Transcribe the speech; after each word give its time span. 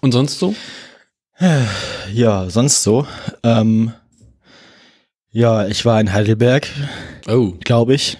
Und 0.00 0.12
sonst 0.12 0.38
so? 0.38 0.54
Ja, 2.12 2.50
sonst 2.50 2.82
so. 2.82 3.06
Ähm, 3.42 3.92
ja, 5.30 5.66
ich 5.68 5.84
war 5.84 6.00
in 6.00 6.12
Heidelberg, 6.12 6.66
Oh. 7.28 7.52
glaube 7.64 7.94
ich. 7.94 8.18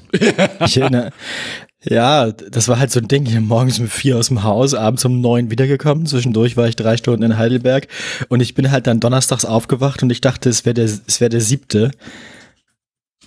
ich 0.65 0.77
erinnere, 0.77 1.11
ja, 1.83 2.31
das 2.31 2.69
war 2.69 2.79
halt 2.79 2.93
so 2.93 3.01
ein 3.01 3.09
Ding. 3.09 3.27
Ich 3.27 3.35
bin 3.35 3.47
morgens 3.47 3.79
um 3.81 3.89
vier 3.89 4.19
aus 4.19 4.29
dem 4.29 4.43
Haus, 4.45 4.75
abends 4.75 5.05
um 5.05 5.21
neun 5.21 5.51
wiedergekommen. 5.51 6.07
Zwischendurch 6.07 6.57
war 6.57 6.69
ich 6.69 6.77
drei 6.77 6.97
Stunden 6.97 7.23
in 7.25 7.39
Heidelberg 7.39 7.89
und 8.29 8.41
ich 8.41 8.55
bin 8.55 8.71
halt 8.71 8.87
dann 8.87 9.01
donnerstags 9.01 9.45
aufgewacht 9.45 10.03
und 10.03 10.11
ich 10.11 10.21
dachte, 10.21 10.49
es 10.49 10.65
wäre 10.65 10.75
der, 10.75 10.85
es 10.85 11.21
wäre 11.21 11.31
der 11.31 11.41
siebte. 11.41 11.91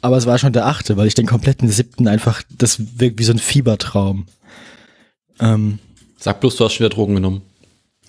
Aber 0.01 0.17
es 0.17 0.25
war 0.25 0.37
schon 0.37 0.53
der 0.53 0.65
achte, 0.67 0.97
weil 0.97 1.07
ich 1.07 1.13
den 1.15 1.27
kompletten 1.27 1.69
siebten 1.69 2.07
einfach, 2.07 2.41
das 2.49 2.99
wirkt 2.99 3.19
wie 3.19 3.23
so 3.23 3.33
ein 3.33 3.39
Fiebertraum. 3.39 4.25
Ähm, 5.39 5.79
Sag 6.17 6.39
bloß, 6.39 6.55
du 6.55 6.65
hast 6.65 6.73
schon 6.73 6.85
wieder 6.85 6.95
Drogen 6.95 7.15
genommen. 7.15 7.41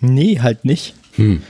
Nee, 0.02 0.40
halt 0.40 0.64
nicht. 0.64 0.94
Hm. 1.12 1.42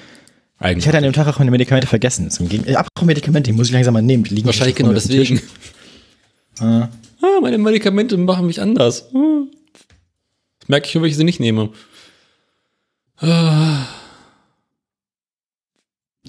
Ich 0.61 0.65
Eigentlich. 0.65 0.87
hatte 0.87 0.99
an 0.99 1.03
dem 1.03 1.13
Tag 1.13 1.27
auch 1.27 1.39
meine 1.39 1.51
Medikamente 1.51 1.89
vergessen. 1.89 2.31
Zum 2.31 2.49
äh, 2.49 2.77
apropos 2.77 3.05
Medikamente, 3.05 3.51
die 3.51 3.57
muss 3.57 3.67
ich 3.67 3.73
langsam 3.73 3.95
mal 3.95 4.03
nehmen. 4.03 4.23
Die 4.25 4.35
liegen 4.35 4.47
Wahrscheinlich 4.47 4.77
genau 4.77 4.93
deswegen. 4.93 5.41
Ah. 6.61 6.89
Ah, 7.21 7.41
meine 7.41 7.59
Medikamente 7.59 8.17
machen 8.17 8.47
mich 8.47 8.61
anders. 8.61 9.07
Hm. 9.13 9.49
Das 10.61 10.69
merke 10.69 10.87
ich 10.87 10.95
wenn 10.95 11.05
ich 11.05 11.17
sie 11.17 11.25
nicht 11.25 11.41
nehme. 11.41 11.71
Ah. 13.17 13.87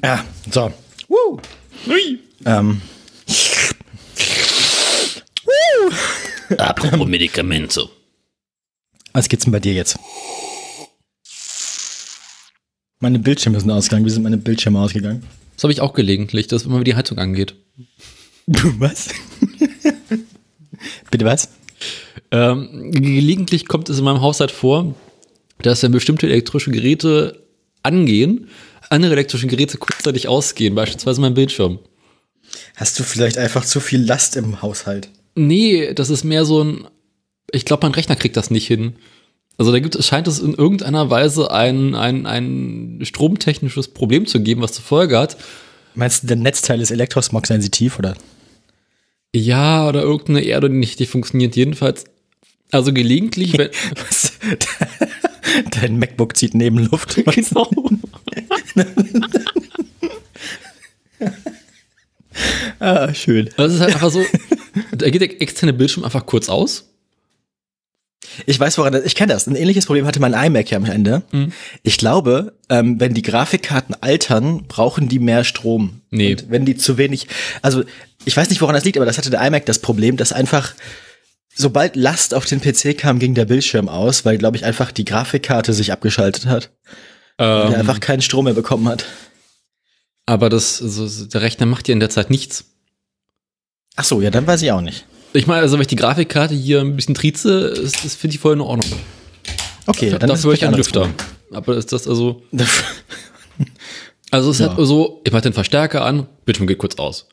Ja, 0.03 0.25
so. 0.49 0.73
Woo. 1.07 1.39
Ui. 1.87 2.19
Ähm, 2.45 2.81
Apropos 6.57 7.07
Medikamente. 7.07 7.89
was 9.13 9.29
geht's 9.29 9.43
denn 9.43 9.53
bei 9.53 9.59
dir 9.59 9.73
jetzt? 9.73 9.97
Meine 13.03 13.19
Bildschirme 13.19 13.59
sind 13.59 13.69
ausgegangen. 13.69 14.05
Wie 14.05 14.09
sind 14.11 14.23
meine 14.23 14.37
Bildschirme 14.37 14.79
ausgegangen? 14.79 15.23
Das 15.55 15.63
habe 15.63 15.73
ich 15.73 15.81
auch 15.81 15.91
gelegentlich, 15.91 16.47
dass 16.47 16.63
immer 16.63 16.85
die 16.85 16.95
Heizung 16.95 17.17
angeht. 17.17 17.53
Was? 18.47 19.09
Bitte 21.11 21.25
was? 21.25 21.49
Ähm, 22.31 22.91
gelegentlich 22.93 23.67
kommt 23.67 23.89
es 23.89 23.99
in 23.99 24.05
meinem 24.05 24.21
Haushalt 24.21 24.51
vor, 24.51 24.95
dass 25.61 25.81
dann 25.81 25.91
bestimmte 25.91 26.27
elektrische 26.27 26.71
Geräte 26.71 27.43
angehen, 27.83 28.47
andere 28.89 29.11
elektrische 29.11 29.47
Geräte 29.47 29.77
kurzzeitig 29.77 30.29
ausgehen, 30.29 30.73
beispielsweise 30.73 31.19
mein 31.19 31.33
Bildschirm. 31.33 31.79
Hast 32.77 32.97
du 32.97 33.03
vielleicht 33.03 33.37
einfach 33.37 33.65
zu 33.65 33.81
viel 33.81 34.01
Last 34.01 34.37
im 34.37 34.61
Haushalt? 34.61 35.09
Nee, 35.35 35.93
das 35.93 36.09
ist 36.09 36.23
mehr 36.23 36.45
so 36.45 36.63
ein, 36.63 36.87
ich 37.51 37.65
glaube, 37.65 37.85
mein 37.85 37.95
Rechner 37.95 38.15
kriegt 38.15 38.37
das 38.37 38.49
nicht 38.49 38.65
hin. 38.65 38.95
Also 39.57 39.71
da 39.71 39.79
gibt 39.79 39.95
es, 39.95 40.07
scheint 40.07 40.27
es 40.27 40.39
in 40.39 40.53
irgendeiner 40.55 41.09
Weise 41.09 41.51
ein, 41.51 41.95
ein, 41.95 42.25
ein 42.25 42.99
stromtechnisches 43.03 43.89
Problem 43.89 44.25
zu 44.25 44.41
geben, 44.41 44.61
was 44.61 44.73
zur 44.73 44.83
Folge 44.83 45.17
hat. 45.17 45.37
Meinst 45.95 46.23
du, 46.23 46.27
der 46.27 46.37
Netzteil 46.37 46.81
ist 46.81 46.91
Elektrosmog-sensitiv 46.91 47.99
oder? 47.99 48.15
Ja, 49.35 49.87
oder 49.87 50.01
irgendeine 50.01 50.41
Erde, 50.41 50.69
die 50.69 50.77
nicht 50.77 50.99
die 50.99 51.05
funktioniert. 51.05 51.55
Jedenfalls, 51.55 52.05
also 52.71 52.93
gelegentlich, 52.93 53.57
wenn, 53.57 53.69
Was? 53.95 54.33
Dein 55.71 55.99
MacBook 55.99 56.35
zieht 56.35 56.55
Nebenluft. 56.55 57.15
genau. 57.25 57.69
ah, 62.79 63.13
schön. 63.13 63.49
Also 63.57 63.67
es 63.67 63.73
ist 63.75 63.81
halt 63.81 63.93
einfach 63.93 64.11
so, 64.11 64.23
da 64.91 65.09
geht 65.09 65.21
der 65.21 65.41
externe 65.41 65.73
Bildschirm 65.73 66.03
einfach 66.03 66.25
kurz 66.25 66.49
aus. 66.49 66.92
Ich 68.45 68.59
weiß, 68.59 68.77
woran 68.77 68.93
das, 68.93 69.03
ich 69.03 69.15
kenne 69.15 69.33
das. 69.33 69.47
Ein 69.47 69.55
ähnliches 69.55 69.85
Problem 69.85 70.05
hatte 70.05 70.19
mein 70.19 70.33
iMac 70.33 70.71
ja 70.71 70.77
am 70.77 70.85
Ende. 70.85 71.21
Ich 71.83 71.97
glaube, 71.97 72.53
ähm, 72.69 72.99
wenn 72.99 73.13
die 73.13 73.21
Grafikkarten 73.21 73.95
altern, 74.01 74.63
brauchen 74.67 75.07
die 75.09 75.19
mehr 75.19 75.43
Strom. 75.43 76.01
Nee. 76.09 76.31
Und 76.31 76.49
wenn 76.49 76.65
die 76.65 76.75
zu 76.75 76.97
wenig, 76.97 77.27
also 77.61 77.83
ich 78.25 78.35
weiß 78.35 78.49
nicht, 78.49 78.61
woran 78.61 78.75
das 78.75 78.85
liegt, 78.85 78.97
aber 78.97 79.05
das 79.05 79.17
hatte 79.17 79.29
der 79.29 79.45
iMac 79.45 79.65
das 79.65 79.79
Problem, 79.79 80.17
dass 80.17 80.33
einfach 80.33 80.73
sobald 81.55 81.95
Last 81.95 82.33
auf 82.33 82.45
den 82.45 82.61
PC 82.61 82.97
kam, 82.97 83.19
ging 83.19 83.35
der 83.35 83.45
Bildschirm 83.45 83.87
aus, 83.87 84.25
weil, 84.25 84.37
glaube 84.39 84.57
ich, 84.57 84.65
einfach 84.65 84.91
die 84.91 85.05
Grafikkarte 85.05 85.73
sich 85.73 85.91
abgeschaltet 85.91 86.45
hat. 86.47 86.71
Und 87.37 87.45
Ähm, 87.45 87.73
er 87.73 87.79
einfach 87.79 87.99
keinen 87.99 88.21
Strom 88.21 88.45
mehr 88.45 88.53
bekommen 88.53 88.87
hat. 88.87 89.05
aber 90.25 90.49
das, 90.49 90.81
also 90.81 91.25
der 91.25 91.41
Rechner 91.41 91.65
macht 91.65 91.87
ja 91.87 91.93
in 91.93 91.99
der 91.99 92.09
Zeit 92.09 92.29
nichts. 92.29 92.65
Ach 93.95 94.03
so, 94.03 94.21
ja, 94.21 94.31
dann 94.31 94.47
weiß 94.47 94.61
ich 94.63 94.71
auch 94.71 94.81
nicht. 94.81 95.05
Ich 95.33 95.47
meine, 95.47 95.61
also 95.61 95.75
wenn 95.75 95.81
ich 95.81 95.87
die 95.87 95.95
Grafikkarte 95.95 96.53
hier 96.53 96.81
ein 96.81 96.95
bisschen 96.95 97.15
trieze, 97.15 97.67
ist 97.67 98.03
das 98.05 98.15
finde 98.15 98.35
ich 98.35 98.39
voll 98.41 98.53
in 98.53 98.61
Ordnung. 98.61 98.99
Okay, 99.87 100.11
dann 100.11 100.29
ist 100.29 100.39
es 100.39 100.41
Dafür 100.43 100.53
ich 100.53 100.65
einen 100.65 100.75
vielleicht 100.75 100.95
Lüfter. 100.95 101.09
Aber 101.51 101.75
ist 101.75 101.91
das 101.91 102.07
also, 102.07 102.41
also 104.31 104.49
es 104.51 104.59
ist 104.59 104.65
Ja. 104.65 104.75
halt 104.75 104.87
so, 104.87 105.21
ich 105.25 105.31
mache 105.31 105.41
den 105.43 105.53
Verstärker 105.53 106.05
an, 106.05 106.27
Bildschirm 106.45 106.67
geht 106.67 106.77
kurz 106.77 106.95
aus. 106.95 107.27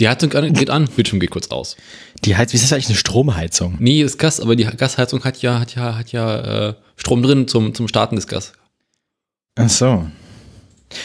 Die 0.00 0.08
Heizung 0.08 0.30
geht 0.30 0.70
an, 0.70 0.86
Bildschirm 0.96 1.20
geht 1.20 1.30
kurz 1.30 1.48
aus. 1.48 1.76
Die 2.24 2.36
Heiz, 2.36 2.52
wie 2.52 2.56
ist 2.56 2.64
das 2.64 2.72
eigentlich 2.72 2.88
eine 2.88 2.96
Stromheizung? 2.96 3.76
Nee, 3.78 4.02
ist 4.02 4.18
Gas, 4.18 4.40
aber 4.40 4.56
die 4.56 4.64
Gasheizung 4.64 5.22
hat 5.22 5.40
ja, 5.40 5.60
hat 5.60 5.74
ja, 5.76 5.96
hat 5.96 6.10
ja 6.10 6.68
äh, 6.70 6.74
Strom 6.96 7.22
drin 7.22 7.46
zum, 7.46 7.74
zum 7.74 7.86
Starten 7.86 8.16
des 8.16 8.26
Gas. 8.26 8.52
Ach 9.56 9.68
so. 9.68 10.06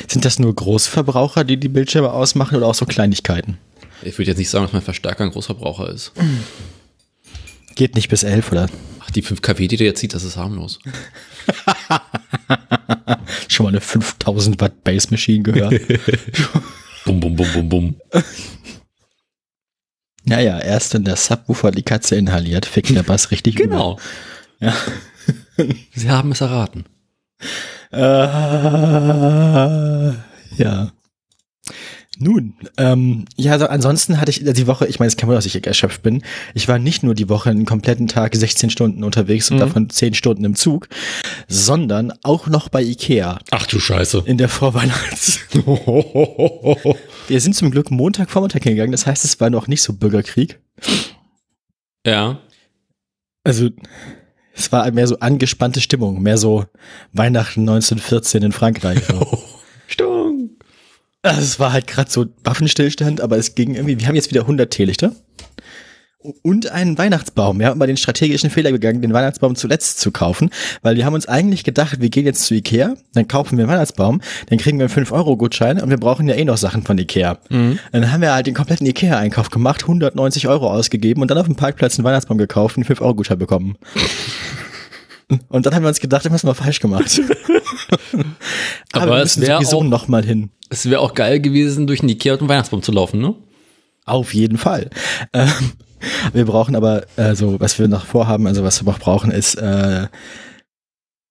Sind 0.07 0.25
das 0.25 0.39
nur 0.39 0.55
Großverbraucher, 0.55 1.43
die 1.43 1.57
die 1.57 1.69
Bildschirme 1.69 2.11
ausmachen 2.11 2.57
oder 2.57 2.65
auch 2.67 2.75
so 2.75 2.85
Kleinigkeiten? 2.85 3.57
Ich 4.01 4.17
würde 4.17 4.31
jetzt 4.31 4.37
nicht 4.37 4.49
sagen, 4.49 4.65
dass 4.65 4.73
mein 4.73 4.81
Verstärker 4.81 5.23
ein 5.23 5.31
Großverbraucher 5.31 5.89
ist. 5.89 6.11
Geht 7.75 7.95
nicht 7.95 8.09
bis 8.09 8.23
elf 8.23 8.51
oder? 8.51 8.67
Ach, 8.99 9.09
die 9.11 9.21
5 9.21 9.41
kW, 9.41 9.67
die 9.67 9.77
der 9.77 9.87
jetzt 9.87 9.99
zieht, 9.99 10.13
das 10.13 10.23
ist 10.23 10.37
harmlos. 10.37 10.79
Schon 13.47 13.65
mal 13.65 13.69
eine 13.69 13.81
5000 13.81 14.59
Watt 14.61 14.83
Base 14.83 15.07
Machine 15.11 15.43
gehört. 15.43 15.73
Bum, 17.05 17.19
bum, 17.21 17.35
bum, 17.35 17.47
bum, 17.53 17.69
bum. 17.69 17.95
naja, 20.25 20.59
erst 20.59 20.93
in 20.93 21.05
der 21.05 21.15
Subwoofer 21.15 21.71
die 21.71 21.81
Katze 21.81 22.17
inhaliert, 22.17 22.67
fickt 22.67 22.95
der 22.95 23.01
Bass 23.03 23.31
richtig 23.31 23.55
Genau. 23.55 23.97
Ja. 24.59 24.75
Sie 25.95 26.09
haben 26.09 26.33
es 26.33 26.41
erraten. 26.41 26.85
Äh, 27.91 27.99
ja. 30.61 30.91
Nun, 32.21 32.53
ähm, 32.77 33.23
ja, 33.37 33.53
also 33.53 33.67
ansonsten 33.67 34.19
hatte 34.19 34.29
ich 34.29 34.43
die 34.43 34.67
Woche, 34.67 34.85
ich 34.87 34.99
meine, 34.99 35.07
es 35.07 35.15
kann 35.15 35.27
man, 35.29 35.35
dass 35.37 35.45
ich 35.45 35.65
erschöpft 35.65 36.03
bin. 36.03 36.21
Ich 36.53 36.67
war 36.67 36.77
nicht 36.77 37.01
nur 37.01 37.15
die 37.15 37.29
Woche 37.29 37.49
einen 37.49 37.65
kompletten 37.65 38.07
Tag 38.09 38.35
16 38.35 38.69
Stunden 38.69 39.05
unterwegs 39.05 39.49
und 39.49 39.55
Mhm. 39.55 39.61
davon 39.61 39.89
10 39.89 40.13
Stunden 40.13 40.43
im 40.43 40.55
Zug, 40.55 40.89
sondern 41.47 42.11
auch 42.23 42.47
noch 42.47 42.67
bei 42.67 42.81
Ikea 42.83 43.39
Ach 43.51 43.65
du 43.67 43.79
Scheiße. 43.79 44.23
in 44.25 44.37
der 44.37 44.49
Vorweihnachts. 44.49 45.39
Wir 47.29 47.39
sind 47.41 47.55
zum 47.55 47.71
Glück 47.71 47.89
Montagvormittag 47.89 48.63
hingegangen, 48.63 48.91
das 48.91 49.05
heißt, 49.05 49.23
es 49.23 49.39
war 49.39 49.49
noch 49.49 49.67
nicht 49.67 49.81
so 49.81 49.93
Bürgerkrieg. 49.93 50.59
ja. 52.05 52.39
Also, 53.45 53.69
es 54.53 54.71
war 54.73 54.91
mehr 54.91 55.07
so 55.07 55.17
angespannte 55.19 55.79
Stimmung, 55.79 56.21
mehr 56.21 56.37
so 56.37 56.65
Weihnachten 57.13 57.61
1914 57.61 58.43
in 58.43 58.51
Frankreich. 58.51 58.99
So. 59.07 59.39
Also 61.21 61.41
es 61.41 61.59
war 61.59 61.73
halt 61.73 61.87
gerade 61.87 62.09
so 62.09 62.27
Waffenstillstand, 62.43 63.19
aber 63.19 63.37
es 63.37 63.53
ging 63.53 63.75
irgendwie, 63.75 63.99
wir 63.99 64.07
haben 64.07 64.15
jetzt 64.15 64.29
wieder 64.29 64.41
100 64.41 64.71
Teelichter 64.71 65.11
und 66.43 66.71
einen 66.71 66.97
Weihnachtsbaum. 66.97 67.59
Wir 67.59 67.67
haben 67.67 67.77
mal 67.77 67.87
den 67.87 67.97
strategischen 67.97 68.49
Fehler 68.49 68.71
gegangen, 68.71 69.01
den 69.01 69.13
Weihnachtsbaum 69.13 69.55
zuletzt 69.55 69.99
zu 69.99 70.11
kaufen, 70.11 70.49
weil 70.81 70.95
wir 70.95 71.05
haben 71.05 71.13
uns 71.13 71.27
eigentlich 71.27 71.63
gedacht, 71.65 71.99
wir 72.01 72.09
gehen 72.09 72.25
jetzt 72.25 72.43
zu 72.43 72.53
Ikea, 72.55 72.95
dann 73.13 73.27
kaufen 73.27 73.57
wir 73.57 73.65
einen 73.65 73.73
Weihnachtsbaum, 73.73 74.21
dann 74.47 74.59
kriegen 74.59 74.79
wir 74.79 74.85
einen 74.85 75.05
5-Euro-Gutschein 75.05 75.81
und 75.81 75.89
wir 75.89 75.97
brauchen 75.97 76.27
ja 76.29 76.35
eh 76.35 76.45
noch 76.45 76.57
Sachen 76.57 76.83
von 76.83 76.97
Ikea. 76.97 77.37
Dann 77.91 78.11
haben 78.11 78.21
wir 78.21 78.33
halt 78.33 78.47
den 78.47 78.53
kompletten 78.53 78.87
Ikea-Einkauf 78.87 79.49
gemacht, 79.49 79.83
190 79.83 80.47
Euro 80.47 80.71
ausgegeben 80.71 81.21
und 81.21 81.31
dann 81.31 81.37
auf 81.37 81.47
dem 81.47 81.55
Parkplatz 81.55 81.97
einen 81.97 82.05
Weihnachtsbaum 82.05 82.37
gekauft 82.37 82.77
und 82.77 82.85
einen 82.85 82.97
5-Euro-Gutschein 82.97 83.39
bekommen. 83.39 83.77
Und 85.47 85.65
dann 85.65 85.75
haben 85.75 85.83
wir 85.83 85.89
uns 85.89 85.99
gedacht, 85.99 86.25
das 86.25 86.31
haben 86.31 86.49
wir 86.49 86.55
falsch 86.55 86.79
gemacht. 86.79 87.21
Aber, 88.93 89.03
Aber 89.03 89.21
es 89.21 89.37
müssen 89.37 89.47
wär 89.47 89.57
sowieso 89.57 89.79
auch- 89.79 89.83
noch 89.83 90.07
mal 90.07 90.23
hin. 90.25 90.49
Es 90.69 90.89
wäre 90.89 91.01
auch 91.01 91.13
geil 91.13 91.39
gewesen, 91.39 91.87
durch 91.87 91.99
den 92.01 92.09
Ikea 92.09 92.33
und 92.33 92.41
den 92.41 92.49
Weihnachtsbaum 92.49 92.81
zu 92.83 92.91
laufen, 92.91 93.19
ne? 93.21 93.35
Auf 94.05 94.33
jeden 94.33 94.57
Fall. 94.57 94.89
Ähm, 95.33 95.51
wir 96.33 96.45
brauchen 96.45 96.75
aber, 96.75 97.05
also 97.15 97.59
was 97.59 97.77
wir 97.79 97.87
noch 97.87 98.05
vorhaben, 98.05 98.47
also 98.47 98.63
was 98.63 98.83
wir 98.83 98.91
noch 98.91 98.99
brauchen, 98.99 99.31
ist 99.31 99.55
äh, 99.55 100.07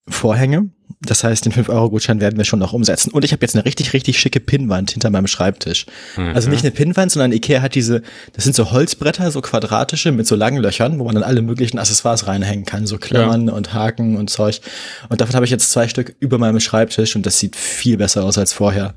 Vorhänge. 0.08 0.70
Das 1.00 1.22
heißt, 1.22 1.44
den 1.44 1.52
5-Euro-Gutschein 1.52 2.20
werden 2.20 2.36
wir 2.36 2.44
schon 2.44 2.58
noch 2.58 2.72
umsetzen. 2.72 3.12
Und 3.12 3.24
ich 3.24 3.32
habe 3.32 3.42
jetzt 3.42 3.54
eine 3.54 3.64
richtig, 3.64 3.92
richtig 3.92 4.18
schicke 4.18 4.40
Pinnwand 4.40 4.90
hinter 4.90 5.10
meinem 5.10 5.26
Schreibtisch. 5.26 5.86
Also 6.34 6.50
nicht 6.50 6.64
eine 6.64 6.70
Pinnwand, 6.72 7.12
sondern 7.12 7.32
Ikea 7.32 7.62
hat 7.62 7.74
diese, 7.74 8.02
das 8.32 8.44
sind 8.44 8.56
so 8.56 8.70
Holzbretter, 8.72 9.30
so 9.30 9.40
quadratische 9.40 10.12
mit 10.12 10.26
so 10.26 10.34
langen 10.34 10.60
Löchern, 10.62 10.98
wo 10.98 11.04
man 11.04 11.14
dann 11.14 11.24
alle 11.24 11.42
möglichen 11.42 11.78
Accessoires 11.78 12.26
reinhängen 12.26 12.64
kann, 12.64 12.86
so 12.86 12.98
Klammern 12.98 13.48
und 13.48 13.74
Haken 13.74 14.16
und 14.16 14.28
Zeug. 14.28 14.60
Und 15.08 15.20
davon 15.20 15.34
habe 15.34 15.44
ich 15.44 15.50
jetzt 15.50 15.70
zwei 15.70 15.88
Stück 15.88 16.16
über 16.20 16.38
meinem 16.38 16.60
Schreibtisch 16.60 17.14
und 17.16 17.26
das 17.26 17.38
sieht 17.38 17.54
viel 17.54 17.96
besser 17.96 18.24
aus 18.24 18.38
als 18.38 18.52
vorher. 18.52 18.94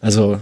Also 0.00 0.40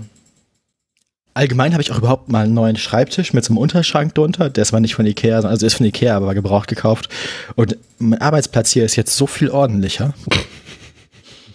Allgemein 1.34 1.72
habe 1.72 1.82
ich 1.82 1.90
auch 1.90 1.98
überhaupt 1.98 2.28
mal 2.28 2.44
einen 2.44 2.52
neuen 2.52 2.76
Schreibtisch 2.76 3.32
mit 3.32 3.42
so 3.42 3.52
einem 3.52 3.58
Unterschrank 3.58 4.14
drunter. 4.14 4.50
Der 4.50 4.62
ist 4.62 4.68
zwar 4.68 4.80
nicht 4.80 4.94
von 4.94 5.06
Ikea, 5.06 5.40
also 5.40 5.64
ist 5.64 5.76
von 5.76 5.86
Ikea, 5.86 6.14
aber 6.14 6.26
war 6.26 6.34
gebraucht 6.34 6.68
gekauft. 6.68 7.08
Und 7.54 7.78
mein 7.98 8.20
Arbeitsplatz 8.20 8.70
hier 8.70 8.84
ist 8.84 8.96
jetzt 8.96 9.16
so 9.16 9.26
viel 9.26 9.48
ordentlicher. 9.48 10.12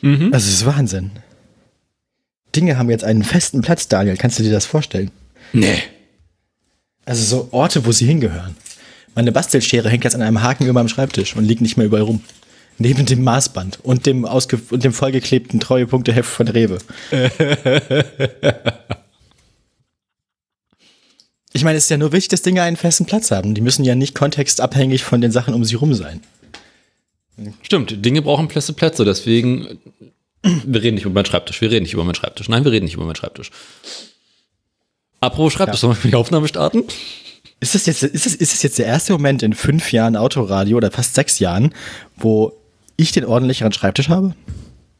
Mhm. 0.01 0.33
Also, 0.33 0.47
es 0.47 0.55
ist 0.55 0.65
Wahnsinn. 0.65 1.11
Dinge 2.55 2.77
haben 2.77 2.89
jetzt 2.89 3.03
einen 3.03 3.23
festen 3.23 3.61
Platz, 3.61 3.87
Daniel. 3.87 4.17
Kannst 4.17 4.39
du 4.39 4.43
dir 4.43 4.51
das 4.51 4.65
vorstellen? 4.65 5.11
Nee. 5.53 5.77
Also 7.05 7.23
so 7.23 7.47
Orte, 7.51 7.85
wo 7.85 7.91
sie 7.91 8.05
hingehören. 8.05 8.57
Meine 9.15 9.31
Bastelschere 9.31 9.89
hängt 9.89 10.03
jetzt 10.03 10.15
an 10.15 10.21
einem 10.21 10.43
Haken 10.43 10.65
über 10.65 10.73
meinem 10.73 10.89
Schreibtisch 10.89 11.35
und 11.35 11.45
liegt 11.45 11.61
nicht 11.61 11.77
mehr 11.77 11.85
überall 11.85 12.03
rum. 12.03 12.21
Neben 12.79 13.05
dem 13.05 13.23
Maßband 13.23 13.79
und 13.83 14.05
dem, 14.05 14.25
ausge 14.25 14.59
und 14.69 14.83
dem 14.83 14.93
vollgeklebten 14.93 15.59
Treuepunkteheft 15.59 16.29
von 16.29 16.47
Rewe. 16.47 16.77
ich 21.53 21.63
meine, 21.63 21.77
es 21.77 21.85
ist 21.85 21.89
ja 21.89 21.97
nur 21.97 22.11
wichtig, 22.11 22.29
dass 22.29 22.43
Dinge 22.43 22.61
einen 22.61 22.75
festen 22.75 23.05
Platz 23.05 23.31
haben. 23.31 23.55
Die 23.55 23.61
müssen 23.61 23.83
ja 23.83 23.95
nicht 23.95 24.13
kontextabhängig 24.13 25.03
von 25.03 25.21
den 25.21 25.31
Sachen 25.31 25.55
um 25.55 25.63
sie 25.65 25.75
rum 25.75 25.95
sein. 25.95 26.21
Stimmt, 27.61 28.05
Dinge 28.05 28.21
brauchen 28.21 28.49
feste 28.49 28.73
Plätze, 28.73 29.05
deswegen, 29.05 29.79
wir 30.43 30.81
reden 30.81 30.95
nicht 30.95 31.05
über 31.05 31.13
meinen 31.13 31.25
Schreibtisch, 31.25 31.61
wir 31.61 31.69
reden 31.69 31.83
nicht 31.83 31.93
über 31.93 32.03
meinen 32.03 32.15
Schreibtisch. 32.15 32.49
Nein, 32.49 32.63
wir 32.63 32.71
reden 32.71 32.85
nicht 32.85 32.95
über 32.95 33.05
meinen 33.05 33.15
Schreibtisch. 33.15 33.51
Apropos 35.19 35.53
Schreibtisch, 35.53 35.79
sollen 35.79 35.97
wir 36.01 36.11
die 36.11 36.15
Aufnahme 36.15 36.47
starten? 36.47 36.83
Ist 37.59 37.73
das 37.73 37.85
jetzt, 37.87 38.03
ist 38.03 38.25
das, 38.25 38.35
ist 38.35 38.53
das 38.53 38.63
jetzt 38.63 38.77
der 38.77 38.85
erste 38.85 39.13
Moment 39.13 39.41
in 39.41 39.53
fünf 39.53 39.91
Jahren 39.91 40.15
Autoradio 40.15 40.77
oder 40.77 40.91
fast 40.91 41.15
sechs 41.15 41.39
Jahren, 41.39 41.73
wo 42.15 42.53
ich 42.97 43.11
den 43.11 43.25
ordentlicheren 43.25 43.71
Schreibtisch 43.71 44.09
habe? 44.09 44.35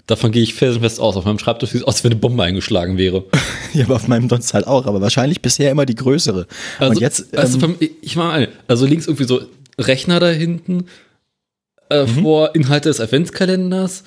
Davon 0.08 0.32
gehe 0.32 0.42
ich 0.42 0.54
felsenfest 0.54 1.00
aus. 1.00 1.18
Auf 1.18 1.26
meinem 1.26 1.38
Schreibtisch 1.38 1.72
sieht 1.72 1.82
es 1.82 1.88
aus, 1.88 1.96
als 1.96 2.04
wenn 2.04 2.14
eine 2.14 2.20
Bombe 2.20 2.44
eingeschlagen 2.44 2.98
wäre. 2.98 3.26
Ja, 3.74 3.84
aber 3.84 3.98
auf 3.98 4.08
meinem 4.08 4.28
sonst 4.28 4.54
halt 4.56 4.66
auch, 4.66 4.88
aber 4.88 5.02
wahrscheinlich 5.02 5.42
bisher 5.42 5.70
immer 5.70 5.86
die 5.86 5.94
größere. 5.94 6.48
Also, 6.80 6.92
Und 6.92 7.02
jetzt, 7.02 7.38
also 7.38 7.56
ähm, 7.56 7.62
vom, 7.62 7.76
ich 8.02 8.16
meine, 8.16 8.48
also 8.68 8.88
links 8.88 9.06
irgendwie 9.06 9.26
so 9.26 9.42
Rechner 9.78 10.20
da 10.20 10.30
hinten, 10.30 10.86
äh, 11.90 12.06
vor 12.08 12.56
Inhalte 12.56 12.90
des 12.90 13.00
Adventskalenders, 13.00 14.04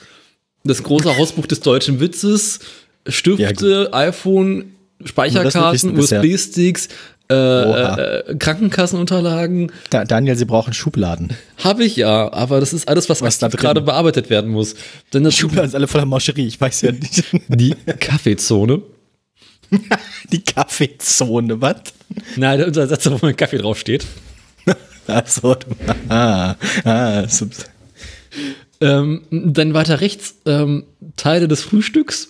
das 0.64 0.82
große 0.82 1.16
Hausbuch 1.16 1.46
des 1.46 1.60
deutschen 1.60 2.00
Witzes, 2.00 2.60
Stifte, 3.06 3.90
iPhone, 3.92 4.74
Speicherkarten, 5.04 5.98
USB-Sticks, 5.98 6.88
äh, 7.30 7.34
Oha. 7.34 7.96
äh, 7.96 8.34
Krankenkassenunterlagen. 8.36 9.72
Da, 9.90 10.04
Daniel, 10.04 10.36
Sie 10.36 10.44
brauchen 10.44 10.74
Schubladen. 10.74 11.32
Habe 11.58 11.84
ich 11.84 11.96
ja, 11.96 12.32
aber 12.32 12.60
das 12.60 12.72
ist 12.72 12.88
alles, 12.88 13.08
was, 13.08 13.22
Was 13.22 13.38
gerade 13.38 13.80
bearbeitet 13.80 14.30
werden 14.30 14.50
muss. 14.50 14.74
Denn 15.14 15.24
das 15.24 15.36
Schubladen 15.36 15.70
sind 15.70 15.76
alle 15.76 15.86
voller 15.86 16.06
Moscherie, 16.06 16.46
ich 16.46 16.60
weiß 16.60 16.82
ja 16.82 16.92
nicht. 16.92 17.24
die 17.48 17.74
Kaffeezone. 17.98 18.82
Die 20.32 20.42
Kaffeezone, 20.42 21.60
was? 21.60 21.76
Nein, 22.34 22.58
der 22.58 22.66
Untersatz, 22.66 23.08
wo 23.08 23.18
mein 23.22 23.36
Kaffee 23.36 23.58
draufsteht. 23.58 24.04
Achso, 25.06 25.54
du- 25.54 25.66
ah, 26.08 26.54
ah, 26.84 27.26
Ähm, 28.80 29.22
dann 29.30 29.74
weiter 29.74 30.00
rechts 30.00 30.34
ähm, 30.46 30.84
Teile 31.16 31.48
des 31.48 31.62
Frühstücks 31.62 32.28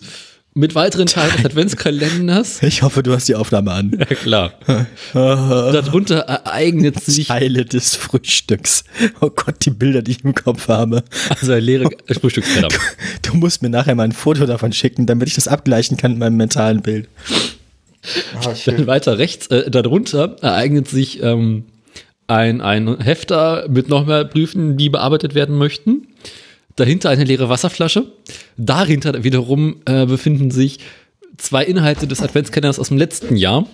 mit 0.54 0.74
weiteren 0.74 1.06
Teilen 1.06 1.36
des 1.36 1.44
Adventskalenders. 1.44 2.62
ich 2.62 2.82
hoffe, 2.82 3.02
du 3.02 3.12
hast 3.12 3.28
die 3.28 3.34
Aufnahme 3.36 3.70
an. 3.70 3.92
Ja, 3.98 4.04
klar. 4.06 4.52
Darunter 5.12 6.18
ereignet 6.20 7.00
sich 7.04 7.28
Teile 7.28 7.64
des 7.64 7.94
Frühstücks. 7.94 8.84
Oh 9.20 9.30
Gott, 9.30 9.64
die 9.64 9.70
Bilder, 9.70 10.02
die 10.02 10.12
ich 10.12 10.24
im 10.24 10.34
Kopf 10.34 10.68
habe. 10.68 11.04
also 11.28 11.52
ein 11.52 11.62
leere 11.62 11.88
Frühstücksteller. 12.20 12.68
Du 13.22 13.34
musst 13.34 13.62
mir 13.62 13.70
nachher 13.70 13.94
mal 13.94 14.04
ein 14.04 14.12
Foto 14.12 14.46
davon 14.46 14.72
schicken, 14.72 15.06
damit 15.06 15.28
ich 15.28 15.34
das 15.34 15.46
abgleichen 15.46 15.96
kann 15.96 16.12
mit 16.12 16.20
meinem 16.20 16.36
mentalen 16.36 16.82
Bild. 16.82 17.08
Dann 18.64 18.86
weiter 18.86 19.18
rechts, 19.18 19.46
äh, 19.48 19.70
darunter 19.70 20.36
ereignet 20.40 20.88
sich 20.88 21.22
ähm, 21.22 21.66
ein, 22.30 22.60
ein 22.60 22.98
Hefter 23.00 23.66
mit 23.68 23.88
noch 23.88 24.06
mehr 24.06 24.24
Briefen, 24.24 24.76
die 24.76 24.88
bearbeitet 24.88 25.34
werden 25.34 25.56
möchten. 25.58 26.06
Dahinter 26.76 27.10
eine 27.10 27.24
leere 27.24 27.48
Wasserflasche. 27.48 28.04
Dahinter 28.56 29.24
wiederum 29.24 29.76
äh, 29.84 30.06
befinden 30.06 30.50
sich 30.50 30.78
zwei 31.36 31.64
Inhalte 31.64 32.06
des 32.06 32.22
Adventskalenders 32.22 32.78
aus 32.78 32.88
dem 32.88 32.98
letzten 32.98 33.36
Jahr. 33.36 33.66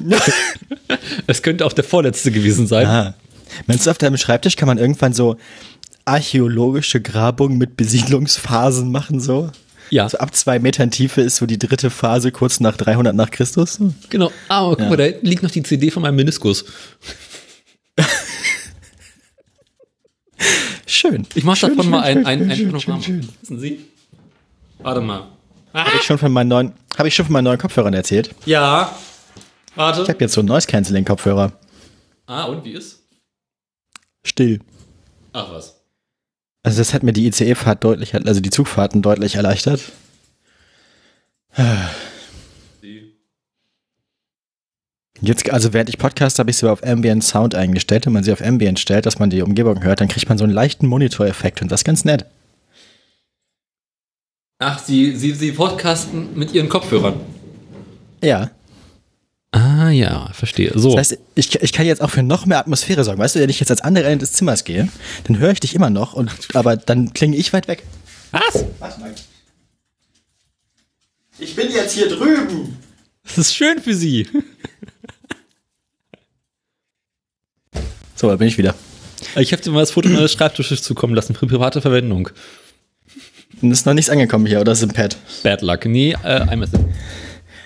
es 1.26 1.42
könnte 1.42 1.64
auch 1.66 1.72
der 1.72 1.84
vorletzte 1.84 2.30
gewesen 2.30 2.66
sein. 2.66 2.86
Ah. 2.86 3.14
Meinst 3.66 3.86
du, 3.86 3.90
auf 3.90 3.98
deinem 3.98 4.16
Schreibtisch 4.16 4.56
kann 4.56 4.66
man 4.66 4.78
irgendwann 4.78 5.12
so 5.12 5.36
archäologische 6.04 7.00
Grabungen 7.00 7.58
mit 7.58 7.76
Besiedlungsphasen 7.76 8.90
machen, 8.90 9.20
so? 9.20 9.50
Ja, 9.90 10.08
So 10.08 10.18
ab 10.18 10.34
zwei 10.34 10.58
Metern 10.58 10.90
Tiefe 10.90 11.20
ist 11.20 11.36
so 11.36 11.44
die 11.46 11.58
dritte 11.58 11.90
Phase 11.90 12.32
kurz 12.32 12.60
nach 12.60 12.76
300 12.78 13.14
nach 13.14 13.30
Christus. 13.30 13.78
genau. 14.08 14.32
Ah, 14.48 14.60
aber 14.60 14.70
guck 14.76 14.80
Ja. 14.80 14.88
mal, 14.88 14.96
da 14.96 15.04
liegt 15.20 15.42
noch 15.42 15.50
die 15.50 15.62
CD 15.62 15.90
von 15.90 16.02
meinem 16.02 16.16
Meniskus. 16.16 16.64
Schön. 20.92 21.26
Ich 21.34 21.42
mache 21.44 21.60
davon 21.68 21.82
schön, 21.82 21.90
mal 21.90 22.02
ein, 22.02 22.26
ein, 22.26 22.50
ein 22.50 22.56
schön, 22.56 22.70
Panorama. 22.70 23.02
schön, 23.02 23.22
schön. 23.22 23.28
Wissen 23.40 23.58
Sie? 23.60 23.84
Warte 24.78 25.00
mal. 25.00 25.28
Habe 25.72 25.90
ich 25.96 26.02
schon 26.02 26.18
von 26.18 26.30
meinen 26.30 26.48
neuen, 26.48 26.72
habe 26.98 27.08
ich 27.08 27.14
schon 27.14 27.24
von 27.24 27.32
meinen 27.32 27.44
neuen 27.44 27.58
Kopfhörern 27.58 27.94
erzählt? 27.94 28.34
Ja. 28.44 28.94
Ich 29.70 29.76
Warte. 29.76 30.06
habe 30.06 30.16
jetzt 30.20 30.34
so 30.34 30.42
einen 30.42 30.48
Noise 30.48 30.66
Cancelling 30.66 31.06
Kopfhörer. 31.06 31.52
Ah, 32.26 32.44
und 32.44 32.62
wie 32.64 32.72
ist? 32.72 33.00
Still. 34.22 34.60
Ach 35.32 35.50
was. 35.50 35.80
Also 36.62 36.78
das 36.78 36.92
hat 36.92 37.02
mir 37.02 37.14
die 37.14 37.26
ICE-Fahrt 37.26 37.82
deutlich, 37.82 38.14
also 38.14 38.40
die 38.40 38.50
Zugfahrten 38.50 39.00
deutlich 39.00 39.36
erleichtert. 39.36 39.80
Die- 42.82 43.14
Jetzt, 45.24 45.48
also 45.50 45.72
während 45.72 45.88
ich 45.88 45.98
Podcast 45.98 46.40
habe 46.40 46.50
ich 46.50 46.56
sie 46.56 46.68
auf 46.68 46.82
Ambient 46.82 47.22
Sound 47.22 47.54
eingestellt. 47.54 48.06
Wenn 48.06 48.12
man 48.12 48.24
sie 48.24 48.32
auf 48.32 48.42
Ambient 48.42 48.80
stellt, 48.80 49.06
dass 49.06 49.20
man 49.20 49.30
die 49.30 49.42
Umgebung 49.42 49.84
hört, 49.84 50.00
dann 50.00 50.08
kriegt 50.08 50.28
man 50.28 50.36
so 50.36 50.42
einen 50.42 50.52
leichten 50.52 50.88
Monitoreffekt 50.88 51.62
und 51.62 51.70
das 51.70 51.80
ist 51.80 51.84
ganz 51.84 52.04
nett. 52.04 52.26
Ach, 54.58 54.80
Sie, 54.80 55.14
Sie, 55.16 55.32
Sie 55.32 55.52
podcasten 55.52 56.36
mit 56.36 56.52
Ihren 56.52 56.68
Kopfhörern. 56.68 57.20
Ja. 58.22 58.50
Ah 59.52 59.90
ja, 59.90 60.30
verstehe. 60.32 60.72
So. 60.74 60.90
Das 60.96 61.10
heißt, 61.10 61.18
ich, 61.36 61.62
ich 61.62 61.72
kann 61.72 61.86
jetzt 61.86 62.02
auch 62.02 62.10
für 62.10 62.22
noch 62.24 62.46
mehr 62.46 62.58
Atmosphäre 62.58 63.04
sorgen. 63.04 63.20
Weißt 63.20 63.36
du, 63.36 63.40
wenn 63.40 63.50
ich 63.50 63.60
jetzt 63.60 63.70
ans 63.70 63.82
andere 63.82 64.06
Ende 64.06 64.18
des 64.18 64.32
Zimmers 64.32 64.64
gehe, 64.64 64.88
dann 65.24 65.38
höre 65.38 65.52
ich 65.52 65.60
dich 65.60 65.74
immer 65.76 65.90
noch, 65.90 66.14
und, 66.14 66.32
aber 66.54 66.76
dann 66.76 67.12
klinge 67.12 67.36
ich 67.36 67.52
weit 67.52 67.68
weg. 67.68 67.84
was? 68.32 68.64
Was, 68.80 68.98
Mike? 68.98 69.14
Ich 71.38 71.54
bin 71.54 71.70
jetzt 71.70 71.92
hier 71.92 72.08
drüben. 72.08 72.76
Das 73.24 73.38
ist 73.38 73.54
schön 73.54 73.80
für 73.80 73.94
Sie. 73.94 74.26
So, 78.22 78.28
da 78.28 78.36
bin 78.36 78.46
ich 78.46 78.56
wieder. 78.56 78.76
Ich 79.34 79.50
habe 79.50 79.60
dir 79.60 79.72
mal 79.72 79.80
das 79.80 79.90
Foto 79.90 80.08
meines 80.08 80.30
Schreibtisches 80.30 80.80
zukommen 80.80 81.12
lassen 81.12 81.34
für 81.34 81.48
private 81.48 81.80
Verwendung. 81.80 82.28
Und 83.60 83.72
ist 83.72 83.84
noch 83.84 83.94
nichts 83.94 84.10
angekommen 84.10 84.46
hier, 84.46 84.60
oder 84.60 84.70
ist 84.70 84.82
im 84.84 84.90
Pad? 84.90 85.16
Bad 85.42 85.60
luck. 85.60 85.86
Nee, 85.86 86.16
äh, 86.22 86.54
iMessage. 86.54 86.84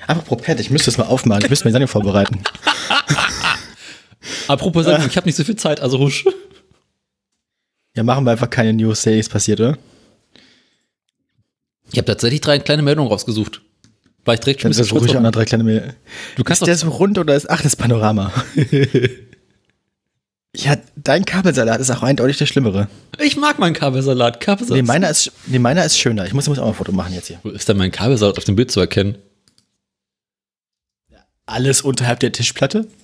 Apropos 0.06 0.42
Pad, 0.42 0.58
ich 0.58 0.70
müsste 0.70 0.88
es 0.88 0.96
mal 0.96 1.04
aufmachen. 1.04 1.42
Ich 1.44 1.50
müsste 1.50 1.66
mir 1.66 1.72
die 1.72 1.72
Sendung 1.72 1.88
vorbereiten. 1.88 2.40
Apropos 4.48 4.86
Sendung, 4.86 5.06
ich 5.10 5.16
habe 5.18 5.26
nicht 5.26 5.36
so 5.36 5.44
viel 5.44 5.56
Zeit, 5.56 5.80
also 5.80 5.98
husch. 5.98 6.24
Ja, 7.94 8.02
machen 8.02 8.24
wir 8.24 8.30
einfach 8.30 8.48
keine 8.48 8.72
News, 8.72 9.02
der 9.02 9.12
nichts 9.12 9.28
passiert, 9.28 9.60
oder? 9.60 9.76
Ich 11.92 11.98
habe 11.98 12.06
tatsächlich 12.06 12.40
drei 12.40 12.60
kleine 12.60 12.80
Meldungen 12.80 13.12
rausgesucht. 13.12 13.60
War 14.24 14.32
ich 14.32 14.40
direkt 14.40 14.62
schon 14.62 14.70
Dann 14.70 14.78
ein 14.78 14.80
bisschen 14.84 14.96
stolz 14.96 15.14
auch 15.16 15.20
noch 15.20 15.32
drei 15.32 15.44
kleine 15.44 15.64
Mail. 15.64 15.96
Du 16.36 16.44
kannst 16.44 16.62
Ist 16.62 16.66
der 16.66 16.76
so 16.76 16.88
rund 16.88 17.18
oder 17.18 17.36
ist, 17.36 17.50
ach, 17.50 17.60
das 17.60 17.76
Panorama. 17.76 18.32
ja, 20.56 20.76
dein 20.96 21.24
Kabelsalat 21.24 21.80
ist 21.80 21.90
auch 21.90 22.02
eindeutig 22.02 22.38
der 22.38 22.46
schlimmere. 22.46 22.88
ich 23.18 23.36
mag 23.36 23.58
meinen 23.58 23.74
Kabelsalat. 23.74 24.40
Kabelsalat. 24.40 24.82
Nee, 24.82 24.86
meiner 24.86 25.10
ist, 25.10 25.30
nee, 25.46 25.58
meiner 25.58 25.84
ist 25.84 25.98
schöner. 25.98 26.26
Ich 26.26 26.32
muss, 26.32 26.48
muss 26.48 26.58
auch 26.58 26.64
mal 26.64 26.70
ein 26.70 26.74
Foto 26.74 26.92
machen 26.92 27.12
jetzt 27.12 27.28
hier. 27.28 27.40
Wo 27.42 27.50
ist 27.50 27.68
denn 27.68 27.76
mein 27.76 27.90
Kabelsalat 27.90 28.38
auf 28.38 28.44
dem 28.44 28.56
Bild 28.56 28.70
zu 28.70 28.80
erkennen? 28.80 29.18
Alles 31.44 31.82
unterhalb 31.82 32.20
der 32.20 32.32
Tischplatte? 32.32 32.88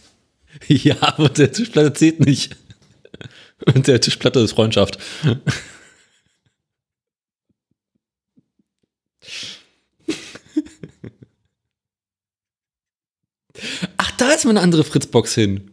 Ja, 0.69 0.97
aber 1.01 1.31
der 1.31 1.51
Tischplatte 1.51 1.95
zählt 1.95 2.21
nicht. 2.21 2.57
Und 3.65 3.87
der 3.89 4.03
Tischplatte 4.03 4.41
ist 4.41 4.53
Freundschaft. 4.53 4.99
Ach, 13.97 14.11
da 14.19 14.31
ist 14.33 14.45
meine 14.45 14.61
andere 14.61 14.85
Fritzbox 14.85 15.35
hin. 15.35 15.71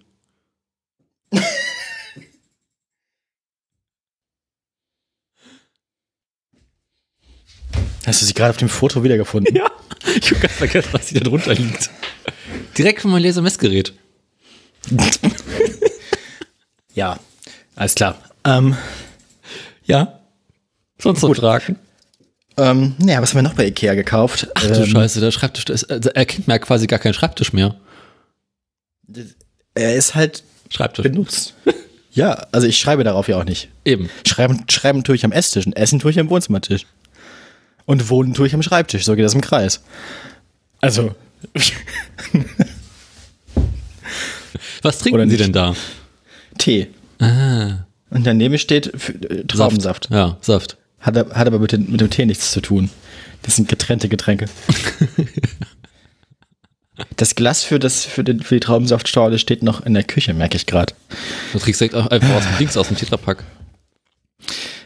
Hast 8.10 8.24
du 8.24 8.26
sie 8.26 8.34
gerade 8.34 8.50
auf 8.50 8.58
dem 8.58 8.70
Foto 8.70 9.04
wiedergefunden? 9.04 9.56
Ja. 9.60 9.70
Ich 10.20 10.32
habe 10.32 10.40
ganz 10.42 10.54
vergessen, 10.54 10.90
was 10.94 11.10
hier 11.10 11.20
da 11.22 11.30
drunter 11.30 11.54
liegt. 11.54 11.90
Direkt 12.78 13.02
von 13.02 13.12
meinem 13.12 13.24
Lasermessgerät. 13.24 13.94
Ja, 16.96 17.20
alles 17.76 17.94
klar. 17.96 18.18
Ähm, 18.44 18.76
Ja. 19.86 20.20
Sonst 21.02 21.22
noch 21.22 21.36
Fragen? 21.36 21.78
ähm, 22.58 22.96
naja, 22.98 23.22
was 23.22 23.30
haben 23.30 23.38
wir 23.38 23.44
noch 23.44 23.54
bei 23.54 23.68
Ikea 23.68 23.94
gekauft? 23.94 24.48
Ach 24.56 24.64
du 24.64 24.74
ähm, 24.74 24.86
Scheiße, 24.88 25.20
der 25.22 25.32
Schreibtisch, 25.32 25.66
der 25.66 25.76
ist, 25.76 25.90
also 25.90 26.10
er 26.10 26.26
kennt 26.26 26.48
mir 26.48 26.56
ja 26.56 26.60
quasi 26.60 26.88
gar 26.88 27.00
keinen 27.00 27.14
Schreibtisch 27.14 27.54
mehr. 27.54 27.76
Er 29.76 29.96
ist 29.96 30.16
halt 30.16 30.44
Schreibtisch. 30.70 31.04
benutzt. 31.04 31.54
ja, 32.12 32.48
also 32.52 32.66
ich 32.68 32.78
schreibe 32.80 33.04
darauf 33.04 33.28
ja 33.28 33.38
auch 33.38 33.46
nicht. 33.46 33.70
Eben. 33.86 34.10
Schreiben, 34.28 34.66
schreiben 34.70 35.04
tue 35.04 35.16
ich 35.16 35.24
am 35.24 35.32
Esstisch 35.32 35.68
und 35.68 35.78
essen 35.78 36.00
tue 36.00 36.12
ich 36.12 36.20
am 36.20 36.30
Wohnzimmertisch. 36.30 36.86
Und 37.90 38.08
wohnen 38.12 38.36
tue 38.36 38.46
ich 38.46 38.54
am 38.54 38.62
Schreibtisch, 38.62 39.04
so 39.04 39.16
geht 39.16 39.26
das 39.26 39.34
im 39.34 39.42
Kreis. 39.42 39.82
Also. 40.80 41.16
Was 44.84 45.00
trinken 45.00 45.28
Sie 45.28 45.38
denn 45.38 45.54
da? 45.54 45.76
Tee. 46.60 46.90
Ah. 47.18 47.88
Und 48.12 48.28
daneben 48.28 48.60
steht 48.60 48.94
äh, 48.94 49.44
Traubensaft. 49.44 50.04
Saft. 50.04 50.14
Ja, 50.14 50.38
Saft. 50.40 50.78
Hat, 51.00 51.16
hat 51.16 51.48
aber 51.48 51.58
mit, 51.58 51.72
den, 51.72 51.90
mit 51.90 52.00
dem 52.00 52.12
Tee 52.12 52.28
nichts 52.28 52.52
zu 52.52 52.62
tun. 52.62 52.92
Das 53.42 53.56
sind 53.56 53.68
getrennte 53.68 54.08
Getränke. 54.08 54.46
das 57.16 57.34
Glas 57.34 57.64
für, 57.64 57.80
das, 57.80 58.06
für, 58.06 58.24
den, 58.24 58.44
für 58.44 58.54
die 58.54 58.60
Traubensaftschorle 58.60 59.40
steht 59.40 59.64
noch 59.64 59.84
in 59.84 59.96
der 59.96 60.04
Küche, 60.04 60.36
merke 60.36 60.58
ich 60.58 60.68
gerade. 60.68 60.94
Du 61.54 61.58
trinkst 61.58 61.82
direkt 61.82 61.96
einfach 61.96 62.36
aus 62.36 62.44
dem 62.44 62.58
Dings, 62.60 62.78
aus 62.78 62.90
dem 62.90 62.98
Tetrapack. 62.98 63.44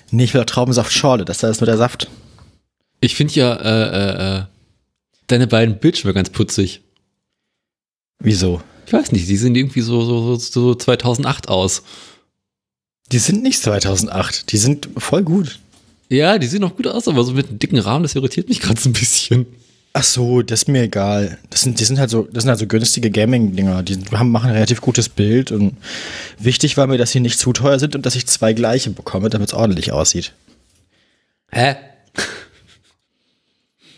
Nee, 0.09 0.23
ich 0.23 0.33
will 0.33 0.39
auch 0.39 0.45
Traubensaftschorle, 0.45 1.25
das 1.25 1.39
da 1.39 1.49
ist 1.49 1.59
nur 1.59 1.65
der 1.65 1.75
Saft. 1.75 2.07
Ich 3.03 3.15
finde 3.15 3.33
ja 3.33 3.53
äh, 3.53 4.37
äh, 4.37 4.43
deine 5.27 5.47
beiden 5.47 5.77
Bildschirme 5.77 6.13
ganz 6.13 6.29
putzig. 6.29 6.79
Wieso? 8.19 8.61
Ich 8.87 8.93
weiß 8.93 9.11
nicht, 9.11 9.27
die 9.27 9.35
sehen 9.35 9.55
irgendwie 9.55 9.81
so, 9.81 10.05
so, 10.05 10.35
so 10.37 10.73
2008 10.73 11.49
aus. 11.49 11.83
Die 13.11 13.19
sind 13.19 13.43
nicht 13.43 13.61
2008, 13.61 14.53
die 14.53 14.57
sind 14.57 14.87
voll 14.95 15.23
gut. 15.23 15.59
Ja, 16.07 16.37
die 16.37 16.47
sehen 16.47 16.63
auch 16.63 16.77
gut 16.77 16.87
aus, 16.87 17.09
aber 17.09 17.25
so 17.25 17.33
mit 17.33 17.49
einem 17.49 17.59
dicken 17.59 17.77
Rahmen, 17.77 18.03
das 18.03 18.15
irritiert 18.15 18.47
mich 18.47 18.61
gerade 18.61 18.79
so 18.79 18.87
ein 18.87 18.93
bisschen. 18.93 19.47
Ach 19.91 20.03
so, 20.03 20.41
das 20.41 20.61
ist 20.61 20.67
mir 20.69 20.83
egal. 20.83 21.37
Das 21.49 21.61
sind, 21.61 21.81
die 21.81 21.83
sind 21.83 21.99
halt 21.99 22.09
so, 22.09 22.29
das 22.31 22.43
sind 22.43 22.49
halt 22.51 22.59
so 22.59 22.67
günstige 22.67 23.11
Gaming-Dinger. 23.11 23.83
Die 23.83 23.99
haben, 24.13 24.31
machen 24.31 24.49
ein 24.49 24.55
relativ 24.55 24.79
gutes 24.79 25.09
Bild 25.09 25.51
und 25.51 25.75
wichtig 26.39 26.77
war 26.77 26.87
mir, 26.87 26.97
dass 26.97 27.11
sie 27.11 27.19
nicht 27.19 27.37
zu 27.37 27.51
teuer 27.51 27.79
sind 27.79 27.95
und 27.97 28.05
dass 28.05 28.15
ich 28.15 28.27
zwei 28.27 28.53
gleiche 28.53 28.91
bekomme, 28.91 29.29
damit 29.29 29.49
es 29.49 29.53
ordentlich 29.53 29.91
aussieht. 29.91 30.31
Hä? 31.51 31.75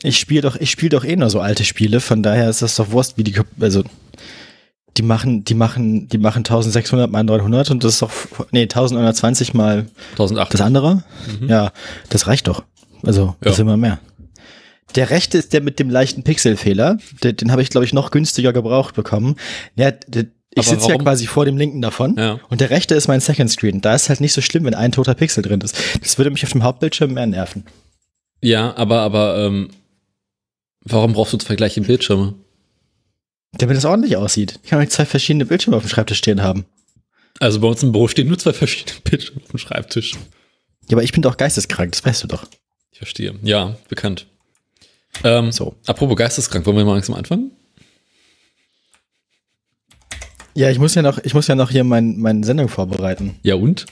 Ich 0.06 0.18
spiele 0.20 0.42
doch, 0.42 0.56
ich 0.56 0.72
spiele 0.72 0.90
doch 0.92 1.04
eh 1.04 1.16
nur 1.16 1.30
so 1.30 1.40
alte 1.40 1.64
Spiele, 1.64 2.00
von 2.00 2.24
daher 2.24 2.50
ist 2.50 2.62
das 2.62 2.76
doch 2.76 2.92
Wurst, 2.92 3.18
wie 3.18 3.24
die, 3.24 3.36
also, 3.60 3.84
die 4.98 5.02
machen, 5.02 5.44
die 5.44 5.54
machen, 5.56 6.08
die 6.08 6.18
machen 6.18 6.40
1600 6.40 7.12
mal 7.12 7.24
900 7.24 7.72
und 7.72 7.84
das 7.84 7.94
ist 7.94 8.02
doch, 8.02 8.12
nee, 8.52 8.62
1920 8.64 9.54
mal 9.54 9.88
1008. 10.12 10.54
das 10.54 10.62
andere. 10.62 11.04
Mhm. 11.42 11.50
Ja, 11.50 11.72
das 12.10 12.28
reicht 12.28 12.48
doch. 12.48 12.64
Also, 13.04 13.36
das 13.42 13.52
Ja. 13.52 13.52
ist 13.54 13.60
immer 13.60 13.78
mehr. 13.78 14.00
Der 14.96 15.10
rechte 15.10 15.38
ist 15.38 15.52
der 15.52 15.62
mit 15.62 15.80
dem 15.80 15.90
leichten 15.90 16.24
Pixelfehler. 16.24 16.98
Den, 17.24 17.36
den 17.36 17.52
habe 17.52 17.62
ich, 17.62 17.70
glaube 17.70 17.84
ich, 17.86 17.92
noch 17.92 18.12
günstiger 18.12 18.54
gebraucht 18.54 18.96
bekommen. 18.96 19.36
Ja, 19.76 19.92
der, 19.92 20.26
ich 20.58 20.68
sitze 20.68 20.88
ja 20.90 20.98
quasi 20.98 21.28
vor 21.28 21.44
dem 21.44 21.58
linken 21.58 21.82
davon. 21.82 22.16
Ja. 22.18 22.40
Und 22.50 22.62
der 22.62 22.70
rechte 22.70 22.96
ist 22.96 23.10
mein 23.10 23.20
Second 23.20 23.52
Screen. 23.52 23.82
Da 23.82 23.94
ist 23.94 24.08
halt 24.08 24.22
nicht 24.22 24.32
so 24.32 24.40
schlimm, 24.40 24.64
wenn 24.64 24.74
ein 24.74 24.94
toter 24.94 25.14
Pixel 25.14 25.44
drin 25.44 25.60
ist. 25.60 25.76
Das 26.02 26.18
würde 26.18 26.32
mich 26.32 26.46
auf 26.46 26.52
dem 26.54 26.64
Hauptbildschirm 26.64 27.14
mehr 27.14 27.28
nerven. 27.28 27.66
Ja, 28.42 28.74
aber, 28.78 29.02
aber, 29.02 29.38
ähm, 29.40 29.70
warum 30.86 31.14
brauchst 31.14 31.34
du 31.34 31.38
zwei 31.38 31.56
gleiche 31.56 31.82
Bildschirme? 31.82 32.34
Damit 33.54 33.78
es 33.78 33.86
ordentlich 33.86 34.18
aussieht. 34.18 34.60
Ich 34.64 34.70
kann 34.70 34.80
nicht 34.80 34.92
zwei 34.92 35.06
verschiedene 35.06 35.46
Bildschirme 35.46 35.78
auf 35.78 35.84
dem 35.84 35.90
Schreibtisch 35.90 36.18
stehen 36.18 36.42
haben. 36.42 36.66
Also 37.40 37.60
bei 37.60 37.68
uns 37.68 37.84
im 37.84 37.92
Büro 37.92 38.08
stehen 38.08 38.28
nur 38.28 38.38
zwei 38.38 38.54
verschiedene 38.54 39.00
Bildschirme 39.04 39.42
auf 39.44 39.50
dem 39.52 39.58
Schreibtisch. 39.60 40.14
Ja, 40.88 40.94
aber 40.98 41.04
ich 41.04 41.12
bin 41.12 41.22
doch 41.22 41.38
geisteskrank, 41.38 41.92
das 41.94 42.06
weißt 42.06 42.24
du 42.24 42.28
doch. 42.28 42.46
Ich 42.92 42.98
verstehe. 43.00 43.36
Ja, 43.44 43.76
bekannt. 43.90 44.28
Ähm, 45.24 45.52
So. 45.52 45.76
Apropos 45.86 46.16
geisteskrank, 46.18 46.66
wollen 46.66 46.78
wir 46.78 46.86
mal 46.86 46.94
langsam 46.94 47.16
anfangen? 47.16 47.52
Ja, 50.54 50.70
ich 50.70 50.80
muss 50.80 50.96
ja 50.96 51.02
noch, 51.02 51.18
ich 51.24 51.34
muss 51.34 51.48
ja 51.48 51.56
noch 51.56 51.70
hier 51.72 51.84
mein, 51.84 52.18
meine 52.18 52.46
Sendung 52.46 52.70
vorbereiten. 52.70 53.38
Ja 53.44 53.56
und? 53.56 53.86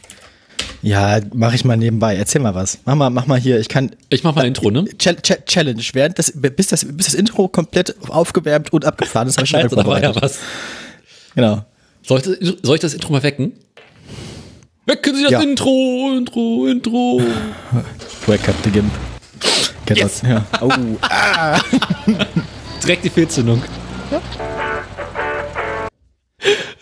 Ja, 0.83 1.19
mache 1.33 1.55
ich 1.55 1.63
mal 1.65 1.77
nebenbei. 1.77 2.15
Erzähl 2.17 2.41
mal 2.41 2.53
was. 2.55 2.77
Mach 2.85 2.95
mal, 2.95 3.09
mach 3.09 3.25
mal 3.25 3.39
hier. 3.39 3.57
Ich 3.59 3.69
kann 3.69 3.95
Ich 4.09 4.23
mach 4.23 4.35
mal 4.35 4.41
ein 4.41 4.47
Intro, 4.49 4.69
ne? 4.69 4.83
Chal- 4.99 5.15
Cha- 5.21 5.37
Challenge. 5.45 5.81
Während 5.93 6.19
das, 6.19 6.33
bis 6.35 6.67
das, 6.67 6.85
bis 6.85 7.05
das 7.05 7.15
Intro 7.15 7.47
komplett 7.47 7.95
aufgewärmt 8.09 8.71
und 8.73 8.83
abgefahren 8.85 9.27
ist, 9.29 9.37
habe 9.37 9.45
ich 9.45 9.49
schon 9.49 9.61
da 9.77 9.85
war 9.85 10.03
ja 10.03 10.13
was. 10.21 10.39
Genau. 11.35 11.63
Soll 12.05 12.19
ich, 12.39 12.53
soll 12.61 12.75
ich 12.75 12.81
das 12.81 12.93
Intro 12.93 13.13
mal 13.13 13.23
wecken? 13.23 13.53
Wecken 14.85 15.15
Sie 15.15 15.23
das 15.23 15.31
Ja. 15.31 15.41
Intro, 15.41 16.13
Intro, 16.17 16.67
Intro. 16.67 17.21
Wake 18.27 18.49
up 18.49 18.55
the 18.65 18.69
Gimp. 18.69 18.91
Kennt 19.85 19.99
Yes. 19.99 20.19
das? 20.21 20.29
Ja. 20.29 20.45
Oh. 20.61 20.69
Direkt 22.83 23.05
die 23.05 23.09
Fehlzündung. 23.09 23.61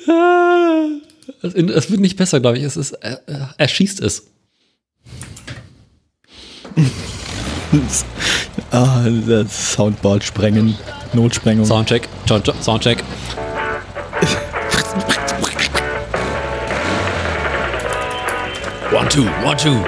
Ah, 0.08 0.86
Es 1.42 1.54
es 1.54 1.92
wird 1.92 2.02
nicht 2.02 2.18
besser, 2.18 2.40
glaube 2.40 2.58
ich. 2.58 2.64
Es 2.64 2.78
ist, 2.78 2.92
er, 2.94 3.22
er- 3.28 3.54
er 3.58 3.68
schießt 3.68 4.02
es. 4.02 4.28
ah, 8.72 9.06
das 9.28 9.74
Soundboard 9.74 10.24
sprengen. 10.24 10.76
Notsprengung. 11.14 11.66
Soundcheck, 11.66 12.08
Sound- 12.28 12.54
Soundcheck. 12.62 13.04
One, 18.94 19.08
two, 19.08 19.26
one, 19.44 19.56
two. 19.58 19.82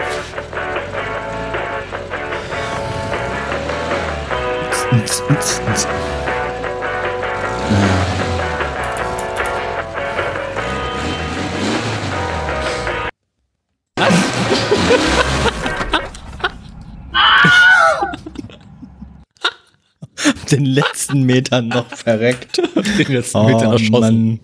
Den 20.54 20.66
letzten 20.66 21.24
Metern 21.24 21.68
noch 21.70 21.88
verreckt. 21.90 22.58
Den 23.00 23.08
letzten 23.14 23.38
Oh 23.38 23.44
Meter 23.46 23.72
erschossen. 23.72 24.40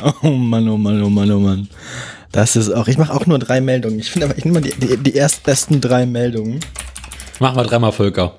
Mann. 0.00 0.14
Oh 0.22 0.30
Mann, 0.30 0.68
oh 0.68 0.76
Mann, 0.78 1.02
oh 1.02 1.10
Mann, 1.10 1.30
oh 1.30 1.38
Mann. 1.38 1.68
Das 2.32 2.56
ist 2.56 2.70
auch, 2.70 2.88
ich 2.88 2.98
mache 2.98 3.12
auch 3.12 3.26
nur 3.26 3.38
drei 3.38 3.60
Meldungen. 3.60 3.98
Ich 3.98 4.10
finde 4.10 4.26
aber, 4.26 4.38
ich 4.38 4.44
nehme 4.44 4.60
mal 4.60 4.68
die, 4.68 4.74
die, 4.74 4.96
die 4.96 5.14
erstbesten 5.14 5.80
drei 5.80 6.06
Meldungen. 6.06 6.60
Mach 7.38 7.54
mal 7.54 7.64
dreimal 7.64 7.92
Volker. 7.92 8.36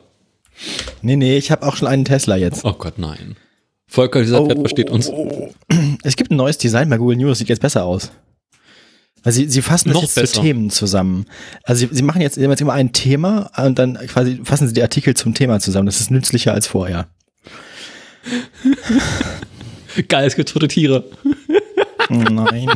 Nee, 1.01 1.15
nee, 1.15 1.37
ich 1.37 1.51
habe 1.51 1.65
auch 1.65 1.75
schon 1.75 1.87
einen 1.87 2.05
Tesla 2.05 2.35
jetzt. 2.35 2.65
Oh 2.65 2.73
Gott, 2.73 2.97
nein. 2.97 3.35
Volker, 3.87 4.21
dieser 4.21 4.41
Pet 4.45 4.59
versteht 4.59 4.89
uns. 4.89 5.11
Es 6.03 6.15
gibt 6.15 6.31
ein 6.31 6.37
neues 6.37 6.57
Design 6.57 6.89
bei 6.89 6.97
Google 6.97 7.17
News, 7.17 7.37
sieht 7.37 7.49
jetzt 7.49 7.61
besser 7.61 7.85
aus. 7.85 8.11
Weil 9.25 9.33
sie, 9.33 9.49
sie 9.49 9.63
fassen 9.63 9.89
das 9.89 9.95
Noch 9.95 10.03
jetzt 10.03 10.13
besser. 10.13 10.33
zu 10.35 10.41
Themen 10.41 10.69
zusammen. 10.69 11.25
Also 11.63 11.87
sie, 11.87 11.95
sie 11.95 12.03
machen 12.03 12.21
jetzt, 12.21 12.37
jetzt 12.37 12.61
immer 12.61 12.73
ein 12.73 12.93
Thema 12.93 13.49
und 13.57 13.79
dann 13.79 13.95
quasi 14.07 14.39
fassen 14.43 14.67
sie 14.67 14.75
die 14.75 14.83
Artikel 14.83 15.15
zum 15.15 15.33
Thema 15.33 15.59
zusammen. 15.59 15.87
Das 15.87 15.99
ist 15.99 16.11
nützlicher 16.11 16.53
als 16.53 16.67
vorher. 16.67 17.07
Geil, 20.07 20.27
es 20.27 20.35
gibt 20.35 20.49
tote 20.49 20.67
Tiere. 20.67 21.05
Oh 22.11 22.13
nein. 22.13 22.69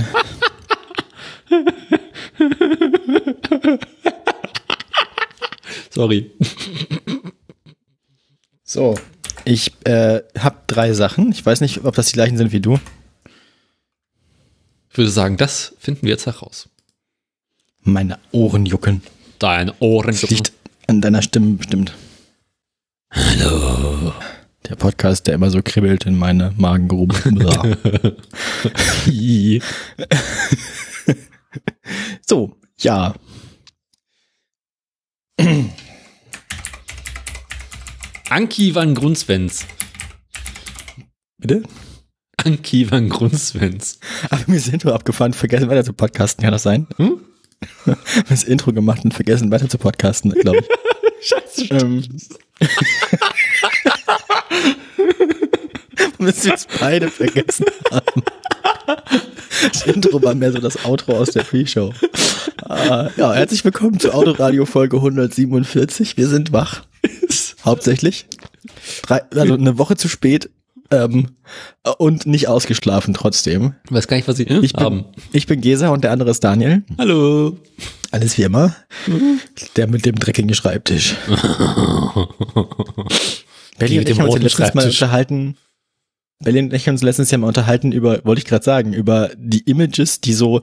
Sorry. 5.92 6.32
So, 8.64 8.96
ich 9.46 9.72
äh, 9.84 10.22
habe 10.38 10.58
drei 10.66 10.94
Sachen. 10.94 11.32
Ich 11.32 11.46
weiß 11.46 11.62
nicht, 11.62 11.86
ob 11.86 11.94
das 11.96 12.08
die 12.08 12.14
gleichen 12.14 12.38
sind 12.38 12.52
wie 12.52 12.60
du. 12.60 12.80
Ich 15.00 15.02
würde 15.02 15.12
sagen, 15.12 15.38
das 15.38 15.74
finden 15.80 16.02
wir 16.02 16.10
jetzt 16.10 16.26
heraus. 16.26 16.68
Meine 17.84 18.20
Ohren 18.34 18.66
jucken. 18.66 19.02
Deine 19.40 19.74
Ohren. 19.80 20.12
Das 20.12 20.30
liegt 20.30 20.52
an 20.88 21.00
deiner 21.00 21.22
Stimme 21.22 21.56
bestimmt. 21.56 21.96
Hallo. 23.10 24.12
Der 24.68 24.76
Podcast, 24.76 25.26
der 25.28 25.36
immer 25.36 25.52
so 25.52 25.62
kribbelt 25.64 26.06
in 26.06 26.18
meine 26.18 26.54
Magengrube. 26.58 27.16
So, 32.28 32.58
ja. 32.80 33.16
Anki 38.30 38.76
van 38.76 38.94
Grunsvens. 38.96 39.66
Bitte? 41.38 41.64
Anki 42.46 42.90
van 42.90 43.10
Grunsvens. 43.10 44.00
Aber 44.30 44.42
mir 44.48 44.58
ist 44.58 44.68
das 44.68 44.74
Intro 44.74 44.92
abgefahren, 44.92 45.34
vergessen 45.34 45.70
weiter 45.70 45.84
zu 45.84 45.94
podcasten, 45.94 46.44
kann 46.44 46.52
das 46.52 46.64
sein? 46.64 46.88
Hm? 46.98 47.20
das 48.30 48.44
Intro 48.44 48.72
gemacht 48.72 49.04
und 49.04 49.14
vergessen 49.14 49.52
weiter 49.52 49.68
zu 49.68 49.78
podcasten, 49.78 50.32
glaube 50.32 50.60
ich. 50.60 50.68
Scheiße. 51.28 51.66
ähm. 51.72 52.04
Müssen 56.18 56.46
wir 56.46 56.54
es 56.54 56.68
beide 56.80 57.10
vergessen 57.10 57.66
haben. 57.92 58.24
Das 59.72 59.84
Intro 59.84 60.22
war 60.22 60.36
mehr 60.36 60.52
so 60.52 60.60
das 60.60 60.86
Outro 60.86 61.18
aus 61.18 61.32
der 61.32 61.44
Pre-Show. 61.44 61.94
Ah, 62.64 63.10
ja, 63.18 63.34
herzlich 63.34 63.64
willkommen 63.66 64.00
zu 64.00 64.14
Autoradio 64.14 64.66
Folge 64.66 64.98
147. 64.98 66.18
Wir 66.18 66.28
sind 66.28 66.54
wach. 66.54 66.84
Hauptsächlich. 67.66 68.26
Drei, 69.04 69.22
also 69.32 69.54
eine 69.54 69.78
Woche 69.78 69.98
zu 69.98 70.08
spät. 70.08 70.50
Ähm, 70.92 71.28
und 71.98 72.26
nicht 72.26 72.48
ausgeschlafen 72.48 73.14
trotzdem. 73.14 73.76
Ich 73.86 73.92
weiß 73.92 74.08
gar 74.08 74.18
nicht, 74.18 74.28
was 74.28 74.38
Sie 74.38 74.44
ich 74.44 74.74
bin, 74.74 75.06
Ich 75.32 75.48
bin 75.48 75.62
Gesa 75.62 75.90
und 75.90 76.04
der 76.04 76.12
andere 76.12 76.32
ist 76.32 76.44
Daniel. 76.44 76.84
Hallo. 76.98 77.58
Alles 78.12 78.38
wie 78.38 78.44
immer. 78.44 78.76
Mhm. 79.08 79.40
Der 79.76 79.88
mit 79.88 80.06
dem 80.06 80.16
dreckigen 80.16 80.54
Schreibtisch. 80.54 81.16
Belly 83.78 84.00
und 84.00 84.10
ich 84.10 84.20
haben 84.20 84.30
uns 84.30 84.44
letztens 84.44 84.74
mal 84.74 84.86
unterhalten. 84.86 85.58
Belly 86.42 86.60
und 86.60 86.74
ich 86.74 86.88
haben 86.88 86.96
uns 86.96 87.04
letztens 87.04 87.32
ja 87.32 87.38
mal 87.38 87.48
unterhalten 87.48 87.92
über, 87.92 88.24
wollte 88.26 88.40
ich 88.40 88.46
gerade 88.46 88.64
sagen, 88.64 88.94
über 88.94 89.30
die 89.38 89.60
Images, 89.70 90.22
die 90.22 90.34
so 90.34 90.62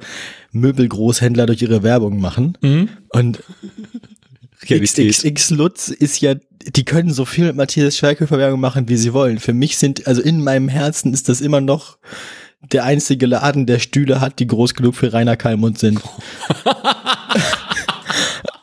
Möbelgroßhändler 0.51 1.47
durch 1.47 1.63
ihre 1.63 1.83
Werbung 1.83 2.21
machen. 2.21 2.59
Mhm. 2.63 2.89
Und 3.11 3.43
XXX 4.67 5.51
Lutz 5.51 5.89
ist 5.89 6.21
ja, 6.21 6.35
die 6.65 6.85
können 6.85 7.13
so 7.13 7.25
viel 7.25 7.47
mit 7.47 7.57
Matthias 7.57 7.97
Schweighöfer 7.97 8.39
Werbung 8.39 8.61
machen, 8.61 8.89
wie 8.89 8.97
sie 8.97 9.13
wollen. 9.13 9.39
Für 9.39 9.53
mich 9.53 9.79
sind, 9.79 10.07
also 10.07 10.23
in 10.23 10.43
meinem 10.43 10.69
Herzen 10.69 11.15
ist 11.15 11.29
das 11.29 11.41
immer 11.41 11.61
noch 11.61 11.99
der 12.73 12.85
einzige 12.85 13.27
Laden, 13.27 13.67
der 13.67 13.79
Stühle 13.79 14.21
hat, 14.21 14.39
die 14.39 14.47
groß 14.47 14.75
genug 14.75 14.95
für 14.95 15.13
Rainer 15.13 15.37
Kalmund 15.37 15.79
sind. 15.79 16.01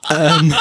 ähm, 0.09 0.53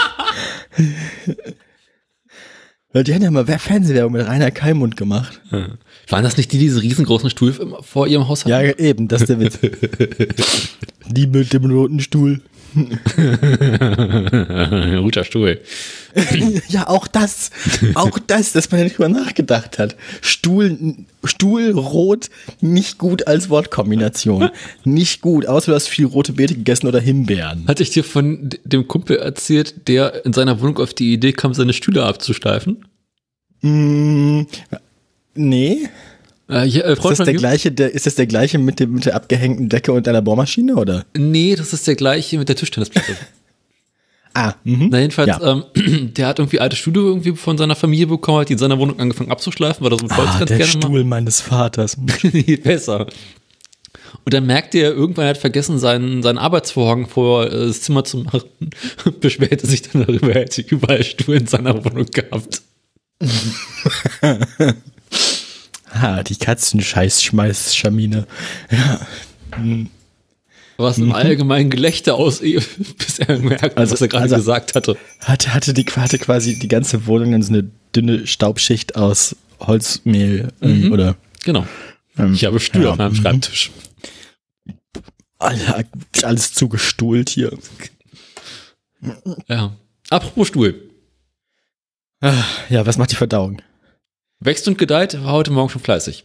weil 2.93 3.05
die 3.05 3.15
haben 3.15 3.23
ja 3.23 3.31
mal 3.31 3.47
Fernsehwerbung 3.47 4.13
mit 4.13 4.27
Rainer 4.27 4.51
Kalmund 4.51 4.97
gemacht. 4.97 5.41
Hm. 5.49 5.79
Waren 6.09 6.25
das 6.25 6.37
nicht 6.37 6.53
die, 6.53 6.59
die 6.59 6.67
diese 6.67 6.83
riesengroßen 6.83 7.31
Stuhl 7.31 7.55
vor 7.81 8.07
ihrem 8.07 8.29
Haus 8.29 8.45
hatten? 8.45 8.51
Ja, 8.51 8.61
eben, 8.61 9.09
das 9.09 9.23
ist 9.23 9.29
der 9.29 9.41
Witz. 9.41 9.59
die 11.09 11.27
mit 11.27 11.53
dem 11.53 11.71
roten 11.71 12.01
Stuhl. 12.01 12.43
Guter 15.03 15.25
Stuhl. 15.25 15.61
ja, 16.69 16.89
auch 16.89 17.07
das. 17.07 17.51
Auch 17.95 18.19
das, 18.19 18.53
dass 18.53 18.71
man 18.71 18.81
ja 18.81 18.85
nicht 18.85 18.99
drüber 18.99 19.09
nachgedacht 19.09 19.79
hat. 19.79 19.97
Stuhl, 20.21 20.97
Stuhl, 21.25 21.71
rot, 21.71 22.31
nicht 22.61 22.99
gut 22.99 23.27
als 23.27 23.51
Wortkombination. 23.51 24.51
Nicht 24.85 25.21
gut, 25.21 25.47
außer 25.47 25.73
du 25.73 25.75
hast 25.75 25.89
viel 25.89 26.07
rote 26.07 26.33
Beete 26.33 26.55
gegessen 26.55 26.87
oder 26.87 27.01
Himbeeren. 27.01 27.67
Hatte 27.67 27.83
ich 27.83 27.91
dir 27.91 28.05
von 28.05 28.51
dem 28.65 28.89
Kumpel 28.89 29.19
erzählt, 29.19 29.89
der 29.89 30.25
in 30.25 30.33
seiner 30.33 30.61
Wohnung 30.61 30.79
auf 30.79 30.95
die 30.95 31.13
Idee 31.13 31.33
kam, 31.33 31.55
seine 31.55 31.73
Stühle 31.73 32.05
abzusteifen? 32.05 32.85
Mm, 33.63 34.43
nee. 35.35 35.89
Äh, 36.53 36.67
ja, 36.67 36.83
äh, 36.83 36.93
ist, 36.93 37.05
das 37.05 37.19
der 37.19 37.35
gleiche, 37.35 37.73
der, 37.73 37.95
ist 37.95 38.07
das 38.07 38.15
der 38.17 38.27
gleiche 38.27 38.59
mit, 38.59 38.79
dem, 38.79 38.93
mit 38.93 39.07
der 39.07 39.15
abgehängten 39.15 39.69
Decke 39.69 39.93
und 39.93 40.07
einer 40.07 40.21
Bohrmaschine, 40.21 40.77
oder? 40.77 41.05
Nee, 41.17 41.55
das 41.57 41.73
ist 41.73 41.87
der 41.87 41.95
gleiche 41.95 42.39
mit 42.39 42.49
der 42.49 42.57
Tischtennisplatte. 42.57 43.17
ah, 44.35 44.55
mhm. 44.65 44.89
Na, 44.91 45.01
jedenfalls, 45.01 45.29
ja. 45.29 45.63
ähm, 45.75 46.11
der 46.17 46.27
hat 46.27 46.39
irgendwie 46.39 46.61
alte 46.61 46.77
Stühle 46.77 47.01
irgendwie 47.01 47.33
von 47.33 47.57
seiner 47.57 47.75
Familie 47.75 48.07
bekommen, 48.07 48.41
hat 48.41 48.51
die 48.51 48.55
in 48.55 48.59
seiner 48.59 48.79
Wohnung 48.79 49.01
angefangen 49.01 49.31
abzuschleifen, 49.31 49.83
weil 49.83 49.91
das 49.91 50.03
mit 50.03 50.15
Holz 50.15 50.29
ah, 50.31 50.39
ganz 50.41 50.49
der 50.49 50.59
gerne 50.59 50.73
Stuhl 50.73 51.01
macht. 51.01 51.09
meines 51.09 51.41
Vaters. 51.41 51.97
Besser. 52.63 53.07
Und 54.25 54.35
dann 54.35 54.45
merkte 54.45 54.79
er, 54.79 54.93
irgendwann 54.93 55.27
hat 55.27 55.39
vergessen, 55.39 55.79
seinen, 55.79 56.23
seinen 56.23 56.39
Arbeitsvorhang 56.39 57.09
vor 57.09 57.47
äh, 57.47 57.67
das 57.67 57.81
Zimmer 57.81 58.05
zu 58.05 58.19
machen. 58.19 58.43
Beschwerte 59.21 59.67
sich 59.67 59.83
dann 59.83 60.05
darüber, 60.07 60.35
er 60.35 60.43
hätte 60.43 60.61
überall 60.61 61.03
Stuhl 61.03 61.37
in 61.37 61.47
seiner 61.47 61.83
Wohnung 61.83 62.07
gehabt. 62.07 62.63
Ha, 65.95 66.23
die 66.23 66.37
Katzenscheiß-Schmeiß-Schamine. 66.37 68.27
Ja. 68.71 69.01
Hm. 69.57 69.89
Was 70.79 70.99
im 70.99 71.13
allgemeinen 71.13 71.71
Gelächter 71.71 72.15
aus, 72.15 72.41
bis 72.41 73.19
er 73.19 73.39
merkt, 73.39 73.77
also, 73.77 73.93
was 73.93 74.01
er 74.01 74.09
gerade 74.09 74.25
also 74.25 74.37
gesagt 74.37 74.75
hatte. 74.75 74.97
Hatte, 75.21 75.55
hatte 75.55 75.75
die 75.75 75.85
hatte 75.85 76.19
quasi 76.19 76.59
die 76.59 76.69
ganze 76.69 77.07
Wohnung 77.07 77.35
in 77.35 77.43
so 77.43 77.53
eine 77.53 77.71
dünne 77.95 78.27
Staubschicht 78.27 78.97
aus 78.97 79.37
Holzmehl 79.61 80.49
ähm, 80.61 80.87
mhm. 80.87 80.93
oder. 80.93 81.17
Genau. 81.45 81.67
Ähm, 82.19 82.35
ich 82.35 82.45
habe 82.45 82.59
Stuhl 82.59 82.85
ja, 82.85 82.91
auf 82.91 82.99
meinem 82.99 83.13
mhm. 83.13 83.17
Schreibtisch. 83.17 83.71
Alter, 85.39 85.85
alles 86.23 86.53
zugestuhlt 86.55 87.29
hier. 87.29 87.57
Ja. 89.49 89.73
Apropos 90.11 90.49
Stuhl. 90.49 90.91
Ah, 92.21 92.45
ja, 92.71 92.87
was 92.87 92.99
macht 92.99 93.11
die 93.11 93.17
Verdauung? 93.17 93.61
Wächst 94.45 94.67
und 94.67 94.77
gedeiht, 94.77 95.23
war 95.23 95.33
heute 95.33 95.53
Morgen 95.53 95.69
schon 95.69 95.81
fleißig. 95.83 96.25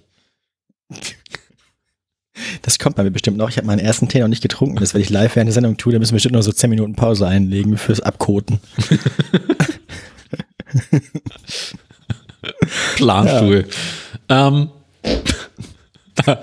Das 2.64 2.80
kommt 2.80 2.96
bei 2.96 3.04
mir 3.04 3.12
bestimmt 3.12 3.38
noch. 3.38 3.50
Ich 3.50 3.58
habe 3.58 3.68
meinen 3.68 3.78
ersten 3.80 4.10
Tee 4.10 4.20
noch 4.20 4.28
nicht 4.28 4.42
getrunken. 4.42 4.78
Das 4.78 4.94
werde 4.94 5.04
ich 5.04 5.10
live 5.10 5.36
während 5.36 5.50
der 5.50 5.54
Sendung 5.54 5.78
tun. 5.78 5.94
Da 5.94 6.00
müssen 6.00 6.12
wir 6.12 6.16
bestimmt 6.16 6.34
noch 6.34 6.42
so 6.42 6.52
10 6.52 6.70
Minuten 6.70 6.96
Pause 6.96 7.28
einlegen 7.28 7.78
fürs 7.78 8.00
Abkoten. 8.00 8.60
Planstuhl. 12.96 13.68
Ja. 14.30 14.48
Ähm. 14.48 14.70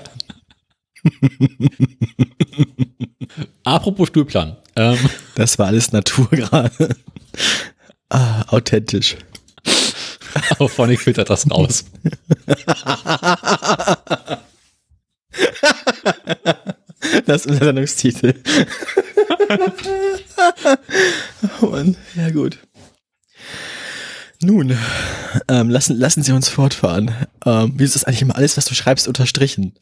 Apropos 3.65 4.09
Stuhlplan. 4.09 4.57
Ähm. 4.77 4.99
Das 5.35 5.59
war 5.59 5.67
alles 5.67 5.91
Natur 5.93 6.29
gerade. 6.31 6.97
Ah, 8.11 8.43
authentisch. 8.49 9.17
Aber 10.51 10.69
Phonic 10.69 11.01
filtert 11.01 11.31
das 11.31 11.51
raus. 11.51 11.85
Das 17.27 17.43
ist 17.43 17.47
unser 17.47 17.65
Sendungstitel. 17.67 18.35
oh 21.61 21.67
Mann, 21.67 21.97
ja 22.15 22.31
gut. 22.31 22.59
Nun, 24.43 24.77
ähm, 25.49 25.71
lassen, 25.71 25.97
lassen 25.97 26.23
Sie 26.23 26.33
uns 26.33 26.49
fortfahren. 26.49 27.15
Ähm, 27.47 27.75
wie 27.77 27.85
ist 27.85 27.95
das 27.95 28.05
eigentlich 28.05 28.23
immer 28.23 28.37
alles, 28.37 28.57
was 28.57 28.67
du 28.67 28.75
schreibst, 28.75 29.09
unterstrichen? 29.09 29.75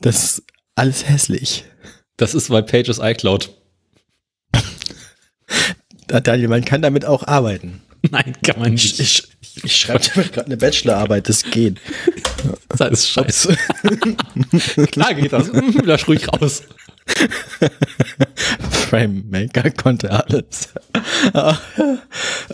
Das 0.00 0.24
ist 0.24 0.42
alles 0.74 1.08
hässlich. 1.08 1.64
Das 2.16 2.34
ist 2.34 2.48
bei 2.48 2.62
Pages 2.62 2.98
iCloud. 2.98 3.50
Daniel, 6.06 6.48
man 6.48 6.64
kann 6.64 6.82
damit 6.82 7.04
auch 7.04 7.26
arbeiten. 7.26 7.82
Nein, 8.10 8.36
kann 8.42 8.60
man 8.60 8.72
nicht. 8.72 9.00
Ich, 9.00 9.28
ich, 9.62 9.76
schreibe 9.76 10.00
gerade 10.00 10.46
eine 10.46 10.56
Bachelorarbeit, 10.56 11.28
das 11.28 11.44
geht. 11.44 11.80
Das 12.68 12.90
ist 12.90 13.08
scheiße. 13.08 13.56
Klar 14.90 15.14
geht 15.14 15.32
das. 15.32 15.50
Lass 15.84 16.08
ruhig 16.08 16.26
raus. 16.28 16.62
Framemaker 18.88 19.70
konnte 19.70 20.10
alles. 20.10 20.68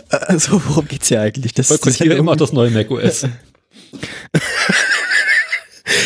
Also, 0.09 0.61
worum 0.65 0.87
geht's 0.87 1.07
hier 1.07 1.21
eigentlich? 1.21 1.53
Das 1.53 1.71
ist 1.71 1.99
ja 1.99 2.13
immer 2.13 2.35
das 2.35 2.53
neue 2.53 2.69
macOS. 2.69 3.25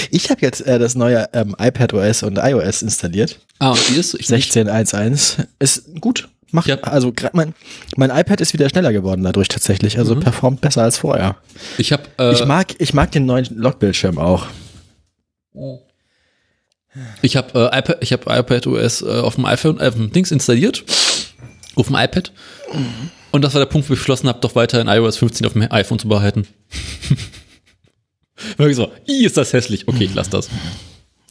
Ich 0.09 0.29
habe 0.29 0.41
jetzt 0.41 0.61
äh, 0.61 0.79
das 0.79 0.95
neue 0.95 1.27
ähm, 1.33 1.55
iPad 1.59 1.93
OS 1.93 2.23
und 2.23 2.37
iOS 2.37 2.81
installiert. 2.81 3.39
Ah, 3.59 3.71
und 3.71 3.93
wie 3.93 3.99
ist 3.99 4.15
16.1.1. 4.15 5.45
Ist 5.59 6.01
gut. 6.01 6.29
Macht, 6.51 6.67
ja. 6.67 6.77
also 6.81 7.11
mein, 7.33 7.53
mein 7.97 8.11
iPad 8.11 8.39
ist 8.39 8.53
wieder 8.53 8.69
schneller 8.69 8.93
geworden 8.93 9.23
dadurch 9.23 9.47
tatsächlich. 9.47 9.97
Also 9.97 10.15
mhm. 10.15 10.21
performt 10.21 10.61
besser 10.61 10.83
als 10.83 10.97
vorher. 10.97 11.37
Ich 11.77 11.91
habe 11.91 12.03
äh, 12.19 12.33
ich 12.33 12.45
mag 12.45 12.75
ich 12.79 12.93
mag 12.93 13.11
den 13.11 13.25
neuen 13.25 13.47
Logbildschirm 13.55 14.17
auch. 14.17 14.47
Ich 17.21 17.35
habe 17.35 17.71
äh, 17.73 17.79
iPad 17.79 17.97
ich 18.01 18.13
habe 18.13 18.23
iPad 18.27 18.67
OS 18.67 19.01
äh, 19.01 19.05
auf 19.05 19.35
dem 19.35 19.45
iPhone 19.45 19.79
äh, 19.79 19.91
Dings 19.91 20.31
installiert 20.31 20.83
auf 21.75 21.87
dem 21.87 21.95
iPad. 21.95 22.31
Mhm. 22.73 23.09
Und 23.31 23.41
das 23.41 23.53
war 23.53 23.59
der 23.59 23.65
Punkt, 23.65 23.89
wo 23.89 23.93
ich 23.93 23.99
beschlossen 23.99 24.29
habe, 24.29 24.39
doch 24.39 24.55
weiter 24.55 24.79
in 24.79 24.87
iOS 24.87 25.17
15 25.17 25.45
auf 25.45 25.53
dem 25.53 25.69
iPhone 25.69 25.99
zu 25.99 26.07
behalten. 26.07 26.47
Wirklich 28.57 28.77
so, 28.77 28.91
i 29.07 29.25
ist 29.25 29.37
das 29.37 29.51
hässlich. 29.53 29.87
Okay, 29.87 30.05
ich 30.05 30.15
lass 30.15 30.29
das. 30.29 30.49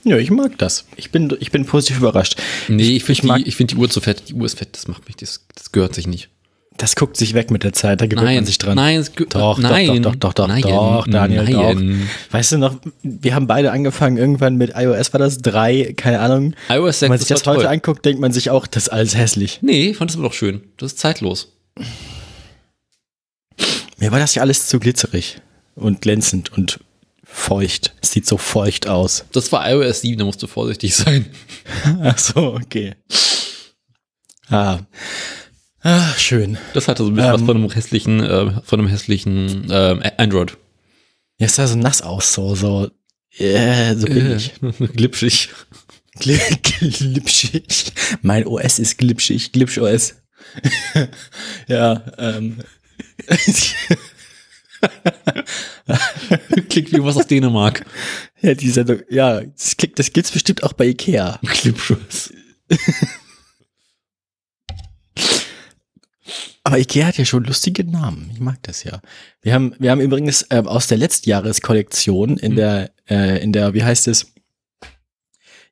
Ja, 0.04 0.18
ich 0.18 0.30
mag 0.30 0.58
das. 0.58 0.84
Ich 0.96 1.10
bin, 1.10 1.34
ich 1.40 1.50
bin 1.50 1.64
positiv 1.64 1.98
überrascht. 1.98 2.36
Nee, 2.68 2.96
ich 2.96 3.04
finde 3.04 3.42
die, 3.42 3.50
find 3.50 3.70
die 3.70 3.76
Uhr 3.76 3.88
zu 3.88 4.00
fett. 4.00 4.28
Die 4.28 4.34
Uhr 4.34 4.44
ist 4.44 4.58
fett, 4.58 4.68
das 4.72 4.86
macht 4.86 5.06
mich, 5.06 5.16
das, 5.16 5.46
das 5.54 5.72
gehört 5.72 5.94
sich 5.94 6.06
nicht. 6.06 6.28
Das 6.76 6.96
guckt 6.96 7.16
sich 7.16 7.34
weg 7.34 7.52
mit 7.52 7.62
der 7.62 7.72
Zeit, 7.72 8.00
da 8.00 8.06
gewöhnt 8.06 8.34
man 8.34 8.44
sich 8.44 8.58
dran. 8.58 8.74
Nein, 8.74 8.98
es 8.98 9.12
doch, 9.12 9.58
nein, 9.58 10.02
doch, 10.02 10.16
doch, 10.16 10.16
doch, 10.16 10.32
doch, 10.32 10.48
nein, 10.48 10.60
doch, 10.62 11.06
Daniel, 11.06 11.44
nein. 11.44 12.08
doch. 12.28 12.34
Weißt 12.34 12.50
du 12.52 12.58
noch, 12.58 12.76
wir 13.02 13.34
haben 13.34 13.46
beide 13.46 13.70
angefangen 13.70 14.16
irgendwann 14.16 14.56
mit 14.56 14.72
iOS, 14.74 15.12
war 15.12 15.20
das 15.20 15.38
drei, 15.38 15.94
keine 15.96 16.18
Ahnung. 16.18 16.54
iOS 16.68 16.98
6, 16.98 17.02
Wenn 17.02 17.08
man 17.10 17.18
sich 17.18 17.28
das, 17.28 17.42
das 17.42 17.46
heute 17.46 17.62
toll. 17.62 17.72
anguckt, 17.72 18.04
denkt 18.04 18.20
man 18.20 18.32
sich 18.32 18.50
auch, 18.50 18.66
das 18.66 18.84
ist 18.84 18.88
alles 18.88 19.16
hässlich. 19.16 19.60
Nee, 19.62 19.90
ich 19.90 19.96
fand 19.96 20.10
das 20.10 20.16
aber 20.16 20.26
doch 20.26 20.34
schön. 20.34 20.62
Das 20.76 20.92
ist 20.92 20.98
zeitlos. 20.98 21.52
Mir 23.98 24.10
war 24.10 24.18
das 24.18 24.34
ja 24.34 24.42
alles 24.42 24.66
zu 24.66 24.80
glitzerig 24.80 25.40
und 25.76 26.00
glänzend 26.00 26.52
und 26.52 26.80
feucht. 27.34 27.94
Es 28.00 28.12
sieht 28.12 28.26
so 28.26 28.38
feucht 28.38 28.86
aus. 28.86 29.24
Das 29.32 29.50
war 29.50 29.68
iOS 29.68 30.02
7, 30.02 30.18
da 30.18 30.24
musst 30.24 30.42
du 30.42 30.46
vorsichtig 30.46 30.94
sein. 30.94 31.26
Ach 32.02 32.16
so, 32.16 32.54
okay. 32.54 32.94
Ah. 34.48 34.78
ah 35.82 36.14
schön. 36.16 36.58
Das 36.74 36.86
hatte 36.86 37.02
so 37.02 37.10
ein 37.10 37.16
bisschen 37.16 37.28
ähm, 37.28 37.40
was 37.40 37.42
von 37.42 37.56
einem 37.56 37.70
hässlichen, 37.70 38.20
äh, 38.22 38.62
von 38.62 38.78
einem 38.78 38.88
hässlichen 38.88 39.70
äh, 39.70 40.12
Android. 40.16 40.56
Ja, 41.38 41.46
es 41.46 41.56
sah 41.56 41.66
so 41.66 41.76
nass 41.76 42.02
aus, 42.02 42.32
so, 42.32 42.54
so, 42.54 42.88
yeah, 43.38 43.96
so 43.96 44.06
billig. 44.06 44.52
Äh, 44.62 44.86
glitschig. 44.94 45.48
glitschig. 46.20 47.92
Mein 48.22 48.46
OS 48.46 48.78
ist 48.78 48.96
glitschig, 48.98 49.50
glitsch 49.50 49.78
OS. 49.78 50.14
ja, 51.66 52.04
ähm. 52.16 52.58
Klingt 56.68 56.92
wie 56.92 57.02
was 57.02 57.16
aus 57.16 57.26
Dänemark. 57.26 57.84
Ja, 58.40 58.54
die 58.54 58.70
Sendung, 58.70 59.00
ja, 59.10 59.40
das, 59.40 59.76
klingt, 59.76 59.98
das 59.98 60.12
gibt's 60.12 60.30
bestimmt 60.30 60.62
auch 60.62 60.72
bei 60.72 60.86
Ikea. 60.86 61.40
Clipshows. 61.44 62.32
Aber 66.66 66.78
Ikea 66.78 67.06
hat 67.06 67.18
ja 67.18 67.26
schon 67.26 67.44
lustige 67.44 67.84
Namen. 67.84 68.30
Ich 68.32 68.40
mag 68.40 68.56
das 68.62 68.84
ja. 68.84 69.00
Wir 69.42 69.52
haben, 69.52 69.74
wir 69.78 69.90
haben 69.90 70.00
übrigens 70.00 70.46
äh, 70.48 70.62
aus 70.64 70.86
der 70.86 70.96
Letztjahreskollektion 70.96 72.38
in 72.38 72.52
Hm. 72.52 72.56
der, 72.56 72.90
äh, 73.08 73.42
in 73.42 73.52
der, 73.52 73.74
wie 73.74 73.84
heißt 73.84 74.08
es? 74.08 74.33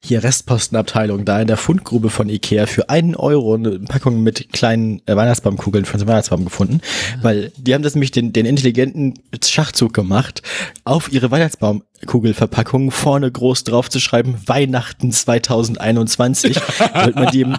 Hier 0.05 0.25
Restpostenabteilung, 0.25 1.25
da 1.25 1.41
in 1.41 1.47
der 1.47 1.57
Fundgrube 1.57 2.11
von 2.11 2.29
Ikea 2.29 2.67
für 2.67 2.91
einen 2.91 3.15
Euro 3.15 3.55
eine 3.55 3.79
Packung 3.79 4.21
mit 4.21 4.53
kleinen 4.53 5.01
äh, 5.07 5.15
Weihnachtsbaumkugeln 5.15 5.85
für 5.85 5.97
den 5.97 6.09
Weihnachtsbaum 6.09 6.45
gefunden. 6.45 6.81
Weil 7.21 7.53
die 7.57 7.73
haben 7.73 7.83
das 7.83 7.95
nämlich 7.95 8.11
den, 8.11 8.33
den 8.33 8.45
intelligenten 8.45 9.15
Schachzug 9.45 9.95
gemacht, 9.95 10.43
auf 10.85 11.13
ihre 11.13 11.31
Weihnachtsbaumkugelverpackung 11.31 12.91
vorne 12.91 13.31
groß 13.31 13.63
drauf 13.63 13.89
zu 13.91 14.01
schreiben, 14.01 14.39
Weihnachten 14.47 15.13
2021, 15.13 16.59
damit 16.95 17.15
man 17.15 17.29
die 17.29 17.43
im, 17.43 17.59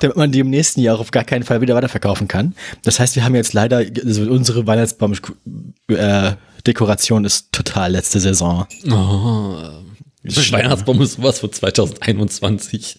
damit 0.00 0.16
man 0.16 0.32
die 0.32 0.40
im 0.40 0.48
nächsten 0.48 0.80
Jahr 0.80 0.98
auf 0.98 1.10
gar 1.10 1.24
keinen 1.24 1.42
Fall 1.42 1.60
wieder 1.60 1.74
weiterverkaufen 1.74 2.28
kann. 2.28 2.54
Das 2.82 2.98
heißt, 2.98 3.14
wir 3.14 3.24
haben 3.24 3.34
jetzt 3.34 3.52
leider, 3.52 3.76
also 3.76 4.22
unsere 4.30 4.66
Weihnachtsbaum-Dekoration 4.66 7.26
ist 7.26 7.52
total 7.52 7.92
letzte 7.92 8.20
Saison. 8.20 8.66
Oh, 8.90 9.83
das 10.24 10.50
Weihnachtsbaum 10.52 11.00
ist 11.02 11.12
sowas 11.14 11.40
für 11.40 11.50
2021. 11.50 12.98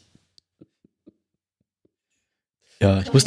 Ja, 2.81 3.01
ich 3.01 3.11
muss, 3.13 3.25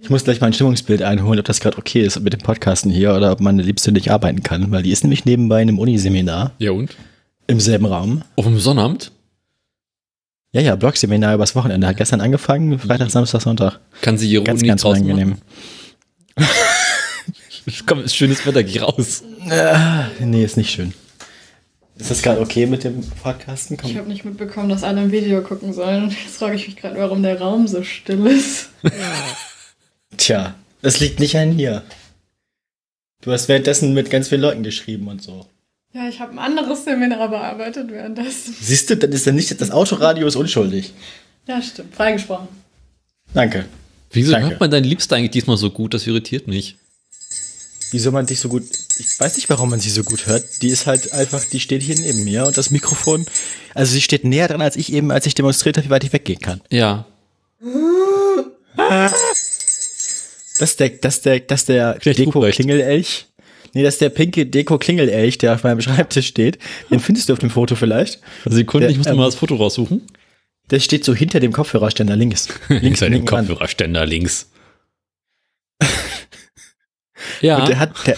ich 0.00 0.10
muss 0.10 0.24
gleich 0.24 0.40
mal 0.40 0.48
ein 0.48 0.52
Stimmungsbild 0.52 1.02
einholen, 1.02 1.40
ob 1.40 1.46
das 1.46 1.60
gerade 1.60 1.78
okay 1.78 2.02
ist 2.02 2.20
mit 2.20 2.32
dem 2.32 2.40
Podcasten 2.40 2.90
hier 2.90 3.14
oder 3.14 3.32
ob 3.32 3.40
meine 3.40 3.62
Liebste 3.62 3.90
nicht 3.92 4.10
arbeiten 4.10 4.42
kann, 4.42 4.70
weil 4.70 4.82
die 4.82 4.90
ist 4.92 5.02
nämlich 5.02 5.24
nebenbei 5.24 5.62
in 5.62 5.68
einem 5.68 5.78
Uniseminar 5.78 6.52
Ja 6.58 6.72
und? 6.72 6.96
im 7.46 7.58
selben 7.60 7.86
Raum. 7.86 8.22
Auf 8.36 8.44
dem 8.44 8.58
Sonnabend? 8.58 9.12
Ja, 10.54 10.60
ja, 10.60 10.76
Blogseminar 10.76 11.34
übers 11.34 11.54
Wochenende. 11.56 11.86
Hat 11.86 11.96
gestern 11.96 12.20
angefangen, 12.20 12.78
Freitag, 12.78 13.10
Samstag, 13.10 13.40
Sonntag. 13.40 13.80
Kann 14.02 14.18
sie 14.18 14.30
ihre 14.30 14.44
Ganz, 14.44 14.60
Uni 14.60 14.68
ganz 14.68 14.84
unangenehm. 14.84 15.36
Komm, 17.86 18.04
ist 18.04 18.14
schönes 18.16 18.44
Wetter, 18.44 18.62
geh 18.62 18.80
raus. 18.80 19.22
Ah, 19.48 20.06
nee, 20.20 20.44
ist 20.44 20.56
nicht 20.58 20.70
schön. 20.70 20.92
Ist 22.02 22.10
das 22.10 22.22
gerade 22.22 22.40
okay 22.40 22.66
mit 22.66 22.82
dem 22.82 23.00
Podcasten? 23.22 23.76
Ich 23.76 23.80
Komm. 23.80 23.96
habe 23.96 24.08
nicht 24.08 24.24
mitbekommen, 24.24 24.68
dass 24.68 24.82
alle 24.82 25.02
ein 25.02 25.12
Video 25.12 25.40
gucken 25.40 25.72
sollen. 25.72 26.10
Jetzt 26.10 26.36
frage 26.36 26.56
ich 26.56 26.66
mich 26.66 26.74
gerade, 26.74 26.98
warum 26.98 27.22
der 27.22 27.40
Raum 27.40 27.68
so 27.68 27.84
still 27.84 28.26
ist. 28.26 28.70
Tja, 30.16 30.56
das 30.80 30.98
liegt 30.98 31.20
nicht 31.20 31.36
an 31.36 31.56
dir. 31.56 31.84
Du 33.20 33.30
hast 33.30 33.46
währenddessen 33.46 33.94
mit 33.94 34.10
ganz 34.10 34.30
vielen 34.30 34.40
Leuten 34.40 34.64
geschrieben 34.64 35.06
und 35.06 35.22
so. 35.22 35.46
Ja, 35.92 36.08
ich 36.08 36.18
habe 36.18 36.32
ein 36.32 36.40
anderes 36.40 36.84
Seminar 36.84 37.28
bearbeitet 37.28 37.88
währenddessen. 37.92 38.52
Siehst 38.60 38.90
du, 38.90 38.96
dann 38.96 39.12
ist 39.12 39.28
dann 39.28 39.36
nicht, 39.36 39.60
das 39.60 39.70
Autoradio 39.70 40.26
ist 40.26 40.34
unschuldig. 40.34 40.92
Ja, 41.46 41.62
stimmt. 41.62 41.94
Freigesprochen. 41.94 42.48
Danke. 43.32 43.66
Wieso 44.10 44.32
Danke. 44.32 44.48
hört 44.50 44.60
man 44.60 44.72
deinen 44.72 44.84
Liebster 44.84 45.14
eigentlich 45.14 45.30
diesmal 45.30 45.56
so 45.56 45.70
gut? 45.70 45.94
Das 45.94 46.04
irritiert 46.08 46.48
mich. 46.48 46.74
Wieso 47.92 48.10
man 48.10 48.26
dich 48.26 48.40
so 48.40 48.48
gut. 48.48 48.64
Ich 48.98 49.18
weiß 49.18 49.36
nicht, 49.36 49.48
warum 49.48 49.70
man 49.70 49.80
sie 49.80 49.90
so 49.90 50.04
gut 50.04 50.26
hört. 50.26 50.62
Die 50.62 50.68
ist 50.68 50.86
halt 50.86 51.12
einfach, 51.12 51.44
die 51.44 51.60
steht 51.60 51.82
hier 51.82 51.96
neben 51.98 52.24
mir 52.24 52.46
und 52.46 52.56
das 52.58 52.70
Mikrofon. 52.70 53.26
Also 53.74 53.92
sie 53.94 54.02
steht 54.02 54.24
näher 54.24 54.48
dran 54.48 54.60
als 54.60 54.76
ich 54.76 54.92
eben, 54.92 55.10
als 55.10 55.26
ich 55.26 55.34
demonstriert 55.34 55.76
habe, 55.76 55.86
wie 55.86 55.90
weit 55.90 56.04
ich 56.04 56.12
weggehen 56.12 56.40
kann. 56.40 56.60
Ja. 56.70 57.06
Das 60.58 60.70
ist 60.70 60.80
der, 60.80 60.90
das 60.90 61.16
ist 61.16 61.26
der, 61.26 61.40
das 61.40 61.60
ist 61.60 61.68
der. 61.70 61.94
Deko-Klingelelch. 61.98 63.26
Nee, 63.72 63.82
das 63.82 63.94
ist 63.94 64.00
der 64.00 64.10
pinke 64.10 64.46
Deko-Klingelelch, 64.46 65.38
der 65.38 65.54
auf 65.54 65.64
meinem 65.64 65.80
Schreibtisch 65.80 66.28
steht. 66.28 66.58
Den 66.90 67.00
findest 67.00 67.28
du 67.28 67.32
auf 67.32 67.38
dem 67.38 67.50
Foto 67.50 67.74
vielleicht. 67.74 68.20
Sekunde, 68.44 68.86
Der, 68.86 68.90
ich 68.92 68.98
muss 68.98 69.06
ähm, 69.08 69.16
mal 69.16 69.24
das 69.24 69.34
Foto 69.34 69.56
raussuchen. 69.56 70.06
Der 70.70 70.78
steht 70.78 71.04
so 71.04 71.14
hinter 71.14 71.40
dem 71.40 71.52
Kopfhörerständer 71.52 72.14
links. 72.14 72.48
Links 72.68 73.00
Hinter 73.00 73.10
dem. 73.10 73.24
Kopfhörerständer 73.24 74.06
links. 74.06 74.51
Ja, 77.40 77.58
Und 77.58 77.68
der 77.68 77.78
hat, 77.78 78.06
der, 78.06 78.16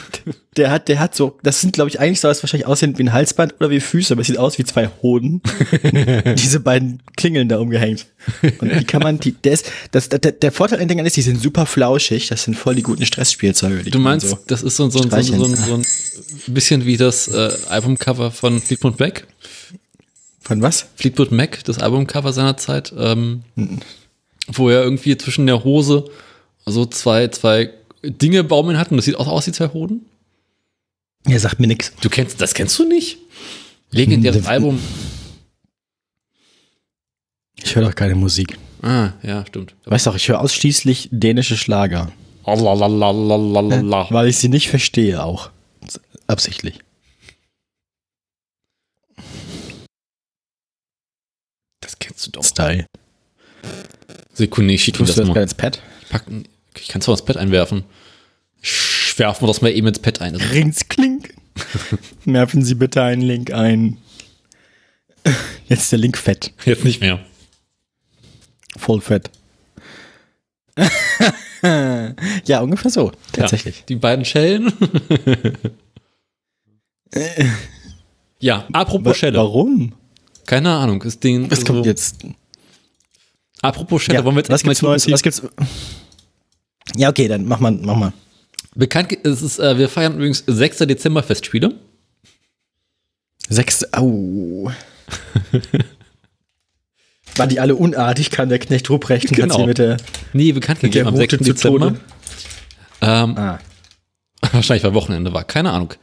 der 0.57 0.71
hat, 0.71 0.88
der 0.88 1.01
hat 1.01 1.14
so, 1.14 1.38
das 1.43 1.61
sind, 1.61 1.73
glaube 1.73 1.88
ich, 1.88 2.01
eigentlich 2.01 2.21
soll 2.21 2.31
es 2.31 2.43
wahrscheinlich 2.43 2.67
aussehen 2.67 2.97
wie 2.99 3.03
ein 3.03 3.12
Halsband 3.12 3.55
oder 3.59 3.71
wie 3.71 3.81
Füße, 3.81 4.14
aber 4.14 4.21
es 4.21 4.29
sieht 4.29 4.38
aus 4.38 4.59
wie 4.59 4.64
zwei 4.64 4.90
Hoden. 5.03 5.43
Diese 6.38 6.61
beiden 6.61 7.03
Klingeln 7.17 7.49
da 7.49 7.59
umgehängt. 7.59 8.07
Und 8.59 8.73
die 8.79 8.85
kann 8.85 9.03
man, 9.03 9.19
die, 9.19 9.33
der 9.33 9.53
ist, 9.53 9.71
das, 9.90 10.09
der, 10.09 10.19
der 10.19 10.53
Vorteil 10.53 10.79
an 10.79 10.85
den 10.85 10.88
Dingern 10.88 11.07
ist, 11.07 11.17
die 11.17 11.23
sind 11.23 11.40
super 11.40 11.67
flauschig, 11.67 12.29
das 12.29 12.45
sind 12.45 12.55
voll 12.55 12.75
die 12.75 12.83
guten 12.83 13.05
Stressspielzeuge. 13.05 13.83
die 13.83 13.90
du 13.90 13.99
meinst, 13.99 14.29
so. 14.29 14.38
das 14.47 14.62
ist 14.62 14.77
so, 14.77 14.88
so, 14.90 15.03
so, 15.03 15.21
so, 15.21 15.55
so, 15.55 15.75
ein 15.75 15.85
bisschen 16.49 16.85
wie 16.85 16.97
das 16.97 17.29
äh, 17.29 17.51
Albumcover 17.69 18.31
von 18.31 18.61
Fleetwood 18.61 18.99
Mac. 19.01 19.27
Von 20.40 20.61
was? 20.61 20.87
Fleetwood 20.97 21.33
Mac, 21.33 21.64
das 21.64 21.79
Albumcover 21.79 22.33
seiner 22.33 22.57
Zeit, 22.57 22.93
ähm, 22.97 23.43
Hm. 23.57 23.81
wo 24.49 24.69
er 24.69 24.83
irgendwie 24.83 25.17
zwischen 25.17 25.47
der 25.47 25.64
Hose 25.64 26.05
so 26.67 26.87
zwei, 26.87 27.29
zwei 27.29 27.71
Dinge 28.11 28.45
baumeln 28.45 28.79
hat 28.79 28.90
und 28.90 28.97
das 28.99 29.05
sieht 29.07 29.17
auch 29.17 29.29
aus 29.29 29.47
wie 29.47 29.53
zwei 29.53 29.69
Hoden. 29.69 30.07
Er 31.27 31.40
sagt 31.40 31.59
mir 31.61 31.67
nix. 31.67 31.93
Du 32.01 32.09
kennst, 32.11 32.40
das 32.40 32.55
kennst 32.55 32.79
du 32.79 32.85
nicht? 32.87 33.19
Legendäres 33.90 34.43
Hm, 34.43 34.47
Album. 34.47 34.79
Ich 37.57 37.75
höre 37.75 37.85
doch 37.85 37.95
keine 37.95 38.14
Musik. 38.14 38.59
Ah, 38.83 39.12
ja, 39.23 39.47
stimmt. 39.47 39.75
Weißt 39.87 40.07
doch, 40.07 40.17
ich 40.17 40.29
höre 40.29 40.40
ausschließlich 40.40 41.09
dänische 41.12 41.57
Schlager. 41.57 42.12
Lalalalalalala. 42.45 44.09
Weil 44.11 44.29
ich 44.29 44.37
sie 44.37 44.49
nicht 44.49 44.69
verstehe 44.69 45.23
auch. 45.23 45.51
Absichtlich. 46.27 46.81
Das 51.81 51.99
kennst 51.99 52.27
du 52.27 52.31
doch. 52.33 52.45
Style. 52.45 52.87
Sekunde, 54.35 54.75
ich 54.75 54.85
schicke 54.85 54.99
das 54.99 55.14
du 55.14 55.21
das 55.23 55.29
mal. 55.29 55.43
ins 55.43 55.55
Pad? 55.55 55.81
Ich, 56.03 56.09
pack, 56.11 56.25
ich 56.79 56.89
kann 56.89 57.01
es 57.01 57.09
auch 57.09 57.13
ins 57.13 57.25
Pad 57.25 57.37
einwerfen. 57.37 57.85
Werfen 59.17 59.43
wir 59.43 59.47
das 59.49 59.63
mal 59.63 59.71
eben 59.71 59.87
ins 59.87 59.99
Pad 60.01 60.21
ein. 60.21 60.33
Das 60.35 60.43
ist- 60.43 60.53
Rings 60.53 60.89
klink. 60.89 61.35
Werfen 62.25 62.65
Sie 62.65 62.75
bitte 62.75 63.03
einen 63.03 63.23
Link 63.23 63.53
ein. 63.53 63.99
Jetzt 65.69 65.91
der 65.93 65.99
Link 66.01 66.19
fett. 66.19 66.53
Jetzt 66.65 66.85
nicht 66.85 67.01
mehr. 67.01 67.21
Voll 68.77 69.01
fett. 69.01 69.31
ja, 71.63 72.61
ungefähr 72.61 72.91
so. 72.91 73.13
Tatsächlich. 73.33 73.79
Ja, 73.79 73.85
die 73.89 73.97
beiden 73.97 74.25
Schellen. 74.25 74.73
ja, 78.41 78.67
apropos 78.73 79.17
Schelle. 79.17 79.39
Warum? 79.39 79.93
Keine 80.47 80.71
Ahnung. 80.73 81.01
Ist 81.03 81.23
den, 81.25 81.51
Was 81.51 81.65
kommt 81.65 81.85
so- 81.85 81.91
jetzt? 81.91 82.27
Apropos 83.63 84.03
Schelle, 84.03 84.25
wollen 84.25 84.35
wir 84.37 84.41
jetzt 84.41 84.51
was 84.51 84.63
erstmal 84.65 84.95
gibt's 84.95 85.07
Neues? 85.09 85.11
Was 85.11 85.23
gibt's? 85.23 85.43
Ja, 86.97 87.09
okay, 87.11 87.29
dann 87.29 87.47
mach 87.47 87.61
mal, 87.61 87.73
mach 87.73 87.97
mal. 87.97 88.12
Bekannt, 88.75 89.16
es 89.25 89.42
ist, 89.42 89.59
äh, 89.59 89.79
wir 89.79 89.88
feiern 89.88 90.14
übrigens 90.14 90.44
6. 90.47 90.79
Dezember 90.79 91.23
Festspiele. 91.23 91.75
Sechs. 93.49 93.92
Au. 93.92 94.70
Waren 97.37 97.49
die 97.49 97.59
alle 97.61 97.75
unartig, 97.75 98.31
kann 98.31 98.49
der 98.49 98.59
Knecht 98.59 98.88
Ruprecht 98.90 99.29
und 99.31 99.37
Genau. 99.37 99.66
mit 99.66 99.79
der, 99.79 99.97
Nee, 100.33 100.53
bekannt 100.53 100.83
mit 100.83 100.92
gegeben 100.92 101.09
am 101.09 101.16
6. 101.16 101.33
Route 101.35 101.44
zu 101.44 101.53
Dezember. 101.53 101.94
Ähm, 103.01 103.37
Ah. 103.37 103.59
wahrscheinlich 104.53 104.85
weil 104.85 104.94
Wochenende 104.94 105.33
war, 105.33 105.44
keine 105.44 105.73
Ahnung. 105.73 105.94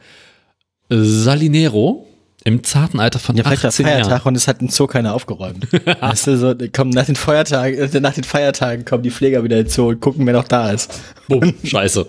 Salinero 0.90 2.06
im 2.44 2.64
zarten 2.64 3.00
Alter 3.00 3.18
von 3.18 3.36
Ja, 3.36 3.44
vielleicht 3.44 3.62
war 3.62 3.68
18 3.68 3.86
Feiertag 3.86 4.10
Jahren. 4.10 4.22
und 4.28 4.34
es 4.36 4.48
hat 4.48 4.60
ein 4.60 4.68
Zoo 4.68 4.86
keiner 4.86 5.14
aufgeräumt. 5.14 5.66
weißt 6.00 6.26
du, 6.26 6.36
so, 6.36 6.54
kommen 6.72 6.90
nach 6.90 7.06
den 7.06 7.16
Feiertagen, 7.16 7.78
äh, 7.78 8.00
nach 8.00 8.14
den 8.14 8.24
Feiertagen 8.24 8.84
kommen 8.84 9.02
die 9.02 9.10
Pfleger 9.10 9.44
wieder 9.44 9.58
ins 9.60 9.74
Zoo 9.74 9.88
und 9.88 10.00
gucken, 10.00 10.26
wer 10.26 10.34
noch 10.34 10.48
da 10.48 10.70
ist. 10.70 11.00
Bumm, 11.28 11.54
scheiße. 11.64 12.06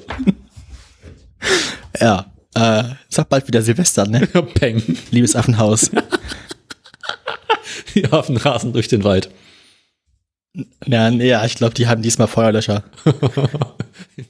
Ja. 1.99 2.25
Äh, 2.55 2.83
ist 3.09 3.19
auch 3.19 3.23
bald 3.25 3.47
wieder 3.47 3.61
Silvester, 3.61 4.07
ne? 4.07 4.27
Peng. 4.53 4.81
Liebes 5.11 5.35
Affenhaus. 5.35 5.89
Die 7.95 8.11
Affen 8.11 8.37
rasen 8.37 8.73
durch 8.73 8.87
den 8.87 9.03
Wald. 9.03 9.29
Ja, 10.85 11.09
nee, 11.09 11.29
ja, 11.29 11.43
ich 11.45 11.55
glaube, 11.55 11.73
die 11.73 11.87
haben 11.87 12.01
diesmal 12.01 12.27
Feuerlöscher. 12.27 12.83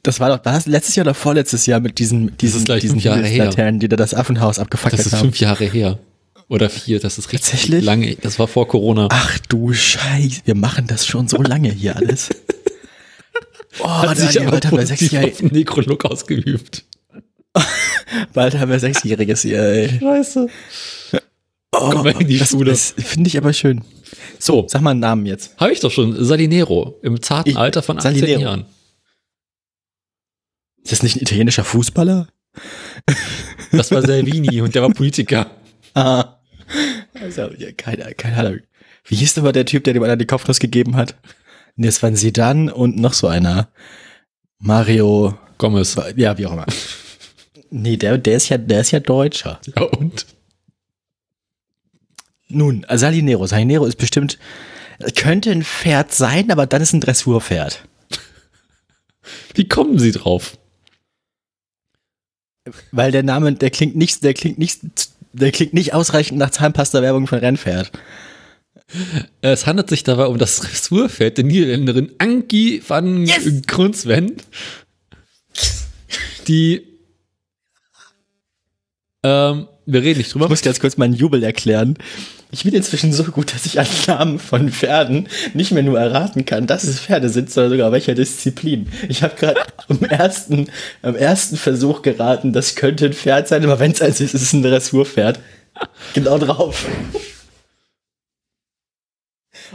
Das 0.02 0.20
war 0.22 0.30
doch, 0.30 0.46
war 0.46 0.54
das 0.54 0.66
letztes 0.66 0.96
Jahr 0.96 1.06
oder 1.06 1.14
vorletztes 1.14 1.66
Jahr 1.66 1.80
mit 1.82 2.00
diesen, 2.00 2.38
diesen, 2.38 2.64
diesen 2.80 3.00
Jahre. 3.00 3.28
Laternen, 3.38 3.80
die 3.80 3.90
da 3.90 3.96
das 3.98 4.14
Affenhaus 4.14 4.58
abgefackelt 4.60 5.00
Das 5.00 5.08
ist 5.08 5.14
haben. 5.14 5.22
fünf 5.22 5.40
Jahre 5.40 5.66
her. 5.66 6.00
Oder 6.48 6.70
vier, 6.70 7.00
das 7.00 7.18
ist 7.18 7.32
richtig 7.34 7.52
Tatsächlich? 7.52 7.84
lange. 7.84 8.16
Das 8.16 8.40
war 8.40 8.48
vor 8.48 8.68
Corona. 8.68 9.08
Ach 9.12 9.40
du 9.50 9.74
Scheiße, 9.74 10.42
wir 10.46 10.56
machen 10.56 10.88
das 10.88 11.06
schon 11.06 11.28
so 11.28 11.38
lange 11.42 11.72
hier 11.72 11.96
alles. 11.96 12.30
Oh, 13.80 13.88
Hat 13.88 14.18
sich 14.18 14.34
Daniel, 14.34 14.52
bald 14.52 14.66
haben 14.68 14.78
wir 14.78 15.26
auf 15.26 15.38
den 15.40 15.48
Nekrolog 15.48 16.06
ausgeübt. 16.06 16.84
bald 18.34 18.60
haben 18.60 18.70
wir 18.70 18.80
Sechsjähriges 18.80 19.42
hier, 19.42 19.60
ey. 19.64 20.00
Scheiße. 20.00 20.48
Oh, 21.72 21.90
Komm 21.90 22.04
mal 22.04 22.22
in 22.22 22.28
die 22.28 22.38
das, 22.38 22.52
Schule. 22.52 22.70
das 22.70 22.94
finde 22.96 23.30
ich 23.30 23.38
aber 23.38 23.52
schön. 23.52 23.82
So, 24.44 24.66
Sag 24.68 24.82
mal 24.82 24.92
einen 24.92 25.00
Namen 25.00 25.26
jetzt. 25.26 25.56
habe 25.58 25.72
ich 25.72 25.80
doch 25.80 25.90
schon. 25.92 26.22
Salinero 26.26 27.00
im 27.02 27.22
zarten 27.22 27.52
Ich- 27.52 27.58
Alter 27.58 27.82
von 27.82 27.98
18 27.98 28.16
Salinero. 28.20 28.42
Jahren. 28.42 28.66
Ist 30.84 30.92
das 30.92 31.02
nicht 31.04 31.16
ein 31.16 31.22
italienischer 31.22 31.64
Fußballer? 31.64 32.28
Das 33.72 33.92
war 33.92 34.02
Salvini 34.02 34.60
und 34.62 34.76
der 34.76 34.82
war 34.82 34.90
Politiker. 34.90 35.50
Ah. 35.94 36.40
Also, 37.14 37.52
ja, 37.58 37.72
keine, 37.72 38.14
keine 38.16 38.38
Ahnung. 38.38 38.60
Wie 39.06 39.16
hieß 39.16 39.34
denn 39.36 39.44
mal 39.46 39.54
der 39.54 39.66
Typ, 39.66 39.86
der 39.86 39.94
dem 39.94 40.04
anderen 40.04 40.20
die 40.20 40.26
Kopfnuss 40.28 40.60
gegeben 40.60 40.98
hat? 40.98 41.16
Nee, 41.78 41.88
es 41.88 42.04
waren 42.04 42.16
Sedan 42.18 42.70
und 42.70 42.98
noch 42.98 43.14
so 43.14 43.28
einer. 43.28 43.70
Mario. 44.60 45.38
Gomez. 45.58 45.96
Ja, 46.18 46.38
wie 46.38 46.46
auch 46.48 46.54
immer. 46.54 46.66
Nee, 47.76 47.98
der, 47.98 48.20
der 48.20 48.36
ist 48.38 48.50
ja, 48.50 48.60
der 48.60 48.82
ist 48.82 48.92
ja 48.92 49.00
Deutscher. 49.00 49.60
Ja, 49.76 49.82
und? 49.82 50.28
Nun, 52.54 52.86
Salinero. 52.90 53.46
Salinero 53.48 53.86
ist 53.86 53.98
bestimmt, 53.98 54.38
könnte 55.16 55.52
ein 55.52 55.64
Pferd 55.64 56.14
sein, 56.14 56.52
aber 56.52 56.66
dann 56.68 56.82
ist 56.82 56.94
ein 56.94 57.02
Dressurpferd. 57.02 57.84
Wie 59.54 59.68
kommen 59.68 60.00
Sie 60.00 60.12
drauf? 60.12 60.58
Weil 62.92 63.12
der 63.12 63.24
Name, 63.24 63.54
der 63.54 63.70
klingt 63.70 63.96
nicht, 63.96 64.24
der 64.24 64.34
klingt 64.34 64.58
nicht, 64.58 64.82
der 65.34 65.52
klingt 65.52 65.74
nicht 65.74 65.94
ausreichend 65.94 66.40
nach 66.40 66.52
Zahnpasta-Werbung 66.52 67.28
von 67.28 67.40
Rennpferd. 67.40 67.92
Es 69.42 69.66
handelt 69.66 69.90
sich 69.90 70.04
dabei 70.04 70.28
um 70.28 70.38
das 70.38 70.58
Dressurpferd 70.58 71.38
der 71.38 71.46
Niederländerin 71.46 72.12
Ankie 72.20 72.82
van 72.88 73.26
yes! 73.26 73.62
Grunsven, 73.66 74.38
die 76.48 76.88
ähm, 79.24 79.68
wir 79.86 80.02
reden 80.02 80.20
nicht 80.20 80.34
drüber. 80.34 80.46
Ich 80.46 80.50
muss 80.50 80.62
dir 80.62 80.70
jetzt 80.70 80.80
kurz 80.80 80.98
meinen 80.98 81.14
Jubel 81.14 81.44
erklären. 81.44 81.98
Ich 82.52 82.64
bin 82.64 82.74
inzwischen 82.74 83.12
so 83.12 83.24
gut, 83.24 83.54
dass 83.54 83.66
ich 83.66 83.80
an 83.80 83.88
Namen 84.08 84.40
von 84.40 84.72
Pferden 84.72 85.28
nicht 85.54 85.72
mehr 85.72 85.84
nur 85.84 86.00
erraten 86.00 86.46
kann, 86.46 86.68
dass 86.68 86.84
es 86.84 87.00
Pferde 87.00 87.30
sind, 87.30 87.50
sondern 87.50 87.72
sogar 87.72 87.92
welcher 87.92 88.14
Disziplin. 88.14 88.88
Ich 89.10 89.24
habe 89.24 89.36
gerade 89.36 89.62
am 89.88 90.04
ersten, 90.04 90.68
am 91.02 91.16
ersten 91.16 91.58
Versuch 91.58 92.04
geraten, 92.04 92.54
das 92.54 92.76
könnte 92.76 93.08
ein 93.08 93.14
Pferd 93.14 93.48
sein, 93.48 93.64
aber 93.64 93.80
wenn 93.80 93.92
es 93.92 94.02
eins 94.02 94.22
ist, 94.22 94.36
ist 94.36 94.42
es 94.42 94.54
ein 94.54 94.62
Dressurpferd. 94.62 95.40
Genau 96.14 96.38
drauf. 96.38 96.86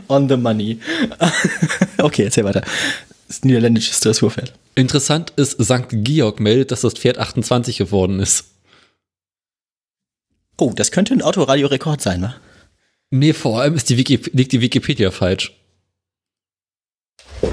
On 0.07 0.29
the 0.29 0.37
money. 0.37 0.79
okay, 1.99 2.25
erzähl 2.25 2.45
weiter. 2.45 2.61
Das 3.27 3.37
ist 3.37 3.45
ein 3.45 3.49
niederländisches 3.49 4.01
Dressurpferd. 4.01 4.53
Interessant 4.77 5.33
ist, 5.35 5.61
St. 5.63 5.89
Georg 5.91 6.39
meldet, 6.39 6.71
dass 6.71 6.83
das 6.83 6.95
Pferd 6.95 7.19
28 7.19 7.77
geworden 7.77 8.21
ist. 8.21 8.45
Oh, 10.61 10.73
das 10.75 10.91
könnte 10.91 11.15
ein 11.15 11.23
Autoradio-Rekord 11.23 12.01
sein, 12.01 12.21
wa? 12.21 12.35
Nee, 13.11 13.33
vor 13.33 13.61
allem 13.61 13.75
ist 13.75 13.89
die 13.89 13.97
Wiki 13.97 14.21
liegt 14.33 14.53
die 14.53 14.61
Wikipedia 14.61 15.13
falsch. 15.13 15.53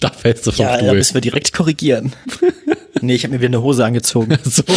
da 0.00 0.10
fällst 0.10 0.46
du 0.46 0.52
vom 0.52 0.66
ja, 0.66 0.76
Stuhl. 0.76 0.86
Ja, 0.86 0.92
müssen 0.92 1.14
wir 1.14 1.20
direkt 1.22 1.52
korrigieren. 1.54 2.12
nee, 3.00 3.14
ich 3.14 3.24
habe 3.24 3.32
mir 3.34 3.40
wieder 3.40 3.48
eine 3.48 3.62
Hose 3.62 3.84
angezogen. 3.84 4.38
so. 4.44 4.62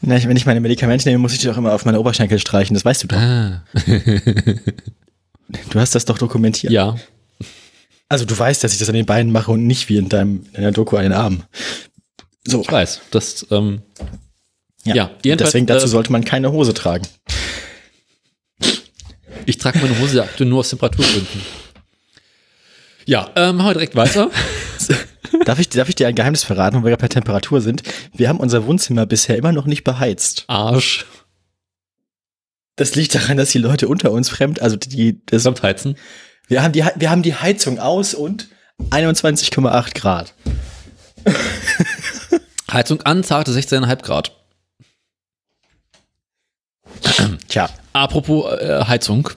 Na, 0.00 0.20
wenn 0.22 0.36
ich 0.36 0.46
meine 0.46 0.60
Medikamente 0.60 1.08
nehme, 1.08 1.18
muss 1.18 1.32
ich 1.32 1.40
die 1.40 1.46
doch 1.46 1.56
immer 1.56 1.74
auf 1.74 1.84
meine 1.84 2.00
Oberschenkel 2.00 2.38
streichen, 2.38 2.74
das 2.74 2.84
weißt 2.84 3.04
du 3.04 3.08
doch. 3.08 3.16
Ah. 3.16 3.62
du 5.70 5.78
hast 5.78 5.94
das 5.94 6.04
doch 6.04 6.18
dokumentiert. 6.18 6.72
Ja. 6.72 6.96
Also 8.08 8.24
du 8.24 8.36
weißt, 8.36 8.64
dass 8.64 8.72
ich 8.72 8.80
das 8.80 8.88
an 8.88 8.96
den 8.96 9.06
Beinen 9.06 9.30
mache 9.30 9.52
und 9.52 9.66
nicht 9.66 9.88
wie 9.88 9.98
in 9.98 10.08
deinem 10.08 10.44
in 10.54 10.62
der 10.62 10.72
Doku 10.72 10.96
an 10.96 11.04
den 11.04 11.12
Armen. 11.12 11.44
So. 12.46 12.60
Ich 12.62 12.70
weiß. 12.70 13.00
Das, 13.10 13.46
ähm, 13.50 13.82
ja, 14.84 15.10
ja 15.24 15.36
deswegen 15.36 15.66
dazu 15.66 15.86
äh, 15.86 15.88
sollte 15.88 16.10
man 16.12 16.24
keine 16.24 16.52
Hose 16.52 16.74
tragen. 16.74 17.06
Ich 19.46 19.58
trage 19.58 19.78
meine 19.78 19.98
Hose 19.98 20.22
aktuell 20.22 20.48
nur 20.48 20.60
aus 20.60 20.70
Temperaturgründen. 20.70 21.42
Ja, 23.06 23.30
äh, 23.34 23.52
machen 23.52 23.68
wir 23.68 23.74
direkt 23.74 23.96
weiter. 23.96 24.30
darf, 25.44 25.58
ich, 25.58 25.68
darf 25.68 25.88
ich 25.88 25.94
dir 25.94 26.06
ein 26.06 26.14
Geheimnis 26.14 26.44
verraten, 26.44 26.82
wo 26.82 26.86
wir 26.86 26.96
bei 26.96 27.08
Temperatur 27.08 27.60
sind? 27.60 27.82
Wir 28.14 28.28
haben 28.28 28.38
unser 28.38 28.66
Wohnzimmer 28.66 29.06
bisher 29.06 29.36
immer 29.36 29.52
noch 29.52 29.66
nicht 29.66 29.84
beheizt. 29.84 30.44
Arsch. 30.46 31.06
Das 32.76 32.94
liegt 32.94 33.14
daran, 33.14 33.36
dass 33.36 33.50
die 33.50 33.58
Leute 33.58 33.88
unter 33.88 34.12
uns 34.12 34.28
fremd, 34.28 34.62
also 34.62 34.76
die 34.76 35.24
das 35.26 35.44
heizen. 35.62 35.96
Wir 36.48 36.62
haben 36.62 36.72
die 36.72 36.84
wir 36.96 37.10
haben 37.10 37.22
die 37.22 37.34
Heizung 37.34 37.78
aus 37.78 38.14
und 38.14 38.48
21,8 38.90 39.94
Grad. 39.94 40.34
Heizung 42.72 43.02
an, 43.02 43.24
zarte 43.24 43.52
16,5 43.52 44.02
Grad. 44.02 44.32
Tja. 47.48 47.68
Apropos 47.92 48.52
äh, 48.60 48.84
Heizung. 48.86 49.30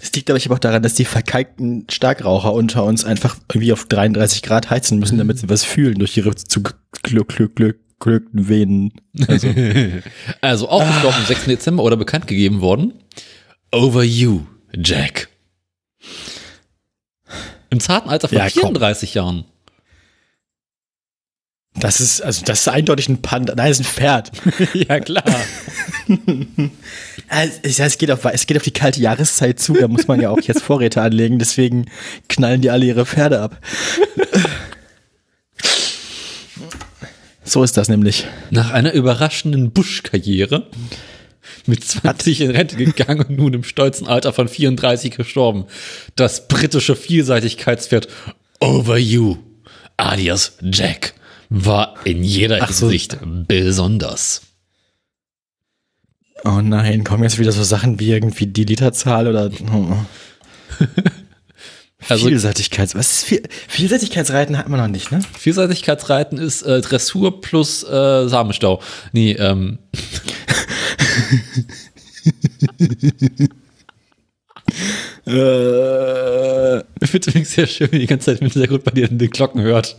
Es 0.00 0.12
liegt 0.12 0.30
aber 0.30 0.54
auch 0.54 0.58
daran, 0.58 0.82
dass 0.82 0.94
die 0.94 1.04
verkalkten 1.04 1.86
Starkraucher 1.90 2.52
unter 2.52 2.84
uns 2.84 3.04
einfach 3.04 3.36
irgendwie 3.52 3.72
auf 3.72 3.86
33 3.86 4.42
Grad 4.42 4.70
heizen 4.70 4.98
müssen, 4.98 5.18
damit 5.18 5.38
sie 5.38 5.48
was 5.48 5.64
fühlen 5.64 5.98
durch 5.98 6.16
ihre 6.16 6.34
zu 6.34 6.62
glück, 6.62 7.28
glück, 7.28 7.56
glück, 7.56 7.78
glückten 7.98 8.48
Venen. 8.48 8.92
Also, 9.26 9.48
also 10.40 10.68
auch 10.68 10.82
ah. 10.82 11.12
am 11.14 11.26
6. 11.26 11.46
Dezember 11.46 11.82
oder 11.82 11.96
bekannt 11.96 12.26
gegeben 12.26 12.60
worden. 12.60 12.94
Over 13.72 14.04
You, 14.04 14.46
Jack. 14.72 15.28
Im 17.70 17.80
zarten 17.80 18.08
Alter 18.08 18.28
von 18.28 18.38
ja, 18.38 18.48
34 18.48 19.14
Jahren. 19.14 19.44
Das 21.80 22.00
ist, 22.00 22.20
also 22.22 22.44
das 22.44 22.60
ist 22.60 22.68
eindeutig 22.68 23.08
ein 23.08 23.22
Panda. 23.22 23.54
Nein, 23.54 23.68
das 23.68 23.80
ist 23.80 23.86
ein 23.86 23.92
Pferd. 23.92 24.32
ja, 24.74 25.00
klar. 25.00 25.24
es, 27.62 27.78
es, 27.78 27.98
geht 27.98 28.10
auf, 28.10 28.24
es 28.24 28.46
geht 28.46 28.56
auf 28.56 28.62
die 28.62 28.70
kalte 28.70 29.00
Jahreszeit 29.00 29.60
zu, 29.60 29.74
da 29.74 29.88
muss 29.88 30.08
man 30.08 30.20
ja 30.20 30.30
auch 30.30 30.40
jetzt 30.40 30.62
Vorräte 30.62 31.02
anlegen, 31.02 31.38
deswegen 31.38 31.86
knallen 32.28 32.60
die 32.60 32.70
alle 32.70 32.86
ihre 32.86 33.06
Pferde 33.06 33.40
ab. 33.40 33.60
so 37.44 37.62
ist 37.62 37.76
das 37.76 37.88
nämlich. 37.88 38.26
Nach 38.50 38.72
einer 38.72 38.92
überraschenden 38.92 39.70
Buschkarriere 39.70 40.66
mit 41.66 41.84
20 41.84 42.40
in 42.40 42.50
Rente 42.50 42.76
gegangen 42.76 43.20
und 43.20 43.36
nun 43.36 43.54
im 43.54 43.64
stolzen 43.64 44.06
Alter 44.06 44.32
von 44.32 44.48
34 44.48 45.16
gestorben. 45.16 45.66
Das 46.16 46.48
britische 46.48 46.96
Vielseitigkeitspferd 46.96 48.08
Over 48.60 48.98
You, 48.98 49.36
alias 49.96 50.56
Jack 50.62 51.14
war 51.48 51.94
in 52.04 52.22
jeder 52.22 52.58
Ach 52.62 52.68
Hinsicht 52.68 53.12
so. 53.12 53.18
besonders. 53.46 54.42
Oh 56.44 56.60
nein, 56.62 57.04
kommen 57.04 57.24
jetzt 57.24 57.38
wieder 57.38 57.52
so 57.52 57.62
Sachen 57.62 58.00
wie 58.00 58.12
irgendwie 58.12 58.46
die 58.46 58.64
Literzahl 58.64 59.26
oder 59.26 59.50
oh. 59.72 59.96
also, 62.08 62.28
Vielseitigkeits. 62.28 62.94
Was 62.94 63.12
ist 63.12 63.24
viel, 63.24 63.42
Vielseitigkeitsreiten 63.68 64.56
hat 64.56 64.68
man 64.68 64.80
noch 64.80 64.88
nicht, 64.88 65.10
ne? 65.10 65.20
Vielseitigkeitsreiten 65.38 66.38
ist 66.38 66.62
äh, 66.62 66.80
Dressur 66.80 67.40
plus 67.40 67.82
äh, 67.82 68.28
Samenstau. 68.28 68.80
Nee, 69.12 69.32
ähm. 69.32 69.78
äh, 75.26 76.78
ich 76.78 77.10
finde 77.10 77.30
übrigens 77.30 77.52
sehr 77.52 77.66
schön, 77.66 77.90
wie 77.90 77.98
die 77.98 78.06
ganze 78.06 78.26
Zeit 78.26 78.40
im 78.40 78.48
Hintergrund 78.48 78.84
bei 78.84 78.92
dir 78.92 79.08
den 79.08 79.30
Glocken 79.30 79.62
hört. 79.62 79.96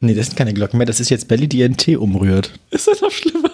Nee, 0.00 0.14
das 0.14 0.26
sind 0.26 0.36
keine 0.36 0.54
Glocken 0.54 0.78
mehr, 0.78 0.86
das 0.86 1.00
ist 1.00 1.10
jetzt 1.10 1.28
Belly, 1.28 1.48
die 1.48 1.58
ihren 1.58 1.76
Tee 1.76 1.96
umrührt. 1.96 2.52
Ist 2.70 2.86
das 2.86 3.00
noch 3.00 3.10
schlimmer? 3.10 3.50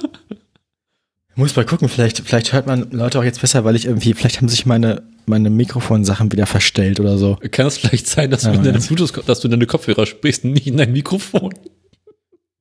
Muss 1.37 1.57
mal 1.57 1.65
gucken, 1.65 1.89
vielleicht, 1.89 2.21
vielleicht 2.21 2.53
hört 2.53 2.67
man 2.67 2.91
Leute 2.93 3.19
auch 3.19 3.25
jetzt 3.25 3.41
besser, 3.41 3.65
weil 3.65 3.75
ich 3.75 3.87
irgendwie, 3.87 4.15
vielleicht 4.15 4.41
haben 4.41 4.49
sich 4.49 4.67
meine, 4.67 5.03
meine 5.27 5.51
Mikrofonsachen 5.51 6.31
wieder 6.31 6.47
verstellt 6.47 7.01
oder 7.01 7.19
so. 7.19 7.37
Kann 7.51 7.67
es 7.67 7.79
vielleicht 7.79 8.07
sein, 8.07 8.31
dass, 8.31 8.45
ja, 8.45 8.53
du, 8.53 8.63
deine 8.63 8.79
Bluetooth, 8.79 9.27
dass 9.27 9.41
du 9.41 9.49
deine 9.49 9.67
Kopfhörer 9.67 10.07
sprichst 10.07 10.45
und 10.45 10.53
nicht 10.53 10.69
in 10.69 10.77
dein 10.77 10.93
Mikrofon? 10.93 11.53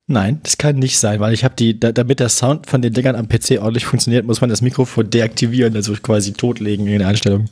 Nein, 0.08 0.40
das 0.44 0.58
kann 0.58 0.78
nicht 0.78 0.98
sein, 0.98 1.20
weil 1.20 1.34
ich 1.34 1.44
habe 1.44 1.56
die, 1.56 1.80
da, 1.80 1.92
damit 1.92 2.20
der 2.20 2.30
Sound 2.30 2.68
von 2.68 2.82
den 2.82 2.94
Dingern 2.94 3.16
am 3.16 3.30
PC 3.30 3.60
ordentlich 3.60 3.86
funktioniert, 3.86 4.26
muss 4.26 4.42
man 4.42 4.50
das 4.50 4.62
Mikrofon 4.62 5.10
deaktivieren, 5.10 5.76
also 5.76 5.94
quasi 5.94 6.34
totlegen 6.34 6.88
in 6.88 7.00
der 7.00 7.08
Einstellung. 7.10 7.50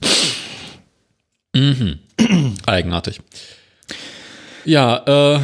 Mhm. 1.56 2.00
Eigenartig. 2.66 3.22
Ja, 4.66 5.36
äh, 5.36 5.40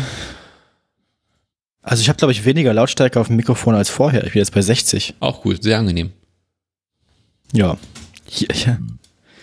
also 1.88 2.02
ich 2.02 2.10
habe, 2.10 2.17
glaube 2.17 2.34
ich, 2.34 2.43
weniger 2.43 2.73
Lautstärke 2.73 3.17
auf 3.19 3.28
dem 3.28 3.38
Mikrofon 3.38 3.73
als 3.73 3.89
vorher. 3.89 4.26
Ich 4.26 4.34
bin 4.34 4.39
jetzt 4.39 4.54
bei 4.54 4.62
60. 4.62 5.15
Auch 5.21 5.41
gut, 5.41 5.63
sehr 5.63 5.80
angenehm. 5.80 6.12
Ja. 7.54 7.78
Hier. 8.26 8.80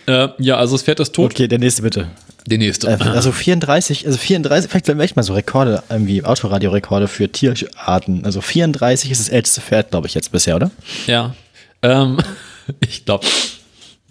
Äh, 0.05 0.27
ja, 0.37 0.57
also 0.57 0.75
das 0.75 0.83
Pferd 0.83 0.99
ist 0.99 1.13
tot. 1.13 1.31
Okay, 1.31 1.47
der 1.47 1.57
nächste 1.57 1.81
bitte. 1.81 2.07
Der 2.45 2.59
nächste. 2.59 2.87
Äh, 2.87 3.01
also 3.01 3.31
34, 3.31 4.05
also 4.05 4.19
34, 4.19 4.69
vielleicht 4.69 4.87
werden 4.87 4.99
wir 4.99 5.05
echt 5.05 5.15
mal 5.15 5.23
so 5.23 5.33
Rekorde, 5.33 5.81
irgendwie 5.89 6.23
Autoradiorekorde 6.23 7.07
für 7.07 7.31
Tierarten. 7.31 8.23
Also 8.25 8.41
34 8.41 9.09
ist 9.09 9.21
das 9.21 9.29
älteste 9.29 9.61
Pferd, 9.61 9.89
glaube 9.89 10.05
ich, 10.05 10.13
jetzt 10.13 10.31
bisher, 10.31 10.55
oder? 10.55 10.69
Ja. 11.07 11.33
Ähm, 11.81 12.19
ich 12.81 13.05
glaube, 13.05 13.25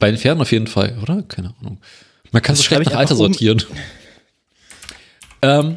bei 0.00 0.10
den 0.10 0.18
Pferden 0.18 0.42
auf 0.42 0.50
jeden 0.50 0.66
Fall, 0.66 0.98
oder? 1.00 1.22
Keine 1.22 1.54
Ahnung. 1.60 1.78
Man 2.32 2.42
kann 2.42 2.56
so 2.56 2.64
schlecht 2.64 2.84
nach 2.86 2.96
Alter 2.96 3.14
sortieren. 3.14 3.62
Um. 3.70 3.76
Ähm, 5.42 5.76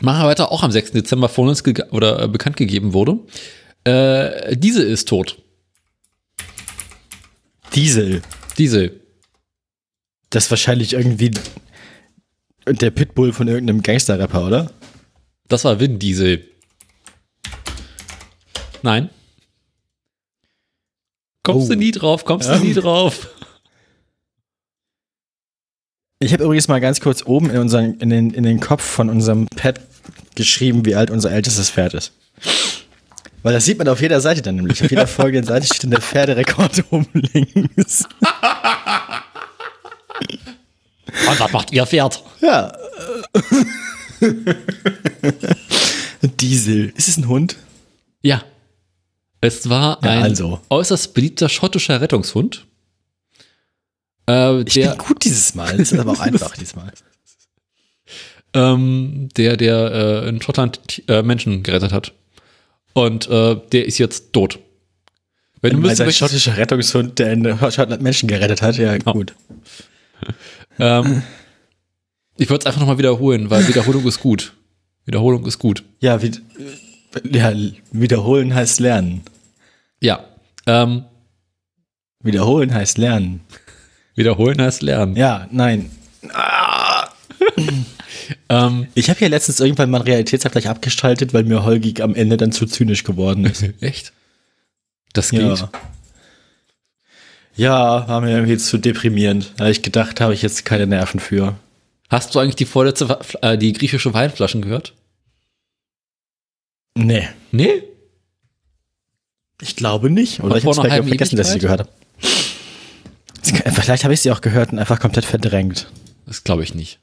Machen 0.00 0.22
wir 0.22 0.26
weiter, 0.28 0.52
auch 0.52 0.62
am 0.62 0.70
6. 0.70 0.92
Dezember 0.92 1.28
von 1.28 1.48
uns 1.48 1.62
oder 1.90 2.22
äh, 2.22 2.28
bekannt 2.28 2.56
gegeben 2.56 2.92
wurde. 2.92 3.18
Äh, 3.84 4.56
Diesel 4.56 4.86
ist 4.86 5.08
tot. 5.08 5.42
Diesel. 7.74 8.22
Diesel. 8.56 9.00
Das 10.30 10.44
ist 10.44 10.50
wahrscheinlich 10.50 10.92
irgendwie 10.92 11.32
der 12.66 12.90
Pitbull 12.90 13.32
von 13.32 13.48
irgendeinem 13.48 13.82
Gangster-Rapper, 13.82 14.46
oder? 14.46 14.70
Das 15.48 15.64
war 15.64 15.80
Vin 15.80 15.98
Diesel. 15.98 16.46
Nein. 18.82 19.10
Kommst 21.42 21.66
Oh. 21.66 21.72
du 21.72 21.76
nie 21.76 21.90
drauf, 21.92 22.24
kommst 22.24 22.48
du 22.48 22.52
Ähm. 22.52 22.62
nie 22.62 22.74
drauf. 22.74 23.28
Ich 26.20 26.32
habe 26.32 26.44
übrigens 26.44 26.68
mal 26.68 26.80
ganz 26.80 27.00
kurz 27.00 27.24
oben 27.24 27.48
in, 27.50 27.58
unseren, 27.58 27.94
in, 28.00 28.10
den, 28.10 28.30
in 28.34 28.42
den 28.42 28.60
Kopf 28.60 28.82
von 28.82 29.08
unserem 29.08 29.46
Pad 29.46 29.80
geschrieben, 30.38 30.84
wie 30.86 30.94
alt 30.94 31.10
unser 31.10 31.30
ältestes 31.30 31.70
Pferd 31.70 31.92
ist. 31.94 32.12
Weil 33.42 33.52
das 33.52 33.64
sieht 33.66 33.78
man 33.78 33.86
auf 33.88 34.00
jeder 34.00 34.20
Seite 34.20 34.40
dann 34.42 34.56
nämlich. 34.56 34.82
Auf 34.82 34.90
jeder 34.90 35.06
folgenden 35.18 35.46
Seite 35.46 35.66
steht 35.66 35.84
dann 35.84 35.90
der 35.90 36.00
Pferderekord 36.00 36.84
oben 36.90 37.06
links. 37.12 38.04
Und 41.28 41.38
was 41.40 41.52
macht 41.52 41.72
ihr 41.72 41.86
Pferd? 41.86 42.22
Ja. 42.40 42.72
Diesel. 46.22 46.92
Ist 46.96 47.08
es 47.08 47.16
ein 47.16 47.28
Hund? 47.28 47.56
Ja. 48.22 48.42
Es 49.40 49.68
war 49.68 49.98
Ja, 50.02 50.10
ein 50.10 50.22
also. 50.24 50.60
äußerst 50.68 51.14
beliebter 51.14 51.48
schottischer 51.48 52.00
Rettungshund. 52.00 52.66
Äh, 54.28 54.62
Ich 54.62 54.74
bin 54.74 54.98
gut 54.98 55.24
dieses 55.24 55.54
Mal. 55.54 55.76
Das 55.76 55.92
ist 55.92 55.98
aber 55.98 56.12
auch 56.12 56.20
einfach 56.26 56.56
diesmal. 56.56 56.92
Ähm, 58.54 59.28
der, 59.36 59.56
der 59.56 59.92
äh, 60.24 60.28
in 60.28 60.40
Schottland 60.40 61.02
äh, 61.08 61.22
Menschen 61.22 61.62
gerettet 61.62 61.92
hat. 61.92 62.12
Und 62.92 63.28
äh, 63.28 63.56
der 63.72 63.86
ist 63.86 63.98
jetzt 63.98 64.32
tot. 64.32 64.58
Wenn 65.60 65.80
du 65.80 65.88
wissen 65.88 66.02
ein 66.06 66.12
schottischer 66.12 66.56
Rettungshund, 66.56 67.18
der 67.18 67.32
in 67.32 67.58
Schottland 67.58 68.02
Menschen 68.02 68.28
gerettet 68.28 68.62
hat, 68.62 68.76
ja 68.76 68.96
gut. 68.98 69.34
ähm, 70.78 71.22
ich 72.36 72.48
wollte 72.48 72.62
es 72.62 72.66
einfach 72.66 72.80
nochmal 72.80 72.98
wiederholen, 72.98 73.50
weil 73.50 73.66
Wiederholung 73.66 74.06
ist 74.06 74.20
gut. 74.20 74.52
Wiederholung 75.04 75.44
ist 75.46 75.58
gut. 75.58 75.82
Ja, 76.00 76.22
wie, 76.22 76.30
ja, 77.30 77.52
wiederholen 77.90 78.54
heißt 78.54 78.78
lernen. 78.80 79.22
Ja. 80.00 80.24
Ähm, 80.66 81.04
Wiederholen 82.22 82.72
heißt 82.72 82.98
lernen. 82.98 83.40
wiederholen 84.14 84.60
heißt 84.60 84.82
lernen. 84.82 85.16
Ja, 85.16 85.48
nein. 85.50 85.90
Ähm, 88.48 88.88
Ich 88.94 89.08
habe 89.10 89.18
hier 89.18 89.28
letztens 89.28 89.60
irgendwann 89.60 89.90
mal 89.90 89.98
einen 89.98 90.06
Realitätsabgleich 90.08 90.68
abgeschaltet, 90.68 91.34
weil 91.34 91.44
mir 91.44 91.64
Holgi 91.64 92.02
am 92.02 92.14
Ende 92.14 92.36
dann 92.36 92.52
zu 92.52 92.66
zynisch 92.66 93.04
geworden 93.04 93.44
ist. 93.44 93.64
echt? 93.80 94.12
Das 95.12 95.30
geht. 95.30 95.40
ja. 95.42 95.70
Ja, 97.56 98.06
war 98.08 98.20
mir 98.20 98.30
irgendwie 98.30 98.56
zu 98.56 98.78
deprimierend. 98.78 99.52
Da 99.56 99.68
ich 99.68 99.82
gedacht, 99.82 100.20
habe 100.20 100.32
ich 100.32 100.42
jetzt 100.42 100.64
keine 100.64 100.86
Nerven 100.86 101.18
für. 101.18 101.56
Hast 102.08 102.34
du 102.34 102.38
eigentlich 102.38 102.54
die 102.56 102.66
vorletzte, 102.66 103.18
äh, 103.42 103.58
die 103.58 103.72
griechische 103.72 104.14
Weinflaschen 104.14 104.62
gehört? 104.62 104.94
Nee, 106.96 107.28
Nee? 107.52 107.82
ich 109.60 109.74
glaube 109.76 110.08
nicht. 110.10 110.40
Oder 110.40 110.54
Und 110.54 110.58
ich 110.58 110.64
habe 110.66 111.02
vergessen, 111.04 111.36
dass 111.36 111.48
ich 111.48 111.54
sie 111.54 111.58
gehört 111.58 111.80
habe. 111.80 111.90
Vielleicht 113.72 114.04
habe 114.04 114.14
ich 114.14 114.20
sie 114.20 114.30
auch 114.30 114.40
gehört 114.40 114.72
und 114.72 114.78
einfach 114.78 115.00
komplett 115.00 115.24
verdrängt. 115.24 115.90
Das 116.26 116.44
glaube 116.44 116.62
ich 116.62 116.74
nicht. 116.74 117.00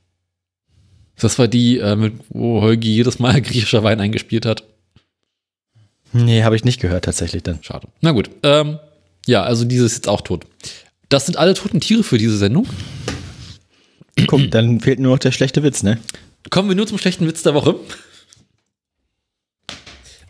Das 1.19 1.39
war 1.39 1.47
die, 1.47 1.80
äh, 1.80 2.12
wo 2.30 2.62
Holgi 2.62 2.89
jedes 2.89 3.19
Mal 3.19 3.41
griechischer 3.41 3.84
Wein 3.84 3.99
eingespielt 3.99 4.45
hat. 4.45 4.63
Nee, 6.13 6.43
habe 6.43 6.56
ich 6.56 6.63
nicht 6.63 6.80
gehört 6.80 7.06
tatsächlich 7.06 7.43
dann. 7.43 7.62
Schade. 7.62 7.88
Na 8.01 8.12
gut. 8.12 8.30
Ähm, 8.43 8.80
ja, 9.25 9.43
also 9.43 9.65
diese 9.65 9.86
ist 9.86 9.95
jetzt 9.95 10.08
auch 10.08 10.21
tot. 10.21 10.45
Das 11.10 11.25
sind 11.25 11.38
alle 11.38 11.54
toten 11.54 11.82
Tiere 11.82 12.04
für 12.04 12.17
diese 12.17 12.38
Sendung. 12.38 12.67
Guck, 14.28 14.49
dann 14.51 14.80
fehlt 14.80 14.99
nur 14.99 15.12
noch 15.13 15.19
der 15.19 15.32
schlechte 15.32 15.62
Witz, 15.63 15.84
ne? 15.84 15.99
Kommen 16.49 16.69
wir 16.69 16.75
nur 16.75 16.88
zum 16.88 16.97
schlechten 16.97 17.28
Witz 17.28 17.43
der 17.43 17.54
Woche. 17.54 17.75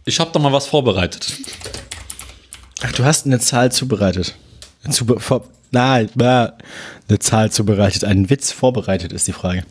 Ich 0.05 0.19
habe 0.19 0.31
da 0.33 0.39
mal 0.39 0.53
was 0.53 0.67
vorbereitet. 0.67 1.33
Ach, 2.81 2.91
du 2.93 3.03
hast 3.03 3.25
eine 3.25 3.39
Zahl 3.39 3.71
zubereitet. 3.71 4.35
Zube 4.89 5.19
vor 5.19 5.47
Nein, 5.71 6.09
na, 6.15 6.53
eine 7.09 7.19
Zahl 7.19 7.51
zubereitet. 7.51 8.05
Einen 8.05 8.29
Witz 8.29 8.51
vorbereitet 8.51 9.11
ist 9.11 9.27
die 9.27 9.33
Frage. 9.33 9.65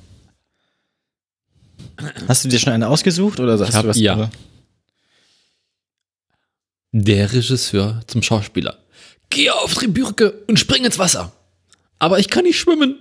Hast 2.28 2.44
du 2.44 2.48
dir 2.48 2.58
schon 2.58 2.72
eine 2.72 2.88
ausgesucht 2.88 3.38
oder 3.40 3.56
sagst 3.58 3.74
hab- 3.74 3.82
du 3.82 3.88
was? 3.88 3.98
ja. 3.98 4.14
über- 4.14 4.30
Der 6.92 7.32
Regisseur 7.32 8.02
zum 8.06 8.22
Schauspieler. 8.22 8.78
Geh 9.30 9.50
auf 9.50 9.74
die 9.78 9.86
Bürke 9.88 10.32
und 10.46 10.58
spring 10.58 10.84
ins 10.84 10.98
Wasser. 10.98 11.32
Aber 11.98 12.18
ich 12.18 12.28
kann 12.28 12.44
nicht 12.44 12.58
schwimmen. 12.58 12.96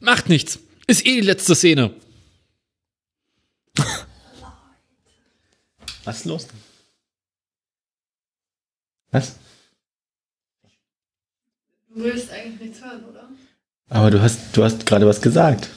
Macht 0.00 0.28
nichts. 0.28 0.58
Ist 0.86 1.04
eh 1.06 1.16
die 1.16 1.26
letzte 1.26 1.54
Szene. 1.54 1.92
Was 6.04 6.18
ist 6.20 6.24
los? 6.24 6.46
Was? 9.10 9.36
Du 11.94 12.02
willst 12.04 12.30
eigentlich 12.30 12.60
nichts 12.60 12.80
hören, 12.84 13.04
oder? 13.04 13.28
Aber 13.90 14.10
du 14.10 14.20
hast, 14.20 14.38
du 14.56 14.62
hast 14.64 14.84
gerade 14.86 15.06
was 15.06 15.20
gesagt. 15.20 15.68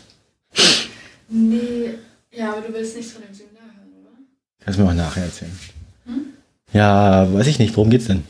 Nee. 1.29 1.95
Ja, 2.33 2.53
aber 2.53 2.61
du 2.61 2.73
willst 2.73 2.95
nichts 2.95 3.11
von 3.11 3.21
dem 3.21 3.33
Seminar 3.33 3.63
hören, 3.63 3.91
oder? 3.99 4.11
Kannst 4.59 4.79
du 4.79 4.83
mir 4.83 4.89
mal 4.89 4.95
nachher 4.95 5.23
erzählen. 5.25 5.57
Ja, 6.73 7.31
weiß 7.33 7.47
ich 7.47 7.59
nicht. 7.59 7.75
Worum 7.75 7.89
geht's 7.89 8.05
denn? 8.05 8.23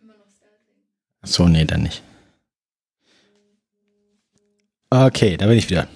Immer 0.00 0.14
noch 0.14 0.26
Stealthing. 0.36 0.82
Ach 1.20 1.28
so, 1.28 1.46
nee, 1.46 1.64
dann 1.64 1.82
nicht. 1.82 2.02
Okay, 4.90 5.36
da 5.36 5.46
bin 5.46 5.56
ich 5.56 5.70
wieder. 5.70 5.86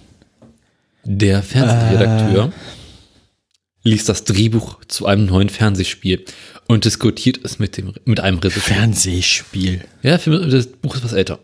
Der 1.05 1.43
Fernsehredakteur 1.43 2.53
liest 3.83 4.09
das 4.09 4.25
Drehbuch 4.25 4.85
zu 4.87 5.07
einem 5.07 5.27
neuen 5.27 5.49
Fernsehspiel 5.49 6.25
und 6.67 6.85
diskutiert 6.85 7.41
es 7.45 7.59
mit, 7.59 7.77
dem, 7.77 7.95
mit 8.05 8.21
einem 8.21 8.39
Regisseur. 8.39 8.75
Fernsehspiel. 8.75 9.85
Ja, 10.03 10.17
das 10.19 10.67
Buch 10.69 10.95
ist 10.95 11.05
was 11.05 11.12
älter. 11.12 11.39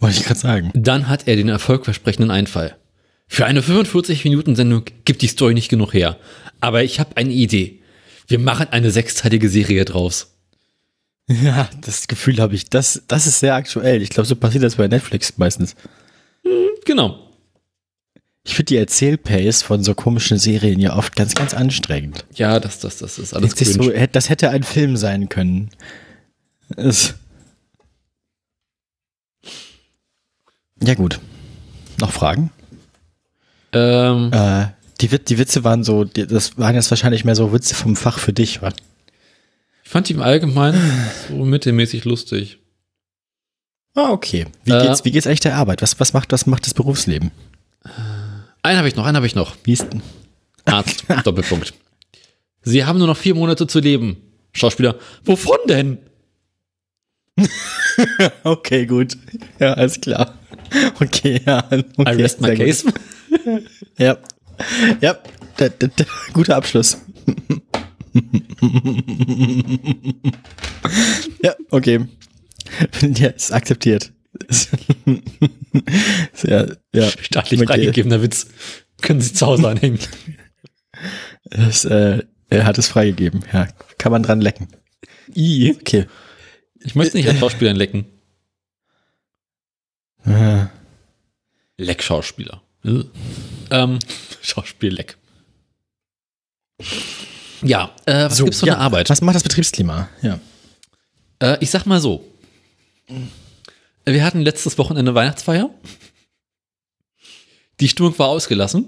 Wollte 0.00 0.18
ich 0.18 0.24
gerade 0.24 0.40
sagen. 0.40 0.70
Dann 0.74 1.08
hat 1.08 1.28
er 1.28 1.36
den 1.36 1.48
erfolgversprechenden 1.48 2.30
Einfall. 2.30 2.76
Für 3.32 3.46
eine 3.46 3.62
45-Minuten-Sendung 3.62 4.84
gibt 5.06 5.22
die 5.22 5.26
Story 5.26 5.54
nicht 5.54 5.70
genug 5.70 5.94
her. 5.94 6.18
Aber 6.60 6.84
ich 6.84 7.00
habe 7.00 7.16
eine 7.16 7.32
Idee. 7.32 7.80
Wir 8.26 8.38
machen 8.38 8.66
eine 8.70 8.90
sechsteilige 8.90 9.48
Serie 9.48 9.86
draus. 9.86 10.28
Ja, 11.28 11.70
das 11.80 12.08
Gefühl 12.08 12.40
habe 12.40 12.54
ich. 12.54 12.68
Das, 12.68 13.04
das 13.08 13.26
ist 13.26 13.40
sehr 13.40 13.54
aktuell. 13.54 14.02
Ich 14.02 14.10
glaube, 14.10 14.26
so 14.26 14.36
passiert 14.36 14.64
das 14.64 14.76
bei 14.76 14.86
Netflix 14.86 15.38
meistens. 15.38 15.76
Genau. 16.84 17.30
Ich 18.44 18.54
finde 18.54 18.68
die 18.68 18.76
Erzählpace 18.76 19.62
von 19.62 19.82
so 19.82 19.94
komischen 19.94 20.36
Serien 20.36 20.78
ja 20.78 20.94
oft 20.94 21.16
ganz, 21.16 21.34
ganz 21.34 21.54
anstrengend. 21.54 22.26
Ja, 22.34 22.60
das, 22.60 22.80
das, 22.80 22.98
das 22.98 23.18
ist 23.18 23.32
alles 23.32 23.54
Das, 23.54 23.66
ist 23.66 23.82
so, 23.82 23.90
das 24.12 24.28
hätte 24.28 24.50
ein 24.50 24.64
Film 24.64 24.98
sein 24.98 25.30
können. 25.30 25.70
Es 26.76 27.14
ja, 30.82 30.92
gut. 30.92 31.18
Noch 31.98 32.12
Fragen? 32.12 32.50
Ähm, 33.72 34.30
Äh, 34.32 34.66
die, 35.00 35.08
die 35.08 35.38
Witze 35.38 35.64
waren 35.64 35.82
so, 35.84 36.04
die, 36.04 36.26
das 36.26 36.58
waren 36.58 36.74
jetzt 36.74 36.90
wahrscheinlich 36.90 37.24
mehr 37.24 37.34
so 37.34 37.52
Witze 37.52 37.74
vom 37.74 37.96
Fach 37.96 38.18
für 38.18 38.32
dich, 38.32 38.62
wa? 38.62 38.70
ich 39.84 39.90
fand 39.90 40.08
die 40.08 40.14
im 40.14 40.22
Allgemeinen 40.22 40.80
so 41.28 41.44
mittelmäßig 41.44 42.04
lustig. 42.04 42.58
Ah, 43.94 44.10
okay. 44.10 44.46
Wie 44.64 44.70
Äh, 44.72 44.86
geht's, 44.86 45.04
wie 45.04 45.10
geht's 45.10 45.26
eigentlich 45.26 45.40
der 45.40 45.56
Arbeit? 45.56 45.82
Was, 45.82 45.98
was 46.00 46.12
macht, 46.14 46.32
was 46.32 46.46
macht 46.46 46.64
das 46.66 46.72
Berufsleben? 46.74 47.30
Einen 48.62 48.78
habe 48.78 48.88
ich 48.88 48.96
noch, 48.96 49.04
einen 49.04 49.16
habe 49.16 49.26
ich 49.26 49.34
noch. 49.34 49.54
Wie 49.64 49.72
ist 49.72 49.86
denn? 49.92 50.02
Arzt, 50.64 51.04
Doppelpunkt. 51.24 51.74
Sie 52.62 52.84
haben 52.84 52.98
nur 52.98 53.08
noch 53.08 53.16
vier 53.16 53.34
Monate 53.34 53.66
zu 53.66 53.80
leben. 53.80 54.16
Schauspieler, 54.54 54.94
wovon 55.24 55.58
denn? 55.68 55.98
Okay, 58.44 58.86
gut. 58.86 59.16
Ja, 59.58 59.74
alles 59.74 60.00
klar. 60.00 60.34
Okay, 61.00 61.40
ja. 61.44 61.64
Okay, 61.70 61.84
I 62.18 62.22
rest 62.22 62.40
my 62.40 62.48
sehr 62.48 62.56
gut. 62.56 62.66
Ja. 63.98 64.18
Ja, 65.00 65.18
da, 65.56 65.68
da, 65.68 65.86
da, 65.88 66.04
guter 66.32 66.56
Abschluss. 66.56 66.98
ja, 71.42 71.54
okay. 71.70 72.06
Ja, 73.00 73.28
ist 73.28 73.52
akzeptiert. 73.52 74.12
Sehr, 76.32 76.76
ja. 76.94 77.08
Staatlich 77.20 77.62
freigegebener 77.62 78.22
Witz. 78.22 78.46
Können 79.00 79.20
Sie 79.20 79.32
zu 79.32 79.46
Hause 79.46 79.68
anhängen. 79.68 79.98
Das, 81.44 81.84
äh, 81.84 82.22
er 82.48 82.66
hat 82.66 82.78
es 82.78 82.88
freigegeben. 82.88 83.44
Ja, 83.52 83.68
kann 83.98 84.12
man 84.12 84.22
dran 84.22 84.40
lecken. 84.40 84.68
I. 85.34 85.74
Okay. 85.80 86.06
Ich 86.80 86.94
möchte 86.94 87.16
nicht 87.16 87.28
an 87.28 87.38
Schauspielern 87.38 87.76
lecken. 87.76 88.06
Äh, 90.24 90.66
Leck-Schauspieler. 91.78 92.61
Äh. 92.84 93.04
Ähm, 93.70 93.98
Schauspiel-Leck. 94.40 95.16
Ja, 97.62 97.94
äh, 98.06 98.24
was 98.24 98.38
gibt's 98.38 98.60
für 98.60 98.66
ja, 98.66 98.74
eine 98.74 98.82
Arbeit? 98.82 99.08
Was 99.08 99.20
macht 99.20 99.36
das 99.36 99.42
Betriebsklima? 99.42 100.08
Ja. 100.20 100.40
Äh, 101.38 101.58
ich 101.60 101.70
sag 101.70 101.86
mal 101.86 102.00
so. 102.00 102.24
Wir 104.04 104.24
hatten 104.24 104.40
letztes 104.40 104.78
Wochenende 104.78 105.14
Weihnachtsfeier. 105.14 105.70
Die 107.80 107.88
Stimmung 107.88 108.18
war 108.18 108.28
ausgelassen. 108.28 108.86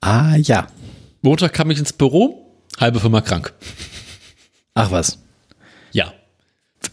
Ah, 0.00 0.36
ja. 0.36 0.68
Montag 1.22 1.54
kam 1.54 1.70
ich 1.70 1.78
ins 1.78 1.92
Büro, 1.92 2.54
halbe 2.78 3.00
Firma 3.00 3.20
krank. 3.20 3.54
Ach 4.74 4.90
was. 4.90 5.18
Ja. 5.92 6.12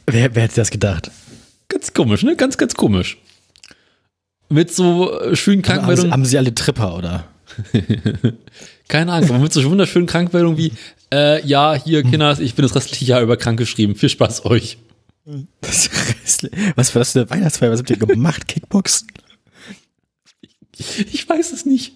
Wer, 0.06 0.34
wer 0.36 0.43
hätte 0.43 0.56
das 0.56 0.70
gedacht? 0.70 1.12
Ganz 1.68 1.93
komisch, 1.93 2.24
ne? 2.24 2.36
Ganz, 2.36 2.58
ganz 2.58 2.76
komisch. 2.76 3.18
Mit 4.52 4.74
so 4.74 5.20
äh, 5.20 5.36
schönen 5.36 5.64
Haben 5.64 5.64
Krankmeldungen. 5.64 6.12
haben 6.12 6.26
sie 6.26 6.38
alle 6.38 6.54
Tripper, 6.54 6.95
oder? 6.97 7.28
Keine 8.88 9.14
Ahnung, 9.14 9.30
aber 9.30 9.39
mit 9.39 9.54
so 9.54 9.64
wunderschönen 9.64 10.08
Krankmeldungen 10.08 10.58
wie, 10.58 10.74
äh, 11.14 11.45
ja, 11.45 11.74
hier, 11.74 12.04
Kinders, 12.04 12.39
ich 12.39 12.56
bin 12.56 12.64
das 12.64 12.76
restliche 12.76 13.06
Jahr 13.06 13.22
über 13.22 13.38
krank 13.38 13.58
geschrieben. 13.58 13.95
Viel 13.95 14.10
Spaß 14.10 14.45
euch. 14.45 14.78
Das 15.62 15.89
was 16.76 16.95
war 16.95 16.99
das 16.99 17.12
für 17.12 17.22
eine 17.22 17.30
Weihnachtsfeier? 17.30 17.72
Was 17.72 17.80
habt 17.80 17.89
ihr 17.89 17.97
gemacht? 17.97 18.47
Kickboxen? 18.47 19.08
Ich 21.12 21.28
weiß 21.30 21.54
es 21.54 21.66
nicht. 21.66 21.93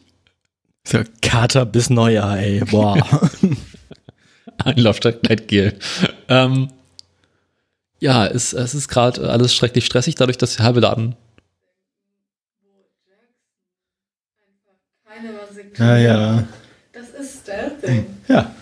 So, 0.87 0.99
Kater 1.21 1.65
bis 1.65 1.89
Neujahr, 1.89 2.37
ey. 2.37 2.59
Boah. 2.59 3.29
Einlauf 4.63 4.97
statt 4.97 5.23
Gleitgel. 5.23 5.77
Ähm, 6.29 6.69
ja, 7.99 8.27
es, 8.27 8.53
es 8.53 8.75
ist 8.75 8.87
gerade 8.87 9.29
alles 9.29 9.55
schrecklich 9.55 9.85
stressig, 9.85 10.15
dadurch, 10.15 10.37
dass 10.37 10.55
der 10.57 10.65
halbe 10.65 10.81
Laden. 10.81 11.15
Keine 15.07 15.33
Vasektomie. 15.33 15.64
Ja, 15.77 15.97
ja. 15.97 16.43
Das 16.93 17.09
ist 17.09 17.41
Stealthing. 17.41 18.05
Ja. 18.27 18.53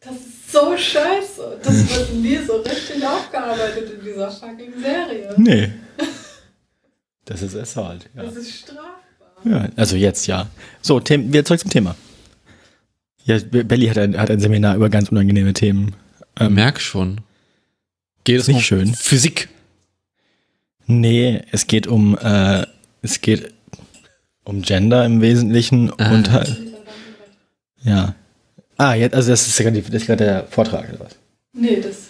Das 0.00 0.12
ist 0.14 0.52
so 0.52 0.76
scheiße. 0.76 1.60
Das 1.62 1.96
wird 1.96 2.14
nie 2.14 2.38
so 2.38 2.56
richtig 2.56 3.06
aufgearbeitet 3.06 3.92
in 3.98 4.04
dieser 4.04 4.30
fucking 4.30 4.72
Serie. 4.80 5.34
Nee. 5.36 5.72
Das 7.24 7.42
ist 7.42 7.54
Assault, 7.56 8.08
ja. 8.16 8.22
Das 8.24 8.34
ist 8.36 8.50
strafbar. 8.50 8.92
ja. 9.44 9.68
Also 9.76 9.96
jetzt, 9.96 10.26
ja. 10.26 10.48
So, 10.82 11.00
wir 11.06 11.44
zurück 11.44 11.60
zum 11.60 11.70
Thema. 11.70 11.94
Ja, 13.24 13.38
Belly 13.38 13.86
hat 13.86 13.98
ein, 13.98 14.18
hat 14.18 14.30
ein 14.30 14.40
Seminar 14.40 14.74
über 14.76 14.88
ganz 14.88 15.10
unangenehme 15.10 15.52
Themen. 15.52 15.94
Ähm, 16.38 16.54
Merk 16.54 16.80
schon. 16.80 17.20
Geht 18.24 18.40
es 18.40 18.48
Nicht 18.48 18.56
um 18.56 18.62
schön. 18.62 18.94
Physik? 18.94 19.48
Nee, 20.86 21.42
es 21.52 21.66
geht 21.66 21.86
um, 21.86 22.18
äh, 22.18 22.66
es 23.02 23.20
geht 23.20 23.52
um 24.44 24.62
Gender 24.62 25.04
im 25.04 25.20
Wesentlichen 25.20 25.92
Ah. 25.98 26.12
und 26.12 26.30
halt, 26.30 26.56
ja. 27.82 28.14
Ah, 28.76 28.94
jetzt, 28.94 29.14
also 29.14 29.30
das 29.30 29.46
ist 29.46 29.56
gerade 29.58 30.16
der 30.16 30.46
Vortrag, 30.46 30.88
oder 30.90 31.00
was? 31.00 31.16
Nee, 31.52 31.76
das, 31.80 32.08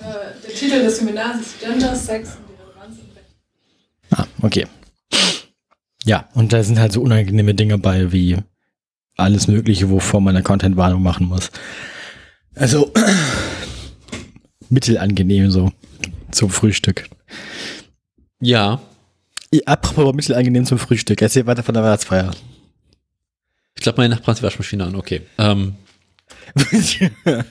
äh, 0.00 0.32
der 0.46 0.54
Titel 0.54 0.82
des 0.82 0.98
Seminars 0.98 1.40
ist 1.40 1.60
Gender, 1.60 1.94
Sex 1.94 2.30
und 2.30 2.44
die 2.48 2.60
Relevanz 2.62 2.98
im 2.98 3.16
Recht. 3.16 3.26
Ah, 4.10 4.26
okay. 4.42 4.66
Ja, 6.04 6.28
und 6.34 6.52
da 6.52 6.62
sind 6.62 6.78
halt 6.78 6.92
so 6.92 7.02
unangenehme 7.02 7.54
Dinge 7.54 7.78
bei, 7.78 8.12
wie 8.12 8.36
alles 9.16 9.46
Mögliche, 9.48 9.90
wovor 9.90 10.20
man 10.20 10.34
eine 10.34 10.42
Content-Warnung 10.42 11.02
machen 11.02 11.26
muss. 11.26 11.50
Also, 12.54 12.92
mittelangenehm 14.70 15.50
so 15.50 15.72
zum 16.30 16.50
Frühstück. 16.50 17.08
Ja. 18.40 18.80
Apropos 19.64 20.14
mittelangenehm 20.14 20.66
zum 20.66 20.78
Frühstück. 20.78 21.22
Erzähl 21.22 21.46
weiter 21.46 21.62
von 21.62 21.74
der 21.74 21.82
Weihnachtsfeier. 21.82 22.32
Ich 23.76 23.82
glaube, 23.82 24.02
meine 24.02 24.14
Nachbarn 24.16 24.40
Waschmaschine 24.42 24.84
an, 24.84 24.96
okay. 24.96 25.22
Ähm, 25.38 25.76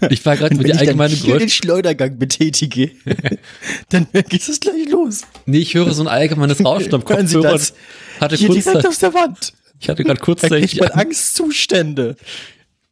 ich 0.09 0.25
war 0.25 0.35
gerade 0.37 0.51
Wenn 0.51 0.57
mit 0.57 0.67
ich 0.67 0.71
der 0.71 0.73
dann 0.73 0.79
allgemeine 0.79 1.13
hier 1.13 1.33
den 1.33 1.37
Geräusch. 1.39 1.53
Schleudergang 1.53 2.17
betätige, 2.17 2.91
dann 3.89 4.07
geht 4.11 4.47
es 4.47 4.59
gleich 4.59 4.89
los. 4.89 5.21
Nee, 5.45 5.59
ich 5.59 5.73
höre 5.73 5.93
so 5.93 6.03
ein 6.03 6.07
allgemeines 6.07 6.63
Rauschen 6.63 6.93
am 6.93 7.07
Hören 7.07 7.27
Sie 7.27 7.39
das? 7.39 7.73
Hatte 8.19 8.35
Hier 8.35 8.49
direkt 8.49 8.65
kurzzeitig, 8.65 8.89
aus 8.89 8.99
der 8.99 9.13
Wand. 9.13 9.53
ich 9.79 9.89
hatte 9.89 10.03
gerade 10.03 10.19
kurzzeitig, 10.19 10.79
man 10.79 10.91
Angstzustände. 10.91 12.15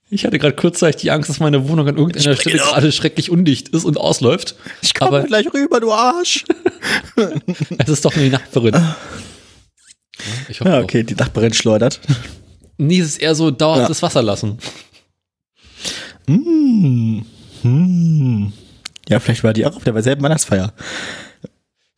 Ich 0.09 0.25
hatte 0.25 0.37
gerade 0.37 0.55
kurzzeitig 0.55 1.01
die 1.01 1.11
Angst, 1.11 1.29
dass 1.29 1.39
meine 1.39 1.67
Wohnung 1.67 1.87
an 1.87 1.97
irgendeiner 1.97 2.35
Stelle 2.35 2.57
bringe 2.57 2.57
gerade 2.57 2.91
schrecklich 2.91 3.31
undicht 3.31 3.69
ist 3.69 3.85
und 3.85 3.97
ausläuft. 3.97 4.55
Ich 4.81 4.93
komme 4.93 5.23
gleich 5.23 5.51
rüber, 5.53 5.79
du 5.79 5.91
Arsch. 5.91 6.45
es 7.77 7.89
ist 7.89 8.05
doch 8.05 8.15
nur 8.15 8.25
die 8.25 8.31
Nachbarin. 8.31 8.75
Ich 10.47 10.59
hoffe 10.59 10.69
Ja, 10.69 10.79
okay, 10.79 11.03
die 11.03 11.15
Nachbarin 11.15 11.53
schleudert. 11.53 11.99
Nee, 12.77 12.99
es 12.99 13.07
ist 13.07 13.17
eher 13.21 13.35
so 13.35 13.51
dauerhaftes 13.51 14.01
Wasser 14.01 14.21
lassen. 14.21 14.59
Mm. 16.27 17.21
Hm. 17.61 18.53
Ja, 19.09 19.19
vielleicht 19.19 19.43
war 19.43 19.53
die 19.53 19.65
auch 19.65 19.75
auf 19.75 19.83
der 19.83 20.01
selben 20.03 20.23
Weihnachtsfeier. 20.23 20.73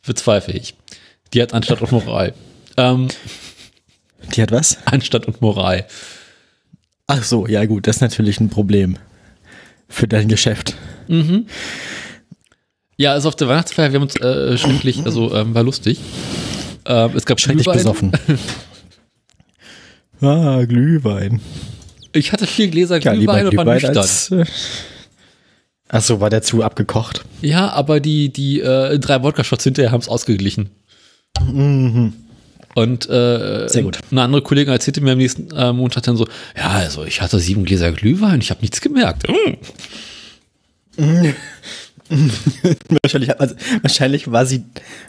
Bezweifle 0.06 0.54
ich. 0.54 0.76
Die 1.34 1.42
hat 1.42 1.54
Anstand 1.54 1.82
und 1.82 1.92
Moral. 1.92 2.34
Ähm, 2.78 3.10
Die 4.36 4.42
hat 4.42 4.52
was? 4.52 4.78
Anstand 4.86 5.26
und 5.26 5.42
Moral. 5.42 5.86
Ach 7.08 7.24
so, 7.24 7.48
ja 7.48 7.66
gut, 7.66 7.88
das 7.88 7.98
ist 7.98 8.02
natürlich 8.02 8.40
ein 8.40 8.50
Problem 8.50 8.98
für 9.88 10.08
dein 10.08 10.28
Geschäft. 10.28 10.76
Ja, 12.98 13.14
also 13.14 13.30
auf 13.30 13.36
der 13.36 13.48
Weihnachtsfeier, 13.48 13.92
wir 13.94 14.00
haben 14.00 14.08
uns 14.08 14.16
äh, 14.18 14.58
schrecklich, 14.58 15.06
also 15.06 15.34
ähm, 15.34 15.56
war 15.56 15.64
lustig. 15.64 16.00
Ähm, 16.86 17.12
es 17.16 17.26
gab 17.26 17.40
Schrecklich 17.40 17.64
Glühwein. 17.64 17.78
besoffen. 17.78 18.12
ah, 20.22 20.66
Glühwein. 20.66 21.40
Ich 22.12 22.32
hatte 22.34 22.46
vier 22.48 22.68
Gläser 22.68 23.00
Ja, 23.00 23.14
lieber 23.14 23.40
Glühwein 23.40 23.48
und 23.48 23.58
war 23.58 23.64
Glühwein 23.66 23.94
nüchtern. 23.94 23.98
als... 23.98 24.32
Äh 24.32 24.46
Ach 25.90 26.02
so, 26.02 26.20
war 26.20 26.30
der 26.30 26.42
zu 26.42 26.64
abgekocht? 26.64 27.24
Ja, 27.42 27.70
aber 27.70 28.02
die, 28.02 28.28
die 28.34 28.60
äh, 28.60 29.00
drei 29.00 29.24
Wodka-Shots 29.24 29.64
hinterher 29.64 29.92
haben 29.94 30.02
es 30.02 30.10
ausgeglichen. 30.10 30.70
Mhm. 31.42 32.12
Und 32.78 33.10
äh, 33.10 33.68
Sehr 33.68 33.82
gut. 33.82 33.98
eine 34.12 34.22
andere 34.22 34.44
Kollegin 34.44 34.72
erzählte 34.72 35.02
mir 35.02 35.14
am 35.14 35.18
nächsten 35.18 35.50
äh, 35.50 35.74
Montag 35.74 36.04
dann 36.04 36.16
so, 36.16 36.28
ja, 36.56 36.70
also 36.70 37.06
ich 37.06 37.24
hatte 37.24 37.40
sieben 37.40 37.66
Gläser 37.66 37.92
Glühwein, 37.92 38.40
ich 38.40 38.52
habe 38.52 38.62
nichts 38.62 38.82
gemerkt. 38.82 39.24
Mm. 40.96 41.30
Wahrscheinlich, 43.02 43.40
also, 43.42 43.56
wahrscheinlich 43.82 44.32
war 44.32 44.46
sie 44.46 44.64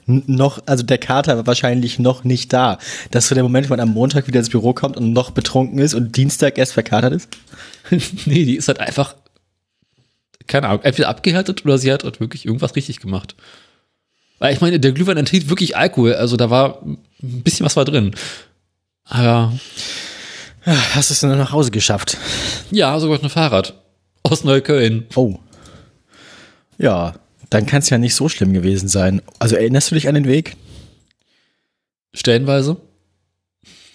noch, 0.06 0.62
also 0.64 0.82
der 0.82 0.96
Kater 0.96 1.36
war 1.36 1.46
wahrscheinlich 1.46 1.98
noch 1.98 2.24
nicht 2.24 2.54
da. 2.54 2.78
Das 3.10 3.24
ist 3.24 3.28
so 3.28 3.34
der 3.34 3.44
Moment, 3.44 3.68
wo 3.68 3.74
man 3.74 3.80
am 3.80 3.90
Montag 3.90 4.26
wieder 4.28 4.38
ins 4.38 4.48
Büro 4.48 4.72
kommt 4.72 4.96
und 4.96 5.12
noch 5.12 5.32
betrunken 5.32 5.78
ist 5.78 5.92
und 5.92 6.16
Dienstag 6.16 6.56
erst 6.56 6.72
verkatert 6.72 7.12
ist. 7.12 7.28
nee, 8.24 8.46
die 8.46 8.56
ist 8.56 8.68
halt 8.68 8.80
einfach, 8.80 9.14
keine 10.46 10.68
Ahnung, 10.68 10.84
entweder 10.84 11.10
abgehärtet 11.10 11.66
oder 11.66 11.76
sie 11.76 11.92
hat 11.92 12.04
halt 12.04 12.18
wirklich 12.18 12.46
irgendwas 12.46 12.76
richtig 12.76 12.98
gemacht. 13.00 13.36
Weil 14.38 14.54
ich 14.54 14.60
meine, 14.60 14.78
der 14.78 14.92
Glühwein 14.92 15.16
enthält 15.16 15.48
wirklich 15.48 15.76
Alkohol, 15.76 16.14
also 16.14 16.36
da 16.36 16.50
war 16.50 16.82
ein 16.82 16.98
bisschen 17.42 17.66
was 17.66 17.76
war 17.76 17.84
drin. 17.84 18.14
Aber 19.04 19.52
Hast 20.64 21.08
du 21.08 21.14
es 21.14 21.20
dann 21.20 21.38
nach 21.38 21.52
Hause 21.52 21.70
geschafft? 21.70 22.18
ja, 22.70 22.98
sogar 23.00 23.14
mit 23.16 23.22
einem 23.22 23.30
Fahrrad. 23.30 23.74
Aus 24.22 24.44
Neukölln. 24.44 25.06
Oh. 25.14 25.38
Ja, 26.76 27.14
dann 27.48 27.64
kann 27.64 27.78
es 27.78 27.88
ja 27.88 27.96
nicht 27.96 28.14
so 28.14 28.28
schlimm 28.28 28.52
gewesen 28.52 28.88
sein. 28.88 29.22
Also 29.38 29.56
erinnerst 29.56 29.90
du 29.90 29.94
dich 29.94 30.08
an 30.08 30.14
den 30.14 30.26
Weg? 30.26 30.56
Stellenweise. 32.12 32.76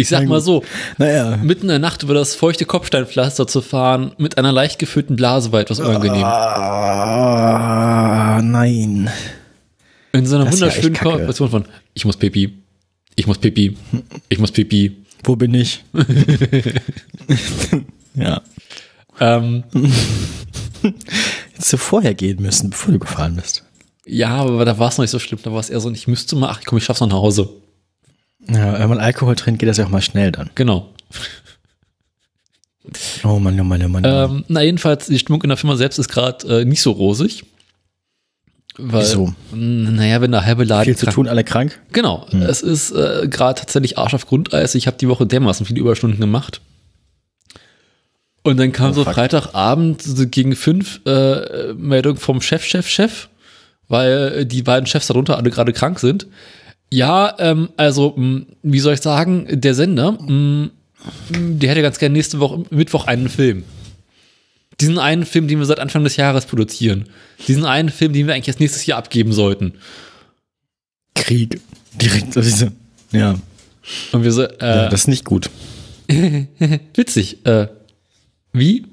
Ich 0.00 0.08
sag 0.08 0.26
mal 0.26 0.40
so, 0.40 0.64
Naja. 0.98 1.36
mitten 1.36 1.62
in 1.62 1.68
der 1.68 1.78
Nacht 1.78 2.02
über 2.02 2.14
das 2.14 2.34
feuchte 2.34 2.64
Kopfsteinpflaster 2.64 3.46
zu 3.46 3.60
fahren, 3.62 4.12
mit 4.18 4.38
einer 4.38 4.52
leicht 4.52 4.78
gefüllten 4.78 5.16
Blase 5.16 5.52
war 5.52 5.60
etwas 5.60 5.80
unangenehm. 5.80 6.24
Ah, 6.24 8.40
nein. 8.42 9.10
In 10.12 10.26
so 10.26 10.36
einer 10.36 10.46
Das 10.46 10.60
ja 10.60 10.66
wunderschönen. 10.66 10.96
Kombination 10.96 11.50
von 11.50 11.64
ich 11.94 12.04
muss 12.04 12.16
pipi, 12.16 12.52
ich 13.16 13.26
muss 13.26 13.38
pipi, 13.38 13.76
ich 14.28 14.38
muss 14.38 14.52
pipi. 14.52 14.96
Wo 15.24 15.36
bin 15.36 15.52
ich? 15.54 15.84
ja. 18.14 18.40
Ähm, 19.20 19.64
Hättest 21.52 21.72
du 21.74 21.76
vorher 21.76 22.14
gehen 22.14 22.40
müssen, 22.40 22.70
bevor 22.70 22.92
du 22.92 22.98
gefahren 22.98 23.36
bist. 23.36 23.64
ja, 24.06 24.30
aber 24.36 24.64
da 24.64 24.78
war 24.78 24.88
es 24.88 24.96
noch 24.96 25.02
nicht 25.02 25.10
so 25.10 25.18
schlimm. 25.18 25.40
Da 25.42 25.52
war 25.52 25.60
es 25.60 25.68
eher 25.70 25.80
so, 25.80 25.90
ich 25.90 26.08
müsste 26.08 26.36
mal, 26.36 26.48
ach 26.50 26.60
komm, 26.64 26.78
ich 26.78 26.84
schaff's 26.84 27.00
noch 27.00 27.08
nach 27.08 27.16
Hause. 27.16 27.50
Ja, 28.48 28.78
wenn 28.78 28.88
man 28.88 28.98
Alkohol 28.98 29.36
trinkt, 29.36 29.60
geht 29.60 29.68
das 29.68 29.76
ja 29.76 29.84
auch 29.84 29.90
mal 29.90 30.00
schnell 30.02 30.32
dann. 30.32 30.50
Genau. 30.54 30.92
Oh 33.24 33.38
Mann, 33.38 33.60
oh 33.60 33.64
Mann, 33.64 33.84
oh 33.84 33.88
Mann. 33.88 34.04
oh. 34.04 34.08
Ähm, 34.08 34.44
na, 34.48 34.62
jedenfalls, 34.62 35.06
die 35.06 35.18
Stimmung 35.18 35.42
in 35.42 35.48
der 35.50 35.58
Firma 35.58 35.76
selbst 35.76 35.98
ist 35.98 36.08
gerade 36.08 36.60
äh, 36.60 36.64
nicht 36.64 36.80
so 36.82 36.90
rosig. 36.92 37.44
Weil, 38.78 39.02
Wieso? 39.02 39.34
Naja, 39.52 40.20
wenn 40.22 40.30
der 40.32 40.46
halbe 40.46 40.64
Laden 40.64 40.84
Viel 40.86 40.96
zu 40.96 41.04
krank- 41.06 41.14
tun, 41.14 41.28
alle 41.28 41.44
krank? 41.44 41.78
Genau, 41.92 42.26
es 42.32 42.62
ist 42.62 42.92
äh, 42.92 43.28
gerade 43.28 43.60
tatsächlich 43.60 43.98
Arsch 43.98 44.14
auf 44.14 44.26
Grundeis. 44.26 44.74
Ich 44.74 44.86
habe 44.86 44.96
die 44.96 45.08
Woche 45.08 45.26
dermaßen 45.26 45.66
viele 45.66 45.80
Überstunden 45.80 46.20
gemacht. 46.20 46.60
Und 48.42 48.56
dann 48.56 48.72
kam 48.72 48.90
Oh, 48.92 48.94
so 48.94 49.04
fuck. 49.04 49.14
Freitagabend 49.14 50.00
so 50.00 50.26
gegen 50.26 50.56
fünf 50.56 51.00
äh, 51.04 51.74
Meldung 51.74 52.16
vom 52.16 52.40
Chef, 52.40 52.64
Chef, 52.64 52.88
Chef, 52.88 53.28
weil 53.88 54.32
äh, 54.38 54.46
die 54.46 54.62
beiden 54.62 54.86
Chefs 54.86 55.08
darunter 55.08 55.36
alle 55.36 55.50
gerade 55.50 55.74
krank 55.74 55.98
sind. 56.00 56.26
Ja, 56.92 57.36
ähm, 57.38 57.70
also, 57.76 58.14
mh, 58.16 58.46
wie 58.62 58.80
soll 58.80 58.94
ich 58.94 59.00
sagen, 59.00 59.46
der 59.48 59.74
Sender, 59.74 60.12
mh, 60.12 60.28
mh, 60.28 60.70
der 61.30 61.70
hätte 61.70 61.82
ganz 61.82 61.98
gerne 61.98 62.14
nächste 62.14 62.40
Woche 62.40 62.64
Mittwoch 62.70 63.06
einen 63.06 63.28
Film. 63.28 63.64
Diesen 64.80 64.98
einen 64.98 65.26
Film, 65.26 65.46
den 65.46 65.58
wir 65.58 65.66
seit 65.66 65.78
Anfang 65.78 66.04
des 66.04 66.16
Jahres 66.16 66.46
produzieren. 66.46 67.08
Diesen 67.46 67.64
einen 67.66 67.90
Film, 67.90 68.12
den 68.12 68.26
wir 68.26 68.34
eigentlich 68.34 68.48
erst 68.48 68.60
nächstes 68.60 68.86
Jahr 68.86 68.98
abgeben 68.98 69.32
sollten. 69.32 69.74
Krieg. 71.14 71.60
Direkt, 72.00 72.36
also 72.36 72.68
ja, 73.12 73.34
Und 74.12 74.22
wir 74.22 74.32
so, 74.32 74.42
äh, 74.42 74.56
ja, 74.60 74.88
das 74.88 75.02
ist 75.02 75.08
nicht 75.08 75.24
gut. 75.24 75.50
Witzig. 76.94 77.44
Äh, 77.44 77.68
wie? 78.52 78.86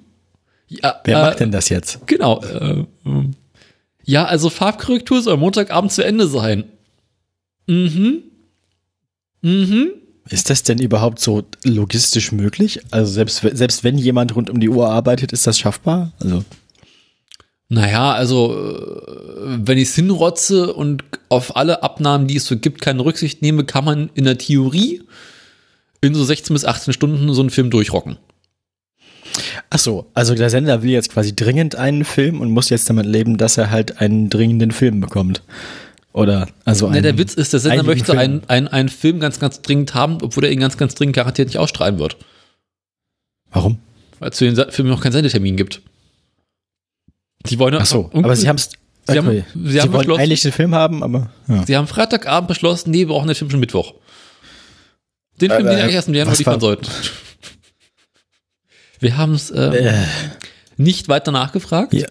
Ja, 0.68 1.00
Wer 1.04 1.18
äh, 1.18 1.22
macht 1.22 1.39
denn 1.39 1.52
das 1.52 1.70
jetzt? 1.70 2.06
Genau. 2.08 2.41
Äh, 2.43 2.84
ja, 4.04 4.26
also 4.26 4.50
Farbkorrektur 4.50 5.22
soll 5.22 5.38
Montagabend 5.38 5.91
zu 5.91 6.04
Ende 6.04 6.28
sein. 6.28 6.66
Mhm. 7.68 8.24
Mhm. 9.41 9.91
Ist 10.30 10.49
das 10.49 10.63
denn 10.63 10.80
überhaupt 10.80 11.20
so 11.20 11.43
logistisch 11.63 12.32
möglich? 12.32 12.82
Also 12.91 13.11
selbst, 13.11 13.41
selbst 13.53 13.84
wenn 13.84 13.97
jemand 13.97 14.36
rund 14.36 14.49
um 14.49 14.59
die 14.59 14.70
Uhr 14.70 14.89
arbeitet, 14.89 15.32
ist 15.32 15.47
das 15.47 15.57
schaffbar? 15.57 16.11
Also. 16.20 16.43
Naja, 17.70 18.11
also 18.13 18.53
äh, 18.53 19.57
wenn 19.65 19.78
ich 19.78 19.89
es 19.89 19.95
hinrotze 19.95 20.74
und 20.74 21.03
auf 21.30 21.55
alle 21.55 21.84
Abnahmen, 21.84 22.28
die 22.28 22.38
es 22.38 22.45
so 22.45 22.57
gibt, 22.57 22.82
keine 22.82 23.03
Rücksicht 23.03 23.41
nehme, 23.41 23.65
kann 23.65 23.86
man 23.86 24.09
in 24.15 24.26
der 24.26 24.38
Theorie 24.38 25.01
in 26.01 26.13
so 26.13 26.24
16 26.24 26.53
bis 26.53 26.65
18 26.65 26.93
Stunden 26.93 27.34
so 27.34 27.41
einen 27.41 27.49
Film 27.49 27.70
durchrocken. 27.70 28.18
Ach 29.70 29.80
so, 29.80 30.09
also 30.13 30.34
der 30.36 30.49
Sender 30.49 30.82
will 30.82 30.91
jetzt 30.91 31.11
quasi 31.11 31.36
dringend 31.36 31.76
einen 31.76 32.05
Film 32.05 32.41
und 32.41 32.51
muss 32.51 32.70
jetzt 32.70 32.89
damit 32.89 33.05
leben, 33.05 33.38
dass 33.38 33.57
er 33.57 33.70
halt 33.70 33.99
einen 33.99 34.30
dringenden 34.30 34.72
Film 34.72 35.01
bekommt. 35.01 35.43
Oder 36.18 36.47
also 36.65 36.91
ja, 36.91 36.99
der 36.99 37.15
Witz 37.20 37.36
ist, 37.36 37.53
der 37.53 37.59
Sender 37.59 37.84
möchte 37.84 38.05
Film. 38.05 38.18
einen, 38.18 38.41
einen, 38.47 38.68
einen 38.68 38.89
Film 38.89 39.20
ganz, 39.20 39.39
ganz 39.39 39.61
dringend 39.61 39.93
haben, 39.93 40.18
obwohl 40.24 40.45
er 40.45 40.51
ihn 40.51 40.59
ganz, 40.59 40.76
ganz 40.76 40.95
dringend 40.95 41.15
garantiert 41.15 41.49
nicht 41.49 41.59
ausstrahlen 41.59 41.99
wird. 41.99 42.18
Warum? 43.51 43.78
Weil 44.18 44.32
es 44.32 44.39
für 44.39 44.51
den 44.51 44.72
Film 44.72 44.88
noch 44.88 44.99
keinen 44.99 45.11
Sendetermin 45.11 45.57
gibt. 45.57 45.84
Sie 47.45 47.59
wollen 47.59 47.76
Ach 47.76 47.86
so, 47.86 48.09
aber 48.13 48.36
sie 48.36 48.49
haben 48.49 48.55
es. 48.55 48.72
Sie, 49.07 49.20
okay. 49.20 49.20
haben, 49.20 49.45
sie, 49.63 49.72
sie 49.74 49.80
haben 49.80 49.93
wollen 49.93 50.11
eigentlich 50.20 50.41
den 50.41 50.51
Film 50.51 50.74
haben, 50.74 51.03
aber. 51.03 51.30
Ja. 51.47 51.63
Sie 51.68 51.78
haben 51.78 51.86
Freitagabend 51.86 52.47
beschlossen, 52.47 52.89
nee, 52.89 53.01
wir 53.01 53.09
brauchen 53.09 53.28
den 53.28 53.36
Film 53.36 53.51
schon 53.51 53.59
Mittwoch. 53.59 53.93
Den 55.39 55.51
Film, 55.51 55.68
äh, 55.68 55.70
den 55.70 55.80
eigentlich 55.82 55.95
erst 55.95 56.07
im 56.07 56.15
Januar 56.15 56.36
liefern 56.36 56.59
sollten. 56.59 56.88
Wir 58.99 59.18
haben 59.18 59.36
es 59.36 59.51
ähm, 59.51 59.72
äh. 59.72 59.93
nicht 60.78 61.09
weiter 61.09 61.32
nachgefragt. 61.32 61.93
Ja. 61.93 62.07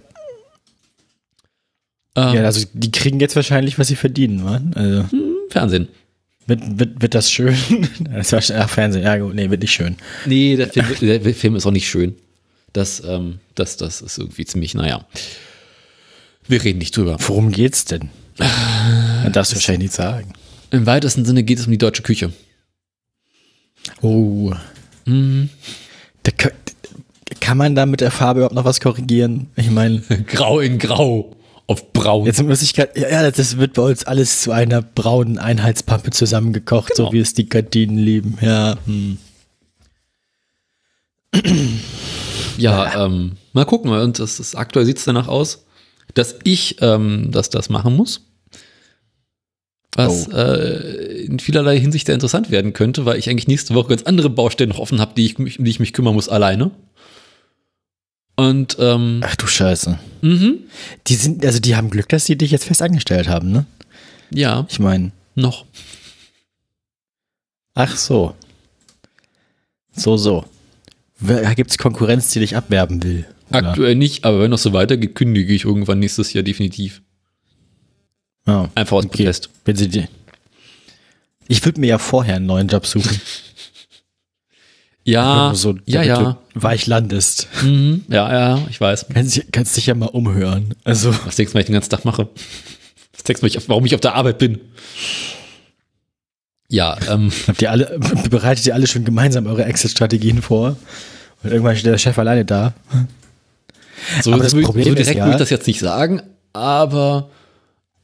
Ähm, 2.17 2.35
ja, 2.35 2.45
also 2.45 2.67
die 2.73 2.91
kriegen 2.91 3.21
jetzt 3.21 3.37
wahrscheinlich, 3.37 3.79
was 3.79 3.89
sie 3.89 3.97
verdienen, 3.97 4.43
man. 4.43 4.73
Also. 4.75 5.11
Hm, 5.11 5.35
Fernsehen. 5.51 5.89
Wird, 6.47 6.79
wird, 6.79 7.03
wird 7.03 7.15
das 7.15 7.31
schön? 7.31 7.57
das 8.01 8.33
war, 8.33 8.41
ach, 8.59 8.71
Fernsehen, 8.71 9.05
ja 9.05 9.19
gut, 9.19 9.35
nee, 9.35 9.51
wird 9.51 9.61
nicht 9.61 9.73
schön. 9.73 9.97
Nee, 10.25 10.57
der 10.57 10.69
Film, 10.69 11.23
der 11.23 11.35
Film 11.35 11.57
ist 11.57 11.67
auch 11.67 11.73
nicht 11.73 11.89
schön. 11.89 12.15
Das, 12.73 13.03
ähm, 13.07 13.39
das, 13.55 13.77
das 13.77 14.01
ist 14.01 14.19
irgendwie 14.19 14.45
ziemlich, 14.45 14.75
naja. 14.75 15.05
Wir 16.49 16.63
reden 16.63 16.79
nicht 16.79 16.97
drüber. 16.97 17.17
Worum 17.21 17.51
geht's 17.51 17.85
denn? 17.85 18.11
Man 18.39 19.33
darfst 19.33 19.53
du 19.53 19.57
wahrscheinlich 19.57 19.91
nicht 19.91 19.95
sagen. 19.95 20.33
Im 20.71 20.87
weitesten 20.87 21.25
Sinne 21.25 21.43
geht 21.43 21.59
es 21.59 21.67
um 21.67 21.73
die 21.73 21.79
deutsche 21.79 22.03
Küche. 22.03 22.33
Oh. 24.03 24.53
Mhm. 25.05 25.49
Da, 26.23 26.33
kann 27.41 27.59
man 27.59 27.75
da 27.75 27.87
mit 27.87 28.01
der 28.01 28.11
Farbe 28.11 28.41
überhaupt 28.41 28.55
noch 28.55 28.65
was 28.65 28.81
korrigieren? 28.81 29.49
Ich 29.57 29.71
meine. 29.71 30.01
Grau 30.27 30.61
in 30.61 30.79
Grau 30.79 31.36
auf 31.67 31.93
braun. 31.93 32.27
Jetzt 32.27 32.43
muss 32.43 32.63
ich 32.63 32.77
ja, 32.77 33.31
das 33.31 33.57
wird 33.57 33.75
bei 33.75 33.83
uns 33.83 34.05
alles 34.05 34.43
zu 34.43 34.53
einer 34.53 34.83
braunen 34.83 35.39
Einheitspampe 35.39 36.11
zusammengekocht, 36.11 36.95
genau. 36.95 37.09
so 37.09 37.13
wie 37.13 37.19
es 37.19 37.35
die 37.35 37.49
Gardinen 37.49 37.99
lieben. 37.99 38.39
Ja. 38.41 38.77
Hm. 38.87 39.19
Ja, 42.59 43.05
ähm, 43.05 43.33
mal 43.53 43.65
gucken. 43.65 43.91
Und 43.91 44.19
das 44.19 44.41
ist, 44.41 44.55
aktuell 44.55 44.87
sieht 44.87 44.99
es 44.99 45.05
danach 45.05 45.29
aus, 45.29 45.67
dass 46.15 46.37
ich 46.45 46.77
ähm, 46.81 47.31
dass 47.31 47.51
das 47.51 47.69
machen 47.69 47.95
muss. 47.97 48.23
Was 49.95 50.29
oh. 50.29 50.33
äh, 50.33 51.25
in 51.25 51.39
vielerlei 51.39 51.79
Hinsicht 51.81 52.07
sehr 52.07 52.15
interessant 52.15 52.51
werden 52.51 52.75
könnte, 52.75 53.07
weil 53.07 53.19
ich 53.19 53.31
eigentlich 53.31 53.49
nächste 53.49 53.75
Woche 53.75 53.89
ganz 53.89 54.03
andere 54.03 54.29
Baustellen 54.29 54.71
noch 54.71 54.79
offen 54.79 55.01
habe, 55.01 55.15
die 55.17 55.25
ich, 55.25 55.39
um 55.39 55.47
die 55.47 55.71
ich 55.71 55.81
mich 55.81 55.93
kümmern 55.95 56.15
muss 56.15 56.29
alleine. 56.29 56.71
Und 58.37 58.77
ähm, 58.79 59.21
ach 59.25 59.37
du 59.37 59.47
Scheiße. 59.47 59.99
Mhm. 60.23 60.59
Die 61.07 61.15
sind, 61.15 61.45
also 61.45 61.59
die 61.59 61.75
haben 61.75 61.91
Glück, 61.91 62.09
dass 62.09 62.27
sie 62.27 62.37
dich 62.37 62.51
jetzt 62.51 62.65
fest 62.65 62.83
angestellt 62.83 63.29
haben, 63.29 63.51
ne? 63.51 63.67
Ja. 64.31 64.67
Ich 64.69 64.79
meine. 64.79 65.13
Noch. 65.35 65.65
Ach 67.75 67.97
so. 67.97 68.35
So, 69.93 70.17
so. 70.17 70.45
Gibt 71.55 71.71
es 71.71 71.79
Konkurrenz, 71.79 72.31
die 72.31 72.41
dich 72.41 72.57
abwerben 72.57 73.03
will? 73.03 73.27
Oder? 73.51 73.71
Aktuell 73.71 73.95
nicht, 73.95 74.25
aber 74.25 74.41
wenn 74.41 74.51
das 74.51 74.63
so 74.63 74.73
weitergeht, 74.73 75.15
kündige 75.15 75.55
ich 75.55 75.65
irgendwann 75.65 75.99
nächstes 75.99 76.33
Jahr 76.33 76.43
definitiv. 76.43 77.01
Oh, 78.47 78.69
Einfach 78.75 78.99
aus 78.99 79.07
okay. 79.07 79.25
Protest. 79.25 79.51
Wenn 79.65 79.77
sie 79.77 79.89
die 79.89 80.09
ich 81.49 81.65
würde 81.65 81.81
mir 81.81 81.87
ja 81.87 81.99
vorher 81.99 82.37
einen 82.37 82.47
neuen 82.47 82.69
Job 82.69 82.87
suchen. 82.87 83.21
Ja, 85.07 85.55
so, 85.55 85.77
ja, 85.87 86.03
ja. 86.03 86.37
Weich 86.55 86.89
landest. 86.89 87.47
Mhm, 87.63 88.05
ja, 88.09 88.33
ja, 88.33 88.67
ich 88.69 88.81
weiß. 88.81 89.07
Kannst, 89.15 89.41
kannst 89.53 89.77
dich 89.77 89.87
ja 89.87 89.95
mal 89.95 90.07
umhören. 90.07 90.75
Also. 90.83 91.15
Was 91.25 91.37
denkst 91.37 91.53
du, 91.53 91.55
was 91.55 91.61
ich 91.61 91.67
den 91.67 91.75
ganzen 91.75 91.91
Tag 91.91 92.05
mache? 92.05 92.29
Was 93.15 93.23
denkst 93.23 93.41
du, 93.41 93.69
warum 93.69 93.87
ich 93.87 93.95
auf 93.95 94.01
der 94.01 94.17
Arbeit 94.17 94.39
bin? 94.39 94.59
Ja, 96.69 96.99
ähm. 97.09 97.31
Habt 97.47 97.63
ihr 97.63 97.71
alle, 97.71 98.01
bereitet 98.31 98.67
ihr 98.67 98.75
alle 98.75 98.89
schon 98.89 99.05
gemeinsam 99.05 99.47
eure 99.47 99.65
Exit-Strategien 99.65 100.43
vor? 100.43 100.77
Und 101.45 101.53
irgendwann 101.53 101.77
steht 101.77 101.93
der 101.93 101.99
Chef 101.99 102.19
alleine 102.19 102.45
da. 102.45 102.75
So, 104.23 104.33
aber 104.33 104.43
das 104.43 104.53
so, 104.53 104.61
Problem 104.61 104.87
so 104.87 104.91
direkt 104.91 105.11
ist 105.11 105.17
ja, 105.17 105.25
würde 105.25 105.37
ich 105.37 105.39
das 105.39 105.51
jetzt 105.51 105.69
nicht 105.69 105.79
sagen, 105.79 106.21
aber 106.53 107.31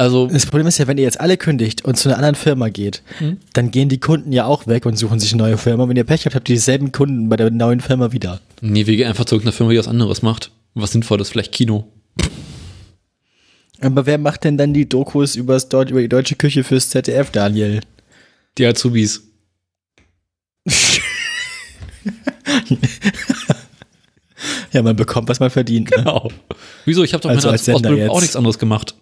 also. 0.03 0.27
Das 0.27 0.47
Problem 0.47 0.67
ist 0.67 0.79
ja, 0.79 0.87
wenn 0.87 0.99
ihr 0.99 1.05
jetzt 1.05 1.21
alle 1.21 1.37
kündigt 1.37 1.85
und 1.85 1.97
zu 1.97 2.09
einer 2.09 2.17
anderen 2.19 2.35
Firma 2.35 2.69
geht, 2.69 3.03
hm? 3.19 3.39
dann 3.53 3.71
gehen 3.71 3.89
die 3.89 4.01
Kunden 4.01 4.33
ja 4.33 4.45
auch 4.45 4.67
weg 4.67 4.85
und 4.85 4.97
suchen 4.97 5.21
sich 5.21 5.33
eine 5.33 5.43
neue 5.43 5.59
Firma. 5.59 5.85
Und 5.85 5.89
wenn 5.91 5.97
ihr 5.97 6.05
Pech 6.05 6.25
habt, 6.25 6.35
habt 6.35 6.49
ihr 6.49 6.57
dieselben 6.57 6.93
Kunden 6.93 7.29
bei 7.29 7.37
der 7.37 7.51
neuen 7.51 7.81
Firma 7.81 8.13
wieder. 8.13 8.41
Nee, 8.61 8.87
wir 8.87 8.97
gehen 8.97 9.09
einfach 9.09 9.25
zu 9.25 9.37
irgendeiner 9.37 9.57
Firma, 9.57 9.73
die 9.73 9.79
was 9.79 9.89
anderes 9.89 10.23
macht. 10.23 10.51
Was 10.75 10.93
sinnvolles, 10.93 11.31
vielleicht 11.31 11.53
Kino. 11.53 11.87
Aber 13.81 14.07
wer 14.07 14.19
macht 14.19 14.45
denn 14.45 14.57
dann 14.57 14.73
die 14.75 14.89
Dokus 14.89 15.35
übers 15.37 15.69
Dort, 15.69 15.91
über 15.91 16.01
die 16.01 16.09
deutsche 16.09 16.37
Küche 16.37 16.65
fürs 16.65 16.89
ZDF, 16.91 17.31
Daniel? 17.31 17.81
Die 18.59 18.67
Azubis. 18.67 19.23
ja, 24.73 24.83
man 24.83 24.97
bekommt, 24.97 25.29
was 25.29 25.41
man 25.41 25.51
verdient. 25.51 25.91
Ne? 25.91 25.97
Genau. 25.97 26.29
Ne? 26.29 26.35
Wieso? 26.85 27.03
Ich 27.03 27.13
habe 27.13 27.23
doch 27.23 27.31
also 27.31 27.51
mit 27.51 27.61
Ausbildung 27.61 28.09
auch 28.09 28.21
nichts 28.21 28.37
anderes 28.37 28.59
gemacht. 28.59 28.95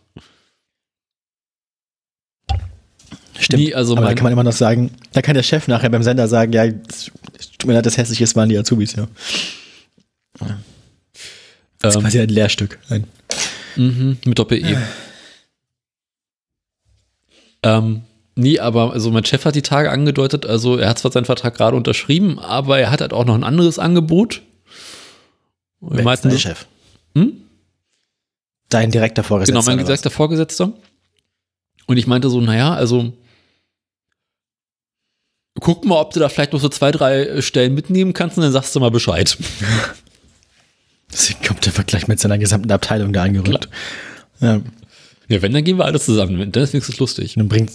Stimmt. 3.41 3.63
Nie, 3.63 3.75
also 3.75 3.97
aber 3.97 4.07
da 4.07 4.15
kann 4.15 4.25
man 4.25 4.33
immer 4.33 4.45
noch 4.45 4.53
sagen, 4.53 4.91
da 5.13 5.23
kann 5.23 5.35
der 5.35 5.43
Chef 5.43 5.67
nachher 5.67 5.89
beim 5.89 6.03
Sender 6.03 6.29
sagen, 6.29 6.53
ja, 6.53 6.67
tut 6.67 7.67
mir 7.67 7.73
leid, 7.75 7.87
das 7.87 7.97
hässliche 7.97 8.25
waren 8.37 8.49
die 8.49 8.59
Azubis, 8.59 8.95
ja. 8.95 9.09
Das 11.79 11.95
ähm, 11.95 12.01
ist 12.01 12.05
quasi 12.05 12.21
ein 12.21 12.29
Lehrstück. 12.29 12.79
Ein. 12.89 13.05
Mhm, 13.77 14.19
mit 14.25 14.39
Doppel-E. 14.39 14.77
ähm, 17.63 18.03
Nee, 18.37 18.59
aber 18.59 18.93
also 18.93 19.11
mein 19.11 19.25
Chef 19.25 19.45
hat 19.45 19.55
die 19.55 19.61
Tage 19.61 19.91
angedeutet, 19.91 20.47
also 20.47 20.79
er 20.79 20.89
hat 20.89 20.99
zwar 20.99 21.13
seinen 21.13 21.27
Vertrag 21.27 21.55
gerade 21.55 21.77
unterschrieben, 21.77 22.39
aber 22.39 22.79
er 22.79 22.91
hat 22.91 23.03
halt 23.03 23.13
auch 23.13 23.27
noch 23.27 23.35
ein 23.35 23.45
anderes 23.45 23.79
Angebot. 23.79 24.41
Wer 25.81 26.11
ist 26.11 26.25
dein 26.25 26.39
Chef? 26.39 26.67
Hm? 27.15 27.33
Dein 28.71 28.91
direkter 28.91 29.25
Vorgesetzter. 29.25 29.61
Genau, 29.61 29.77
mein 29.77 29.85
direkter 29.85 30.11
Vorgesetzter. 30.11 30.73
Und 31.87 31.97
ich 31.97 32.07
meinte 32.07 32.31
so, 32.31 32.41
naja, 32.41 32.73
also 32.73 33.13
guck 35.59 35.85
mal, 35.85 36.01
ob 36.01 36.13
du 36.13 36.21
da 36.21 36.29
vielleicht 36.29 36.53
noch 36.53 36.61
so 36.61 36.69
zwei, 36.69 36.93
drei 36.93 37.41
Stellen 37.43 37.75
mitnehmen 37.75 38.13
kannst 38.13 38.37
und 38.37 38.45
dann 38.45 38.53
sagst 38.53 38.75
du 38.75 38.81
mal 38.81 38.91
Bescheid. 38.91 39.37
Das 41.13 41.35
kommt 41.45 41.67
der 41.67 41.73
Vergleich 41.73 42.07
mit 42.07 42.21
seiner 42.21 42.39
gesamten 42.39 42.71
Abteilung 42.71 43.13
da 43.13 43.25
angerückt. 43.25 43.69
Ja. 44.41 44.61
Ja, 45.31 45.43
wenn, 45.43 45.53
dann 45.53 45.63
gehen 45.63 45.79
wir 45.79 45.85
alle 45.85 46.01
zusammen. 46.01 46.53
Dann 46.53 46.63
ist 46.63 46.73
wenigstens 46.73 46.99
lustig. 46.99 47.35
Dann 47.35 47.49
bringt, 47.49 47.73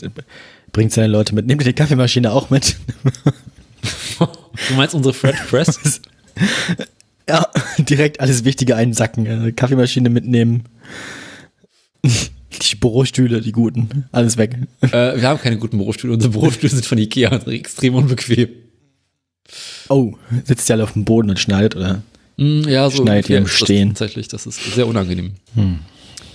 bringt 0.74 0.92
seine 0.92 1.08
Leute 1.08 1.34
mit. 1.36 1.46
Nehmt 1.46 1.62
ihr 1.62 1.66
die 1.66 1.74
Kaffeemaschine 1.74 2.32
auch 2.32 2.50
mit? 2.50 2.76
du 4.20 4.74
meinst 4.76 4.94
unsere 4.94 5.14
Fred 5.14 5.36
Press? 5.50 6.02
ja, 7.30 7.48
direkt 7.78 8.20
alles 8.20 8.44
Wichtige 8.44 8.76
einsacken. 8.76 9.28
Also 9.28 9.52
Kaffeemaschine 9.56 10.10
mitnehmen. 10.10 10.64
Die 12.52 12.76
Bürostühle, 12.76 13.42
die 13.42 13.52
guten. 13.52 14.06
Alles 14.12 14.38
weg. 14.38 14.58
Äh, 14.82 14.90
wir 15.20 15.24
haben 15.24 15.40
keine 15.40 15.58
guten 15.58 15.78
Bürostühle. 15.78 16.14
Unsere 16.14 16.32
Bürostühle 16.32 16.72
sind 16.72 16.86
von 16.86 16.98
Ikea 16.98 17.36
extrem 17.48 17.96
unbequem. 17.96 18.50
Oh, 19.90 20.14
sitzt 20.46 20.70
ihr 20.70 20.76
alle 20.76 20.84
auf 20.84 20.94
dem 20.94 21.06
Boden 21.06 21.30
und 21.30 21.40
schneidet, 21.40 21.76
oder? 21.76 22.02
Mm, 22.38 22.62
ja, 22.62 22.90
so 22.90 23.04
schneidet 23.04 23.30
ihr 23.30 23.38
im 23.38 23.48
Stehen. 23.48 23.90
Tatsächlich, 23.90 24.28
das 24.28 24.46
ist 24.46 24.64
sehr 24.74 24.88
unangenehm. 24.88 25.34
Hm. 25.54 25.80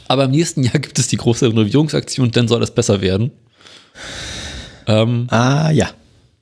Aber 0.09 0.25
im 0.25 0.31
nächsten 0.33 0.63
Jahr 0.63 0.79
gibt 0.79 0.99
es 0.99 1.09
die 1.09 1.17
große 1.17 1.49
Renovierungsaktion, 1.49 2.31
dann 2.31 2.49
soll 2.49 2.61
das 2.61 2.75
besser 2.75 3.01
werden. 3.01 3.31
Ähm, 4.87 5.27
ah, 5.31 5.71
ja. 5.71 5.91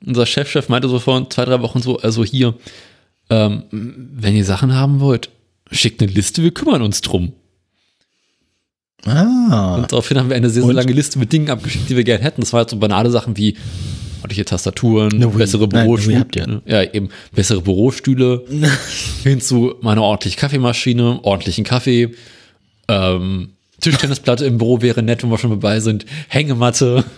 Unser 0.05 0.25
Chefchef 0.25 0.65
-Chef 0.65 0.71
meinte 0.71 0.87
so 0.87 0.99
vor 0.99 1.29
zwei, 1.29 1.45
drei 1.45 1.61
Wochen 1.61 1.81
so, 1.81 1.99
also 1.99 2.23
hier, 2.23 2.55
ähm, 3.29 3.63
wenn 3.71 4.35
ihr 4.35 4.45
Sachen 4.45 4.73
haben 4.73 5.01
wollt, 5.01 5.29
schickt 5.71 6.01
eine 6.01 6.11
Liste, 6.11 6.41
wir 6.41 6.51
kümmern 6.51 6.81
uns 6.81 7.01
drum. 7.01 7.33
Ah. 9.05 9.75
Und 9.75 9.91
daraufhin 9.91 10.17
haben 10.17 10.29
wir 10.29 10.35
eine 10.35 10.49
sehr, 10.49 10.63
sehr 10.63 10.73
lange 10.73 10.91
Liste 10.91 11.19
mit 11.19 11.31
Dingen 11.31 11.49
abgeschickt, 11.49 11.89
die 11.89 11.95
wir 11.95 12.03
gerne 12.03 12.23
hätten. 12.23 12.41
Das 12.41 12.51
war 12.53 12.59
halt 12.59 12.69
so 12.69 12.77
banale 12.77 13.09
Sachen 13.11 13.37
wie 13.37 13.55
ordentliche 14.17 14.43
Tastaturen, 14.45 15.11
Wii. 15.13 15.37
bessere 15.37 15.67
Bürostühle. 15.67 16.25
ihr. 16.35 16.61
Ja, 16.65 16.83
eben 16.83 17.09
bessere 17.33 17.61
Bürostühle. 17.61 18.43
hin 19.23 19.39
zu 19.41 19.75
meiner 19.81 20.01
ordentlichen 20.03 20.37
Kaffeemaschine, 20.39 21.19
ordentlichen 21.23 21.63
Kaffee. 21.63 22.11
Ähm, 22.89 23.51
Tischtennisplatte 23.79 24.45
im 24.45 24.57
Büro 24.57 24.81
wäre 24.81 25.01
nett, 25.01 25.23
wenn 25.23 25.29
wir 25.29 25.37
schon 25.37 25.51
dabei 25.51 25.79
sind. 25.79 26.05
Hängematte. 26.27 27.05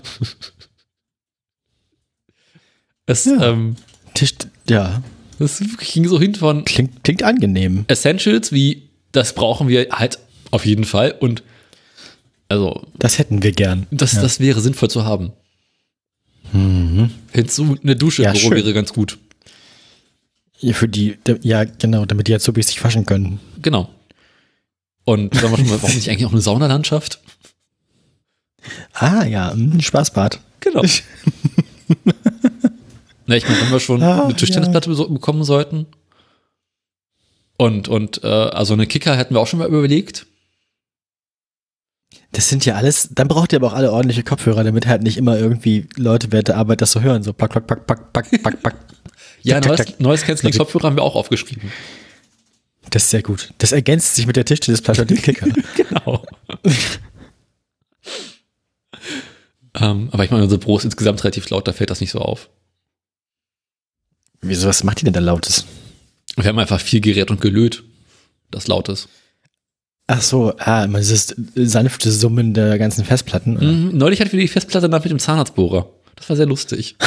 Es, 3.08 3.26
Ja. 3.26 3.50
ähm, 3.50 3.76
Tisch, 4.14 4.34
ja, 4.70 5.02
es 5.40 5.62
ging 5.94 6.08
so 6.08 6.20
hin 6.20 6.36
von 6.36 6.66
klingt, 6.66 7.04
klingt 7.04 7.24
angenehm. 7.24 7.86
Essentials 7.88 8.52
wie, 8.52 8.84
das 9.12 9.34
brauchen 9.34 9.68
wir 9.68 9.88
halt 9.92 10.20
auf 10.52 10.66
jeden 10.66 10.84
Fall 10.84 11.16
und 11.20 11.44
also 12.52 12.86
Das 13.00 13.18
hätten 13.18 13.42
wir 13.44 13.52
gern. 13.54 13.88
das, 13.92 14.12
das 14.14 14.40
wäre 14.40 14.62
sinnvoll 14.62 14.90
zu 14.90 15.06
haben. 15.06 15.32
Mhm. 16.54 17.12
Hinzu, 17.32 17.78
eine 17.82 17.96
Dusche 17.96 18.24
Ja, 18.24 18.32
im 18.32 18.38
Büro 18.38 18.50
schön. 18.50 18.58
wäre 18.58 18.74
ganz 18.74 18.94
gut. 18.94 19.18
Ja, 20.60 20.74
Für 20.74 20.88
die, 20.88 21.18
ja, 21.42 21.64
genau, 21.64 22.06
damit 22.06 22.28
die 22.28 22.36
Azubis 22.36 22.68
sich 22.68 22.84
waschen 22.84 23.06
können. 23.06 23.40
Genau. 23.62 23.90
Und 25.06 25.34
sagen 25.34 25.52
wir 25.52 25.58
schon 25.58 25.70
mal, 25.70 25.82
warum 25.82 25.96
nicht 25.96 26.10
eigentlich 26.10 26.26
auch 26.28 26.32
eine 26.32 26.42
Saunalandschaft? 26.42 27.20
Ah, 28.94 29.26
ja, 29.26 29.50
ein 29.52 29.82
Spaßbad. 29.82 30.40
Genau. 30.60 30.84
Na, 33.26 33.36
ich 33.36 33.48
meine, 33.48 33.62
wenn 33.62 33.72
wir 33.72 33.80
schon 33.80 34.04
Ah, 34.04 34.26
eine 34.26 34.36
Tischtennisplatte 34.36 34.90
beso- 34.92 35.12
bekommen 35.12 35.44
sollten 35.44 35.88
und, 37.58 37.88
und 37.88 38.24
äh, 38.24 38.28
also 38.28 38.74
eine 38.74 38.86
Kicker 38.88 39.16
hätten 39.18 39.34
wir 39.36 39.40
auch 39.40 39.48
schon 39.48 39.60
mal 39.60 39.68
überlegt. 39.68 40.26
Das 42.34 42.48
sind 42.48 42.66
ja 42.66 42.76
alles, 42.76 43.10
dann 43.12 43.28
braucht 43.28 43.52
ihr 43.52 43.58
aber 43.58 43.68
auch 43.68 43.74
alle 43.74 43.92
ordentliche 43.92 44.24
Kopfhörer, 44.24 44.64
damit 44.64 44.88
halt 44.88 45.04
nicht 45.04 45.18
immer 45.18 45.38
irgendwie 45.38 45.88
Leute 45.98 46.32
während 46.32 46.48
der 46.48 46.58
Arbeit 46.58 46.82
das 46.82 46.94
so 46.94 47.02
hören. 47.02 47.24
So 47.24 47.34
pack, 47.34 47.52
pack, 47.52 47.68
pack, 47.68 47.86
pack, 47.86 48.14
pack, 48.14 48.44
pack, 48.44 48.64
pack. 48.64 48.76
Ja, 49.44 49.60
tak, 49.60 49.70
neues, 49.70 49.78
tak. 49.80 50.00
neues 50.00 50.22
Canceling 50.22 50.56
Kopfhörer 50.56 50.84
haben 50.84 50.98
wir 50.98 51.02
auch 51.02 51.16
aufgeschrieben. 51.16 51.72
Das 52.92 53.06
ist 53.06 53.10
sehr 53.10 53.24
gut. 53.24 53.54
Das 53.58 53.72
ergänzt 53.72 54.16
sich 54.16 54.28
mit 54.28 54.36
der 54.36 54.46
Tischtennisplatte 54.46 55.02
und 55.02 55.10
dem 55.10 55.18
Kicker. 55.22 55.48
Genau. 55.76 56.24
ähm, 59.80 60.10
aber 60.12 60.24
ich 60.24 60.30
meine, 60.30 60.44
unser 60.44 60.60
Büro 60.60 60.78
ist 60.78 60.86
insgesamt 60.86 61.24
relativ 61.24 61.50
laut, 61.50 61.68
da 61.68 61.74
fällt 61.74 61.90
das 61.90 62.02
nicht 62.02 62.12
so 62.12 62.20
auf. 62.20 62.50
Wieso, 64.42 64.68
was 64.68 64.84
macht 64.84 65.02
die 65.02 65.06
denn 65.06 65.14
da 65.14 65.20
Lautes? 65.20 65.66
Wir 66.36 66.46
haben 66.46 66.60
einfach 66.60 66.80
viel 66.80 67.02
Gerät 67.02 67.32
und 67.32 67.42
gelöt, 67.42 67.84
das 68.50 68.68
laut 68.68 68.90
ist. 68.90 69.10
Ach 70.14 70.22
so, 70.22 70.54
ah, 70.58 70.86
man 70.88 71.00
dieses 71.00 71.34
sanfte 71.56 72.12
Summen 72.12 72.54
der 72.54 72.78
ganzen 72.78 73.06
Festplatten. 73.06 73.54
Mhm, 73.54 73.98
neulich 73.98 74.20
hatten 74.20 74.34
wir 74.34 74.42
die 74.42 74.50
Festplatte 74.50 74.90
nach 74.90 75.02
mit 75.02 75.10
dem 75.10 75.20
Zahnarztbohrer. 75.20 75.90
Das 76.18 76.28
war 76.28 76.36
sehr 76.36 76.48
lustig. 76.48 76.98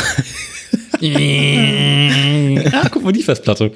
ah, 2.72 2.88
guck 2.90 3.04
mal, 3.04 3.12
die 3.12 3.22
Festplatte. 3.22 3.70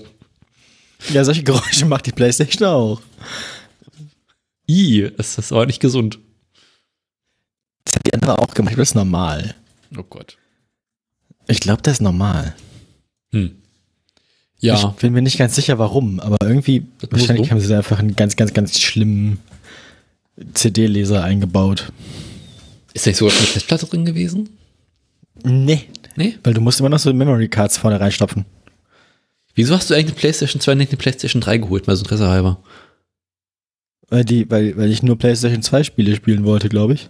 Ja, 1.12 1.24
solche 1.24 1.42
Geräusche 1.42 1.84
macht 1.84 2.06
die 2.06 2.12
Playstation 2.12 2.66
auch. 2.66 3.02
I, 4.66 5.10
ist 5.18 5.36
das 5.36 5.52
aber 5.52 5.66
nicht 5.66 5.80
gesund. 5.80 6.18
Das 7.84 7.96
hat 7.96 8.06
die 8.06 8.14
andere 8.14 8.38
auch 8.38 8.54
gemacht. 8.54 8.78
Das 8.78 8.88
ist 8.88 8.94
normal. 8.94 9.54
Oh 9.94 10.04
Gott. 10.04 10.38
Ich 11.48 11.60
glaube, 11.60 11.82
das 11.82 11.94
ist 11.94 12.00
normal. 12.00 12.54
Hm. 13.32 13.60
Ja, 14.60 14.74
Ich 14.96 15.00
bin 15.00 15.12
mir 15.12 15.22
nicht 15.22 15.38
ganz 15.38 15.54
sicher, 15.54 15.78
warum, 15.78 16.18
aber 16.20 16.36
irgendwie, 16.42 16.84
Das 17.00 17.10
wahrscheinlich 17.12 17.50
haben 17.50 17.60
sie 17.60 17.68
da 17.68 17.78
einfach 17.78 17.98
einen 18.00 18.16
ganz, 18.16 18.34
ganz, 18.36 18.52
ganz 18.52 18.78
schlimmen 18.80 19.38
CD-Leser 20.54 21.22
eingebaut. 21.22 21.92
ist 22.92 23.06
da 23.06 23.10
nicht 23.10 23.18
sogar 23.18 23.32
schon 23.32 23.40
eine 23.44 23.48
Festplatte 23.52 23.86
drin 23.86 24.04
gewesen? 24.04 24.48
Nee. 25.44 25.84
Nee? 26.16 26.36
Weil 26.42 26.54
du 26.54 26.60
musst 26.60 26.80
immer 26.80 26.88
noch 26.88 26.98
so 26.98 27.12
Memory 27.12 27.48
Cards 27.48 27.78
vorne 27.78 28.00
reinstopfen. 28.00 28.44
Wieso 29.54 29.74
hast 29.76 29.90
du 29.90 29.94
eigentlich 29.94 30.06
eine 30.06 30.14
PlayStation 30.16 30.60
2 30.60 30.72
und 30.72 30.78
nicht 30.78 30.90
eine 30.90 30.98
PlayStation 30.98 31.40
3 31.40 31.58
geholt, 31.58 31.86
mal 31.86 31.94
so 31.96 32.02
Interesse 32.02 32.28
halber? 32.28 32.58
Weil, 34.08 34.24
die, 34.24 34.50
weil, 34.50 34.76
weil 34.76 34.90
ich 34.90 35.02
nur 35.02 35.18
PlayStation 35.18 35.62
2 35.62 35.84
Spiele 35.84 36.16
spielen 36.16 36.44
wollte, 36.44 36.68
glaube 36.68 36.94
ich. 36.94 37.08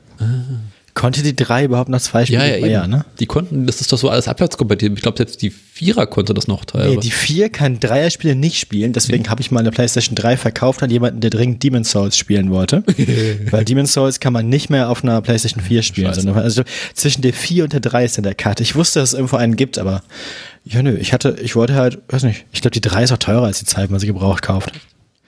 Konnte 0.99 1.23
die 1.23 1.37
3 1.37 1.67
überhaupt 1.67 1.89
noch 1.91 2.01
zwei 2.01 2.27
Spiele? 2.27 2.41
Ja, 2.41 2.57
ja, 2.57 2.67
ja 2.67 2.87
ne? 2.89 3.05
Die 3.21 3.27
konnten, 3.27 3.67
das 3.69 3.81
ist 3.81 3.93
doch 3.93 3.99
so 3.99 4.11
alles 4.11 4.27
abwärtskompatibel. 4.27 4.99
Ich 4.99 5.03
glaube, 5.03 5.17
selbst 5.17 5.41
die 5.43 5.51
Vierer 5.51 6.09
konnte 6.09 6.35
das 6.35 6.49
noch 6.49 6.65
teilweise. 6.65 6.97
Nee, 6.97 7.01
die 7.01 7.13
4 7.13 7.51
kann 7.51 7.79
Dreierspiele 7.79 8.35
nicht 8.35 8.59
spielen, 8.59 8.93
deswegen 8.93 9.31
habe 9.31 9.41
ich 9.41 9.53
mal 9.53 9.61
eine 9.61 9.71
PlayStation 9.71 10.17
3 10.17 10.37
verkauft 10.37 10.83
an 10.83 10.91
jemanden, 10.91 11.21
der 11.21 11.31
dringend 11.31 11.63
Demon's 11.63 11.93
Souls 11.93 12.17
spielen 12.17 12.51
wollte. 12.51 12.83
Weil 13.53 13.65
Demon's 13.65 13.93
Souls 13.93 14.19
kann 14.19 14.33
man 14.33 14.49
nicht 14.49 14.71
mehr 14.71 14.91
auf 14.91 15.05
einer 15.05 15.23
PlayStation 15.23 15.63
4 15.63 15.83
spielen. 15.83 16.13
Sondern 16.13 16.37
also 16.37 16.65
zwischen 16.95 17.23
der 17.23 17.33
4 17.33 17.63
und 17.63 17.75
der 17.75 17.81
3 17.81 18.05
ist 18.05 18.19
in 18.19 18.25
der 18.25 18.35
Karte. 18.35 18.65
Ich 18.65 18.75
wusste, 18.75 18.99
dass 18.99 19.11
es 19.11 19.15
irgendwo 19.15 19.37
einen 19.37 19.55
gibt, 19.55 19.79
aber 19.79 20.03
ja, 20.65 20.83
nö, 20.83 20.97
ich 20.97 21.13
hatte, 21.13 21.37
ich 21.41 21.55
wollte 21.55 21.77
halt, 21.77 21.99
weiß 22.09 22.25
nicht, 22.25 22.45
ich 22.51 22.61
glaube, 22.61 22.73
die 22.73 22.81
3 22.81 23.05
ist 23.05 23.13
auch 23.13 23.19
teurer 23.19 23.45
als 23.45 23.61
die 23.61 23.67
Zeit, 23.67 23.85
wenn 23.85 23.93
man 23.93 24.01
sie 24.01 24.09
gebraucht 24.09 24.43
kauft. 24.43 24.73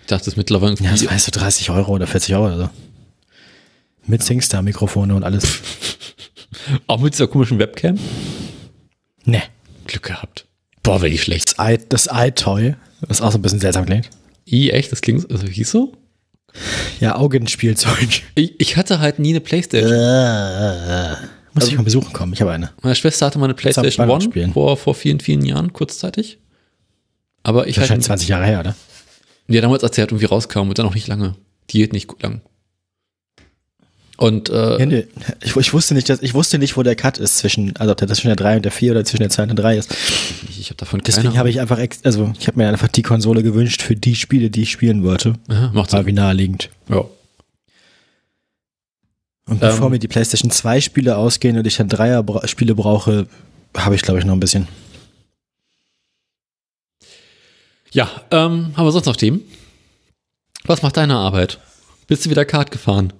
ich 0.00 0.06
dachte, 0.08 0.24
das 0.24 0.26
ist 0.26 0.36
mittlerweile 0.36 0.74
Ja, 0.80 0.90
das 0.90 1.06
weißt 1.06 1.28
du, 1.28 1.38
30 1.38 1.70
Euro 1.70 1.92
oder 1.92 2.08
40 2.08 2.34
Euro 2.34 2.46
oder 2.46 2.58
so. 2.58 2.70
Mit 4.06 4.22
Singstar-Mikrofone 4.22 5.14
und 5.14 5.22
alles. 5.22 5.60
auch 6.86 7.00
mit 7.00 7.14
dieser 7.14 7.26
komischen 7.28 7.58
Webcam. 7.58 7.98
Ne. 9.24 9.42
Glück 9.86 10.04
gehabt. 10.04 10.46
Boah, 10.82 11.00
wäre 11.02 11.10
die 11.10 11.18
schlecht. 11.18 11.54
Das, 11.88 12.08
iToy, 12.12 12.76
was 13.00 13.20
auch 13.20 13.32
so 13.32 13.38
ein 13.38 13.42
bisschen 13.42 13.60
seltsam 13.60 13.86
klingt. 13.86 14.08
I, 14.46 14.70
echt? 14.70 14.90
Das 14.90 15.00
klingt, 15.00 15.30
also 15.30 15.46
hieß 15.46 15.70
so? 15.70 15.92
Ja, 16.98 17.16
Augenspielzeug. 17.16 18.22
Ich, 18.34 18.60
ich 18.60 18.76
hatte 18.76 18.98
halt 18.98 19.18
nie 19.18 19.30
eine 19.30 19.40
Playstation. 19.40 19.92
Äh, 19.92 21.16
muss 21.54 21.68
ich 21.68 21.76
mal 21.76 21.82
besuchen 21.82 22.12
kommen, 22.12 22.32
ich 22.32 22.40
habe 22.40 22.52
eine. 22.52 22.70
Meine 22.82 22.94
Schwester 22.94 23.26
hatte 23.26 23.38
mal 23.38 23.46
eine 23.46 23.54
PlayStation 23.54 24.08
One 24.08 24.22
spielen. 24.22 24.52
vor, 24.52 24.76
vor 24.76 24.94
vielen, 24.94 25.20
vielen 25.20 25.44
Jahren, 25.44 25.72
kurzzeitig. 25.72 26.38
Aber 27.42 27.66
ich 27.66 27.76
Wahrscheinlich 27.76 28.08
halt, 28.08 28.20
20 28.20 28.28
Jahre 28.28 28.46
her, 28.46 28.60
oder? 28.60 28.76
ja, 29.48 29.60
damals, 29.60 29.82
als 29.82 29.96
sie 29.96 30.02
halt 30.02 30.12
irgendwie 30.12 30.26
rauskam 30.26 30.68
und 30.68 30.78
dann 30.78 30.86
noch 30.86 30.94
nicht 30.94 31.08
lange. 31.08 31.34
Die 31.70 31.78
hielt 31.78 31.92
nicht 31.92 32.06
gut 32.06 32.22
lang. 32.22 32.42
Und, 34.20 34.50
äh, 34.50 34.84
Ja, 34.84 35.02
ich, 35.42 35.56
ich, 35.56 35.72
wusste 35.72 35.94
nicht, 35.94 36.10
dass, 36.10 36.20
ich 36.20 36.34
wusste 36.34 36.58
nicht, 36.58 36.76
wo 36.76 36.82
der 36.82 36.94
Cut 36.94 37.16
ist 37.16 37.38
zwischen, 37.38 37.74
also 37.78 37.92
ob 37.92 37.96
der 37.96 38.06
zwischen 38.08 38.26
der 38.26 38.36
3 38.36 38.56
und 38.56 38.64
der 38.66 38.70
4 38.70 38.92
oder 38.92 39.02
zwischen 39.02 39.22
der 39.22 39.30
2 39.30 39.44
und 39.44 39.48
der 39.48 39.56
3 39.56 39.78
ist. 39.78 39.94
ich, 40.46 40.60
ich 40.60 40.66
habe 40.66 40.76
davon 40.76 41.00
Deswegen 41.00 41.28
keine 41.28 41.38
habe 41.38 41.48
ich 41.48 41.58
einfach, 41.58 41.78
also 42.04 42.30
ich 42.38 42.46
habe 42.46 42.58
mir 42.58 42.68
einfach 42.68 42.88
die 42.88 43.00
Konsole 43.00 43.42
gewünscht 43.42 43.80
für 43.80 43.96
die 43.96 44.14
Spiele, 44.14 44.50
die 44.50 44.60
ich 44.64 44.72
spielen 44.72 45.04
wollte. 45.04 45.32
Aha, 45.48 45.70
macht 45.72 45.92
War 45.94 46.00
Sinn. 46.00 46.06
wie 46.08 46.12
naheliegend. 46.12 46.68
Ja. 46.90 47.06
Und 49.46 49.60
bevor 49.60 49.86
Ähm. 49.86 49.92
mir 49.92 49.98
die 49.98 50.08
PlayStation 50.08 50.50
2 50.50 50.82
Spiele 50.82 51.16
ausgehen 51.16 51.56
und 51.56 51.66
ich 51.66 51.78
dann 51.78 51.88
Dreier 51.88 52.22
bra 52.22 52.46
Spiele 52.46 52.74
brauche, 52.74 53.26
habe 53.74 53.94
ich 53.94 54.02
glaube 54.02 54.20
ich 54.20 54.26
noch 54.26 54.34
ein 54.34 54.40
bisschen. 54.40 54.68
Ja, 57.92 58.10
ähm, 58.30 58.72
haben 58.76 58.84
wir 58.84 58.92
sonst 58.92 59.06
noch 59.06 59.16
Themen? 59.16 59.40
Was 60.64 60.82
macht 60.82 60.98
deine 60.98 61.16
Arbeit? 61.16 61.58
Bist 62.06 62.26
du 62.26 62.30
wieder 62.30 62.44
Kart 62.44 62.70
gefahren? 62.70 63.14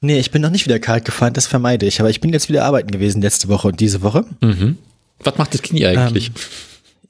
Nee, 0.00 0.18
ich 0.18 0.30
bin 0.30 0.42
noch 0.42 0.50
nicht 0.50 0.64
wieder 0.64 0.78
kalt 0.78 1.04
gefahren, 1.04 1.32
das 1.32 1.46
vermeide 1.46 1.86
ich. 1.86 2.00
Aber 2.00 2.10
ich 2.10 2.20
bin 2.20 2.32
jetzt 2.32 2.48
wieder 2.48 2.64
arbeiten 2.64 2.90
gewesen 2.90 3.20
letzte 3.20 3.48
Woche 3.48 3.68
und 3.68 3.80
diese 3.80 4.02
Woche. 4.02 4.24
Mhm. 4.40 4.78
Was 5.20 5.36
macht 5.38 5.54
das 5.54 5.62
Knie 5.62 5.86
eigentlich? 5.86 6.30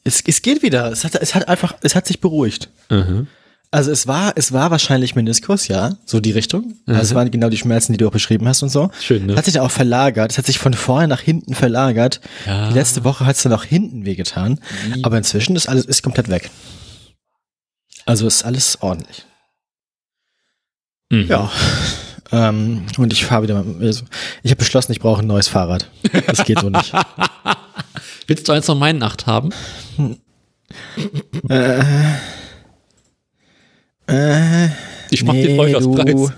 Es, 0.04 0.22
es 0.26 0.40
geht 0.40 0.62
wieder. 0.62 0.90
Es 0.90 1.04
hat, 1.04 1.14
es 1.14 1.34
hat 1.34 1.48
einfach, 1.48 1.74
es 1.82 1.94
hat 1.94 2.06
sich 2.06 2.20
beruhigt. 2.20 2.70
Mhm. 2.88 3.26
Also 3.70 3.90
es 3.90 4.06
war, 4.06 4.32
es 4.36 4.52
war 4.52 4.70
wahrscheinlich 4.70 5.14
Meniskus, 5.14 5.68
ja, 5.68 5.98
so 6.06 6.20
die 6.20 6.30
Richtung. 6.30 6.78
Also 6.86 7.02
es 7.02 7.14
waren 7.14 7.30
genau 7.30 7.50
die 7.50 7.58
Schmerzen, 7.58 7.92
die 7.92 7.98
du 7.98 8.08
auch 8.08 8.12
beschrieben 8.12 8.48
hast 8.48 8.62
und 8.62 8.70
so. 8.70 8.90
Schön, 8.98 9.26
ne? 9.26 9.36
Hat 9.36 9.44
sich 9.44 9.60
auch 9.60 9.70
verlagert. 9.70 10.32
Es 10.32 10.38
hat 10.38 10.46
sich 10.46 10.58
von 10.58 10.72
vorne 10.72 11.06
nach 11.06 11.20
hinten 11.20 11.54
verlagert. 11.54 12.22
Ja. 12.46 12.68
Die 12.70 12.74
letzte 12.74 13.04
Woche 13.04 13.26
hat 13.26 13.36
es 13.36 13.42
dann 13.42 13.52
auch 13.52 13.64
hinten 13.64 14.06
wehgetan. 14.06 14.58
Aber 15.02 15.18
inzwischen 15.18 15.54
ist 15.54 15.68
alles 15.68 15.84
ist 15.84 16.02
komplett 16.02 16.30
weg. 16.30 16.50
Also 18.06 18.26
ist 18.26 18.42
alles 18.42 18.80
ordentlich. 18.80 19.26
Mhm. 21.10 21.26
Ja. 21.26 21.52
Ähm, 22.30 22.82
und 22.98 23.12
ich 23.12 23.24
fahre 23.24 23.42
wieder. 23.44 23.62
mal- 23.62 23.86
Also 23.86 24.04
ich 24.42 24.50
habe 24.50 24.58
beschlossen, 24.58 24.92
ich 24.92 25.00
brauche 25.00 25.20
ein 25.22 25.26
neues 25.26 25.48
Fahrrad. 25.48 25.88
Das 26.26 26.44
geht 26.44 26.58
so 26.60 26.68
nicht. 26.70 26.92
Willst 28.26 28.46
du 28.48 28.52
eins 28.52 28.66
von 28.66 28.78
meinen 28.78 29.02
acht 29.02 29.26
haben? 29.26 29.50
Äh, 34.06 34.68
Ich 35.10 35.24
mach 35.24 35.32
den 35.34 35.42
nee, 35.46 35.56
Vollgaspreis. 35.56 36.04
du- 36.14 36.30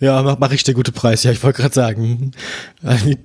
Ja, 0.00 0.22
mach, 0.22 0.38
mach 0.38 0.52
ich 0.52 0.62
dir 0.62 0.74
gute 0.74 0.92
Preis. 0.92 1.22
Ja, 1.22 1.32
ich 1.32 1.42
wollte 1.42 1.60
gerade 1.62 1.74
sagen, 1.74 2.32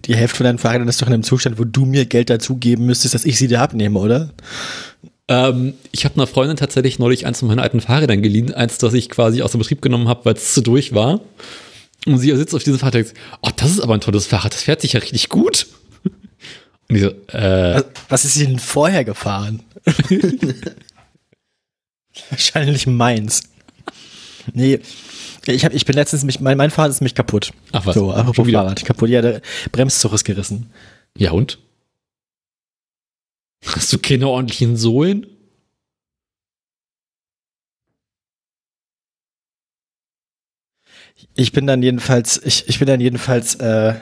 die 0.05 0.15
Hälfte 0.15 0.37
von 0.37 0.45
deinen 0.45 0.57
Fahrrädern 0.57 0.87
ist 0.87 1.01
doch 1.01 1.07
in 1.07 1.13
einem 1.13 1.23
Zustand, 1.23 1.59
wo 1.59 1.63
du 1.63 1.85
mir 1.85 2.05
Geld 2.05 2.29
dazugeben 2.29 2.85
müsstest, 2.85 3.13
dass 3.13 3.25
ich 3.25 3.37
sie 3.37 3.47
dir 3.47 3.61
abnehme, 3.61 3.99
oder? 3.99 4.29
Ähm, 5.27 5.73
ich 5.91 6.05
habe 6.05 6.15
einer 6.15 6.27
Freundin 6.27 6.57
tatsächlich 6.57 6.99
neulich 6.99 7.25
eins 7.25 7.39
von 7.39 7.47
meinen 7.47 7.59
alten 7.59 7.81
Fahrrädern 7.81 8.21
geliehen, 8.21 8.53
eins, 8.53 8.77
das 8.77 8.93
ich 8.93 9.09
quasi 9.09 9.41
aus 9.41 9.51
dem 9.51 9.59
Betrieb 9.59 9.81
genommen 9.81 10.07
habe, 10.09 10.25
weil 10.25 10.33
es 10.33 10.53
zu 10.53 10.61
durch 10.61 10.93
war. 10.93 11.19
Und 12.05 12.17
sie 12.19 12.35
sitzt 12.35 12.53
auf 12.53 12.63
diesem 12.63 12.79
Fahrrad 12.79 12.95
und 12.95 13.05
denkt, 13.05 13.19
oh, 13.41 13.49
das 13.55 13.71
ist 13.71 13.79
aber 13.79 13.93
ein 13.93 14.01
tolles 14.01 14.25
Fahrrad, 14.27 14.53
das 14.53 14.63
fährt 14.63 14.81
sich 14.81 14.93
ja 14.93 14.99
richtig 14.99 15.29
gut. 15.29 15.67
Und 16.89 16.95
ich 16.97 17.01
so, 17.01 17.09
äh, 17.35 17.75
Was- 17.75 17.85
Was 18.09 18.25
ist 18.25 18.33
sie 18.35 18.45
denn 18.45 18.59
vorher 18.59 19.05
gefahren? 19.05 19.63
Wahrscheinlich 22.29 22.87
meins. 22.87 23.43
Nee, 24.53 24.79
ich, 25.45 25.65
hab, 25.65 25.73
ich 25.73 25.85
bin 25.85 25.95
letztens, 25.95 26.23
mich, 26.23 26.39
mein, 26.39 26.57
mein 26.57 26.71
Fahrrad 26.71 26.91
ist 26.91 27.01
mich 27.01 27.15
kaputt. 27.15 27.51
Ach 27.71 27.85
was, 27.85 27.95
So, 27.95 28.11
apropos. 28.11 28.49
Fahrrad, 28.51 28.83
kaputt. 28.85 29.09
Ja, 29.09 29.21
der 29.21 29.41
Bremszug 29.71 30.13
ist 30.13 30.23
gerissen. 30.25 30.69
ja 31.17 31.31
und? 31.31 31.59
Hast 33.65 33.93
du 33.93 33.97
keine 33.97 34.27
ordentlichen 34.27 34.75
Sohlen? 34.75 35.25
Ich 41.35 41.51
bin 41.51 41.65
dann 41.67 41.81
jedenfalls, 41.81 42.39
ich, 42.43 42.67
ich 42.67 42.79
bin 42.79 42.87
dann 42.87 42.99
jedenfalls 42.99 43.55
äh, 43.55 43.93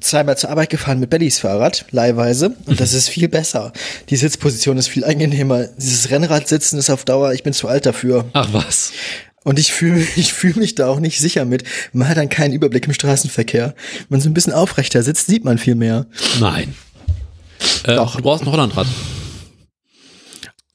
zweimal 0.00 0.36
zur 0.38 0.50
Arbeit 0.50 0.70
gefahren 0.70 1.00
mit 1.00 1.10
Bellys 1.10 1.40
Fahrrad, 1.40 1.86
leihweise. 1.90 2.54
Und 2.66 2.80
das 2.80 2.92
ist 2.92 3.08
viel 3.08 3.28
besser. 3.28 3.72
Die 4.10 4.16
Sitzposition 4.16 4.76
ist 4.78 4.88
viel 4.88 5.04
angenehmer. 5.04 5.66
Dieses 5.76 6.10
Rennradsitzen 6.10 6.78
ist 6.78 6.90
auf 6.90 7.04
Dauer, 7.04 7.32
ich 7.32 7.42
bin 7.42 7.52
zu 7.52 7.68
alt 7.68 7.86
dafür. 7.86 8.26
Ach 8.32 8.52
was. 8.52 8.92
Und 9.42 9.58
ich 9.58 9.72
fühle 9.72 10.06
ich 10.16 10.32
fühl 10.32 10.54
mich 10.56 10.74
da 10.74 10.88
auch 10.88 11.00
nicht 11.00 11.18
sicher 11.18 11.44
mit. 11.44 11.64
Man 11.92 12.08
hat 12.08 12.16
dann 12.16 12.28
keinen 12.28 12.54
Überblick 12.54 12.86
im 12.86 12.94
Straßenverkehr. 12.94 13.74
Wenn 13.98 14.06
man 14.08 14.20
so 14.20 14.28
ein 14.28 14.34
bisschen 14.34 14.52
aufrechter 14.52 15.02
sitzt, 15.02 15.26
sieht 15.26 15.44
man 15.44 15.58
viel 15.58 15.74
mehr. 15.74 16.06
Nein. 16.40 16.74
Äh, 17.84 17.96
Doch. 17.96 18.16
Du 18.16 18.22
brauchst 18.22 18.44
ein 18.44 18.50
Hollandrad. 18.50 18.86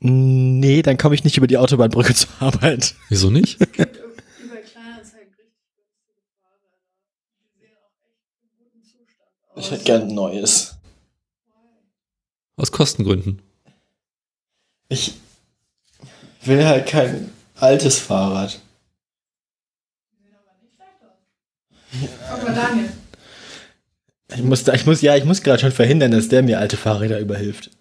Nee, 0.01 0.81
dann 0.81 0.97
komme 0.97 1.13
ich 1.13 1.25
nicht 1.25 1.35
über 1.37 1.47
die 1.47 1.57
Autobahnbrücke 1.57 2.13
zur 2.15 2.29
Arbeit. 2.39 2.95
Wieso 3.09 3.29
nicht? 3.29 3.57
Kleinanzeigen 4.99 5.33
richtig 5.35 5.55
günstige 5.75 6.21
Fahrräder. 6.41 6.77
Die 7.39 7.59
sehen 7.59 7.77
auch 7.77 7.93
echt 8.03 8.19
in 8.41 8.49
gutem 8.57 8.83
Zustand 8.83 9.29
aus. 9.53 9.63
Ich 9.65 9.71
hätte 9.71 9.83
gern 9.83 10.01
ein 10.03 10.13
neues. 10.15 10.75
Aus 12.57 12.71
Kostengründen. 12.71 13.41
Ich 14.89 15.13
will 16.43 16.65
halt 16.65 16.87
kein 16.87 17.31
altes 17.55 17.99
Fahrrad. 17.99 18.59
Aber 22.29 22.51
Daniel, 22.51 22.89
Ich 24.35 24.43
muss, 24.43 24.63
da- 24.63 24.73
ich 24.73 24.85
muss, 24.85 25.01
ja, 25.01 25.15
ich 25.15 25.25
muss 25.25 25.41
gerade 25.41 25.59
schon 25.59 25.71
verhindern, 25.71 26.11
dass 26.11 26.27
der 26.29 26.43
mir 26.43 26.59
alte 26.59 26.77
Fahrräder 26.77 27.19
überhilft. 27.19 27.71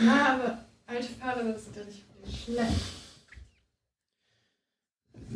na, 0.00 0.34
aber 0.34 0.64
alte 0.86 1.08
Fahrräder 1.14 1.58
sind 1.58 1.76
ja 1.76 1.84
nicht 1.84 2.04
schlecht. 2.44 2.72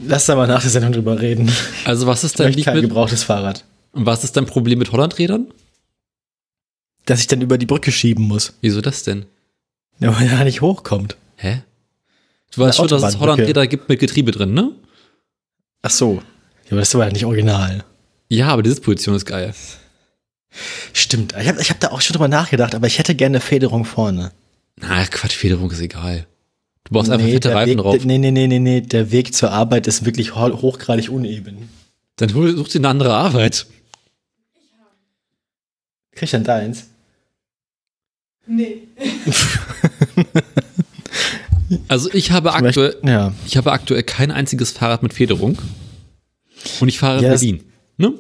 Lass 0.01 0.27
da 0.27 0.37
mal 0.37 0.47
nach 0.47 0.61
der 0.61 0.71
Sendung 0.71 0.93
drüber 0.93 1.21
reden. 1.21 1.51
Also 1.85 2.07
was 2.07 2.25
ist 2.25 2.39
dein 2.39 2.55
kein 2.55 2.75
mit, 2.75 2.85
gebrauchtes 2.85 3.25
Fahrrad. 3.25 3.65
was 3.93 4.25
ist 4.25 4.37
dein 4.37 4.47
Problem 4.47 4.79
mit 4.79 4.93
Hollandrädern? 4.93 5.49
Dass 7.05 7.21
ich 7.21 7.27
dann 7.27 7.41
über 7.41 7.59
die 7.59 7.67
Brücke 7.67 7.91
schieben 7.91 8.25
muss. 8.25 8.55
Wieso 8.61 8.81
das 8.81 9.03
denn? 9.03 9.27
Ja, 9.99 10.15
weil 10.19 10.29
er 10.29 10.45
nicht 10.45 10.61
hochkommt. 10.61 11.17
Hä? 11.37 11.63
Du 12.55 12.61
weißt 12.61 12.77
schon, 12.77 12.89
dass 12.89 13.03
es. 13.03 13.19
Hollandräder 13.19 13.67
gibt 13.67 13.89
mit 13.89 13.99
Getriebe 13.99 14.31
drin, 14.31 14.55
ne? 14.55 14.73
Ach 15.83 15.91
so. 15.91 16.23
Ja, 16.65 16.73
aber 16.73 16.81
das 16.81 16.95
war 16.95 17.07
ja 17.07 17.13
nicht 17.13 17.25
original. 17.25 17.85
Ja, 18.29 18.49
aber 18.49 18.63
die 18.63 18.71
Sitzposition 18.71 19.17
ist 19.17 19.27
geil. 19.27 19.55
Stimmt. 20.93 21.35
Ich 21.41 21.49
habe 21.49 21.61
ich 21.61 21.71
hab 21.71 21.81
da 21.81 21.89
auch 21.89 22.01
schon 22.01 22.15
drüber 22.15 22.29
nachgedacht, 22.29 22.75
aber 22.75 22.87
ich 22.87 22.99
hätte 22.99 23.15
gerne 23.15 23.39
eine 23.39 23.41
Federung 23.41 23.85
vorne. 23.85 24.33
Na, 24.77 25.05
Quatsch, 25.07 25.37
Federung 25.37 25.71
ist 25.71 25.81
egal. 25.81 26.27
Du 26.85 26.93
brauchst 26.95 27.11
einfach 27.11 27.27
fette 27.27 27.49
der 27.49 27.57
Reifen 27.57 27.71
Weg, 27.73 27.79
drauf. 27.79 28.05
Nee, 28.05 28.19
nee, 28.19 28.31
nee, 28.31 28.47
nee, 28.47 28.59
nee. 28.59 28.81
Der 28.81 29.11
Weg 29.13 29.35
zur 29.35 29.51
Arbeit 29.51 29.87
ist 29.87 30.05
wirklich 30.05 30.35
ho 30.35 30.61
hochgradig 30.63 31.11
uneben. 31.11 31.69
Dann 32.17 32.29
such 32.31 32.69
dir 32.69 32.79
eine 32.79 32.89
andere 32.89 33.15
Arbeit. 33.15 33.67
Krieg 36.13 36.25
ich 36.25 36.31
dann 36.31 36.45
deins? 36.45 36.87
Nee. 38.47 38.79
Also 41.89 42.11
ich 42.15 42.31
habe 42.31 42.49
Ich 42.49 42.61
möchte- 42.63 42.87
aktuell, 42.97 43.11
Ja. 43.13 43.35
ich 43.47 43.59
habe 43.59 43.73
aktuell 43.73 44.03
kein 44.03 44.31
einziges 44.31 44.73
Fahrrad 44.73 45.03
mit 45.03 45.13
Federung. 45.13 45.59
Und 46.81 46.89
ich 46.89 46.99
fahre 46.99 47.19
in 47.19 47.25
Ja, 47.25 47.31
das- 47.33 47.41
Berlin. 47.43 47.63
Ne? 47.99 48.15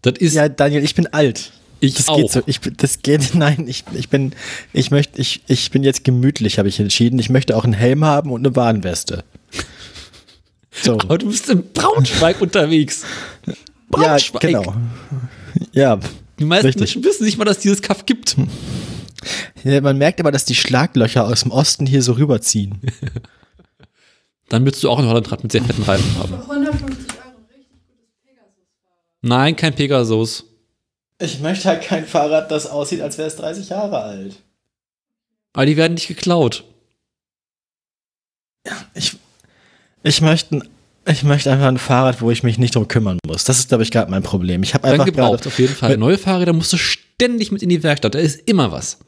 Das 0.00 0.14
ist, 0.18 0.32
Ja, 0.34 0.48
Daniel, 0.48 0.82
ich 0.82 0.94
bin 0.94 1.06
alt. 1.08 1.52
Ich 1.80 1.94
Das 1.94 2.08
auch. 2.08 2.16
geht 2.16 2.30
so. 2.32 2.42
Ich, 2.46 2.60
bin- 2.60 2.74
das 2.76 3.02
geht, 3.02 3.34
nein, 3.34 3.66
ich, 3.68 3.84
ich 3.94 4.08
bin, 4.08 4.32
ich 4.72 4.90
möchte, 4.90 5.20
ich, 5.20 5.42
ich 5.46 5.70
bin 5.70 5.82
jetzt 5.84 6.04
gemütlich, 6.04 6.58
habe 6.58 6.68
ich 6.68 6.80
entschieden. 6.80 7.18
Ich 7.18 7.30
möchte 7.30 7.56
auch 7.56 7.64
einen 7.64 7.72
Helm 7.72 8.04
haben 8.04 8.30
und 8.32 8.46
eine 8.46 8.54
Warnweste. 8.56 9.24
So. 10.82 10.94
Aber 11.00 11.18
du 11.18 11.28
bist 11.28 11.48
in 11.48 11.72
Braunschweig 11.72 12.40
unterwegs. 12.40 13.04
ja, 13.46 13.54
Braunschweig. 13.90 14.40
genau. 14.42 14.74
Ja. 15.72 15.98
Die 16.38 16.44
meisten 16.44 16.66
Richtig. 16.66 16.96
Menschen 16.96 17.04
wissen 17.04 17.24
nicht 17.24 17.38
mal, 17.38 17.44
dass 17.46 17.58
dieses 17.60 17.80
Kaff 17.80 18.04
gibt. 18.04 18.36
ja. 19.64 19.80
Man 19.80 19.96
merkt 19.96 20.20
aber, 20.20 20.30
dass 20.32 20.44
die 20.44 20.54
Schlaglöcher 20.54 21.26
aus 21.26 21.40
dem 21.42 21.50
Osten 21.50 21.86
hier 21.86 22.02
so 22.02 22.12
rüberziehen. 22.12 22.78
Dann 24.50 24.64
willst 24.64 24.82
du 24.84 24.90
auch 24.90 24.98
ein 24.98 25.06
Hollandrad 25.06 25.42
mit 25.42 25.50
sehr 25.50 25.62
fetten 25.64 25.82
Reifen 25.82 26.18
haben. 26.18 26.28
Für 26.28 26.50
150 26.50 26.88
Euro 26.90 27.36
ein 27.38 27.46
richtig 27.52 27.80
gutes 27.80 28.12
Pegasus-Fahrrad. 28.22 29.22
Nein, 29.22 29.56
kein 29.56 29.74
Pegasus. 29.74 30.44
Ich 31.18 31.40
möchte 31.40 31.68
halt 31.68 31.82
kein 31.82 32.06
Fahrrad, 32.06 32.50
das 32.50 32.66
aussieht, 32.66 33.00
als 33.00 33.16
wäre 33.18 33.28
es 33.28 33.36
30 33.36 33.70
Jahre 33.70 34.00
alt. 34.02 34.36
Aber 35.54 35.64
die 35.66 35.76
werden 35.76 35.94
nicht 35.94 36.08
geklaut. 36.08 36.64
Ich, 38.94 39.16
ich 40.02 40.20
möchte, 40.20 40.56
ein- 40.56 40.68
ich 41.06 41.22
möchte 41.22 41.50
einfach 41.52 41.66
ein 41.68 41.78
Fahrrad, 41.78 42.20
wo 42.20 42.30
ich 42.30 42.42
mich 42.42 42.58
nicht 42.58 42.74
drum 42.74 42.88
kümmern 42.88 43.18
muss. 43.26 43.44
Das 43.44 43.58
ist, 43.58 43.68
glaube 43.68 43.84
ich, 43.84 43.90
gerade 43.90 44.10
mein 44.10 44.22
Problem. 44.22 44.62
Ich 44.62 44.74
habe 44.74 44.82
Dann 44.82 44.92
einfach 44.92 45.06
gebraucht, 45.06 45.42
gerade, 45.42 45.48
auf 45.48 45.58
jeden 45.58 45.74
Fall. 45.74 45.96
Neue 45.96 46.18
Fahrräder 46.18 46.52
musst 46.52 46.72
du 46.72 46.76
ständig 46.76 47.52
mit 47.52 47.62
in 47.62 47.68
die 47.68 47.82
Werkstatt. 47.82 48.14
Da 48.14 48.18
ist 48.18 48.40
immer 48.48 48.72
was. 48.72 48.98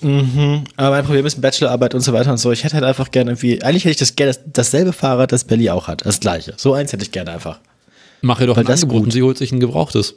Mhm. 0.00 0.64
Aber 0.76 0.90
mein 0.96 1.04
Problem 1.04 1.26
ist 1.26 1.40
Bachelorarbeit 1.40 1.94
und 1.94 2.02
so 2.02 2.12
weiter 2.12 2.30
und 2.30 2.38
so. 2.38 2.52
Ich 2.52 2.64
hätte 2.64 2.74
halt 2.74 2.84
einfach 2.84 3.10
gerne 3.10 3.32
irgendwie, 3.32 3.62
eigentlich 3.62 3.84
hätte 3.84 3.92
ich 3.92 3.96
das 3.98 4.14
gerne, 4.14 4.32
das, 4.32 4.40
dasselbe 4.46 4.92
Fahrrad, 4.92 5.32
das 5.32 5.44
Belly 5.44 5.70
auch 5.70 5.88
hat. 5.88 6.06
Das 6.06 6.20
gleiche. 6.20 6.54
So 6.56 6.74
eins 6.74 6.92
hätte 6.92 7.02
ich 7.02 7.12
gerne 7.12 7.32
einfach. 7.32 7.60
Mach 8.22 8.40
ihr 8.40 8.46
doch 8.46 8.56
Weil 8.56 8.64
ein 8.64 8.68
das 8.68 8.82
Angebot 8.82 9.00
gut. 9.00 9.04
und 9.06 9.10
sie 9.12 9.22
holt 9.22 9.38
sich 9.38 9.52
ein 9.52 9.60
gebrauchtes. 9.60 10.14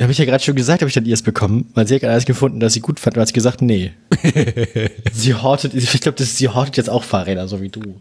Habe 0.00 0.10
ich 0.10 0.18
ja 0.18 0.24
gerade 0.24 0.42
schon 0.42 0.56
gesagt, 0.56 0.82
habe 0.82 0.88
ich 0.88 0.94
dann 0.94 1.06
ihrs 1.06 1.22
bekommen, 1.22 1.70
weil 1.74 1.86
sie 1.86 1.94
hat 1.94 2.00
gerade 2.00 2.14
alles 2.14 2.24
gefunden, 2.24 2.58
dass 2.58 2.72
sie 2.72 2.80
gut 2.80 2.98
fand, 2.98 3.16
und 3.16 3.20
hat 3.20 3.28
sie 3.28 3.34
gesagt, 3.34 3.62
nee. 3.62 3.92
sie 5.12 5.34
hortet, 5.34 5.72
ich 5.74 6.00
glaube, 6.00 6.22
sie 6.22 6.48
hortet 6.48 6.76
jetzt 6.76 6.90
auch 6.90 7.04
Fahrräder, 7.04 7.46
so 7.46 7.60
wie 7.60 7.68
du. 7.68 8.00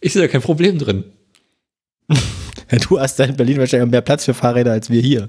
Ich 0.00 0.14
sehe 0.14 0.22
da 0.22 0.28
kein 0.28 0.42
Problem 0.42 0.78
drin. 0.78 1.04
Du 2.88 2.98
hast 2.98 3.18
da 3.20 3.24
in 3.24 3.36
Berlin 3.36 3.58
wahrscheinlich 3.58 3.90
mehr 3.90 4.00
Platz 4.00 4.24
für 4.24 4.34
Fahrräder 4.34 4.72
als 4.72 4.90
wir 4.90 5.00
hier. 5.00 5.28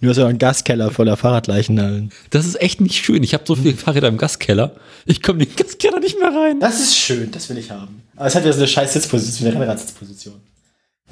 Du 0.00 0.08
hast 0.08 0.16
ja 0.16 0.26
einen 0.26 0.38
Gaskeller 0.38 0.90
voller 0.90 1.16
Fahrradleichenhallen. 1.16 2.10
Das 2.30 2.46
ist 2.46 2.60
echt 2.60 2.80
nicht 2.80 3.04
schön. 3.04 3.22
Ich 3.22 3.34
habe 3.34 3.44
so 3.46 3.56
viele 3.56 3.76
Fahrräder 3.76 4.08
im 4.08 4.16
Gaskeller. 4.16 4.76
Ich 5.04 5.20
komme 5.20 5.42
in 5.42 5.48
den 5.48 5.56
Gaskeller 5.56 6.00
nicht 6.00 6.18
mehr 6.18 6.28
rein. 6.28 6.60
Das 6.60 6.80
ist 6.80 6.96
schön, 6.96 7.30
das 7.32 7.50
will 7.50 7.58
ich 7.58 7.70
haben. 7.70 8.02
Aber 8.16 8.26
es 8.26 8.34
hat 8.34 8.44
wieder 8.44 8.52
so 8.52 8.60
eine 8.60 8.68
scheiß 8.68 8.94
Sitzposition, 8.94 9.46
wie 9.46 9.50
eine 9.50 9.60
Rennradsitzposition. 9.60 10.36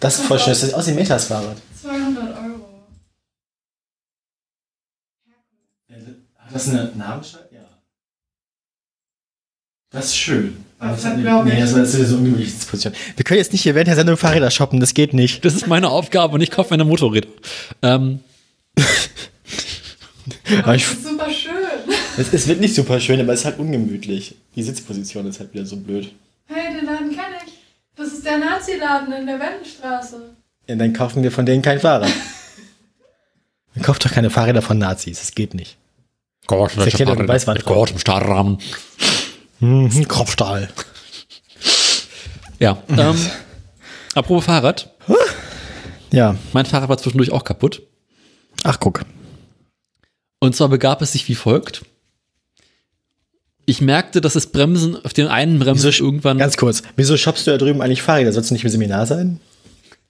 Das 0.00 0.18
ist 0.18 0.26
voll 0.26 0.38
schön, 0.38 0.50
das 0.50 0.60
sieht 0.60 0.74
aus 0.74 0.86
wie 0.86 0.90
ein 0.90 0.96
Metas-Fahrrad. 0.96 1.56
200 1.82 2.36
Euro. 2.36 2.47
Hat 6.48 6.54
das 6.54 6.68
eine 6.68 6.92
Namensscheibe? 6.96 7.48
Ja. 7.52 7.60
Das 9.90 10.06
ist 10.06 10.16
schön. 10.16 10.64
Das 10.80 10.98
hat 10.98 11.04
hat, 11.04 11.12
eine, 11.14 11.22
glaub 11.22 11.44
nee, 11.44 11.52
ich- 11.52 11.58
das 11.60 11.72
ist 11.72 11.92
so 11.92 11.98
eine 12.16 12.16
ungemütliche 12.18 12.50
Sitzposition. 12.52 12.92
Wir 13.16 13.24
können 13.24 13.38
jetzt 13.38 13.52
nicht 13.52 13.62
hier 13.62 13.74
während 13.74 13.88
der 13.88 13.96
Sendung 13.96 14.16
Fahrräder 14.16 14.50
shoppen, 14.50 14.80
das 14.80 14.94
geht 14.94 15.12
nicht. 15.14 15.44
Das 15.44 15.54
ist 15.54 15.66
meine 15.66 15.88
Aufgabe 15.88 16.34
und 16.34 16.40
ich 16.40 16.50
kaufe 16.50 16.70
meine 16.70 16.84
Motorräder. 16.84 17.28
Ähm, 17.82 18.20
Aber 20.62 20.74
ich, 20.74 20.84
Das 20.84 20.94
ist 20.94 21.04
super 21.08 21.30
schön. 21.30 21.52
es, 22.16 22.32
es 22.32 22.46
wird 22.48 22.60
nicht 22.60 22.74
super 22.74 23.00
schön, 23.00 23.20
aber 23.20 23.32
es 23.32 23.40
ist 23.40 23.46
halt 23.46 23.58
ungemütlich. 23.58 24.36
Die 24.54 24.62
Sitzposition 24.62 25.26
ist 25.26 25.40
halt 25.40 25.52
wieder 25.54 25.64
so 25.66 25.76
blöd. 25.76 26.12
Hey, 26.46 26.74
den 26.74 26.84
Laden 26.86 27.10
kenne 27.10 27.36
ich. 27.46 27.52
Das 27.96 28.08
ist 28.12 28.24
der 28.24 28.38
Nazi-Laden 28.38 29.12
in 29.12 29.26
der 29.26 29.40
Wendenstraße. 29.40 30.34
Ja, 30.68 30.76
dann 30.76 30.92
kaufen 30.92 31.22
wir 31.22 31.32
von 31.32 31.44
denen 31.46 31.62
kein 31.62 31.80
Fahrrad. 31.80 32.10
Man 33.74 33.84
kauft 33.84 34.04
doch 34.04 34.12
keine 34.12 34.30
Fahrräder 34.30 34.62
von 34.62 34.78
Nazis, 34.78 35.18
das 35.18 35.34
geht 35.34 35.54
nicht. 35.54 35.76
Gott, 36.48 37.90
im 37.90 37.98
Stahlrahmen. 37.98 38.58
Mhm, 39.60 40.08
Kopfstahl. 40.08 40.68
Ja, 42.58 42.82
ähm, 42.88 43.16
apropos 44.14 44.44
Fahrrad. 44.44 44.90
Ja, 46.10 46.36
Mein 46.52 46.66
Fahrrad 46.66 46.88
war 46.88 46.98
zwischendurch 46.98 47.30
auch 47.32 47.44
kaputt. 47.44 47.82
ach 48.64 48.80
guck. 48.80 49.02
Und 50.40 50.56
zwar 50.56 50.68
begab 50.68 51.02
es 51.02 51.12
sich 51.12 51.28
wie 51.28 51.34
folgt. 51.34 51.84
Ich 53.66 53.80
merkte, 53.80 54.20
dass 54.20 54.32
das 54.32 54.46
Bremsen 54.46 54.96
auf 55.04 55.12
den 55.12 55.26
einen 55.28 55.58
Bremsen 55.58 55.88
Wieso, 55.92 56.04
irgendwann. 56.04 56.38
Ganz 56.38 56.56
kurz, 56.56 56.82
wieso 56.96 57.16
shoppst 57.16 57.46
du 57.46 57.50
da 57.50 57.58
drüben 57.58 57.82
eigentlich 57.82 58.00
Fahrräder? 58.02 58.32
Sollst 58.32 58.50
du 58.50 58.54
nicht 58.54 58.64
im 58.64 58.70
Seminar 58.70 59.04
sein? 59.06 59.40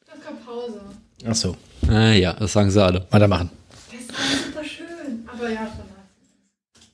Das 0.06 0.24
kommt 0.24 0.46
Pause. 0.46 0.80
Ach 1.26 1.34
so, 1.34 1.56
Ah 1.88 2.12
ja, 2.12 2.34
das 2.34 2.52
sagen 2.52 2.70
sie 2.70 2.82
alle. 2.82 3.06
weitermachen. 3.10 3.50
Das 3.90 4.00
ist 4.00 4.10
alles 4.10 4.44
super 4.46 4.64
schön. 4.64 5.26
Aber 5.26 5.48
ja, 5.50 5.66
von 5.66 5.86
Nazis. 5.88 6.88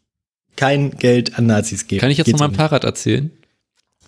Kein 0.56 0.90
Geld 0.98 1.36
an 1.38 1.46
Nazis 1.46 1.86
geben. 1.86 2.00
Kann 2.00 2.10
ich 2.10 2.18
jetzt 2.18 2.26
Geht's 2.26 2.38
von 2.38 2.46
meinem 2.50 2.54
um. 2.54 2.58
Fahrrad 2.58 2.84
erzählen? 2.84 3.30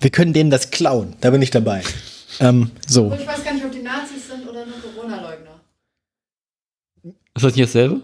Wir 0.01 0.11
können 0.11 0.33
denen 0.33 0.51
das 0.51 0.71
klauen, 0.71 1.15
da 1.21 1.31
bin 1.31 1.43
ich 1.43 1.51
dabei. 1.51 1.83
ähm, 2.41 2.71
so. 2.87 3.07
Und 3.07 3.21
ich 3.21 3.27
weiß 3.27 3.43
gar 3.45 3.55
nicht, 3.55 3.65
ob 3.65 3.73
die 3.73 3.83
Nazis 3.83 4.29
sind 4.29 4.47
oder 4.49 4.65
nur 4.67 4.77
Corona-Leugner. 4.81 5.61
Ist 7.35 7.45
das 7.45 7.55
nicht 7.55 7.65
dasselbe? 7.69 8.03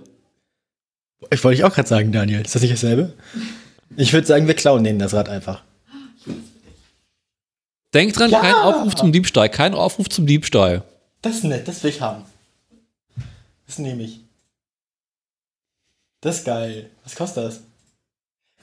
Ich 1.30 1.42
wollte 1.44 1.58
ich 1.58 1.64
auch 1.64 1.74
gerade 1.74 1.88
sagen, 1.88 2.10
Daniel. 2.12 2.40
Ist 2.42 2.54
das 2.54 2.62
nicht 2.62 2.72
dasselbe? 2.74 3.12
Ich 3.96 4.12
würde 4.12 4.26
sagen, 4.26 4.46
wir 4.46 4.54
klauen 4.54 4.82
denen 4.84 4.98
das 4.98 5.14
Rad 5.14 5.28
einfach. 5.28 5.62
Denk 7.94 8.14
dran, 8.14 8.30
Ja. 8.30 8.40
kein 8.40 8.54
Aufruf 8.54 8.94
zum 8.94 9.12
Diebstahl. 9.12 9.48
Kein 9.50 9.74
Aufruf 9.74 10.08
zum 10.08 10.26
Diebstahl. 10.26 10.82
Das 11.20 11.36
ist 11.36 11.44
nett, 11.44 11.68
das 11.68 11.82
will 11.82 11.90
ich 11.90 12.00
haben. 12.00 12.24
Das 13.66 13.78
nehme 13.78 14.02
ich. 14.02 14.20
Das 16.22 16.38
ist 16.38 16.44
geil. 16.44 16.90
Was 17.04 17.14
kostet 17.16 17.44
das? 17.44 17.60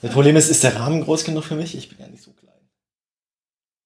Das 0.02 0.12
Problem 0.12 0.36
ist, 0.36 0.50
ist 0.50 0.64
der 0.64 0.76
Rahmen 0.78 1.02
groß 1.04 1.24
genug 1.26 1.44
für 1.44 1.56
mich? 1.56 1.76
Ich 1.76 1.90
bin 1.90 1.98
ja 2.00 2.08
nicht 2.08 2.24
so 2.24 2.32
klein. 2.32 2.54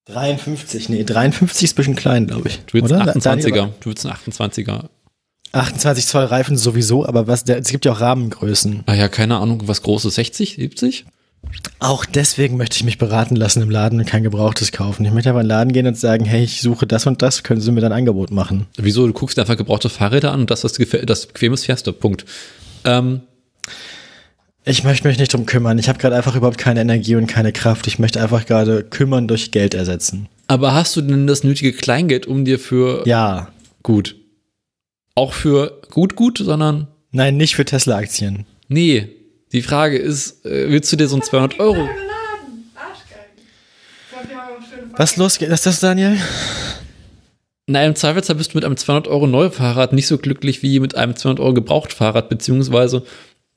53, 0.06 0.88
nee, 0.90 1.04
53 1.04 1.64
ist 1.64 1.72
ein 1.72 1.76
bisschen 1.76 1.96
klein, 1.96 2.26
glaube 2.26 2.48
ich. 2.48 2.58
Du 2.66 2.74
willst 2.74 2.92
Oder? 2.92 3.00
einen 3.12 3.20
Daniel, 3.20 3.46
28er. 3.52 3.68
Du 3.80 3.88
willst 3.90 4.06
einen 4.06 4.14
28er. 4.16 4.84
28 5.52 6.06
Zoll 6.06 6.24
Reifen 6.24 6.56
sowieso, 6.56 7.06
aber 7.06 7.26
was, 7.26 7.44
der, 7.44 7.58
es 7.58 7.68
gibt 7.68 7.84
ja 7.84 7.92
auch 7.92 8.00
Rahmengrößen. 8.00 8.82
Ah 8.86 8.94
ja, 8.94 9.08
keine 9.08 9.36
Ahnung, 9.38 9.62
was 9.66 9.82
Großes. 9.82 10.14
60, 10.16 10.56
70? 10.56 11.04
Auch 11.78 12.04
deswegen 12.06 12.56
möchte 12.56 12.76
ich 12.76 12.84
mich 12.84 12.98
beraten 12.98 13.36
lassen 13.36 13.62
im 13.62 13.70
Laden 13.70 14.00
und 14.00 14.06
kein 14.06 14.22
Gebrauchtes 14.24 14.72
kaufen. 14.72 15.04
Ich 15.04 15.12
möchte 15.12 15.30
aber 15.30 15.40
in 15.40 15.44
den 15.44 15.50
Laden 15.50 15.72
gehen 15.72 15.86
und 15.86 15.96
sagen, 15.96 16.24
hey, 16.24 16.42
ich 16.42 16.60
suche 16.60 16.86
das 16.86 17.06
und 17.06 17.22
das, 17.22 17.42
können 17.42 17.60
Sie 17.60 17.70
mir 17.70 17.80
dann 17.82 17.92
ein 17.92 17.98
Angebot 17.98 18.30
machen? 18.30 18.66
Wieso? 18.76 19.06
Du 19.06 19.12
guckst 19.12 19.36
dir 19.36 19.42
einfach 19.42 19.56
gebrauchte 19.56 19.88
Fahrräder 19.90 20.32
an 20.32 20.40
und 20.40 20.50
das, 20.50 20.64
was 20.64 20.78
gefä- 20.78 21.04
das 21.04 21.26
bequemes 21.26 21.64
fährst 21.66 21.86
du. 21.86 21.92
Punkt. 21.92 22.24
Ähm, 22.84 23.20
Ich 24.64 24.82
möchte 24.82 25.06
mich 25.06 25.18
nicht 25.18 25.32
drum 25.32 25.44
kümmern. 25.46 25.78
Ich 25.78 25.88
habe 25.88 25.98
gerade 25.98 26.16
einfach 26.16 26.36
überhaupt 26.36 26.58
keine 26.58 26.80
Energie 26.80 27.16
und 27.16 27.26
keine 27.26 27.52
Kraft. 27.52 27.86
Ich 27.86 27.98
möchte 27.98 28.20
einfach 28.22 28.46
gerade 28.46 28.82
kümmern 28.82 29.28
durch 29.28 29.50
Geld 29.50 29.74
ersetzen. 29.74 30.28
aber 30.46 30.74
hast 30.74 30.94
du 30.96 31.00
denn 31.02 31.26
das 31.26 31.42
nötige 31.44 31.72
Kleingeld, 31.72 32.26
um 32.26 32.44
dir 32.44 32.58
für 32.58 33.06
Ja. 33.06 33.48
gut, 33.82 34.16
auch 35.14 35.32
für 35.32 35.80
gut, 35.90 36.16
gut, 36.16 36.38
sondern 36.38 36.88
Nein, 37.12 37.36
nicht 37.36 37.54
für 37.56 37.64
Tesla-Aktien. 37.64 38.46
nee. 38.68 39.08
Die 39.52 39.62
Frage 39.62 39.96
ist, 39.98 40.44
äh, 40.44 40.68
willst 40.68 40.90
du 40.92 40.96
dir 40.96 41.06
so 41.06 41.14
ein 41.14 41.22
200 41.22 41.60
Euro? 41.60 41.88
Was 44.96 45.16
los? 45.16 45.40
Was 45.40 45.48
ist 45.50 45.66
das, 45.66 45.78
Daniel? 45.80 46.16
Na, 47.68 47.84
im 47.84 47.94
Zweifelsfall 47.94 48.34
bist 48.34 48.52
du 48.52 48.56
mit 48.58 48.64
einem 48.64 48.76
200 48.76 49.06
Euro 49.06 49.28
Neufahrrad 49.28 49.92
nicht 49.92 50.08
so 50.08 50.18
glücklich 50.18 50.62
wie 50.64 50.80
mit 50.80 50.96
einem 50.96 51.14
200 51.14 51.38
Euro 51.40 51.54
Gebrauchtfahrrad, 51.54 52.28
beziehungsweise, 52.28 53.04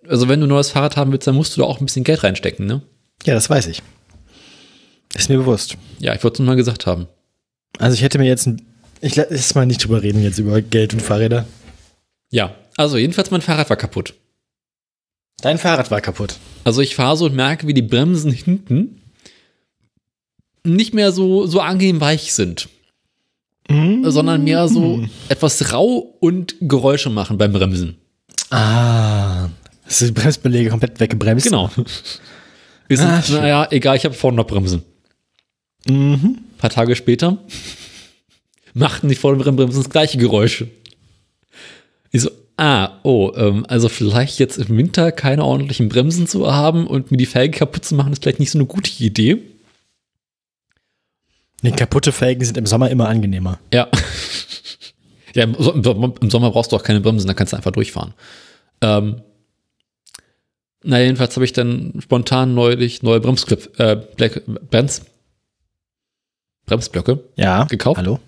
also 0.10 0.28
wenn 0.28 0.39
du 0.39 0.47
ein 0.47 0.49
neues 0.49 0.72
Fahrrad 0.72 0.97
haben 0.97 1.12
willst, 1.12 1.28
dann 1.28 1.36
musst 1.36 1.55
du 1.55 1.62
da 1.62 1.68
auch 1.68 1.80
ein 1.80 1.86
bisschen 1.86 2.03
Geld 2.03 2.24
reinstecken, 2.24 2.66
ne? 2.66 2.82
Ja, 3.26 3.34
das 3.34 3.49
weiß 3.49 3.68
ich. 3.68 3.82
Ist 5.16 5.30
mir 5.30 5.38
bewusst. 5.38 5.78
Ja, 5.99 6.14
ich 6.14 6.24
wollte 6.24 6.36
es 6.36 6.39
nur 6.39 6.47
mal 6.47 6.55
gesagt 6.55 6.86
haben. 6.86 7.08
Also 7.80 7.95
ich 7.95 8.01
hätte 8.01 8.20
mir 8.20 8.28
jetzt 8.28 8.47
ein, 8.47 8.62
ich 9.01 9.16
lass 9.16 9.30
jetzt 9.30 9.55
mal 9.55 9.66
nicht 9.66 9.84
drüber 9.84 10.01
reden 10.01 10.24
jetzt 10.24 10.39
über 10.39 10.62
Geld 10.62 10.93
und 10.93 11.01
Fahrräder. 11.01 11.45
Ja, 12.30 12.55
also 12.76 12.97
jedenfalls 12.97 13.32
mein 13.32 13.41
Fahrrad 13.41 13.70
war 13.70 13.78
kaputt. 13.78 14.14
Dein 15.41 15.58
Fahrrad 15.58 15.91
war 15.91 16.01
kaputt. 16.01 16.36
Also 16.64 16.82
ich 16.82 16.95
fahre 16.95 17.16
so 17.18 17.26
und 17.26 17.36
merke, 17.36 17.68
wie 17.68 17.74
die 17.74 17.82
Bremsen 17.82 18.32
hinten 18.32 19.01
nicht 20.64 20.93
mehr 20.93 21.12
so, 21.12 21.45
so 21.45 21.62
angenehm 21.62 22.01
weich 22.01 22.34
sind, 22.34 22.68
sondern 23.70 24.43
mehr 24.43 24.68
so 24.68 25.05
etwas 25.30 25.72
rau 25.72 26.16
und 26.20 26.55
Geräusche 26.62 27.10
machen 27.10 27.38
beim 27.38 27.53
Bremsen. 27.53 27.97
Ah. 28.49 29.49
Das 29.88 30.00
sind 30.00 30.10
die 30.10 30.22
Bremsbeläge 30.22 30.70
komplett 30.70 31.00
weggebremst. 31.00 31.46
Genau. 31.46 31.72
Wir 32.88 32.98
sind, 32.98 33.08
Ah, 33.08 33.24
naja, 33.30 33.68
egal, 33.72 33.96
ich 33.96 34.06
habe 34.06 34.14
vorne 34.14 34.38
noch 34.38 34.48
Bremsen. 34.48 34.84
Mhm. 35.86 36.40
Ein 36.40 36.58
paar 36.58 36.70
Tage 36.70 36.96
später 36.96 37.38
machten 38.74 39.08
die 39.10 39.16
vorderen 39.16 39.56
Bremsen 39.56 39.82
das 39.82 39.90
gleiche 39.90 40.18
Geräusche. 40.18 40.68
Ich 42.12 42.22
so, 42.22 42.30
ah, 42.58 43.00
oh, 43.04 43.32
ähm, 43.36 43.66
also 43.68 43.90
vielleicht 43.90 44.40
jetzt 44.40 44.58
im 44.58 44.76
Winter 44.78 45.12
keine 45.12 45.44
ordentlichen 45.44 45.90
Bremsen 45.90 46.28
zu 46.28 46.54
haben 46.54 46.86
und 46.88 47.12
mir 47.12 47.18
die 47.18 47.26
Felgen 47.26 47.58
kaputt 47.58 47.86
zu 47.86 47.96
machen, 47.96 48.14
ist 48.14 48.24
vielleicht 48.24 48.40
nicht 48.40 48.52
so 48.52 48.60
eine 48.60 48.68
gute 48.68 48.92
Idee. 49.04 49.42
Nee, 51.62 51.72
kaputte 51.72 52.12
Felgen 52.12 52.46
sind 52.46 52.58
im 52.58 52.66
Sommer 52.66 52.90
immer 52.90 53.08
angenehmer. 53.08 53.60
Ja. 53.74 53.88
ja, 55.34 55.44
im 55.44 56.30
Sommer 56.30 56.52
brauchst 56.52 56.72
du 56.72 56.76
auch 56.76 56.84
keine 56.84 57.02
Bremsen, 57.02 57.28
da 57.28 57.34
kannst 57.34 57.54
du 57.54 57.58
einfach 57.58 57.72
durchfahren. 57.72 58.14
Ähm, 58.82 59.22
na, 60.88 61.00
jedenfalls 61.00 61.36
habe 61.36 61.46
ich 61.46 61.54
dann 61.54 61.94
spontan 62.00 62.54
neulich 62.56 63.04
neue 63.04 63.20
Bremsklöpfe, 63.20 63.70
äh, 63.78 63.96
Black, 64.16 64.42
Brems, 64.72 65.02
Bremsblöcke 66.66 67.24
Ja. 67.36 67.66
gekauft 67.66 67.98
Hallo? 67.98 68.20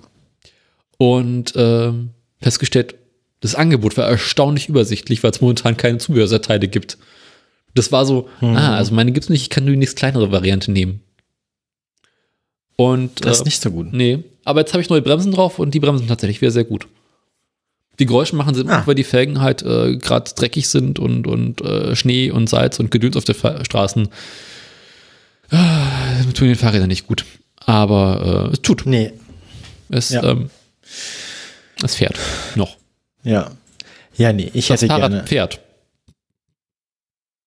und 0.97 1.53
ähm, 1.55 2.09
festgestellt, 2.41 2.95
das 3.41 3.55
Angebot 3.55 3.95
war 3.97 4.07
erstaunlich 4.07 4.67
übersichtlich, 4.69 5.23
weil 5.23 5.31
es 5.31 5.41
momentan 5.41 5.77
keine 5.77 5.97
Zubehörteile 5.97 6.67
gibt. 6.67 6.97
Das 7.75 7.91
war 7.91 8.05
so, 8.05 8.27
Mhm. 8.41 8.55
ah, 8.57 8.75
also 8.77 8.93
meine 8.93 9.11
gibt's 9.11 9.29
nicht, 9.29 9.43
ich 9.43 9.49
kann 9.49 9.63
nur 9.63 9.71
die 9.71 9.77
nächst 9.77 9.95
kleinere 9.97 10.31
Variante 10.31 10.71
nehmen. 10.71 11.01
Und 12.75 13.25
Das 13.25 13.37
ist 13.37 13.41
äh, 13.41 13.45
nicht 13.45 13.61
so 13.61 13.71
gut. 13.71 13.93
Nee, 13.93 14.23
aber 14.45 14.61
jetzt 14.61 14.73
habe 14.73 14.81
ich 14.81 14.89
neue 14.89 15.01
Bremsen 15.01 15.31
drauf 15.33 15.59
und 15.59 15.73
die 15.73 15.79
bremsen 15.79 16.07
tatsächlich 16.07 16.41
wieder 16.41 16.51
sehr 16.51 16.63
gut. 16.63 16.87
Die 17.99 18.05
Geräusche 18.05 18.35
machen 18.35 18.55
sie 18.55 18.65
Ah. 18.67 18.81
auch, 18.81 18.87
weil 18.87 18.95
die 18.95 19.03
Felgen 19.03 19.41
halt 19.41 19.61
äh, 19.61 19.97
gerade 19.97 20.31
dreckig 20.33 20.69
sind 20.69 20.99
und, 20.99 21.27
und 21.27 21.61
äh, 21.61 21.95
Schnee 21.95 22.31
und 22.31 22.49
Salz 22.49 22.79
und 22.79 22.91
Gedöns 22.91 23.17
auf 23.17 23.25
den 23.25 23.35
Fa 23.35 23.63
Straßen. 23.65 24.07
Ah, 25.51 25.87
tun 26.33 26.47
den 26.47 26.55
Fahrrädern 26.55 26.87
nicht 26.87 27.07
gut. 27.07 27.25
Aber 27.57 28.49
äh, 28.49 28.53
es 28.53 28.61
tut. 28.61 28.85
Nee. 28.85 29.11
Es, 29.89 30.09
Ja. 30.09 30.23
ähm, 30.23 30.49
es 31.83 31.95
fährt. 31.95 32.17
Noch. 32.55 32.77
Ja. 33.23 33.51
Ja, 34.15 34.31
nee, 34.33 34.49
ich 34.53 34.67
Das 34.67 34.81
hätte 34.81 34.93
Fahrrad 34.93 35.11
gerne. 35.11 35.27
fährt. 35.27 35.59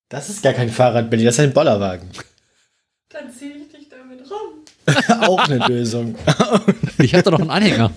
Das 0.09 0.28
ist 0.28 0.42
gar 0.42 0.53
kein 0.53 0.68
Fahrrad, 0.70 1.09
Billy, 1.11 1.24
das 1.24 1.34
ist 1.36 1.40
ein 1.40 1.53
Bollerwagen. 1.55 2.09
Dann 3.09 3.32
ziehe 3.32 3.53
ich 3.53 3.68
dich 3.70 3.88
damit 3.88 4.20
rum. 4.30 5.22
Auch 5.28 5.38
eine 5.48 5.66
Lösung. 5.66 6.16
Ich 6.98 7.14
hatte 7.14 7.30
noch 7.30 7.40
einen 7.40 7.50
Anhänger. 7.50 7.90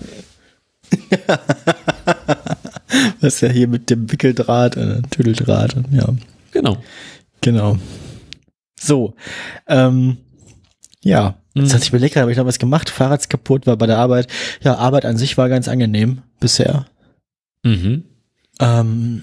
Das 3.20 3.34
ist 3.34 3.40
ja 3.40 3.48
hier 3.48 3.66
mit 3.68 3.90
dem 3.90 4.10
Wickeldraht, 4.10 4.76
äh, 4.76 5.02
Tüdeldraht. 5.10 5.74
Ja, 5.90 6.08
Genau. 6.52 6.76
genau. 7.40 7.78
So. 8.78 9.14
Ähm, 9.66 10.18
ja. 11.02 11.36
Jetzt 11.54 11.68
Mhm. 11.70 11.72
hatte 11.72 11.82
ich 11.84 11.88
überlegt, 11.88 12.16
habe 12.16 12.30
ich 12.30 12.36
noch 12.38 12.46
was 12.46 12.58
gemacht. 12.58 12.90
Fahrrad 12.90 13.20
ist 13.20 13.30
kaputt, 13.30 13.66
war 13.66 13.76
bei 13.76 13.86
der 13.86 13.98
Arbeit. 13.98 14.28
Ja, 14.62 14.76
Arbeit 14.76 15.04
an 15.04 15.16
sich 15.16 15.36
war 15.38 15.48
ganz 15.48 15.68
angenehm 15.68 16.22
bisher. 16.38 16.86
Mhm. 17.64 18.04
Ähm, 18.60 19.22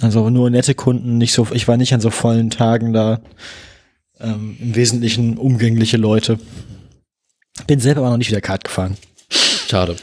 also 0.00 0.30
nur 0.30 0.48
nette 0.50 0.74
Kunden, 0.74 1.18
nicht 1.18 1.32
so, 1.32 1.48
ich 1.52 1.66
war 1.68 1.76
nicht 1.76 1.92
an 1.94 2.00
so 2.00 2.10
vollen 2.10 2.50
Tagen 2.50 2.92
da. 2.92 3.20
Ähm, 4.20 4.56
Im 4.60 4.74
Wesentlichen 4.76 5.36
umgängliche 5.36 5.96
Leute. 5.96 6.38
Bin 7.66 7.80
selber 7.80 8.02
aber 8.02 8.10
noch 8.10 8.18
nicht 8.18 8.30
wieder 8.30 8.40
Kart 8.40 8.62
gefahren. 8.64 8.96
Schade. 9.30 9.96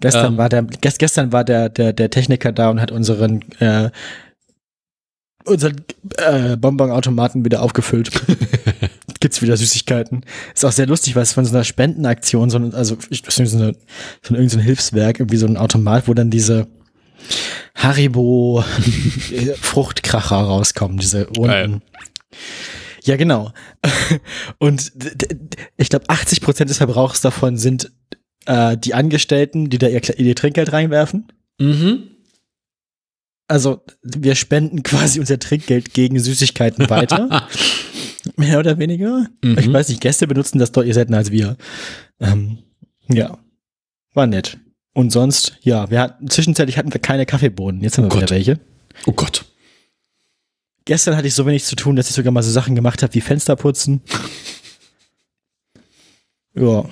Gestern 0.00 0.32
Ähm. 0.32 0.38
war 0.38 0.48
der, 0.48 0.62
gest, 0.62 0.98
gestern 0.98 1.32
war 1.32 1.44
der, 1.44 1.68
der, 1.68 1.92
der 1.92 2.10
Techniker 2.10 2.52
da 2.52 2.70
und 2.70 2.80
hat 2.80 2.92
unseren, 2.92 3.42
äh, 3.60 3.90
unseren 5.44 5.76
äh, 6.18 6.56
Bonbonautomaten 6.56 7.44
wieder 7.44 7.62
aufgefüllt. 7.62 8.10
Gibt's 9.20 9.42
wieder 9.42 9.56
Süßigkeiten. 9.56 10.24
Ist 10.54 10.64
auch 10.64 10.72
sehr 10.72 10.86
lustig, 10.86 11.16
weil 11.16 11.24
es 11.24 11.32
von 11.32 11.44
so 11.44 11.54
einer 11.54 11.64
Spendenaktion, 11.64 12.50
so, 12.50 12.58
also 12.72 12.96
ich, 13.10 13.24
so 13.28 13.42
eine, 13.42 13.74
so 14.22 14.34
ein 14.34 14.60
Hilfswerk, 14.60 15.18
irgendwie 15.18 15.38
so 15.38 15.46
ein 15.46 15.56
Automat, 15.56 16.06
wo 16.06 16.14
dann 16.14 16.30
diese 16.30 16.68
Haribo 17.74 18.62
Fruchtkracher 19.60 20.36
rauskommen, 20.36 20.98
diese 20.98 21.26
runden. 21.28 21.82
Ja, 23.04 23.16
genau. 23.16 23.52
Und 24.58 24.92
ich 25.76 25.88
glaube, 25.88 26.04
80 26.08 26.40
Prozent 26.40 26.70
des 26.70 26.78
Verbrauchs 26.78 27.20
davon 27.20 27.56
sind 27.56 27.90
äh, 28.48 28.76
die 28.76 28.94
Angestellten, 28.94 29.70
die 29.70 29.78
da 29.78 29.86
ihr, 29.88 30.02
ihr 30.18 30.34
Trinkgeld 30.34 30.72
reinwerfen. 30.72 31.28
Mhm. 31.58 32.08
Also 33.46 33.82
wir 34.02 34.34
spenden 34.34 34.82
quasi 34.82 35.20
unser 35.20 35.38
Trinkgeld 35.38 35.94
gegen 35.94 36.18
Süßigkeiten 36.18 36.90
weiter. 36.90 37.46
Mehr 38.36 38.58
oder 38.58 38.78
weniger. 38.78 39.26
Mhm. 39.42 39.58
Ich 39.58 39.72
weiß 39.72 39.88
nicht, 39.88 40.00
Gäste 40.00 40.26
benutzen 40.26 40.58
das 40.58 40.72
deutlich 40.72 40.94
seltener 40.94 41.18
als 41.18 41.30
wir. 41.30 41.56
Ähm, 42.20 42.58
ja, 43.08 43.38
war 44.14 44.26
nett. 44.26 44.58
Und 44.92 45.10
sonst, 45.12 45.56
ja, 45.60 45.88
wir 45.90 46.00
hatten, 46.00 46.28
zwischenzeitlich 46.28 46.76
hatten 46.76 46.92
wir 46.92 47.00
keine 47.00 47.24
Kaffeebohnen. 47.26 47.82
Jetzt 47.82 47.96
haben 47.98 48.04
wir 48.04 48.10
Oh 48.12 48.16
wieder 48.16 48.26
Gott. 48.26 48.30
welche. 48.30 48.60
Oh 49.06 49.12
Gott. 49.12 49.44
Gestern 50.84 51.16
hatte 51.16 51.28
ich 51.28 51.34
so 51.34 51.46
wenig 51.46 51.64
zu 51.64 51.76
tun, 51.76 51.96
dass 51.96 52.08
ich 52.08 52.16
sogar 52.16 52.32
mal 52.32 52.42
so 52.42 52.50
Sachen 52.50 52.74
gemacht 52.74 53.02
habe 53.02 53.14
wie 53.14 53.20
Fenster 53.20 53.56
putzen. 53.56 54.00
Ja. 56.54 56.84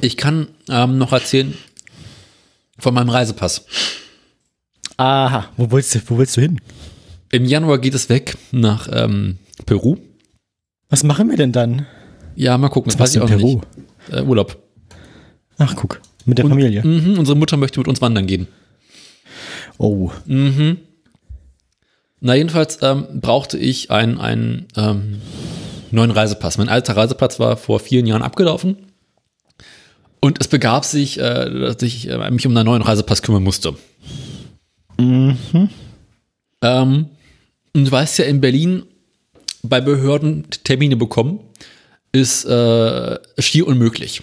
Ich 0.00 0.16
kann 0.16 0.48
ähm, 0.68 0.98
noch 0.98 1.12
erzählen 1.12 1.54
von 2.78 2.94
meinem 2.94 3.08
Reisepass. 3.08 3.64
Aha, 4.96 5.48
wo 5.56 5.70
willst 5.70 5.94
du, 5.94 6.00
wo 6.06 6.18
willst 6.18 6.36
du 6.36 6.40
hin? 6.40 6.60
Im 7.30 7.44
Januar 7.44 7.78
geht 7.78 7.94
es 7.94 8.08
weg 8.08 8.36
nach 8.52 8.88
ähm, 8.92 9.38
Peru. 9.66 9.96
Was 10.88 11.04
machen 11.04 11.28
wir 11.28 11.36
denn 11.36 11.52
dann? 11.52 11.86
Ja, 12.36 12.56
mal 12.58 12.68
gucken. 12.68 12.92
Was 12.92 12.98
machst 12.98 13.16
du 13.16 13.20
in 13.20 13.26
Peru? 13.26 13.60
nicht. 14.08 14.16
Äh, 14.16 14.22
Urlaub. 14.22 14.56
Ach, 15.58 15.74
guck. 15.76 16.00
Mit 16.24 16.38
der 16.38 16.44
Und- 16.44 16.52
Familie. 16.52 16.84
Mhm, 16.84 17.18
unsere 17.18 17.36
Mutter 17.36 17.56
möchte 17.56 17.80
mit 17.80 17.88
uns 17.88 18.00
wandern 18.00 18.26
gehen. 18.26 18.46
Oh. 19.76 20.10
Mhm. 20.26 20.78
Na, 22.20 22.34
jedenfalls 22.34 22.78
ähm, 22.82 23.06
brauchte 23.20 23.58
ich 23.58 23.90
einen, 23.90 24.18
einen 24.18 24.66
ähm, 24.76 25.20
neuen 25.90 26.10
Reisepass. 26.10 26.58
Mein 26.58 26.68
alter 26.68 26.96
Reisepass 26.96 27.38
war 27.38 27.56
vor 27.56 27.78
vielen 27.80 28.06
Jahren 28.06 28.22
abgelaufen. 28.22 28.76
Und 30.20 30.40
es 30.40 30.48
begab 30.48 30.84
sich, 30.84 31.18
äh, 31.18 31.50
dass 31.50 31.82
ich 31.82 32.08
äh, 32.08 32.30
mich 32.30 32.46
um 32.46 32.56
einen 32.56 32.66
neuen 32.66 32.82
Reisepass 32.82 33.22
kümmern 33.22 33.42
musste. 33.42 33.76
Mhm. 34.98 35.36
Ähm, 36.62 37.06
Und 37.72 37.84
du 37.84 37.90
weißt 37.90 38.18
ja, 38.18 38.24
in 38.24 38.40
Berlin 38.40 38.82
bei 39.62 39.80
Behörden 39.80 40.46
Termine 40.64 40.96
bekommen, 40.96 41.40
ist 42.12 42.44
äh, 42.44 43.18
schier 43.38 43.66
unmöglich. 43.66 44.22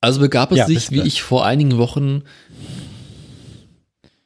Also 0.00 0.20
begab 0.20 0.50
es 0.50 0.58
Ja, 0.58 0.66
sich, 0.66 0.90
wie 0.90 1.02
ich 1.02 1.22
vor 1.22 1.46
einigen 1.46 1.78
Wochen 1.78 2.22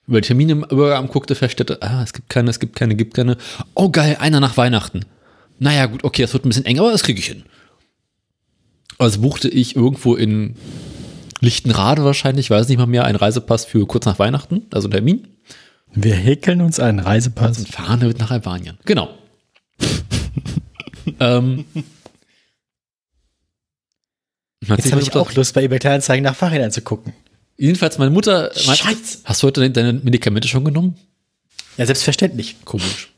über 0.07 0.23
Termine 0.23 0.53
im 0.53 0.61
Bürgeramt 0.63 1.11
guckte, 1.11 1.35
feststellte, 1.35 1.83
ah, 1.83 2.03
es 2.03 2.13
gibt 2.13 2.31
keine, 2.31 2.49
es 2.49 2.61
gibt 2.61 2.77
keine, 2.77 2.95
gibt 2.95 3.15
keine. 3.15 3.37
Oh 3.75 3.91
geil, 3.91 4.17
einer 4.21 4.41
nach 4.41 4.57
Weihnachten. 4.57 5.05
Naja, 5.59 5.87
gut, 5.87 6.05
okay, 6.05 6.23
das 6.23 6.33
wird 6.33 6.47
ein 6.47 6.49
bisschen 6.49 6.65
eng, 6.65 6.79
aber 6.79 6.93
das 6.93 7.03
kriege 7.03 7.19
ich 7.19 7.27
hin. 7.27 7.43
Also 8.99 9.21
buchte 9.21 9.49
ich 9.49 9.77
irgendwo 9.77 10.15
in 10.15 10.57
Lichtenrade 11.41 12.05
wahrscheinlich, 12.05 12.49
weiß 12.51 12.69
nicht 12.69 12.79
mal 12.79 12.87
mehr, 12.87 13.05
einen 13.05 13.17
Reisepass 13.17 13.65
für 13.67 13.87
kurz 13.87 14.07
nach 14.07 14.19
Weihnachten, 14.19 14.63
also 14.73 14.87
einen 14.87 14.93
Termin. 14.93 15.29
Wir 15.93 16.15
häkeln 16.15 16.61
uns 16.61 16.81
einen 16.81 16.99
Reisepass. 17.01 17.59
Und 17.59 17.69
fahren 17.69 18.01
damit 18.01 18.19
nach 18.19 18.31
Albanien. 18.31 18.79
Genau. 18.85 19.11
ähm, 21.21 21.65
Jetzt 24.67 24.91
habe 24.91 25.03
ich 25.03 25.15
auch 25.15 25.33
Lust, 25.35 25.55
bei 25.55 25.63
eBay 25.65 25.79
Kleinanzeigen 25.79 26.25
nach 26.25 26.35
Fahrrädern 26.35 26.71
zu 26.73 26.81
gucken. 26.83 27.13
Jedenfalls, 27.57 27.99
meine 27.99 28.11
Mutter 28.11 28.51
meinte, 28.67 28.83
Scheiße. 28.83 29.19
hast 29.25 29.43
du 29.43 29.47
heute 29.47 29.71
deine 29.71 29.93
Medikamente 29.95 30.49
schon 30.49 30.65
genommen? 30.65 30.97
Ja, 31.77 31.87
selbstverständlich. 31.87 32.57
Komisch. 32.65 33.11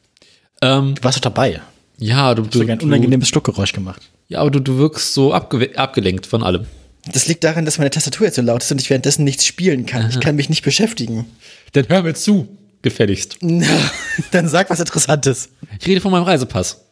Ähm, 0.61 0.95
Du 0.97 1.05
warst 1.05 1.17
doch 1.19 1.23
dabei. 1.23 1.61
ja, 1.99 2.35
du, 2.35 2.43
Du 2.43 2.49
du, 2.51 2.61
hast 2.61 2.71
ein 2.71 2.79
du, 2.81 2.87
unangenehmes 2.87 3.29
Schluckgeräusch 3.29 3.73
gemacht. 3.73 4.03
Ja, 4.29 4.41
aber 4.41 4.51
du, 4.51 4.61
du 4.61 4.79
wirkst 4.79 5.15
so 5.15 5.33
abge 5.33 5.77
abgelenkt 5.77 6.27
von 6.27 6.43
allem. 6.43 6.67
Das 7.13 7.27
liegt 7.27 7.43
daran, 7.45 7.65
dass 7.65 7.79
meine 7.79 7.91
Tastatur 7.91 8.27
jetzt 8.27 8.37
so 8.37 8.43
laut 8.43 8.63
ist 8.63 8.71
und 8.71 8.81
ich 8.81 8.91
währenddessen 8.91 9.25
nichts 9.25 9.47
spielen 9.47 9.87
kann. 9.87 10.11
Ich 10.11 10.21
kann 10.21 10.37
mich 10.37 10.51
nicht 10.51 10.63
beschäftigen. 10.63 11.27
Dann 11.73 11.89
hör 11.89 12.03
mir 12.03 12.15
zu, 12.15 12.49
gefälligst. 12.83 13.39
Na, 13.41 13.67
Dann 14.31 14.49
sag 14.49 14.69
was 14.69 14.81
Interessantes. 14.81 15.49
Ich 15.81 15.87
rede 15.87 16.01
von 16.01 16.13
meinem 16.13 16.25
Reisepass. 16.25 16.83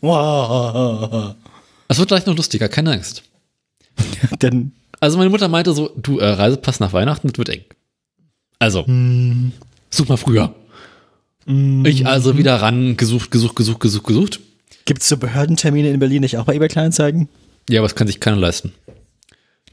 Wow. 0.00 1.34
Das 1.88 1.98
wird 1.98 2.08
gleich 2.08 2.26
noch 2.26 2.36
lustiger, 2.36 2.68
keine 2.68 2.92
Angst. 2.92 3.24
Denn 4.42 4.72
Also 5.00 5.18
meine 5.18 5.30
Mutter 5.30 5.48
meinte 5.48 5.72
so, 5.72 5.90
du, 5.96 6.18
äh, 6.18 6.26
Reisepass 6.26 6.78
nach 6.78 6.92
Weihnachten, 6.92 7.28
das 7.28 7.38
wird 7.38 7.48
eng. 7.48 7.64
Also, 8.58 8.84
such 9.90 10.08
mal 10.08 10.16
früher. 10.16 10.54
Ich 11.84 12.06
also 12.06 12.38
wieder 12.38 12.56
ran, 12.56 12.96
gesucht, 12.96 13.30
gesucht, 13.30 13.54
gesucht, 13.54 13.80
gesucht, 13.80 14.06
gesucht. 14.06 14.40
Gibt 14.86 15.02
es 15.02 15.08
so 15.08 15.18
Behördentermine 15.18 15.90
in 15.90 16.00
Berlin 16.00 16.22
nicht 16.22 16.38
auch 16.38 16.46
bei 16.46 16.54
eBay 16.54 16.68
Kleinanzeigen? 16.68 17.28
Ja, 17.68 17.80
aber 17.80 17.88
das 17.88 17.94
kann 17.94 18.06
sich 18.06 18.20
keiner 18.20 18.36
leisten. 18.36 18.72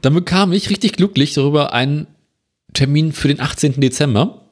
Dann 0.02 0.12
bekam 0.12 0.52
ich 0.52 0.68
richtig 0.68 0.92
glücklich 0.92 1.32
darüber 1.32 1.72
einen 1.72 2.06
Termin 2.74 3.12
für 3.12 3.28
den 3.28 3.40
18. 3.40 3.80
Dezember. 3.80 4.50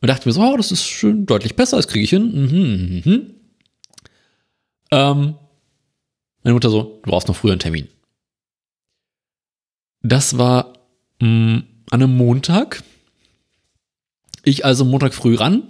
Und 0.00 0.08
dachte 0.08 0.28
mir 0.28 0.32
so, 0.32 0.42
oh, 0.42 0.56
das 0.56 0.72
ist 0.72 0.84
schön 0.84 1.24
deutlich 1.24 1.54
besser, 1.54 1.76
das 1.76 1.88
kriege 1.88 2.04
ich 2.04 2.10
hin. 2.10 2.32
Mhm, 2.32 2.58
mhm, 2.58 3.02
mhm. 3.04 3.34
Ähm, 4.90 5.34
meine 6.42 6.54
Mutter 6.54 6.68
so, 6.68 7.00
du 7.02 7.10
brauchst 7.10 7.28
noch 7.28 7.36
früher 7.36 7.52
einen 7.52 7.60
Termin. 7.60 7.88
Das 10.02 10.36
war 10.36 10.74
mh, 11.20 11.62
an 11.90 12.02
einem 12.02 12.16
Montag. 12.16 12.82
Ich 14.42 14.64
also 14.64 14.84
Montag 14.84 15.14
früh 15.14 15.36
ran, 15.36 15.62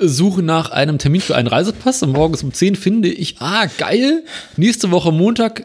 suche 0.00 0.42
nach 0.42 0.70
einem 0.70 0.98
Termin 0.98 1.20
für 1.20 1.34
einen 1.36 1.48
Reisepass 1.48 2.02
und 2.02 2.12
morgens 2.12 2.42
um 2.42 2.52
10 2.52 2.76
finde 2.76 3.08
ich, 3.08 3.40
ah, 3.40 3.66
geil, 3.78 4.24
nächste 4.56 4.90
Woche 4.90 5.12
Montag 5.12 5.64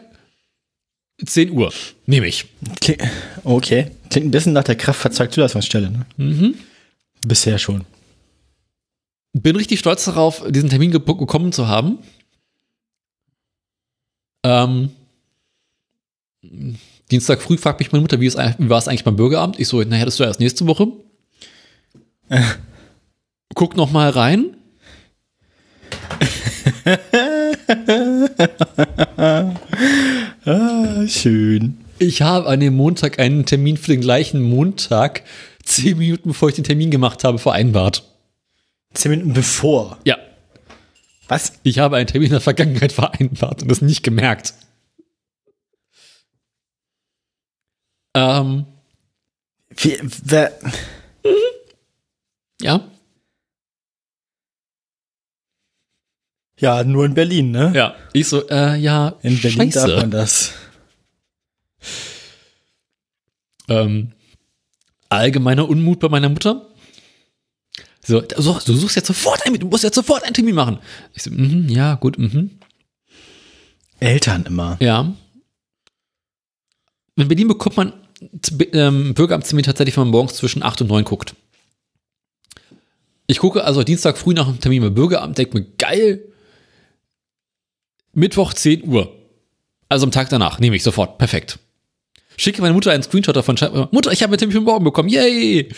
10 1.24 1.50
Uhr. 1.50 1.72
Nehme 2.06 2.26
ich. 2.26 2.46
Kli- 2.80 3.02
Okay. 3.44 3.90
Klingt 4.10 4.26
ein 4.28 4.30
bisschen 4.30 4.52
nach 4.52 4.64
der 4.64 4.76
Kraftfahrzeugzulassungsstelle, 4.76 5.90
ne? 5.90 6.06
Mhm. 6.16 6.54
Bisher 7.26 7.58
schon. 7.58 7.84
Bin 9.32 9.56
richtig 9.56 9.78
stolz 9.80 10.04
darauf, 10.04 10.42
diesen 10.48 10.70
Termin 10.70 10.90
bekommen 10.90 11.52
zu 11.52 11.66
haben. 11.68 11.98
Ähm, 14.44 14.90
Dienstag 17.10 17.42
früh 17.42 17.56
fragt 17.58 17.80
mich 17.80 17.92
meine 17.92 18.02
Mutter, 18.02 18.20
wie, 18.20 18.26
es, 18.26 18.36
eigentlich- 18.36 18.58
wie 18.66 18.70
war 18.70 18.78
es 18.78 18.88
eigentlich 18.88 19.04
beim 19.04 19.16
Bürgeramt? 19.16 19.58
Ich 19.58 19.68
so, 19.68 19.82
naja, 19.82 20.04
das 20.04 20.14
ist 20.14 20.20
ja 20.20 20.26
erst 20.26 20.40
nächste 20.40 20.66
Woche. 20.66 20.86
Guck 23.54 23.76
noch 23.76 23.90
mal 23.90 24.10
rein. 24.10 24.56
Ah, 30.46 31.06
schön. 31.08 31.78
Ich 31.98 32.20
habe 32.20 32.46
an 32.48 32.60
dem 32.60 32.76
Montag 32.76 33.18
einen 33.18 33.46
Termin 33.46 33.78
für 33.78 33.92
den 33.92 34.02
gleichen 34.02 34.42
Montag, 34.42 35.22
zehn 35.62 35.96
Minuten 35.96 36.30
bevor 36.30 36.50
ich 36.50 36.54
den 36.56 36.64
Termin 36.64 36.90
gemacht 36.90 37.24
habe, 37.24 37.38
vereinbart. 37.38 38.04
Zehn 38.92 39.12
Minuten 39.12 39.32
bevor. 39.32 39.98
Ja, 40.04 40.18
Was? 41.28 41.54
ich 41.62 41.78
habe 41.78 41.96
einen 41.96 42.06
Termin 42.06 42.26
in 42.26 42.32
der 42.32 42.40
Vergangenheit 42.42 42.92
vereinbart 42.92 43.62
und 43.62 43.70
das 43.70 43.80
nicht 43.80 44.02
gemerkt. 44.02 44.52
Ähm, 48.14 48.66
Wie, 49.76 49.96
wer, 50.24 50.52
ja, 52.60 52.86
ja, 56.58 56.84
nur 56.84 57.04
in 57.04 57.14
Berlin, 57.14 57.50
ne? 57.50 57.72
ja. 57.74 57.94
Ich 58.12 58.28
so, 58.28 58.48
äh, 58.48 58.76
ja, 58.76 59.16
In 59.22 59.40
Berlin 59.40 59.70
darf 59.70 59.88
scheiße. 59.88 59.96
man 59.96 60.10
das. 60.10 60.52
Ähm, 63.68 64.12
allgemeiner 65.08 65.68
Unmut 65.68 66.00
bei 66.00 66.08
meiner 66.08 66.28
Mutter. 66.28 66.68
So, 68.06 68.22
so, 68.36 68.58
du 68.64 68.74
suchst 68.74 68.96
jetzt 68.96 69.06
sofort 69.06 69.44
einen, 69.46 69.58
du 69.58 69.66
musst 69.66 69.84
jetzt 69.84 69.94
sofort 69.94 70.24
einen 70.24 70.34
Termin 70.34 70.54
machen. 70.54 70.78
Ich 71.14 71.22
so, 71.22 71.30
mhm, 71.30 71.68
ja, 71.68 71.94
gut, 71.94 72.18
mhm. 72.18 72.58
Eltern 73.98 74.44
immer. 74.46 74.76
Ja. 74.80 75.14
In 77.16 77.28
Berlin 77.28 77.48
bekommt 77.48 77.76
man 77.76 77.92
ähm, 78.72 79.14
Bürgeramtstermin 79.14 79.64
tatsächlich, 79.64 79.96
wenn 79.96 80.04
man 80.04 80.10
morgens 80.10 80.34
zwischen 80.34 80.62
8 80.62 80.82
und 80.82 80.88
9 80.88 81.04
guckt. 81.04 81.34
Ich 83.26 83.38
gucke 83.38 83.64
also 83.64 83.82
Dienstag 83.82 84.18
früh 84.18 84.34
nach 84.34 84.46
dem 84.46 84.60
Termin 84.60 84.82
beim 84.82 84.94
Bürgeramt, 84.94 85.38
denke 85.38 85.58
mir, 85.58 85.64
geil, 85.78 86.24
Mittwoch 88.14 88.52
10 88.52 88.84
Uhr. 88.88 89.14
Also 89.88 90.06
am 90.06 90.12
Tag 90.12 90.28
danach, 90.28 90.58
nehme 90.58 90.76
ich 90.76 90.82
sofort, 90.82 91.18
perfekt. 91.18 91.58
Schicke 92.36 92.62
meine 92.62 92.74
Mutter 92.74 92.90
einen 92.90 93.02
Screenshot 93.02 93.36
davon, 93.36 93.56
Mutter, 93.92 94.12
ich 94.12 94.22
habe 94.22 94.32
einen 94.32 94.38
Termin 94.38 94.56
für 94.56 94.60
morgen 94.60 94.84
bekommen, 94.84 95.08
yay! 95.08 95.68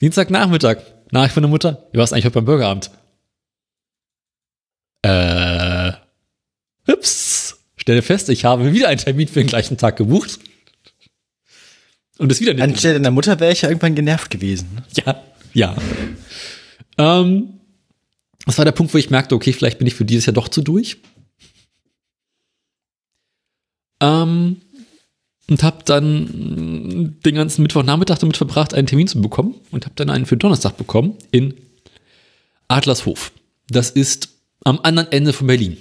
Dienstagnachmittag, 0.00 0.78
Nachricht 1.10 1.34
von 1.34 1.42
der 1.42 1.50
Mutter, 1.50 1.86
wie 1.92 1.98
warst 1.98 2.12
eigentlich 2.12 2.26
heute 2.26 2.34
beim 2.34 2.44
Bürgeramt? 2.44 2.90
Äh, 5.02 5.92
Ups. 6.92 7.58
Stelle 7.76 8.02
fest, 8.02 8.28
ich 8.30 8.44
habe 8.44 8.72
wieder 8.72 8.88
einen 8.88 8.98
Termin 8.98 9.28
für 9.28 9.38
den 9.40 9.46
gleichen 9.46 9.78
Tag 9.78 9.96
gebucht. 9.96 10.40
Und 12.18 12.32
es 12.32 12.40
wieder 12.40 12.54
nicht. 12.54 12.62
Anstelle 12.62 12.94
deiner 12.94 13.10
Mutter 13.10 13.38
wäre 13.38 13.52
ich 13.52 13.62
ja 13.62 13.68
irgendwann 13.68 13.94
genervt 13.94 14.30
gewesen. 14.30 14.68
ne? 14.74 14.84
Ja, 15.04 15.22
ja. 15.52 15.76
Ähm, 16.98 17.55
das 18.46 18.56
war 18.58 18.64
der 18.64 18.72
Punkt, 18.72 18.94
wo 18.94 18.98
ich 18.98 19.10
merkte, 19.10 19.34
okay, 19.34 19.52
vielleicht 19.52 19.78
bin 19.78 19.86
ich 19.86 19.94
für 19.94 20.04
dieses 20.04 20.26
Jahr 20.26 20.34
doch 20.34 20.48
zu 20.48 20.62
durch. 20.62 20.98
Ähm, 24.00 24.62
und 25.48 25.62
habe 25.62 25.78
dann 25.84 27.16
den 27.24 27.34
ganzen 27.34 27.62
Mittwochnachmittag 27.62 28.18
damit 28.18 28.36
verbracht, 28.36 28.74
einen 28.74 28.86
Termin 28.86 29.08
zu 29.08 29.20
bekommen 29.20 29.54
und 29.70 29.84
habe 29.84 29.94
dann 29.96 30.10
einen 30.10 30.26
für 30.26 30.36
Donnerstag 30.36 30.76
bekommen 30.76 31.16
in 31.30 31.54
Adlershof. 32.68 33.32
Das 33.68 33.90
ist 33.90 34.30
am 34.64 34.80
anderen 34.82 35.10
Ende 35.12 35.32
von 35.32 35.46
Berlin. 35.46 35.76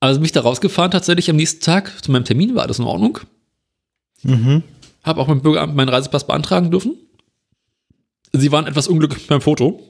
Also 0.00 0.20
mich 0.20 0.32
da 0.32 0.40
rausgefahren 0.42 0.90
tatsächlich 0.90 1.30
am 1.30 1.36
nächsten 1.36 1.62
Tag 1.62 2.04
zu 2.04 2.10
meinem 2.12 2.24
Termin, 2.24 2.54
war 2.54 2.64
alles 2.64 2.78
in 2.78 2.84
Ordnung. 2.84 3.20
Mhm. 4.22 4.62
Habe 5.02 5.20
auch 5.20 5.28
beim 5.28 5.42
Bürgeramt 5.42 5.74
meinen 5.74 5.88
Reisepass 5.88 6.26
beantragen 6.26 6.70
dürfen. 6.70 6.96
Sie 8.40 8.52
waren 8.52 8.66
etwas 8.66 8.88
unglücklich 8.88 9.26
beim 9.26 9.40
Foto. 9.40 9.82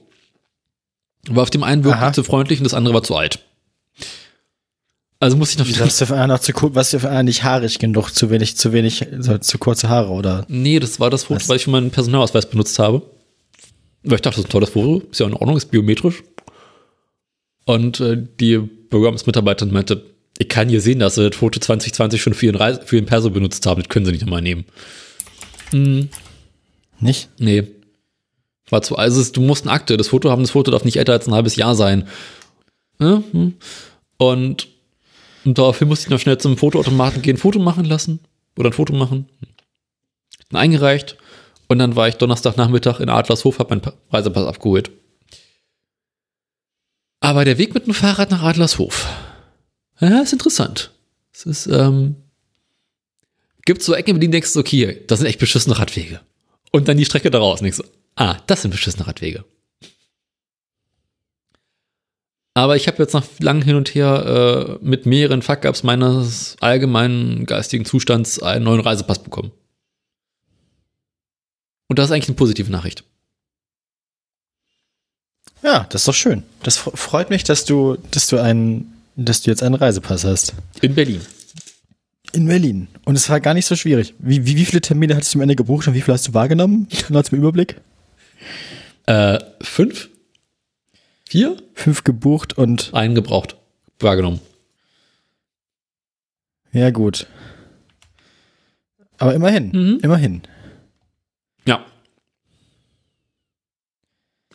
Aber 1.29 1.41
auf 1.41 1.49
dem 1.49 1.63
einen 1.63 1.83
wirkte 1.83 1.99
Aha. 2.01 2.13
zu 2.13 2.23
freundlich 2.23 2.59
und 2.59 2.63
das 2.63 2.73
andere 2.73 2.93
war 2.93 3.03
zu 3.03 3.15
alt. 3.15 3.39
Also 5.19 5.35
musste 5.35 5.53
ich 5.53 5.59
noch 5.59 5.67
Wieso 5.67 5.83
hast 5.83 5.99
du 6.01 6.05
für 6.05 6.27
noch 6.27 6.39
zu 6.39 6.53
was 6.75 6.91
für 6.91 7.09
einen 7.09 7.25
nicht 7.25 7.43
haarig 7.43 7.79
genug, 7.79 8.11
zu 8.11 8.29
wenig, 8.29 8.55
zu 8.55 8.71
wenig, 8.71 9.05
so, 9.19 9.37
zu 9.37 9.57
kurze 9.57 9.89
Haare 9.89 10.11
oder? 10.11 10.45
Nee, 10.47 10.79
das 10.79 10.99
war 10.99 11.09
das 11.09 11.23
Foto, 11.23 11.39
Was? 11.41 11.49
weil 11.49 11.57
ich 11.57 11.63
für 11.63 11.71
meinen 11.71 11.91
Personalausweis 11.91 12.49
benutzt 12.49 12.77
habe. 12.79 13.01
Weil 14.03 14.15
ich 14.15 14.21
dachte, 14.21 14.35
das 14.35 14.45
ist 14.45 14.45
ein 14.45 14.51
tolles 14.51 14.69
Foto, 14.69 15.03
ist 15.11 15.19
ja 15.19 15.25
in 15.25 15.33
Ordnung, 15.33 15.57
ist 15.57 15.71
biometrisch. 15.71 16.23
Und 17.65 17.99
äh, 17.99 18.17
die 18.39 18.57
Bürgeramtsmitarbeiterin 18.57 19.73
meinte, 19.73 20.05
ich 20.37 20.47
kann 20.47 20.69
hier 20.69 20.81
sehen, 20.81 20.99
dass 20.99 21.15
sie 21.15 21.29
das 21.29 21.37
Foto 21.37 21.59
2020 21.59 22.21
schon 22.21 22.33
für 22.33 22.45
ihren, 22.45 22.55
Reise, 22.55 22.81
für 22.85 22.95
ihren 22.95 23.07
Perso 23.07 23.29
benutzt 23.31 23.65
haben, 23.65 23.81
das 23.81 23.89
können 23.89 24.05
sie 24.05 24.11
nicht 24.11 24.21
nochmal 24.21 24.41
nehmen. 24.41 24.65
Hm, 25.71 26.09
Nicht? 26.99 27.29
nee. 27.39 27.63
War 28.69 28.81
zu, 28.81 28.97
also 28.97 29.31
du 29.31 29.41
musst 29.41 29.65
eine 29.65 29.71
Akte, 29.71 29.97
das 29.97 30.09
Foto 30.09 30.29
haben, 30.29 30.41
das 30.41 30.51
Foto 30.51 30.71
darf 30.71 30.83
nicht 30.83 30.97
älter 30.97 31.13
als 31.13 31.27
ein 31.27 31.33
halbes 31.33 31.55
Jahr 31.55 31.75
sein. 31.75 32.07
Hm. 32.99 33.53
Und, 34.17 34.67
und 35.45 35.57
daraufhin 35.57 35.87
musste 35.87 36.05
ich 36.05 36.09
noch 36.09 36.19
schnell 36.19 36.37
zum 36.37 36.57
Fotoautomaten 36.57 37.21
gehen, 37.21 37.35
ein 37.35 37.39
Foto 37.39 37.59
machen 37.59 37.85
lassen. 37.85 38.19
Oder 38.57 38.69
ein 38.69 38.73
Foto 38.73 38.93
machen. 38.93 39.29
Dann 40.49 40.61
eingereicht. 40.61 41.17
Und 41.67 41.79
dann 41.79 41.95
war 41.95 42.07
ich 42.07 42.15
Donnerstagnachmittag 42.15 42.99
in 42.99 43.09
Adlershof, 43.09 43.59
habe 43.59 43.75
meinen 43.75 43.93
Reisepass 44.09 44.47
abgeholt. 44.47 44.91
Aber 47.19 47.45
der 47.45 47.57
Weg 47.57 47.73
mit 47.73 47.85
dem 47.85 47.93
Fahrrad 47.93 48.31
nach 48.31 48.43
Adlershof, 48.43 49.07
ja, 49.99 50.21
ist 50.21 50.33
interessant. 50.33 50.91
Es 51.33 51.45
ist, 51.45 51.67
ähm, 51.67 52.15
gibt 53.65 53.81
so 53.81 53.93
Ecken, 53.93 54.15
in 54.15 54.21
denen 54.21 54.31
denkst 54.31 54.53
du, 54.53 54.59
okay, 54.59 55.03
das 55.07 55.19
sind 55.19 55.27
echt 55.27 55.39
beschissene 55.39 55.77
Radwege. 55.77 56.21
Und 56.71 56.87
dann 56.87 56.97
die 56.97 57.05
Strecke 57.05 57.31
daraus 57.31 57.59
denkst 57.59 57.77
du, 57.77 57.83
ah, 58.17 58.37
das 58.47 58.61
sind 58.61 58.71
beschissene 58.71 59.07
Radwege. 59.07 59.45
Aber 62.57 62.75
ich 62.75 62.87
habe 62.87 62.97
jetzt 62.97 63.13
nach 63.13 63.23
langem 63.39 63.61
Hin 63.61 63.75
und 63.75 63.93
Her 63.93 64.79
äh, 64.81 64.85
mit 64.85 65.05
mehreren 65.05 65.43
Fuck-Ups 65.43 65.83
meines 65.83 66.55
allgemeinen 66.59 67.45
geistigen 67.45 67.85
Zustands 67.85 68.41
einen 68.41 68.65
neuen 68.65 68.81
Reisepass 68.81 69.19
bekommen. 69.19 69.51
Und 71.87 71.99
das 71.99 72.07
ist 72.07 72.11
eigentlich 72.11 72.29
eine 72.29 72.35
positive 72.35 72.71
Nachricht. 72.71 73.03
Ja, 75.61 75.85
das 75.89 76.01
ist 76.01 76.07
doch 76.07 76.15
schön. 76.15 76.43
Das 76.63 76.77
freut 76.77 77.29
mich, 77.29 77.43
dass 77.43 77.65
du, 77.65 77.97
dass 78.09 78.25
du 78.25 78.41
einen, 78.41 78.91
dass 79.15 79.43
du 79.43 79.51
jetzt 79.51 79.61
einen 79.61 79.75
Reisepass 79.75 80.23
hast. 80.23 80.53
In 80.81 80.95
Berlin. 80.95 81.21
In 82.33 82.47
Berlin. 82.47 82.87
Und 83.05 83.15
es 83.15 83.29
war 83.29 83.39
gar 83.39 83.53
nicht 83.53 83.67
so 83.67 83.75
schwierig. 83.75 84.15
Wie, 84.17 84.45
wie, 84.45 84.55
wie 84.55 84.65
viele 84.65 84.81
Termine 84.81 85.15
hattest 85.15 85.33
du 85.33 85.37
am 85.37 85.43
Ende 85.43 85.55
gebucht 85.55 85.87
und 85.87 85.93
wie 85.93 86.01
viele 86.01 86.15
hast 86.15 86.27
du 86.27 86.33
wahrgenommen? 86.33 86.87
Nur 87.09 87.23
zum 87.23 87.37
Überblick. 87.37 87.75
Äh, 89.05 89.39
fünf? 89.61 90.09
Vier? 91.27 91.57
Fünf 91.73 92.03
gebucht 92.03 92.57
und. 92.57 92.93
Einen 92.93 93.15
gebraucht. 93.15 93.55
Wahrgenommen. 93.99 94.39
Ja, 96.71 96.91
gut. 96.91 97.27
Aber 99.17 99.33
immerhin. 99.33 99.71
Mhm. 99.71 99.99
Immerhin. 100.03 100.41
Ja. 101.65 101.83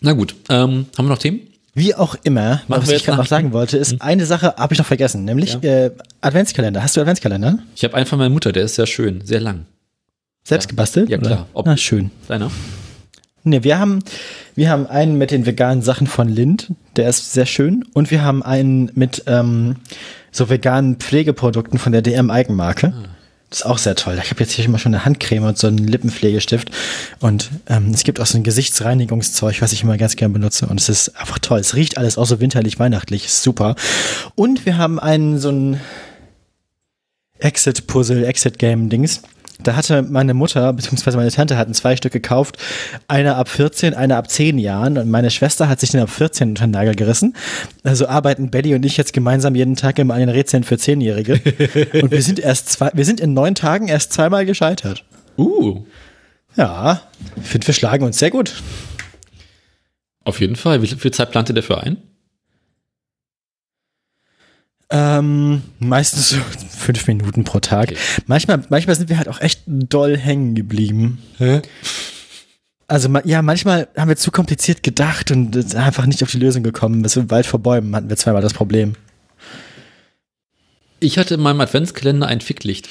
Na 0.01 0.13
gut, 0.13 0.35
ähm, 0.49 0.87
haben 0.97 1.07
wir 1.07 1.11
noch 1.11 1.19
Themen? 1.19 1.41
Wie 1.75 1.95
auch 1.95 2.17
immer, 2.23 2.63
Machen 2.69 2.83
was 2.83 2.91
ich 2.91 3.05
gerade 3.05 3.19
noch 3.19 3.27
sagen 3.27 3.53
wollte, 3.53 3.79
ist, 3.79 3.93
mhm. 3.93 4.03
eine 4.03 4.27
Sache 4.27 4.55
habe 4.57 4.75
ich 4.75 4.79
noch 4.79 4.87
vergessen, 4.87 5.25
nämlich 5.25 5.55
ja. 5.63 5.87
äh, 5.87 5.91
Adventskalender. 6.21 6.83
Hast 6.83 6.97
du 6.97 7.01
Adventskalender? 7.01 7.59
Ich 7.75 7.83
habe 7.83 7.95
einen 7.95 8.05
von 8.05 8.19
meiner 8.19 8.31
Mutter, 8.31 8.53
der 8.53 8.65
ist 8.65 8.75
sehr 8.75 8.87
schön, 8.87 9.25
sehr 9.25 9.41
lang. 9.41 9.65
Selbst 10.45 10.67
ja. 10.67 10.71
gebastelt? 10.71 11.09
Ja, 11.09 11.19
klar. 11.19 11.47
Ob 11.55 11.67
Na, 11.67 11.77
schön. 11.77 12.11
Deiner? 12.29 12.51
Ne, 13.45 13.65
wir 13.65 13.79
haben, 13.79 14.01
wir 14.55 14.71
haben 14.71 14.87
einen 14.87 15.19
mit 15.19 15.33
den 15.33 15.47
veganen 15.47 15.83
Sachen 15.83 16.07
von 16.07 16.29
Lind, 16.29 16.73
der 16.97 17.09
ist 17.09 17.33
sehr 17.33 17.47
schön. 17.47 17.85
Und 17.93 18.11
wir 18.11 18.23
haben 18.23 18.43
einen 18.43 18.91
mit 18.95 19.25
ähm, 19.27 19.77
so 20.31 20.49
veganen 20.49 20.97
Pflegeprodukten 20.97 21.79
von 21.79 21.93
der 21.93 22.03
DM 22.03 22.31
Eigenmarke. 22.31 22.93
Ah. 22.97 23.09
Das 23.51 23.61
ist 23.61 23.67
auch 23.67 23.77
sehr 23.77 23.97
toll. 23.97 24.19
Ich 24.23 24.31
habe 24.31 24.41
jetzt 24.41 24.53
hier 24.53 24.65
immer 24.65 24.79
schon 24.79 24.95
eine 24.95 25.05
Handcreme 25.05 25.45
und 25.45 25.59
so 25.59 25.67
einen 25.67 25.87
Lippenpflegestift. 25.87 26.71
Und 27.21 27.51
ähm, 27.69 27.91
es 27.93 28.03
gibt 28.03 28.19
auch 28.19 28.25
so 28.25 28.39
ein 28.39 28.45
Gesichtsreinigungszeug, 28.45 29.61
was 29.61 29.75
ich 29.75 29.83
immer 29.83 29.99
ganz 29.99 30.17
gerne 30.17 30.33
benutze. 30.33 30.67
Und 30.69 30.81
es 30.81 30.89
ist 30.89 31.21
einfach 31.21 31.39
toll. 31.39 31.59
Es 31.59 31.75
riecht 31.75 31.99
alles 31.99 32.17
auch 32.17 32.25
so 32.25 32.41
winterlich, 32.41 32.79
weihnachtlich. 32.79 33.27
Ist 33.27 33.43
super. 33.43 33.75
Und 34.37 34.65
wir 34.65 34.79
haben 34.79 34.99
einen 34.99 35.39
so 35.39 35.51
ein 35.51 35.81
Exit-Puzzle, 37.41 38.25
Exit-Game-Dings. 38.25 39.21
Da 39.63 39.77
hatte 39.77 40.03
meine 40.03 40.35
Mutter 40.35 40.73
bzw. 40.73 41.17
meine 41.17 41.31
Tante 41.31 41.57
hatten 41.57 41.75
zwei 41.75 41.97
Stück 41.97 42.13
gekauft, 42.13 42.59
einer 43.09 43.37
ab 43.37 43.49
14, 43.49 43.95
einer 43.95 44.17
ab 44.17 44.31
10 44.31 44.59
Jahren 44.59 44.99
und 44.99 45.11
meine 45.11 45.31
Schwester 45.31 45.69
hat 45.69 45.81
sich 45.81 45.91
den 45.91 46.01
ab 46.01 46.11
14 46.11 46.51
unter 46.51 46.67
den 46.67 46.71
Nagel 46.71 46.95
gerissen. 46.95 47.35
Also 47.83 48.07
arbeiten 48.07 48.51
Betty 48.51 48.75
und 48.75 48.85
ich 48.85 48.97
jetzt 48.97 49.13
gemeinsam 49.13 49.55
jeden 49.55 49.77
Tag 49.77 49.99
immer 49.99 50.15
an 50.15 50.21
den 50.21 50.29
Rätseln 50.29 50.65
für 50.65 50.79
Zehnjährige 50.79 51.41
und 52.03 52.11
wir 52.11 52.23
sind 52.23 52.39
erst 52.39 52.71
zwei, 52.71 52.91
wir 52.95 53.05
sind 53.05 53.21
in 53.21 53.35
neun 53.35 53.55
Tagen 53.55 53.89
erst 53.89 54.13
zweimal 54.13 54.47
gescheitert. 54.47 55.05
Uh. 55.39 55.85
Ja, 56.57 57.01
ich 57.37 57.49
finde, 57.49 57.67
wir 57.67 57.75
schlagen 57.75 58.05
uns 58.05 58.19
sehr 58.19 58.31
gut. 58.31 58.63
Auf 60.25 60.41
jeden 60.41 60.57
Fall. 60.57 60.83
Wie 60.83 60.87
viel 60.87 61.11
Zeit 61.11 61.31
plant 61.31 61.49
ihr 61.49 61.55
dafür 61.55 61.83
ein? 61.83 61.97
Ähm, 64.95 65.63
meistens 65.79 66.29
so 66.29 66.37
fünf 66.79 67.07
Minuten 67.07 67.45
pro 67.45 67.61
Tag. 67.61 67.91
Okay. 67.91 68.01
Manchmal, 68.27 68.63
manchmal 68.69 68.95
sind 68.95 69.09
wir 69.09 69.17
halt 69.17 69.29
auch 69.29 69.41
echt 69.41 69.63
doll 69.67 70.19
hängen 70.19 70.55
geblieben. 70.55 71.19
Hä? 71.39 71.63
Also 72.89 73.09
ja, 73.25 73.41
manchmal 73.41 73.89
haben 73.97 74.11
wir 74.11 74.17
zu 74.17 74.31
kompliziert 74.31 74.83
gedacht 74.83 75.31
und 75.31 75.75
einfach 75.75 76.05
nicht 76.05 76.23
auf 76.23 76.31
die 76.31 76.39
Lösung 76.39 76.63
gekommen. 76.63 77.01
Bis 77.01 77.17
im 77.17 77.31
Wald 77.31 77.47
vor 77.47 77.61
Bäumen 77.61 77.97
hatten 77.97 78.11
wir 78.11 78.19
zweimal 78.19 78.43
das 78.43 78.53
Problem. 78.53 78.93
Ich 81.01 81.17
hatte 81.17 81.35
in 81.35 81.41
meinem 81.41 81.63
Adventskalender 81.63 82.27
ein 82.27 82.43
Ficklicht. 82.43 82.89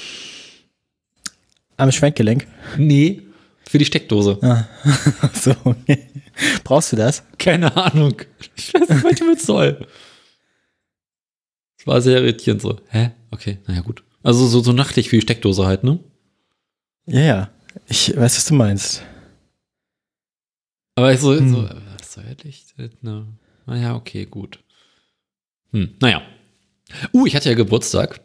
Am 1.76 1.92
Schwenkgelenk? 1.92 2.48
Nee, 2.76 3.22
für 3.68 3.78
die 3.78 3.84
Steckdose. 3.84 4.38
Ah. 4.42 4.66
so. 5.40 5.54
Brauchst 6.64 6.90
du 6.92 6.96
das? 6.96 7.22
Keine 7.38 7.76
Ahnung. 7.76 8.14
Ich 8.56 8.74
weiß 8.74 8.88
nicht, 8.88 9.04
was 9.04 9.14
damit 9.14 9.40
soll. 9.40 9.86
Das 11.82 11.86
war 11.88 12.00
sehr 12.00 12.18
irritierend 12.18 12.62
so. 12.62 12.78
Hä? 12.90 13.10
Okay, 13.32 13.58
naja, 13.66 13.80
gut. 13.80 14.04
Also 14.22 14.46
so, 14.46 14.60
so 14.60 14.72
nachtlich 14.72 15.10
wie 15.10 15.16
die 15.16 15.22
Steckdose 15.22 15.66
halt, 15.66 15.82
ne? 15.82 15.98
Ja, 17.06 17.20
ja. 17.20 17.50
Ich 17.88 18.16
weiß, 18.16 18.36
was 18.36 18.44
du 18.44 18.54
meinst. 18.54 19.02
Aber 20.94 21.12
ich 21.12 21.18
so, 21.18 21.34
hm. 21.34 21.50
so 21.50 21.68
was 21.98 22.12
soll 22.12 22.24
Licht? 22.44 22.74
Ne? 23.02 23.26
Naja, 23.66 23.96
okay, 23.96 24.26
gut. 24.26 24.60
Hm, 25.72 25.94
naja. 26.00 26.22
Uh, 27.12 27.26
ich 27.26 27.34
hatte 27.34 27.48
ja 27.48 27.56
Geburtstag. 27.56 28.20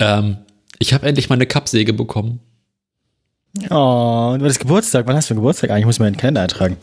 Ähm, 0.00 0.38
ich 0.80 0.92
habe 0.92 1.06
endlich 1.06 1.28
meine 1.28 1.46
Kappsäge 1.46 1.92
bekommen. 1.92 2.40
Oh, 3.68 4.34
du 4.36 4.44
hattest 4.44 4.58
Geburtstag. 4.58 5.06
Wann 5.06 5.14
hast 5.14 5.30
du 5.30 5.36
Geburtstag 5.36 5.70
eigentlich? 5.70 5.82
Ich 5.82 5.86
muss 5.86 6.00
mir 6.00 6.06
einen 6.06 6.16
Kalender 6.16 6.42
eintragen. 6.42 6.76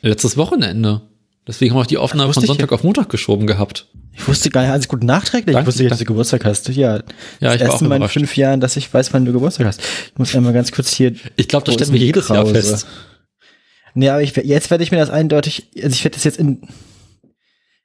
Letztes 0.00 0.38
Wochenende. 0.38 1.02
Deswegen 1.46 1.72
haben 1.72 1.78
wir 1.78 1.82
auch 1.82 1.86
die 1.86 1.98
Aufnahme 1.98 2.32
von 2.32 2.44
Sonntag 2.44 2.70
auf 2.72 2.84
Montag 2.84 3.08
geschoben 3.08 3.46
gehabt. 3.46 3.86
Ich 4.12 4.26
wusste 4.28 4.50
gar 4.50 4.62
nicht, 4.62 4.70
alles 4.70 4.88
gut 4.88 5.02
nachträglich. 5.02 5.54
Danke, 5.54 5.62
ich 5.62 5.66
wusste 5.68 5.82
nicht, 5.82 5.92
dass 5.92 5.98
du 5.98 6.04
Geburtstag 6.04 6.44
hast. 6.44 6.68
Ja, 6.68 6.96
ja 6.96 7.02
das 7.40 7.54
ich 7.56 7.60
erste 7.62 7.84
Mal 7.84 8.02
in 8.02 8.08
fünf 8.08 8.36
Jahren, 8.36 8.60
dass 8.60 8.76
ich 8.76 8.92
weiß, 8.92 9.12
wann 9.14 9.24
du 9.24 9.32
Geburtstag 9.32 9.66
hast. 9.66 9.80
Ich 9.80 10.18
muss 10.18 10.34
einmal 10.34 10.52
ganz 10.52 10.72
kurz 10.72 10.92
hier. 10.92 11.14
Ich 11.36 11.48
glaube, 11.48 11.64
das 11.64 11.74
stellen 11.74 11.92
wir 11.92 12.00
jedes 12.00 12.26
Krause. 12.26 12.52
Jahr 12.52 12.62
fest. 12.62 12.86
Nee, 13.94 14.08
aber 14.10 14.22
ich, 14.22 14.36
jetzt 14.36 14.70
werde 14.70 14.84
ich 14.84 14.90
mir 14.90 14.98
das 14.98 15.10
eindeutig, 15.10 15.68
also 15.76 15.88
ich 15.88 16.04
werde 16.04 16.14
das 16.14 16.24
jetzt 16.24 16.38
in, 16.38 16.62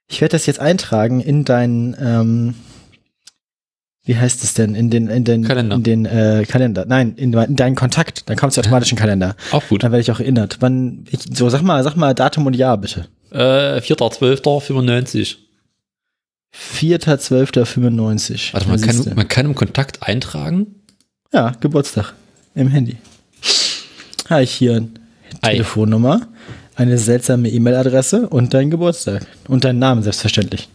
ich 0.08 0.22
werde 0.22 0.34
das 0.34 0.46
jetzt 0.46 0.60
eintragen 0.60 1.20
in 1.20 1.46
deinen, 1.46 1.96
ähm, 2.00 2.56
wie 4.04 4.16
heißt 4.16 4.44
es 4.44 4.54
denn, 4.54 4.76
in 4.76 4.92
den, 4.92 5.08
in 5.08 5.24
den, 5.24 5.44
Kalender. 5.44 5.76
in 5.78 5.84
den 5.84 6.06
äh, 6.06 6.46
Kalender. 6.48 6.86
Nein, 6.88 7.16
in, 7.16 7.34
in 7.34 7.56
deinen 7.56 7.76
Kontakt. 7.76 8.30
Dann 8.30 8.38
kommst 8.38 8.58
du 8.58 8.62
automatisch 8.62 8.92
in 8.92 8.98
den 8.98 9.02
Kalender. 9.02 9.36
Auch 9.52 9.64
gut. 9.68 9.84
Dann 9.84 9.92
werde 9.92 10.02
ich 10.02 10.12
auch 10.12 10.20
erinnert. 10.20 10.58
Wann, 10.60 11.06
ich, 11.10 11.22
so 11.36 11.50
sag 11.50 11.64
mal, 11.64 11.84
sag 11.84 11.96
mal 11.96 12.14
Datum 12.14 12.46
und 12.46 12.56
Jahr 12.56 12.78
bitte. 12.78 13.08
Äh, 13.32 13.80
4.12.95. 13.80 15.38
4.12.95. 16.54 18.54
Warte, 18.54 18.68
man 18.68 18.82
kann, 18.82 19.16
man 19.16 19.28
kann 19.28 19.46
im 19.46 19.56
Kontakt 19.56 20.04
eintragen? 20.04 20.76
Ja, 21.34 21.54
Geburtstag. 21.60 22.14
Im 22.56 22.70
Handy. 22.70 22.98
Habe 24.30 24.44
ich 24.44 24.52
hier 24.52 24.78
eine 24.78 24.90
Hi. 25.44 25.52
Telefonnummer, 25.54 26.28
eine 26.76 26.98
seltsame 26.98 27.50
E-Mail-Adresse 27.50 28.30
und 28.30 28.54
deinen 28.54 28.72
Geburtstag. 28.72 29.28
Und 29.48 29.66
deinen 29.66 29.80
Namen, 29.80 30.04
selbstverständlich. 30.04 30.70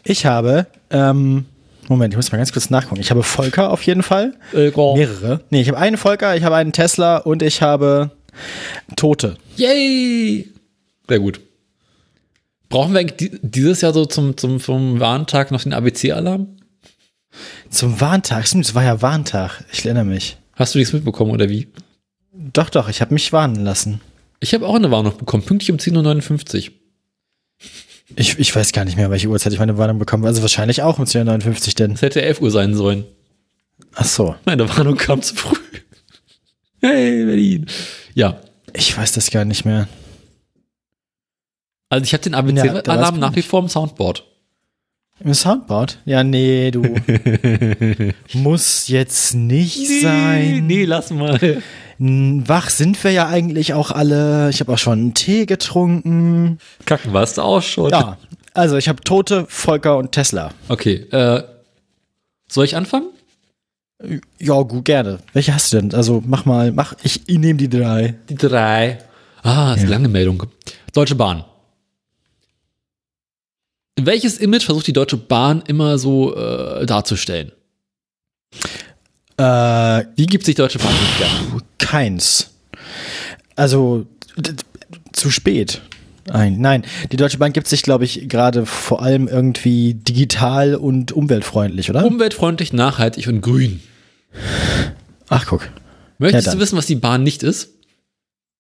Ich 0.03 0.25
habe, 0.25 0.67
ähm, 0.91 1.45
Moment, 1.89 2.15
ich 2.15 2.17
muss 2.17 2.33
mal 2.33 2.39
ganz 2.39 2.53
kurz 2.53 2.71
nachgucken. 2.71 3.01
Ich 3.01 3.11
habe 3.11 3.23
Volker 3.23 3.71
auf 3.71 3.83
jeden 3.83 4.03
Fall. 4.03 4.35
Äh, 4.53 4.71
Mehrere. 4.71 5.41
Nee, 5.51 5.61
ich 5.61 5.69
habe 5.69 5.79
einen 5.79 5.99
Volker, 5.99 6.35
ich 6.35 6.45
habe 6.45 6.57
einen 6.57 6.73
Tesla 6.73 7.19
und 7.19 7.43
ich 7.43 7.61
habe 7.61 8.11
Tote. 8.97 9.37
Yay! 9.57 10.51
Sehr 11.09 11.21
gut. 11.21 11.41
Brauchen 12.71 12.95
wir 12.95 13.05
dieses 13.05 13.83
Jahr 13.83 13.93
so 13.93 14.07
zum, 14.07 14.37
zum, 14.37 14.61
zum 14.61 14.99
Warntag 14.99 15.51
noch 15.51 15.63
den 15.63 15.73
ABC-Alarm? 15.73 16.57
Zum 17.69 18.01
Warntag? 18.01 18.47
Stimmt, 18.47 18.65
es 18.65 18.75
war 18.75 18.83
ja 18.83 19.03
Warntag. 19.03 19.63
Ich 19.73 19.85
erinnere 19.85 20.05
mich. 20.05 20.39
Hast 20.57 20.75
du 20.75 20.79
nichts 20.79 20.93
mitbekommen 20.93 21.31
oder 21.31 21.49
wie? 21.49 21.69
Doch, 22.33 22.71
doch, 22.71 22.89
ich 22.89 23.01
habe 23.01 23.15
mich 23.15 23.33
warnen 23.33 23.65
lassen. 23.65 24.01
Ich 24.41 24.53
habe 24.55 24.67
auch 24.67 24.75
eine 24.75 24.91
Warnung 24.91 25.17
bekommen, 25.17 25.45
pünktlich 25.45 25.71
um 25.71 25.77
10.59 25.77 26.69
Uhr. 26.69 26.75
Ich, 28.17 28.39
ich 28.39 28.55
weiß 28.55 28.73
gar 28.73 28.85
nicht 28.85 28.97
mehr, 28.97 29.11
welche 29.11 29.29
Uhrzeit 29.29 29.53
ich 29.53 29.59
meine 29.59 29.79
Warnung 29.79 29.99
bekommen 29.99 30.25
Also 30.25 30.43
wahrscheinlich 30.43 30.83
auch 30.83 30.99
um 30.99 31.05
10.59 31.05 31.69
Uhr 31.69 31.75
denn. 31.75 31.93
Es 31.93 32.03
hätte 32.03 32.23
11 32.23 32.41
Uhr 32.41 32.51
sein 32.51 32.75
sollen. 32.75 33.05
Ach 33.95 34.05
so. 34.05 34.35
Meine 34.45 34.69
Warnung 34.69 34.97
kam 34.97 35.23
zu 35.23 35.35
früh. 35.35 35.57
Hey, 36.81 37.25
Berlin. 37.25 37.67
Ja. 38.15 38.41
Ich 38.73 38.97
weiß 38.97 39.13
das 39.13 39.31
gar 39.31 39.45
nicht 39.45 39.65
mehr. 39.65 39.89
Also 41.89 42.05
ich 42.05 42.13
habe 42.13 42.23
den 42.23 42.35
ABC-Alarm 42.35 43.15
ja, 43.15 43.21
nach 43.21 43.37
wie 43.37 43.43
vor 43.43 43.61
im 43.61 43.69
Soundboard. 43.69 44.25
Im 45.21 45.33
Soundboard? 45.33 45.99
Ja, 46.05 46.23
nee, 46.23 46.71
du. 46.71 46.83
Muss 48.35 48.89
jetzt 48.89 49.35
nicht 49.35 49.79
nee, 49.79 50.01
sein. 50.01 50.67
Nee, 50.67 50.85
lass 50.85 51.11
mal. 51.11 51.63
Wach 51.99 52.69
sind 52.69 53.03
wir 53.03 53.13
ja 53.13 53.27
eigentlich 53.27 53.73
auch 53.73 53.91
alle. 53.91 54.51
Ich 54.51 54.61
habe 54.61 54.75
auch 54.75 54.79
schon 54.79 54.99
einen 54.99 55.15
Tee 55.15 55.47
getrunken. 55.47 56.59
Kacken 56.85 57.15
warst 57.15 57.39
du 57.39 57.43
auch 57.43 57.63
schon. 57.63 57.91
Ja, 57.91 58.19
also 58.53 58.77
ich 58.77 58.89
habe 58.89 59.01
Tote, 59.01 59.47
Volker 59.49 59.97
und 59.97 60.13
Tesla. 60.13 60.51
Okay, 60.69 61.07
äh, 61.11 61.43
soll 62.49 62.67
ich 62.67 62.77
anfangen? 62.77 63.09
Ja, 64.39 64.61
gut, 64.61 64.85
gerne. 64.85 65.21
Welche 65.33 65.55
hast 65.55 65.73
du 65.73 65.81
denn? 65.81 65.95
Also 65.95 66.23
mach 66.27 66.45
mal, 66.45 66.73
mach, 66.73 66.95
ich, 67.03 67.27
ich 67.27 67.39
nehme 67.39 67.59
die 67.59 67.71
drei. 67.71 68.15
Die 68.29 68.35
drei. 68.35 68.99
Ah, 69.43 69.73
ist 69.75 69.85
ja. 69.85 69.89
lange 69.89 70.09
Meldung. 70.09 70.43
Deutsche 70.93 71.15
Bahn. 71.15 71.45
Welches 73.99 74.39
Image 74.39 74.65
versucht 74.65 74.87
die 74.87 74.93
Deutsche 74.93 75.17
Bahn 75.17 75.63
immer 75.67 75.99
so 75.99 76.37
äh, 76.37 76.85
darzustellen? 76.85 77.53
Äh, 79.39 80.05
Wie 80.17 80.27
gibt 80.27 80.45
sich 80.45 80.55
Deutsche 80.55 80.79
Bahn 80.79 80.93
nicht 80.93 81.19
gern? 81.19 81.63
Keins. 81.79 82.51
Also 83.55 84.07
zu 85.13 85.31
spät. 85.31 85.81
Nein, 86.27 86.61
nein. 86.61 86.85
Die 87.13 87.17
Deutsche 87.17 87.39
Bahn 87.39 87.53
gibt 87.53 87.69
sich, 87.69 87.83
glaube 87.83 88.05
ich, 88.05 88.29
gerade 88.29 88.67
vor 88.67 89.03
allem 89.03 89.29
irgendwie 89.29 89.95
digital 89.95 90.75
und 90.75 91.13
umweltfreundlich, 91.13 91.89
oder? 91.89 92.05
Umweltfreundlich, 92.05 92.73
nachhaltig 92.73 93.29
und 93.29 93.41
grün. 93.41 93.81
Ach, 95.29 95.47
guck. 95.47 95.69
Möchtest 96.19 96.49
ja, 96.49 96.55
du 96.55 96.61
wissen, 96.61 96.77
was 96.77 96.87
die 96.87 96.97
Bahn 96.97 97.23
nicht 97.23 97.43
ist? 97.43 97.71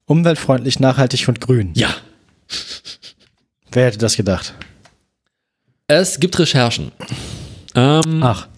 Umweltfreundlich, 0.07 0.79
nachhaltig 0.79 1.27
und 1.29 1.41
grün. 1.41 1.73
Ja. 1.75 1.95
Wer 3.73 3.87
hätte 3.87 3.99
das 3.99 4.17
gedacht? 4.17 4.55
Es 5.89 6.19
gibt 6.19 6.39
Recherchen. 6.39 6.91
Ähm, 7.75 8.23
Ach. 8.23 8.49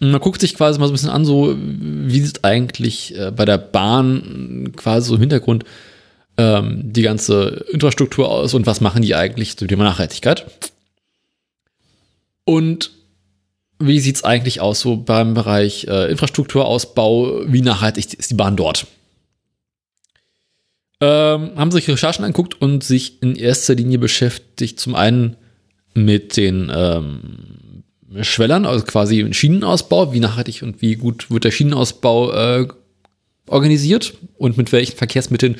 Man 0.00 0.20
guckt 0.20 0.40
sich 0.40 0.54
quasi 0.54 0.78
mal 0.78 0.86
so 0.86 0.92
ein 0.92 0.94
bisschen 0.94 1.10
an, 1.10 1.24
so 1.24 1.56
wie 1.58 2.20
sieht 2.20 2.44
eigentlich 2.44 3.16
äh, 3.16 3.32
bei 3.32 3.44
der 3.44 3.58
Bahn 3.58 4.72
quasi 4.76 5.08
so 5.08 5.14
im 5.14 5.20
Hintergrund 5.20 5.64
ähm, 6.36 6.82
die 6.84 7.02
ganze 7.02 7.64
Infrastruktur 7.72 8.30
aus 8.30 8.54
und 8.54 8.66
was 8.66 8.80
machen 8.80 9.02
die 9.02 9.16
eigentlich 9.16 9.56
zu 9.56 9.66
Thema 9.66 9.84
Nachhaltigkeit. 9.84 10.46
Und 12.44 12.92
wie 13.80 14.00
sieht 14.00 14.16
es 14.16 14.24
eigentlich 14.24 14.60
aus 14.60 14.80
so 14.80 14.96
beim 14.96 15.34
Bereich 15.34 15.86
äh, 15.88 16.10
Infrastrukturausbau? 16.10 17.42
Wie 17.46 17.62
nachhaltig 17.62 18.14
ist 18.14 18.30
die 18.30 18.34
Bahn 18.34 18.56
dort? 18.56 18.86
Ähm, 21.00 21.52
haben 21.56 21.70
sich 21.70 21.88
Recherchen 21.88 22.24
anguckt 22.24 22.60
und 22.60 22.84
sich 22.84 23.22
in 23.22 23.36
erster 23.36 23.74
Linie 23.74 23.98
beschäftigt, 23.98 24.80
zum 24.80 24.94
einen 24.94 25.36
mit 26.04 26.36
den 26.36 26.70
ähm, 26.74 27.84
Schwellern, 28.22 28.66
also 28.66 28.84
quasi 28.84 29.32
Schienenausbau, 29.32 30.12
wie 30.12 30.20
nachhaltig 30.20 30.62
und 30.62 30.80
wie 30.80 30.94
gut 30.94 31.30
wird 31.30 31.44
der 31.44 31.50
Schienenausbau 31.50 32.32
äh, 32.32 32.68
organisiert 33.46 34.14
und 34.36 34.56
mit 34.56 34.72
welchen 34.72 34.96
Verkehrsmitteln 34.96 35.56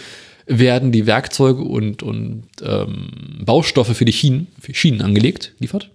werden 0.46 0.92
die 0.92 1.06
Werkzeuge 1.06 1.62
und, 1.62 2.02
und 2.02 2.44
ähm, 2.62 3.10
Baustoffe 3.44 3.94
für 3.94 4.04
die 4.04 4.12
Schienen, 4.12 4.46
für 4.58 4.74
Schienen 4.74 5.02
angelegt, 5.02 5.52
liefert. 5.58 5.90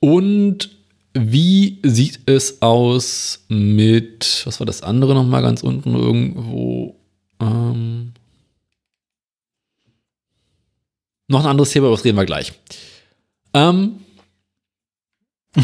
Und 0.00 0.70
wie 1.14 1.78
sieht 1.82 2.20
es 2.26 2.62
aus 2.62 3.44
mit, 3.48 4.42
was 4.44 4.60
war 4.60 4.66
das 4.66 4.82
andere 4.82 5.14
nochmal 5.14 5.42
ganz 5.42 5.62
unten 5.62 5.94
irgendwo? 5.94 6.96
Ähm, 7.40 8.12
noch 11.28 11.40
ein 11.40 11.46
anderes 11.46 11.70
Thema, 11.70 11.86
aber 11.86 11.96
das 11.96 12.04
reden 12.04 12.16
wir 12.16 12.26
gleich. 12.26 12.52
Ähm, 13.54 14.00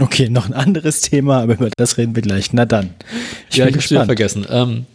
okay, 0.00 0.28
noch 0.28 0.46
ein 0.46 0.54
anderes 0.54 1.00
Thema, 1.02 1.42
aber 1.42 1.54
über 1.54 1.70
das 1.76 1.98
reden 1.98 2.14
wir 2.14 2.22
gleich. 2.22 2.52
Na 2.52 2.64
dann. 2.64 2.94
Ich 3.50 3.56
ja, 3.56 3.66
ich 3.66 3.74
hab's 3.74 3.90
wieder 3.90 4.06
vergessen. 4.06 4.46
Ähm, 4.48 4.86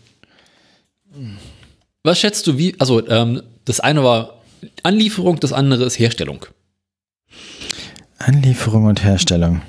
was 2.03 2.19
schätzt 2.19 2.47
du, 2.47 2.57
wie, 2.57 2.75
also 2.79 3.05
ähm, 3.07 3.43
das 3.65 3.79
eine 3.79 4.03
war 4.03 4.41
Anlieferung, 4.83 5.39
das 5.39 5.53
andere 5.53 5.85
ist 5.85 5.99
Herstellung. 5.99 6.45
Anlieferung 8.17 8.85
und 8.85 9.03
Herstellung. 9.03 9.61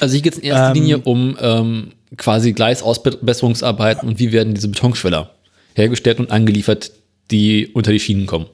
Also 0.00 0.14
hier 0.14 0.22
geht 0.22 0.34
es 0.34 0.38
in 0.38 0.46
erster 0.46 0.68
ähm, 0.68 0.74
Linie 0.74 0.98
um 0.98 1.36
ähm, 1.40 1.92
quasi 2.16 2.52
Gleisausbesserungsarbeiten 2.52 4.08
und 4.08 4.18
wie 4.18 4.32
werden 4.32 4.54
diese 4.54 4.68
Betonschweller 4.68 5.34
hergestellt 5.74 6.18
und 6.18 6.30
angeliefert, 6.30 6.92
die 7.30 7.68
unter 7.68 7.92
die 7.92 8.00
Schienen 8.00 8.26
kommen. 8.26 8.46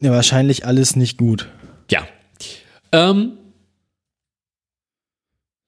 Ja, 0.00 0.10
wahrscheinlich 0.12 0.66
alles 0.66 0.96
nicht 0.96 1.18
gut. 1.18 1.48
Ja. 1.90 2.06
Ähm, 2.92 3.32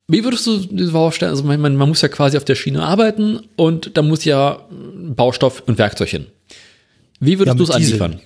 wie 0.07 0.25
würdest 0.25 0.47
du 0.47 0.59
diese 0.59 0.93
vorstellen? 0.93 1.31
Also 1.31 1.45
man, 1.45 1.61
man, 1.61 1.77
muss 1.77 2.01
ja 2.01 2.09
quasi 2.09 2.37
auf 2.37 2.45
der 2.45 2.55
Schiene 2.55 2.83
arbeiten 2.83 3.41
und 3.57 3.97
da 3.97 4.03
muss 4.03 4.25
ja 4.25 4.67
Baustoff 4.71 5.63
und 5.67 5.79
Werkzeug 5.79 6.09
hin. 6.09 6.27
Wie 7.21 7.39
würdest 7.39 7.55
ja, 7.55 7.59
du 7.59 7.65
es 7.65 7.71
anliefern? 7.71 8.21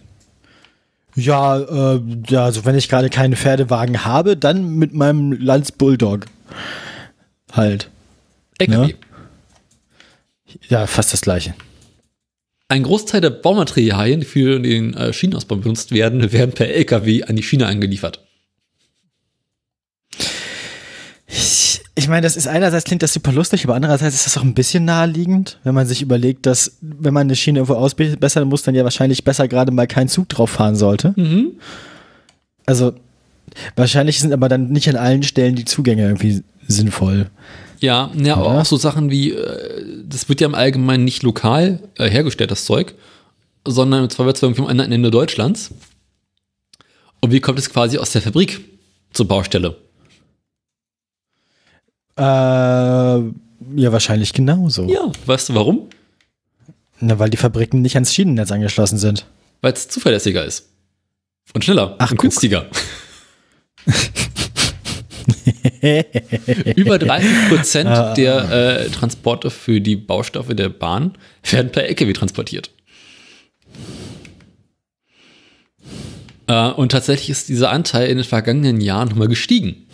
Ja, 1.15 1.59
äh, 1.59 2.01
ja, 2.29 2.45
also 2.45 2.65
wenn 2.65 2.77
ich 2.77 2.89
gerade 2.89 3.11
keine 3.11 3.37
Pferdewagen 3.37 4.05
habe, 4.05 4.37
dann 4.37 4.77
mit 4.77 4.95
meinem 4.95 5.33
Lanz 5.33 5.73
Bulldog. 5.73 6.27
Halt. 7.53 7.91
LKW. 8.59 8.87
Ne? 8.87 8.95
Ja, 10.69 10.87
fast 10.87 11.13
das 11.13 11.21
gleiche. 11.21 11.55
Ein 12.73 12.85
Großteil 12.85 13.21
der 13.21 13.29
Baumaterialien, 13.29 14.21
die 14.21 14.27
für 14.27 14.59
den 14.59 14.95
äh, 14.95 15.13
Schienenausbau 15.13 15.57
benutzt 15.57 15.93
werden, 15.93 16.33
werden 16.33 16.53
per 16.53 16.69
LKW 16.69 17.23
an 17.25 17.37
die 17.37 17.43
Schiene 17.43 17.67
angeliefert. 17.67 18.25
Ich 21.95 22.09
meine, 22.09 22.23
das 22.23 22.35
ist 22.35 22.49
einerseits 22.49 22.87
klingt 22.87 23.03
das 23.03 23.13
super 23.13 23.31
lustig, 23.31 23.65
aber 23.65 23.75
andererseits 23.75 24.15
ist 24.15 24.25
das 24.25 24.39
auch 24.39 24.43
ein 24.43 24.55
bisschen 24.55 24.87
naheliegend, 24.87 25.59
wenn 25.65 25.75
man 25.75 25.87
sich 25.87 26.01
überlegt, 26.01 26.47
dass 26.47 26.79
wenn 26.81 27.13
man 27.13 27.27
eine 27.27 27.37
Schiene 27.37 27.59
irgendwo 27.59 27.75
ausbessern 27.75 28.49
muss, 28.49 28.63
dann 28.63 28.75
ja 28.75 28.85
wahrscheinlich 28.85 29.23
besser 29.23 29.49
gerade 29.49 29.71
mal 29.71 29.87
kein 29.87 30.09
Zug 30.09 30.31
drauf 30.31 30.49
fahren 30.49 30.75
sollte. 30.75 31.13
Mhm. 31.17 31.53
Also 32.65 32.95
wahrscheinlich 33.77 34.19
sind 34.19 34.33
aber 34.33 34.49
dann 34.49 34.71
nicht 34.71 34.89
an 34.89 34.97
allen 34.97 35.25
Stellen 35.25 35.57
die 35.57 35.67
Zugänge 35.67 36.05
irgendwie 36.05 36.43
sinnvoll. 36.67 37.29
Ja, 37.83 38.13
ja, 38.15 38.37
aber 38.37 38.61
auch 38.61 38.65
so 38.65 38.77
Sachen 38.77 39.11
wie, 39.11 39.33
äh, 39.33 40.05
das 40.07 40.29
wird 40.29 40.41
ja 40.41 40.47
im 40.47 40.55
Allgemeinen 40.55 41.05
nicht 41.05 41.25
lokal 41.25 41.81
äh, 41.99 42.09
hergestellt, 42.09 42.53
das 42.53 42.65
Zeug, 42.65 42.95
sondern 43.67 44.09
zwar 44.09 44.25
wird 44.25 44.37
es 44.37 44.43
irgendwie 44.43 44.63
am 44.63 44.69
anderen 44.69 44.93
Ende 44.93 45.11
Deutschlands. 45.11 45.73
Und 47.21 47.33
wie 47.33 47.41
kommt 47.41 47.59
es 47.59 47.71
quasi 47.71 47.99
aus 47.99 48.13
der 48.13 48.23
Fabrik 48.23 48.61
zur 49.13 49.27
Baustelle? 49.27 49.77
Äh, 52.17 52.23
ja, 52.23 53.33
wahrscheinlich 53.77 54.33
genauso. 54.33 54.85
Ja, 54.89 55.11
weißt 55.27 55.49
du 55.49 55.55
warum? 55.55 55.89
Na, 57.01 57.19
weil 57.19 57.31
die 57.31 57.37
Fabriken 57.37 57.83
nicht 57.83 57.97
ans 57.97 58.15
Schienennetz 58.15 58.53
angeschlossen 58.53 58.99
sind. 58.99 59.27
Weil 59.61 59.73
es 59.73 59.89
zuverlässiger 59.89 60.45
ist. 60.45 60.69
Und 61.53 61.65
schneller. 61.65 61.97
Ach, 61.99 62.13
und 62.13 62.19
günstiger. 62.19 62.67
Über 66.77 66.99
30 66.99 67.49
Prozent 67.49 67.89
Ah. 67.89 68.15
der 68.15 68.51
äh, 68.85 68.91
Transporte 68.91 69.51
für 69.51 69.81
die 69.81 69.97
Baustoffe 69.97 70.55
der 70.55 70.69
Bahn 70.69 71.13
werden 71.51 71.73
per 71.73 71.85
LKW 71.85 72.13
transportiert. 72.13 72.71
Äh, 76.47 76.71
und 76.71 76.93
tatsächlich 76.93 77.31
ist 77.31 77.49
dieser 77.49 77.71
Anteil 77.71 78.09
in 78.09 78.17
den 78.17 78.25
vergangenen 78.25 78.81
Jahren 78.81 79.09
nochmal 79.09 79.29
gestiegen. 79.29 79.87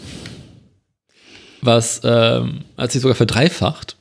Was 1.61 2.01
ähm, 2.05 2.61
hat 2.77 2.93
sich 2.93 3.03
sogar 3.03 3.17
verdreifacht. 3.17 3.97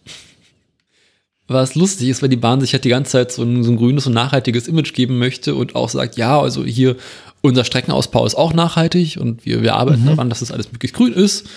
Was 1.47 1.75
lustig 1.75 2.09
ist, 2.09 2.21
weil 2.21 2.29
die 2.29 2.35
Bahn 2.35 2.59
sich 2.59 2.73
halt 2.73 2.83
die 2.83 2.89
ganze 2.89 3.13
Zeit 3.13 3.31
so 3.31 3.43
ein, 3.43 3.63
so 3.63 3.71
ein 3.71 3.77
grünes 3.77 4.05
und 4.05 4.13
nachhaltiges 4.13 4.67
Image 4.67 4.93
geben 4.93 5.17
möchte 5.17 5.55
und 5.55 5.75
auch 5.75 5.89
sagt, 5.89 6.17
ja, 6.17 6.39
also 6.39 6.65
hier 6.65 6.97
unser 7.41 7.63
Streckenausbau 7.63 8.25
ist 8.25 8.35
auch 8.35 8.53
nachhaltig 8.53 9.17
und 9.17 9.45
wir, 9.45 9.61
wir 9.61 9.75
arbeiten 9.75 10.05
daran, 10.05 10.29
dass 10.29 10.41
das 10.41 10.51
alles 10.51 10.71
möglichst 10.71 10.95
grün 10.95 11.13
ist. 11.13 11.47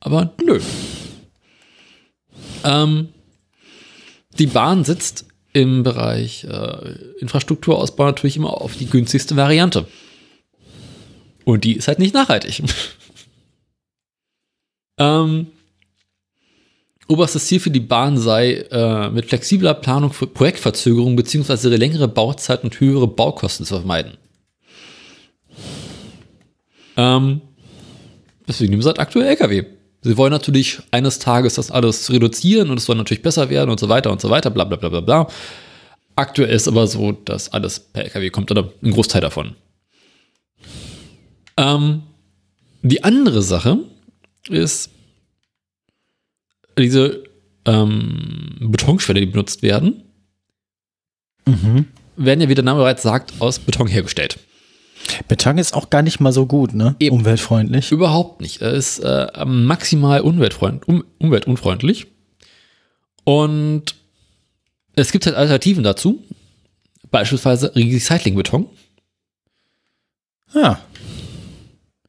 Aber 0.00 0.32
nö. 0.44 0.60
Ähm, 2.64 3.08
die 4.38 4.46
Bahn 4.46 4.84
sitzt 4.84 5.26
im 5.52 5.82
Bereich 5.82 6.44
äh, 6.44 6.94
Infrastrukturausbau 7.20 8.04
natürlich 8.04 8.36
immer 8.36 8.60
auf 8.60 8.76
die 8.76 8.90
günstigste 8.90 9.36
Variante. 9.36 9.86
Und 11.44 11.64
die 11.64 11.74
ist 11.74 11.88
halt 11.88 11.98
nicht 11.98 12.12
nachhaltig. 12.12 12.62
ähm, 14.98 15.46
oberstes 17.08 17.46
Ziel 17.46 17.60
für 17.60 17.70
die 17.70 17.80
Bahn 17.80 18.18
sei, 18.18 18.66
äh, 18.70 19.10
mit 19.10 19.26
flexibler 19.26 19.74
Planung 19.74 20.12
für 20.12 20.26
Projektverzögerung 20.26 21.16
beziehungsweise 21.16 21.68
längere 21.74 22.08
Bauzeit 22.08 22.64
und 22.64 22.78
höhere 22.80 23.06
Baukosten 23.06 23.64
zu 23.64 23.76
vermeiden. 23.76 24.16
Ähm, 26.96 27.40
deswegen 28.48 28.70
nehmen 28.70 28.82
sie 28.82 28.88
halt 28.88 28.98
aktuell 28.98 29.26
LKW. 29.26 29.64
Sie 30.02 30.16
wollen 30.16 30.32
natürlich 30.32 30.78
eines 30.90 31.18
Tages 31.18 31.54
das 31.54 31.70
alles 31.70 32.10
reduzieren 32.10 32.70
und 32.70 32.78
es 32.78 32.84
soll 32.84 32.96
natürlich 32.96 33.22
besser 33.22 33.50
werden 33.50 33.70
und 33.70 33.80
so 33.80 33.88
weiter 33.88 34.10
und 34.10 34.20
so 34.20 34.30
weiter, 34.30 34.50
bla 34.50 34.64
bla 34.64 34.76
bla 34.76 34.88
bla 34.88 35.00
bla. 35.00 35.28
Aktuell 36.14 36.54
ist 36.54 36.68
aber 36.68 36.86
so, 36.86 37.12
dass 37.12 37.52
alles 37.52 37.78
per 37.80 38.04
LKW 38.04 38.30
kommt 38.30 38.50
oder 38.50 38.72
ein 38.82 38.92
Großteil 38.92 39.20
davon. 39.20 39.54
Ähm, 41.56 42.02
die 42.82 43.04
andere 43.04 43.42
Sache 43.42 43.78
ist 44.48 44.90
diese 46.78 47.24
ähm, 47.64 48.56
Betonschwelle, 48.60 49.20
die 49.20 49.26
benutzt 49.26 49.62
werden, 49.62 50.02
Mhm. 51.48 51.86
werden 52.16 52.40
ja, 52.40 52.48
wie 52.48 52.54
der 52.56 52.64
Name 52.64 52.80
bereits 52.80 53.02
sagt, 53.02 53.34
aus 53.38 53.60
Beton 53.60 53.86
hergestellt. 53.86 54.38
Beton 55.28 55.58
ist 55.58 55.74
auch 55.74 55.90
gar 55.90 56.02
nicht 56.02 56.18
mal 56.18 56.32
so 56.32 56.46
gut, 56.46 56.74
ne? 56.74 56.96
Eben. 56.98 57.14
Umweltfreundlich. 57.14 57.92
Überhaupt 57.92 58.40
nicht. 58.40 58.60
Er 58.62 58.72
ist 58.72 58.98
äh, 58.98 59.28
maximal 59.44 60.20
umweltfreund, 60.22 60.88
um, 60.88 61.04
umweltunfreundlich. 61.18 62.08
Und 63.22 63.94
es 64.96 65.12
gibt 65.12 65.26
halt 65.26 65.36
Alternativen 65.36 65.84
dazu. 65.84 66.24
Beispielsweise 67.12 67.72
Recyclingbeton. 67.76 68.66
Ja. 70.54 70.80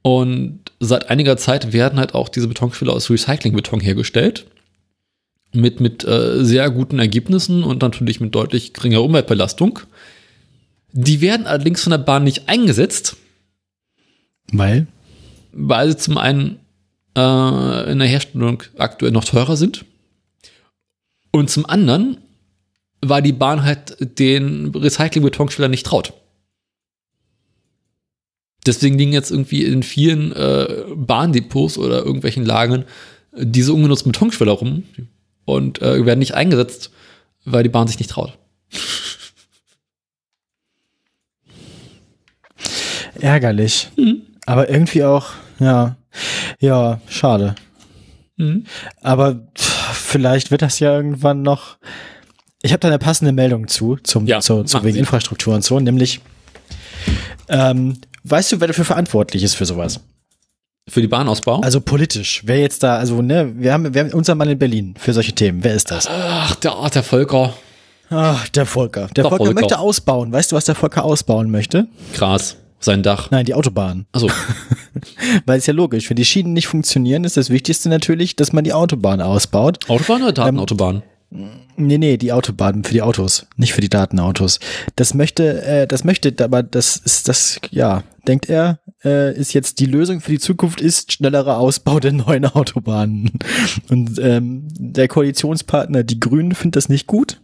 Und 0.02 0.62
seit 0.80 1.10
einiger 1.10 1.38
Zeit 1.38 1.74
werden 1.74 2.00
halt 2.00 2.16
auch 2.16 2.30
diese 2.30 2.48
Betonschwelle 2.48 2.92
aus 2.92 3.10
Recyclingbeton 3.10 3.80
hergestellt. 3.82 4.48
Mit, 5.54 5.80
mit 5.80 6.04
äh, 6.04 6.44
sehr 6.44 6.70
guten 6.70 7.00
Ergebnissen 7.00 7.64
und 7.64 7.82
natürlich 7.82 8.20
mit 8.20 8.36
deutlich 8.36 8.74
geringer 8.74 9.02
Umweltbelastung. 9.02 9.80
Die 10.92 11.22
werden 11.22 11.48
allerdings 11.48 11.84
von 11.84 11.92
der 11.92 11.98
Bahn 12.00 12.24
nicht 12.24 12.50
eingesetzt, 12.50 13.16
Weil? 14.52 14.88
weil 15.52 15.90
sie 15.92 15.98
zum 15.98 16.18
einen 16.18 16.60
äh, 17.16 17.92
in 17.92 18.00
der 18.00 18.08
Herstellung 18.08 18.64
aktuell 18.78 19.12
noch 19.12 19.26
teurer 19.26 19.58
sind 19.58 19.86
und 21.32 21.50
zum 21.50 21.66
anderen, 21.66 22.18
weil 23.02 23.22
die 23.22 23.34
Bahn 23.34 23.64
halt 23.64 23.98
den 24.20 24.68
Recycling-Betonsteller 24.68 25.70
nicht 25.70 25.86
traut. 25.86 26.14
Deswegen 28.66 28.98
liegen 28.98 29.14
jetzt 29.14 29.32
irgendwie 29.32 29.64
in 29.64 29.82
vielen 29.82 30.34
äh, 30.34 30.84
Bahndepots 30.96 31.78
oder 31.78 32.04
irgendwelchen 32.04 32.46
Lagern 32.46 32.86
diese 33.34 33.74
ungenutzten 33.74 34.12
Betonschweller 34.12 34.52
rum 34.52 34.84
und 35.48 35.82
äh, 35.82 36.06
werden 36.06 36.20
nicht 36.20 36.34
eingesetzt, 36.34 36.92
weil 37.46 37.64
die 37.64 37.70
Bahn 37.70 37.88
sich 37.88 37.98
nicht 37.98 38.12
traut. 38.12 38.38
Ärgerlich. 43.20 43.90
Mhm. 43.96 44.24
Aber 44.46 44.70
irgendwie 44.70 45.06
auch, 45.06 45.30
ja. 45.60 45.96
Ja, 46.60 47.00
schade. 47.08 47.56
Mhm. 48.36 48.66
Aber 49.02 49.48
vielleicht 49.56 50.52
wird 50.52 50.62
das 50.62 50.80
ja 50.80 50.94
irgendwann 50.94 51.44
noch. 51.44 51.78
Ich 52.62 52.74
habe 52.74 52.82
da 52.82 52.90
eine 52.90 53.00
passende 53.00 53.32
Meldung 53.32 53.70
zu, 53.70 53.96
zum, 54.04 54.26
Ja, 54.28 54.42
zu, 54.42 54.64
zu 54.64 54.84
wegen 54.84 54.94
Sie. 54.94 55.00
Infrastruktur 55.00 55.56
und 55.56 55.64
so, 55.64 55.80
nämlich, 55.80 56.20
ähm, 57.48 57.98
weißt 58.24 58.52
du, 58.52 58.60
wer 58.60 58.68
dafür 58.68 58.84
verantwortlich 58.86 59.44
ist 59.44 59.56
für 59.56 59.66
sowas? 59.66 60.02
Für 60.90 61.02
die 61.02 61.08
Bahnausbau? 61.08 61.60
Also 61.62 61.82
politisch. 61.82 62.44
Wer 62.46 62.60
jetzt 62.60 62.82
da, 62.84 62.98
also, 62.98 63.22
ne, 63.22 63.52
wir 63.58 63.74
haben, 63.74 63.94
wir 63.94 64.02
haben 64.02 64.14
unser 64.14 64.36
Mann 64.36 64.50
in 64.50 64.58
Berlin 64.58 64.96
für 64.98 65.12
solche 65.14 65.34
Themen. 65.34 65.64
Wer 65.64 65.76
ist 65.76 65.92
das? 65.92 66.08
Ach, 66.10 66.56
der 66.56 66.72
Art 66.74 66.96
der 66.96 67.04
Volker. 67.04 67.54
Ach, 68.10 68.48
der 68.50 68.66
Volker. 68.66 69.08
Der, 69.08 69.24
Der 69.24 69.24
Volker, 69.26 69.46
Volker. 69.46 69.54
möchte 69.54 69.80
ausbauen. 69.80 70.32
Weißt 70.32 70.52
du, 70.52 70.56
was 70.56 70.64
der 70.66 70.76
Volker 70.76 71.04
ausbauen 71.04 71.52
möchte? 71.52 71.88
Gras. 72.14 72.56
Sein 72.80 73.02
Dach. 73.04 73.32
Nein, 73.32 73.46
die 73.46 73.54
Autobahn. 73.56 74.06
Also, 74.12 74.30
Weil 75.46 75.58
es 75.58 75.66
ja 75.66 75.74
logisch, 75.74 76.10
wenn 76.10 76.16
die 76.16 76.26
Schienen 76.26 76.54
nicht 76.54 76.68
funktionieren, 76.68 77.24
ist 77.24 77.36
das 77.36 77.50
Wichtigste 77.50 77.90
natürlich, 77.90 78.36
dass 78.36 78.54
man 78.54 78.64
die 78.64 78.72
Autobahn 78.72 79.20
ausbaut. 79.20 79.90
Autobahn 79.90 80.22
oder 80.22 80.32
Datenautobahn? 80.34 81.02
Nee, 81.76 81.98
nee, 81.98 82.18
die 82.18 82.32
Autobahn 82.32 82.84
für 82.84 82.94
die 82.94 83.02
Autos, 83.02 83.48
nicht 83.58 83.74
für 83.74 83.82
die 83.82 83.90
Datenautos. 83.90 84.60
Das 84.96 85.14
möchte, 85.14 85.62
äh, 85.64 85.88
das 85.88 86.04
möchte, 86.04 86.34
aber 86.42 86.64
das 86.64 86.96
ist 86.98 87.28
das, 87.28 87.60
ja, 87.72 88.04
denkt 88.28 88.48
er, 88.48 88.80
äh, 89.08 89.34
ist 89.40 89.54
jetzt 89.54 89.80
die 89.80 89.86
Lösung 89.86 90.20
für 90.22 90.32
die 90.32 90.40
Zukunft 90.40 90.82
ist 90.82 91.14
schnellerer 91.14 91.58
Ausbau 91.58 92.00
der 92.00 92.12
neuen 92.14 92.46
Autobahnen. 92.60 93.32
Und 93.90 94.20
ähm, 94.20 94.68
der 94.78 95.08
Koalitionspartner, 95.08 96.04
die 96.04 96.20
Grünen, 96.20 96.54
findet 96.54 96.76
das 96.76 96.90
nicht 96.90 97.08
gut. 97.08 97.40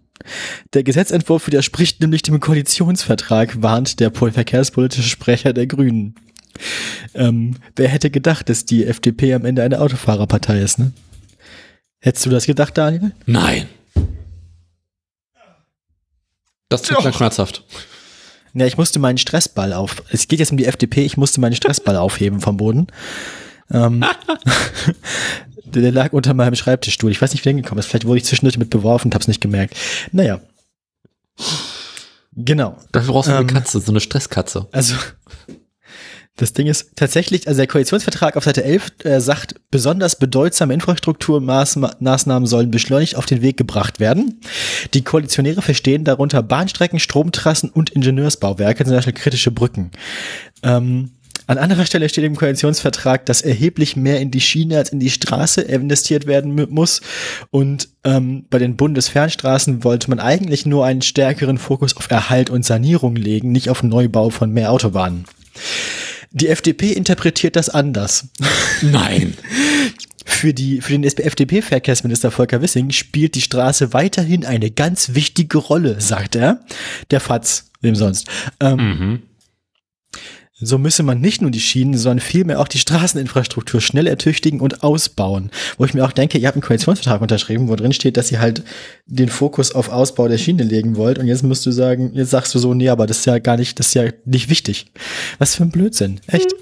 Der 0.73 0.83
Gesetzentwurf 0.83 1.47
widerspricht 1.47 1.99
nämlich 2.01 2.21
dem 2.21 2.39
Koalitionsvertrag, 2.39 3.61
warnt 3.61 3.99
der 3.99 4.09
pol- 4.09 4.31
verkehrspolitische 4.31 5.09
Sprecher 5.09 5.53
der 5.53 5.67
Grünen. 5.67 6.15
Ähm, 7.13 7.57
wer 7.75 7.87
hätte 7.89 8.09
gedacht, 8.11 8.47
dass 8.47 8.65
die 8.65 8.85
FDP 8.85 9.33
am 9.33 9.43
Ende 9.45 9.63
eine 9.63 9.81
Autofahrerpartei 9.81 10.59
ist, 10.61 10.79
ne? 10.79 10.91
Hättest 11.99 12.25
du 12.25 12.29
das 12.29 12.45
gedacht, 12.45 12.77
Daniel? 12.77 13.11
Nein. 13.25 13.65
Das 16.69 16.81
tut 16.83 17.03
mir 17.03 17.13
schmerzhaft. 17.13 17.63
Ja, 18.53 18.65
ich 18.65 18.77
musste 18.77 18.99
meinen 18.99 19.17
Stressball 19.17 19.73
auf. 19.73 20.03
Es 20.09 20.27
geht 20.27 20.39
jetzt 20.39 20.51
um 20.51 20.57
die 20.57 20.65
FDP, 20.65 21.03
ich 21.03 21.17
musste 21.17 21.41
meinen 21.41 21.55
Stressball 21.55 21.95
aufheben 21.97 22.39
vom 22.39 22.57
Boden. 22.57 22.87
Ähm, 23.71 24.03
der, 25.65 25.91
lag 25.91 26.13
unter 26.13 26.33
meinem 26.33 26.55
Schreibtischstuhl. 26.55 27.11
Ich 27.11 27.21
weiß 27.21 27.31
nicht, 27.31 27.41
wie 27.41 27.49
der 27.49 27.55
hingekommen 27.55 27.79
ist. 27.79 27.87
Vielleicht 27.87 28.05
wurde 28.05 28.17
ich 28.17 28.25
zwischendurch 28.25 28.57
mit 28.57 28.69
beworfen 28.69 29.07
und 29.07 29.15
hab's 29.15 29.27
nicht 29.27 29.41
gemerkt. 29.41 29.75
Naja. 30.11 30.39
Genau. 32.35 32.77
Dafür 32.91 33.13
brauchst 33.13 33.29
du 33.29 33.33
eine 33.33 33.41
Ähm. 33.41 33.47
Katze, 33.47 33.79
so 33.79 33.91
eine 33.91 33.99
Stresskatze. 33.99 34.67
Also, 34.71 34.95
das 36.37 36.53
Ding 36.53 36.65
ist 36.65 36.95
tatsächlich, 36.95 37.47
also 37.47 37.59
der 37.59 37.67
Koalitionsvertrag 37.67 38.35
auf 38.37 38.43
Seite 38.43 38.63
11 38.63 38.91
äh, 39.03 39.19
sagt, 39.19 39.55
besonders 39.69 40.17
bedeutsame 40.17 40.73
Infrastrukturmaßnahmen 40.73 42.47
sollen 42.47 42.71
beschleunigt 42.71 43.15
auf 43.15 43.27
den 43.27 43.43
Weg 43.43 43.57
gebracht 43.57 43.99
werden. 43.99 44.41
Die 44.95 45.03
Koalitionäre 45.03 45.61
verstehen 45.61 46.03
darunter 46.03 46.41
Bahnstrecken, 46.41 46.99
Stromtrassen 46.99 47.69
und 47.69 47.91
Ingenieursbauwerke, 47.91 48.83
zum 48.83 48.95
Beispiel 48.95 49.13
kritische 49.13 49.51
Brücken. 49.51 49.91
Ähm, 50.63 51.11
an 51.45 51.57
anderer 51.57 51.85
Stelle 51.85 52.07
steht 52.09 52.23
im 52.23 52.35
Koalitionsvertrag, 52.35 53.25
dass 53.25 53.41
erheblich 53.41 53.95
mehr 53.95 54.19
in 54.21 54.31
die 54.31 54.41
Schiene 54.41 54.77
als 54.77 54.89
in 54.89 54.99
die 54.99 55.09
Straße 55.09 55.61
investiert 55.61 56.25
werden 56.25 56.55
mu- 56.55 56.67
muss. 56.69 57.01
Und 57.51 57.89
ähm, 58.05 58.45
bei 58.49 58.59
den 58.59 58.77
Bundesfernstraßen 58.77 59.83
wollte 59.83 60.09
man 60.09 60.19
eigentlich 60.19 60.65
nur 60.65 60.85
einen 60.85 61.01
stärkeren 61.01 61.57
Fokus 61.57 61.97
auf 61.97 62.09
Erhalt 62.09 62.49
und 62.49 62.65
Sanierung 62.65 63.15
legen, 63.15 63.51
nicht 63.51 63.69
auf 63.69 63.83
Neubau 63.83 64.29
von 64.29 64.51
mehr 64.51 64.71
Autobahnen. 64.71 65.25
Die 66.33 66.47
FDP 66.49 66.91
interpretiert 66.91 67.55
das 67.55 67.69
anders. 67.69 68.27
Nein. 68.81 69.35
Für, 70.25 70.53
die, 70.53 70.79
für 70.79 70.93
den 70.93 71.03
FDP-Verkehrsminister 71.03 72.31
Volker 72.31 72.61
Wissing 72.61 72.91
spielt 72.91 73.35
die 73.35 73.41
Straße 73.41 73.91
weiterhin 73.91 74.45
eine 74.45 74.71
ganz 74.71 75.15
wichtige 75.15 75.57
Rolle, 75.57 75.99
sagt 75.99 76.37
er. 76.37 76.61
Der 77.11 77.19
FATS, 77.19 77.71
wem 77.81 77.95
sonst. 77.95 78.27
Ähm, 78.61 78.77
Mhm. 78.77 79.23
So 80.59 80.77
müsse 80.77 81.01
man 81.01 81.19
nicht 81.19 81.41
nur 81.41 81.49
die 81.49 81.59
Schienen, 81.59 81.97
sondern 81.97 82.19
vielmehr 82.19 82.59
auch 82.59 82.67
die 82.67 82.77
Straßeninfrastruktur 82.77 83.81
schnell 83.81 84.05
ertüchtigen 84.05 84.59
und 84.59 84.83
ausbauen. 84.83 85.49
Wo 85.77 85.85
ich 85.85 85.95
mir 85.95 86.05
auch 86.05 86.11
denke, 86.11 86.37
ihr 86.37 86.47
habt 86.47 86.55
einen 86.55 86.61
Koalitionsvertrag 86.61 87.21
unterschrieben, 87.21 87.69
wo 87.69 87.75
drin 87.75 87.91
steht, 87.91 88.17
dass 88.17 88.31
ihr 88.31 88.39
halt 88.39 88.63
den 89.07 89.29
Fokus 89.29 89.73
auf 89.73 89.89
Ausbau 89.89 90.27
der 90.27 90.37
Schiene 90.37 90.63
legen 90.63 90.95
wollt. 90.95 91.17
Und 91.17 91.25
jetzt 91.25 91.43
musst 91.43 91.65
du 91.65 91.71
sagen, 91.71 92.11
jetzt 92.13 92.29
sagst 92.29 92.53
du 92.53 92.59
so, 92.59 92.73
nee, 92.75 92.89
aber 92.89 93.07
das 93.07 93.19
ist 93.19 93.25
ja 93.25 93.39
gar 93.39 93.57
nicht, 93.57 93.79
das 93.79 93.87
ist 93.87 93.93
ja 93.95 94.05
nicht 94.25 94.49
wichtig. 94.49 94.91
Was 95.39 95.55
für 95.55 95.63
ein 95.63 95.71
Blödsinn. 95.71 96.21
Echt? 96.27 96.51
Mhm. 96.51 96.57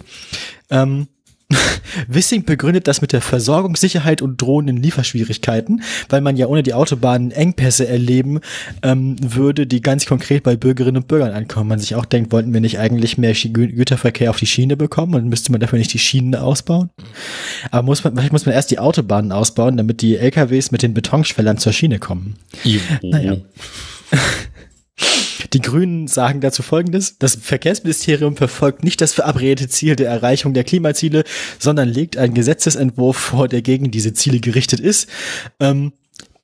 Ähm, 0.69 1.07
Wissing 2.07 2.45
begründet 2.45 2.87
das 2.87 3.01
mit 3.01 3.13
der 3.13 3.21
Versorgungssicherheit 3.21 4.21
und 4.21 4.41
drohenden 4.41 4.77
Lieferschwierigkeiten, 4.77 5.83
weil 6.09 6.21
man 6.21 6.37
ja 6.37 6.47
ohne 6.47 6.63
die 6.63 6.73
Autobahnen 6.73 7.31
Engpässe 7.31 7.87
erleben 7.87 8.39
ähm, 8.83 9.15
würde, 9.21 9.67
die 9.67 9.81
ganz 9.81 10.05
konkret 10.05 10.43
bei 10.43 10.55
Bürgerinnen 10.55 10.97
und 10.97 11.07
Bürgern 11.07 11.31
ankommen. 11.31 11.69
Man 11.69 11.79
sich 11.79 11.95
auch 11.95 12.05
denkt, 12.05 12.31
wollten 12.31 12.53
wir 12.53 12.61
nicht 12.61 12.79
eigentlich 12.79 13.17
mehr 13.17 13.33
Gü 13.33 13.67
Güterverkehr 13.67 14.29
auf 14.29 14.37
die 14.37 14.47
Schiene 14.47 14.77
bekommen 14.77 15.15
und 15.15 15.27
müsste 15.27 15.51
man 15.51 15.61
dafür 15.61 15.79
nicht 15.79 15.93
die 15.93 15.99
Schienen 15.99 16.35
ausbauen? 16.35 16.89
Aber 17.69 17.83
muss 17.83 18.03
man, 18.03 18.13
vielleicht 18.13 18.33
muss 18.33 18.45
man 18.45 18.55
erst 18.55 18.71
die 18.71 18.79
Autobahnen 18.79 19.31
ausbauen, 19.31 19.77
damit 19.77 20.01
die 20.01 20.17
LKWs 20.17 20.71
mit 20.71 20.83
den 20.83 20.93
Betonschwellern 20.93 21.57
zur 21.57 21.73
Schiene 21.73 21.99
kommen. 21.99 22.35
Ivo. 22.63 22.81
Naja. 23.01 23.37
Die 25.53 25.61
Grünen 25.61 26.07
sagen 26.07 26.39
dazu 26.39 26.63
Folgendes. 26.63 27.17
Das 27.19 27.35
Verkehrsministerium 27.35 28.37
verfolgt 28.37 28.83
nicht 28.83 29.01
das 29.01 29.13
verabredete 29.13 29.67
Ziel 29.67 29.95
der 29.95 30.09
Erreichung 30.09 30.53
der 30.53 30.63
Klimaziele, 30.63 31.23
sondern 31.59 31.89
legt 31.89 32.17
einen 32.17 32.33
Gesetzesentwurf 32.33 33.17
vor, 33.17 33.47
der 33.47 33.61
gegen 33.61 33.91
diese 33.91 34.13
Ziele 34.13 34.39
gerichtet 34.39 34.79
ist. 34.79 35.09
Ähm, 35.59 35.91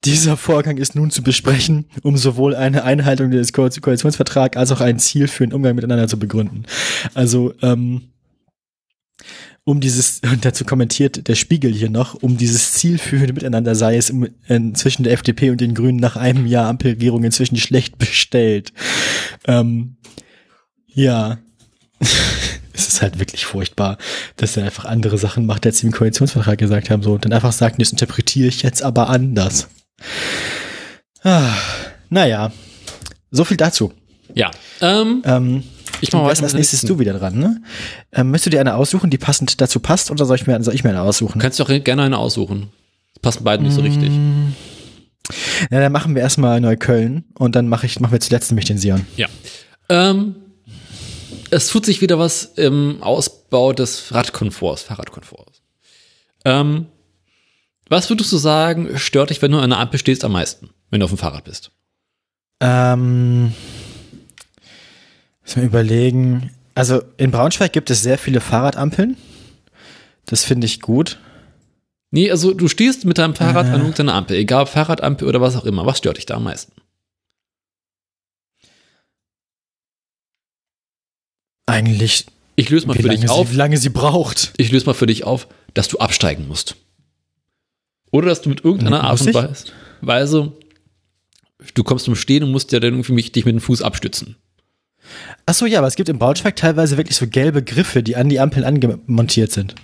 dieser 0.05 0.37
Vorgang 0.37 0.77
ist 0.77 0.95
nun 0.95 1.09
zu 1.09 1.23
besprechen, 1.23 1.85
um 2.03 2.17
sowohl 2.17 2.55
eine 2.55 2.83
Einhaltung 2.83 3.31
des 3.31 3.51
Ko 3.51 3.67
Koalitionsvertrags 3.81 4.55
als 4.57 4.71
auch 4.71 4.81
ein 4.81 4.99
Ziel 4.99 5.27
für 5.27 5.45
den 5.45 5.53
Umgang 5.53 5.75
miteinander 5.75 6.07
zu 6.07 6.19
begründen. 6.19 6.63
Also 7.13 7.53
ähm, 7.61 8.09
um 9.67 9.81
dieses, 9.81 10.21
und 10.31 10.45
dazu 10.45 10.63
kommentiert 10.63 11.27
der 11.27 11.35
Spiegel 11.35 11.73
hier 11.73 11.89
noch, 11.89 12.15
um 12.15 12.37
dieses 12.37 12.73
zielführende 12.73 13.33
Miteinander 13.33 13.75
sei 13.75 13.97
es 13.97 14.09
im, 14.09 14.29
in, 14.47 14.73
zwischen 14.75 15.03
der 15.03 15.13
FDP 15.13 15.51
und 15.51 15.59
den 15.59 15.73
Grünen 15.73 15.99
nach 15.99 16.15
einem 16.15 16.45
Jahr 16.47 16.69
Ampelregierung 16.69 17.23
inzwischen 17.25 17.57
schlecht 17.57 17.97
bestellt. 17.97 18.71
Ähm, 19.45 19.97
ja. 20.87 21.39
es 22.73 22.87
ist 22.87 23.01
halt 23.01 23.19
wirklich 23.19 23.45
furchtbar, 23.45 23.97
dass 24.37 24.55
er 24.55 24.63
einfach 24.63 24.85
andere 24.85 25.17
Sachen 25.17 25.45
macht, 25.45 25.65
als 25.65 25.79
sie 25.79 25.87
im 25.87 25.93
Koalitionsvertrag 25.93 26.57
gesagt 26.57 26.89
haben, 26.89 27.03
so, 27.03 27.13
und 27.13 27.25
dann 27.25 27.33
einfach 27.33 27.51
sagt, 27.51 27.81
das 27.81 27.91
interpretiere 27.91 28.47
ich 28.47 28.63
jetzt 28.63 28.81
aber 28.81 29.09
anders. 29.09 29.67
Ah, 31.23 31.53
naja. 32.09 32.53
So 33.31 33.43
viel 33.43 33.57
dazu. 33.57 33.91
Ja. 34.33 34.49
Ähm, 34.79 35.23
ähm 35.25 35.63
ich 36.01 36.11
mache. 36.13 36.25
Als 36.25 36.53
nächstes 36.53 36.81
du 36.81 36.99
wieder 36.99 37.13
dran, 37.13 37.37
ne? 37.37 37.61
Ähm, 38.11 38.31
möchtest 38.31 38.47
du 38.47 38.49
dir 38.51 38.61
eine 38.61 38.75
aussuchen, 38.75 39.09
die 39.09 39.17
passend 39.17 39.59
dazu 39.61 39.79
passt, 39.79 40.11
oder 40.11 40.25
soll 40.25 40.35
ich 40.35 40.47
mir, 40.47 40.61
soll 40.63 40.73
ich 40.73 40.83
mir 40.83 40.91
eine 40.91 41.01
aussuchen? 41.01 41.39
Kannst 41.39 41.59
du 41.59 41.63
auch 41.63 41.83
gerne 41.83 42.03
eine 42.03 42.17
aussuchen. 42.17 42.69
Das 43.13 43.21
passen 43.21 43.43
beide 43.43 43.63
nicht 43.63 43.73
so 43.73 43.81
richtig. 43.81 44.09
Mm. 44.09 44.53
Ja, 45.71 45.79
dann 45.81 45.91
machen 45.91 46.15
wir 46.15 46.21
erstmal 46.21 46.61
Neukölln 46.61 47.25
und 47.33 47.55
dann 47.55 47.67
mache 47.67 47.85
ich, 47.85 47.99
machen 47.99 48.11
wir 48.11 48.19
zuletzt 48.19 48.51
nämlich 48.51 48.65
den 48.65 48.77
Sion. 48.77 49.05
Ja. 49.17 49.27
Ähm, 49.89 50.35
es 51.49 51.67
tut 51.67 51.85
sich 51.85 52.01
wieder 52.01 52.19
was 52.19 52.45
im 52.45 53.01
Ausbau 53.01 53.73
des 53.73 54.13
Radkomforts, 54.13 54.83
Fahrradkomforts. 54.83 55.61
Ähm, 56.45 56.87
was 57.89 58.09
würdest 58.09 58.31
du 58.31 58.37
sagen, 58.37 58.97
stört 58.97 59.29
dich, 59.29 59.41
wenn 59.41 59.51
du 59.51 59.59
an 59.59 59.69
der 59.69 59.79
Ampel 59.79 59.99
stehst 59.99 60.23
am 60.25 60.33
meisten, 60.33 60.69
wenn 60.89 60.99
du 60.99 61.05
auf 61.05 61.11
dem 61.11 61.17
Fahrrad 61.17 61.45
bist? 61.45 61.71
Ähm, 62.59 63.53
Wir 65.55 65.63
überlegen. 65.63 66.51
Also 66.75 67.01
in 67.17 67.31
Braunschweig 67.31 67.73
gibt 67.73 67.89
es 67.89 68.03
sehr 68.03 68.17
viele 68.17 68.41
Fahrradampeln. 68.41 69.17
Das 70.25 70.43
finde 70.43 70.65
ich 70.65 70.81
gut. 70.81 71.19
Nee, 72.11 72.31
also 72.31 72.53
du 72.53 72.67
stehst 72.67 73.05
mit 73.05 73.17
deinem 73.17 73.35
Fahrrad 73.35 73.67
äh. 73.67 73.69
an 73.71 73.81
irgendeiner 73.81 74.13
Ampel, 74.13 74.37
egal 74.37 74.63
ob 74.63 74.69
Fahrradampel 74.69 75.27
oder 75.27 75.41
was 75.41 75.55
auch 75.55 75.65
immer. 75.65 75.85
Was 75.85 75.97
stört 75.97 76.17
dich 76.17 76.25
da 76.25 76.35
am 76.35 76.43
meisten? 76.43 76.73
Eigentlich. 81.65 82.25
Ich 82.55 82.69
löse 82.69 82.87
mal 82.87 82.95
für 82.95 83.09
dich 83.09 83.29
auf. 83.29 83.47
Sie, 83.47 83.53
wie 83.53 83.57
lange 83.57 83.77
sie 83.77 83.89
braucht. 83.89 84.53
Ich 84.57 84.71
löse 84.71 84.85
mal 84.85 84.93
für 84.93 85.05
dich 85.05 85.25
auf, 85.25 85.47
dass 85.73 85.87
du 85.87 85.99
absteigen 85.99 86.47
musst. 86.47 86.75
Oder 88.11 88.27
dass 88.29 88.41
du 88.41 88.49
mit 88.49 88.63
irgendeiner 88.63 89.03
Art 89.03 89.21
und 89.21 89.73
Weise, 90.01 90.53
du 91.73 91.83
kommst 91.83 92.05
zum 92.05 92.15
Stehen 92.15 92.43
und 92.43 92.51
musst 92.51 92.71
ja 92.71 92.79
dann 92.79 92.93
irgendwie 92.93 93.21
dich 93.21 93.45
mit 93.45 93.53
dem 93.53 93.61
Fuß 93.61 93.81
abstützen. 93.81 94.37
Ach 95.45 95.53
so, 95.53 95.65
ja, 95.65 95.79
aber 95.79 95.87
es 95.87 95.95
gibt 95.95 96.09
im 96.09 96.19
Braunschweig 96.19 96.55
teilweise 96.55 96.97
wirklich 96.97 97.15
so 97.15 97.27
gelbe 97.27 97.63
Griffe, 97.63 98.03
die 98.03 98.15
an 98.15 98.29
die 98.29 98.39
Ampeln 98.39 98.65
angemontiert 98.65 99.51
sind. 99.51 99.75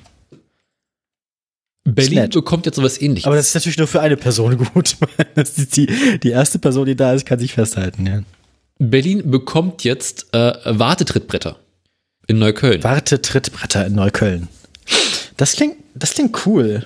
Berlin 1.85 2.29
bekommt 2.29 2.65
jetzt 2.65 2.77
sowas 2.77 3.01
ähnliches. 3.01 3.27
Aber 3.27 3.35
das 3.35 3.47
ist 3.47 3.55
natürlich 3.55 3.77
nur 3.77 3.87
für 3.87 4.01
eine 4.01 4.17
Person 4.17 4.57
gut. 4.73 4.95
Das 5.35 5.55
die, 5.55 6.19
die 6.19 6.29
erste 6.29 6.59
Person, 6.59 6.85
die 6.85 6.95
da 6.95 7.13
ist, 7.13 7.25
kann 7.25 7.39
sich 7.39 7.53
festhalten, 7.53 8.05
ja. 8.05 8.21
Berlin 8.79 9.29
bekommt 9.29 9.83
jetzt 9.83 10.33
äh, 10.33 10.53
Wartetrittbretter 10.65 11.57
in 12.27 12.39
Neukölln. 12.39 12.83
Wartetrittbretter 12.83 13.85
in 13.85 13.95
Neukölln. 13.95 14.47
Das 15.37 15.53
klingt, 15.53 15.75
das 15.93 16.13
klingt 16.13 16.45
cool. 16.45 16.85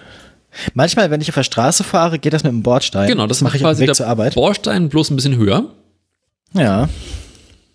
Manchmal, 0.74 1.12
wenn 1.12 1.22
ich 1.22 1.30
auf 1.30 1.36
der 1.36 1.44
Straße 1.44 1.84
fahre, 1.84 2.20
geht 2.20 2.34
das 2.34 2.44
mit 2.44 2.52
dem 2.52 2.64
Bordstein. 2.64 3.08
Genau, 3.08 3.28
das 3.28 3.42
mache 3.42 3.58
ich 3.58 3.66
auf 3.66 3.78
dem 3.78 3.88
Weg 3.88 3.96
zur 3.96 4.08
Arbeit. 4.08 4.36
Bordstein 4.36 4.90
bloß 4.90 5.12
ein 5.12 5.16
bisschen 5.16 5.38
höher. 5.38 5.74
Ja 6.54 6.90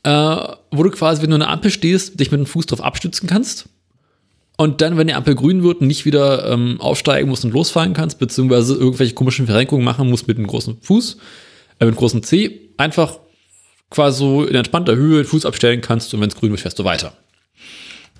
äh, 0.04 0.36
wo 0.70 0.82
du 0.82 0.90
quasi, 0.90 1.22
wenn 1.22 1.30
du 1.30 1.38
der 1.38 1.50
Ampel 1.50 1.70
stehst, 1.70 2.18
dich 2.18 2.30
mit 2.30 2.38
dem 2.38 2.46
Fuß 2.46 2.66
drauf 2.66 2.80
abstützen 2.80 3.28
kannst. 3.28 3.68
Und 4.56 4.80
dann, 4.80 4.96
wenn 4.96 5.06
die 5.06 5.14
Ampel 5.14 5.34
grün 5.34 5.62
wird, 5.62 5.80
nicht 5.80 6.04
wieder 6.04 6.50
ähm, 6.50 6.80
aufsteigen 6.80 7.28
musst 7.28 7.44
und 7.44 7.52
losfallen 7.52 7.94
kannst, 7.94 8.18
beziehungsweise 8.18 8.74
irgendwelche 8.74 9.14
komischen 9.14 9.46
Verrenkungen 9.46 9.84
machen 9.84 10.08
musst 10.08 10.28
mit 10.28 10.38
dem 10.38 10.46
großen 10.46 10.78
Fuß, 10.82 11.16
äh, 11.80 11.86
mit 11.86 11.94
dem 11.94 11.98
großen 11.98 12.22
C, 12.22 12.60
einfach 12.76 13.18
quasi 13.90 14.18
so 14.18 14.44
in 14.44 14.54
entspannter 14.54 14.94
Höhe 14.94 15.22
den 15.22 15.26
Fuß 15.26 15.46
abstellen 15.46 15.80
kannst 15.80 16.12
und 16.14 16.20
wenn 16.20 16.28
es 16.28 16.36
grün 16.36 16.50
wird, 16.50 16.60
fährst 16.60 16.78
du 16.78 16.84
weiter. 16.84 17.14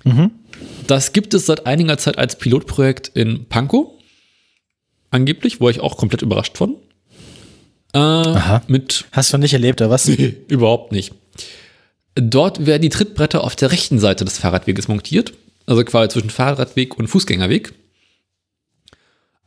Mhm. 0.03 0.31
Das 0.87 1.13
gibt 1.13 1.33
es 1.33 1.45
seit 1.45 1.65
einiger 1.65 1.97
Zeit 1.97 2.17
als 2.17 2.37
Pilotprojekt 2.37 3.09
in 3.13 3.45
Pankow. 3.45 3.87
Angeblich, 5.11 5.61
wo 5.61 5.69
ich 5.69 5.79
auch 5.79 5.97
komplett 5.97 6.21
überrascht 6.21 6.57
von. 6.57 6.75
Äh, 7.93 7.99
Aha. 7.99 8.63
Mit 8.67 9.05
Hast 9.11 9.31
du 9.31 9.37
nicht 9.37 9.53
erlebt, 9.53 9.81
oder 9.81 9.89
was? 9.89 10.07
Nee, 10.07 10.35
überhaupt 10.47 10.91
nicht. 10.91 11.13
Dort 12.15 12.65
werden 12.65 12.83
die 12.83 12.89
Trittbretter 12.89 13.43
auf 13.43 13.55
der 13.55 13.71
rechten 13.71 13.99
Seite 13.99 14.25
des 14.25 14.37
Fahrradweges 14.37 14.87
montiert, 14.87 15.33
also 15.65 15.83
quasi 15.83 16.09
zwischen 16.09 16.29
Fahrradweg 16.29 16.97
und 16.97 17.07
Fußgängerweg. 17.07 17.73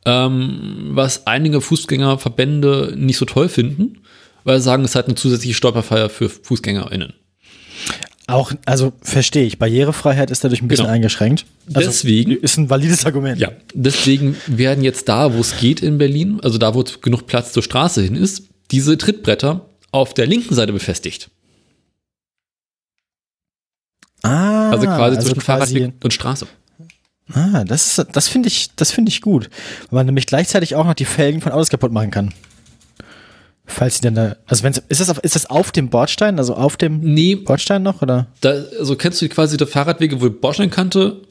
Ähm, 0.05 0.89
was 0.91 1.27
einige 1.27 1.61
Fußgängerverbände 1.61 2.93
nicht 2.95 3.17
so 3.17 3.25
toll 3.25 3.49
finden, 3.49 3.99
weil 4.43 4.59
sie 4.59 4.65
sagen, 4.65 4.83
es 4.83 4.91
ist 4.91 4.95
halt 4.95 5.07
eine 5.07 5.15
zusätzliche 5.15 5.53
Stolperfeier 5.55 6.09
für 6.09 6.29
FußgängerInnen. 6.29 7.13
Auch, 8.29 8.51
also 8.65 8.91
verstehe 9.01 9.45
ich, 9.45 9.57
Barrierefreiheit 9.57 10.31
ist 10.31 10.43
dadurch 10.43 10.61
ein 10.61 10.67
bisschen 10.67 10.85
genau. 10.85 10.95
eingeschränkt. 10.95 11.45
Also 11.73 11.87
deswegen 11.87 12.31
ist 12.31 12.57
ein 12.57 12.69
valides 12.69 13.05
Argument. 13.05 13.39
Ja, 13.39 13.51
deswegen 13.73 14.35
werden 14.47 14.83
jetzt 14.83 15.07
da, 15.07 15.33
wo 15.33 15.39
es 15.39 15.57
geht 15.57 15.81
in 15.81 15.97
Berlin, 15.97 16.39
also 16.43 16.57
da, 16.57 16.75
wo 16.75 16.83
genug 17.01 17.25
Platz 17.25 17.53
zur 17.53 17.63
Straße 17.63 18.01
hin 18.01 18.15
ist, 18.15 18.43
diese 18.71 18.97
Trittbretter 18.97 19.69
auf 19.91 20.13
der 20.13 20.27
linken 20.27 20.55
Seite 20.55 20.73
befestigt. 20.73 21.29
Ah, 24.23 24.71
also 24.71 24.85
quasi 24.85 25.17
also 25.17 25.21
zwischen 25.21 25.41
quasi 25.41 25.73
Fahrradweg 25.75 26.03
und 26.03 26.13
Straße. 26.13 26.47
Ah, 27.33 27.65
das 27.65 27.97
ist, 27.97 28.07
das 28.13 28.27
finde 28.27 28.47
ich, 28.47 28.75
das 28.75 28.91
finde 28.91 29.09
ich 29.09 29.21
gut, 29.21 29.49
weil 29.89 29.97
man 29.97 30.05
nämlich 30.05 30.27
gleichzeitig 30.27 30.75
auch 30.75 30.85
noch 30.85 30.93
die 30.93 31.05
Felgen 31.05 31.41
von 31.41 31.51
Autos 31.51 31.69
kaputt 31.69 31.91
machen 31.91 32.11
kann. 32.11 32.33
Falls 33.65 33.95
sie 33.95 34.01
dann 34.01 34.15
da, 34.15 34.37
also 34.45 34.63
wenn 34.63 34.73
ist 34.87 35.01
das 35.01 35.09
auf, 35.09 35.19
ist 35.19 35.35
das 35.35 35.49
auf 35.49 35.73
dem 35.73 35.89
Bordstein, 35.89 36.37
also 36.39 36.55
auf 36.55 36.77
dem 36.77 37.01
nee, 37.01 37.35
Bordstein 37.35 37.83
noch 37.83 38.01
oder? 38.01 38.27
Da, 38.39 38.51
also 38.79 38.95
kennst 38.95 39.21
du 39.21 39.27
quasi 39.27 39.57
die 39.57 39.65
Fahrradwege, 39.65 40.21
wo 40.21 40.29
die 40.29 40.35
Bordsteinkante 40.35 41.21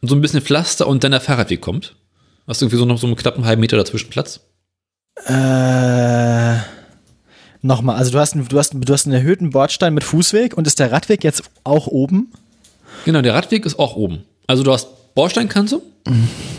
so 0.00 0.14
ein 0.14 0.20
bisschen 0.20 0.40
Pflaster 0.40 0.86
und 0.86 1.02
dann 1.02 1.10
der 1.10 1.20
Fahrradweg 1.20 1.60
kommt? 1.60 1.96
Hast 2.46 2.60
du 2.60 2.66
irgendwie 2.66 2.78
so 2.78 2.84
noch 2.84 2.98
so 2.98 3.06
einen 3.08 3.16
knappen 3.16 3.44
halben 3.44 3.60
Meter 3.60 3.76
dazwischen 3.76 4.10
Platz? 4.10 4.40
Äh 5.26 6.58
Nochmal, 7.64 7.96
also 7.96 8.10
du 8.10 8.18
hast, 8.18 8.34
du, 8.34 8.58
hast, 8.58 8.74
du 8.74 8.92
hast 8.92 9.06
einen 9.06 9.14
erhöhten 9.14 9.48
Bordstein 9.48 9.94
mit 9.94 10.04
Fußweg 10.04 10.54
und 10.54 10.66
ist 10.66 10.78
der 10.78 10.92
Radweg 10.92 11.24
jetzt 11.24 11.44
auch 11.64 11.86
oben? 11.86 12.30
Genau, 13.06 13.22
der 13.22 13.32
Radweg 13.32 13.64
ist 13.64 13.78
auch 13.78 13.96
oben. 13.96 14.22
Also 14.46 14.62
du 14.62 14.70
hast 14.70 15.14
Bordsteinkante, 15.14 15.80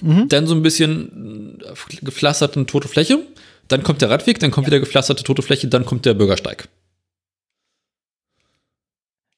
mhm. 0.02 0.27
dann 0.30 0.48
so 0.48 0.56
ein 0.56 0.64
bisschen 0.64 1.61
gepflasterte 2.02 2.65
tote 2.65 2.88
Fläche, 2.88 3.19
dann 3.68 3.84
kommt 3.84 4.02
der 4.02 4.10
Radweg, 4.10 4.40
dann 4.40 4.49
kommt 4.49 4.65
ja. 4.65 4.72
wieder 4.72 4.80
gepflasterte 4.80 5.23
tote 5.23 5.44
Fläche, 5.44 5.68
dann 5.68 5.86
kommt 5.86 6.07
der 6.07 6.15
Bürgersteig. 6.15 6.69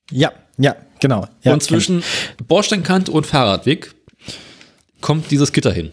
Ja, 0.10 0.32
ja, 0.58 0.78
genau. 1.02 1.28
Ja, 1.44 1.52
und 1.52 1.62
zwischen 1.62 2.02
Bordsteinkante 2.48 3.12
und 3.12 3.26
Fahrradweg 3.26 3.94
kommt 5.02 5.32
dieses 5.32 5.52
Gitter 5.52 5.74
hin. 5.74 5.92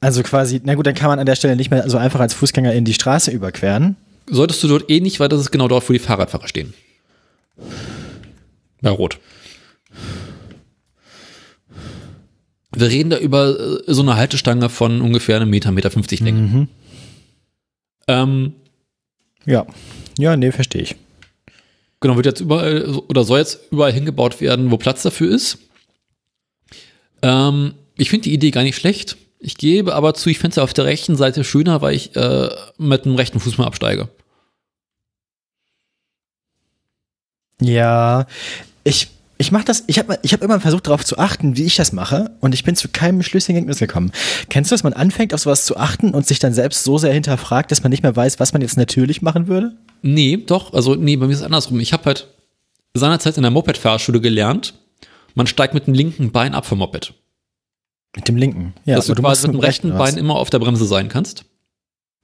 Also 0.00 0.22
quasi, 0.22 0.60
na 0.64 0.74
gut, 0.74 0.86
dann 0.86 0.94
kann 0.94 1.08
man 1.08 1.18
an 1.18 1.26
der 1.26 1.36
Stelle 1.36 1.56
nicht 1.56 1.70
mehr 1.70 1.88
so 1.88 1.98
einfach 1.98 2.20
als 2.20 2.32
Fußgänger 2.34 2.72
in 2.72 2.84
die 2.84 2.94
Straße 2.94 3.30
überqueren. 3.30 3.96
Solltest 4.26 4.62
du 4.62 4.68
dort 4.68 4.90
eh 4.90 5.00
nicht, 5.00 5.20
weil 5.20 5.28
das 5.28 5.40
ist 5.40 5.50
genau 5.50 5.68
dort, 5.68 5.88
wo 5.88 5.92
die 5.92 5.98
Fahrradfahrer 5.98 6.48
stehen. 6.48 6.72
Bei 8.80 8.90
Rot. 8.90 9.18
Wir 12.74 12.88
reden 12.88 13.10
da 13.10 13.18
über 13.18 13.58
äh, 13.88 13.92
so 13.92 14.02
eine 14.02 14.16
Haltestange 14.16 14.68
von 14.68 15.00
ungefähr 15.00 15.36
einem 15.36 15.50
Meter, 15.50 15.72
Meter 15.72 15.90
50 15.90 16.20
Länge. 16.20 16.40
Mhm. 16.40 16.68
Ähm, 18.08 18.52
Ja. 19.44 19.66
Ja, 20.18 20.36
nee, 20.36 20.52
verstehe 20.52 20.82
ich. 20.82 20.96
Genau, 22.00 22.16
wird 22.16 22.26
jetzt 22.26 22.40
überall 22.40 22.84
oder 23.08 23.24
soll 23.24 23.40
jetzt 23.40 23.60
überall 23.70 23.92
hingebaut 23.92 24.40
werden, 24.40 24.70
wo 24.70 24.78
Platz 24.78 25.02
dafür 25.02 25.30
ist. 25.34 25.58
Ähm, 27.22 27.74
ich 27.96 28.08
finde 28.08 28.24
die 28.24 28.32
Idee 28.32 28.50
gar 28.50 28.62
nicht 28.62 28.76
schlecht. 28.76 29.16
Ich 29.42 29.56
gebe 29.56 29.94
aber 29.94 30.12
zu, 30.12 30.28
ich 30.28 30.38
fände 30.38 30.52
es 30.52 30.58
auf 30.58 30.74
der 30.74 30.84
rechten 30.84 31.16
Seite 31.16 31.44
schöner, 31.44 31.80
weil 31.80 31.94
ich 31.94 32.14
äh, 32.14 32.50
mit 32.76 33.06
dem 33.06 33.14
rechten 33.14 33.40
Fuß 33.40 33.56
mal 33.56 33.66
absteige. 33.66 34.08
Ja, 37.62 38.26
ich, 38.84 39.08
ich 39.38 39.50
mache 39.50 39.64
das, 39.64 39.84
ich 39.86 39.98
habe 39.98 40.18
ich 40.22 40.34
hab 40.34 40.42
immer 40.42 40.60
versucht 40.60 40.86
darauf 40.86 41.04
zu 41.04 41.16
achten, 41.16 41.56
wie 41.56 41.64
ich 41.64 41.76
das 41.76 41.92
mache 41.92 42.30
und 42.40 42.54
ich 42.54 42.64
bin 42.64 42.76
zu 42.76 42.88
keinem 42.88 43.22
schlüssigen 43.22 43.56
Ergebnis 43.56 43.78
gekommen. 43.78 44.12
Kennst 44.50 44.70
du, 44.70 44.74
dass 44.74 44.82
man 44.82 44.92
anfängt, 44.92 45.32
auf 45.32 45.40
sowas 45.40 45.64
zu 45.64 45.78
achten 45.78 46.10
und 46.10 46.26
sich 46.26 46.38
dann 46.38 46.52
selbst 46.52 46.84
so 46.84 46.98
sehr 46.98 47.12
hinterfragt, 47.12 47.70
dass 47.70 47.82
man 47.82 47.90
nicht 47.90 48.02
mehr 48.02 48.14
weiß, 48.14 48.40
was 48.40 48.52
man 48.52 48.60
jetzt 48.60 48.76
natürlich 48.76 49.22
machen 49.22 49.46
würde? 49.46 49.72
Nee, 50.02 50.36
doch, 50.36 50.74
also 50.74 50.94
nee, 50.94 51.16
bei 51.16 51.26
mir 51.26 51.32
ist 51.32 51.40
es 51.40 51.44
andersrum. 51.46 51.80
Ich 51.80 51.94
habe 51.94 52.04
halt 52.04 52.28
seinerzeit 52.92 53.38
in 53.38 53.42
der 53.42 53.50
Moped-Fahrschule 53.50 54.20
gelernt, 54.20 54.74
man 55.34 55.46
steigt 55.46 55.72
mit 55.72 55.86
dem 55.86 55.94
linken 55.94 56.32
Bein 56.32 56.54
ab 56.54 56.66
vom 56.66 56.78
Moped. 56.78 57.14
Mit 58.16 58.28
dem 58.28 58.36
linken. 58.36 58.74
Ja, 58.84 58.96
dass 58.96 59.06
du 59.06 59.14
quasi 59.14 59.46
mit 59.46 59.54
dem 59.54 59.60
rechten. 59.60 59.90
Bein 59.96 60.16
immer 60.16 60.36
auf 60.36 60.50
der 60.50 60.58
Bremse 60.58 60.84
sein 60.84 61.08
kannst. 61.08 61.44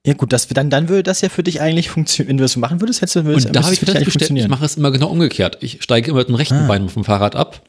Ja 0.06 0.14
gut, 0.14 0.32
das, 0.32 0.46
dann, 0.48 0.70
dann 0.70 0.88
würde 0.88 1.02
das 1.02 1.20
ja 1.20 1.28
für 1.28 1.42
dich 1.42 1.60
eigentlich 1.60 1.90
funktionieren. 1.90 2.30
Wenn 2.30 2.36
du 2.38 2.44
das 2.44 2.52
so 2.52 2.60
machen 2.60 2.80
würdest, 2.80 3.00
hättest 3.02 3.16
du 3.16 3.24
würde 3.24 3.44
Und 3.46 3.56
da 3.56 3.64
habe 3.64 3.74
ich 3.74 3.80
festgestellt, 3.80 4.30
ich 4.38 4.48
mache 4.48 4.64
es 4.64 4.76
immer 4.76 4.92
genau 4.92 5.08
umgekehrt. 5.08 5.58
Ich 5.62 5.82
steige 5.82 6.10
immer 6.10 6.20
mit 6.20 6.28
dem 6.28 6.36
rechten 6.36 6.54
Ah. 6.54 6.66
Bein 6.68 6.88
vom 6.88 7.04
Fahrrad 7.04 7.34
ab. 7.34 7.62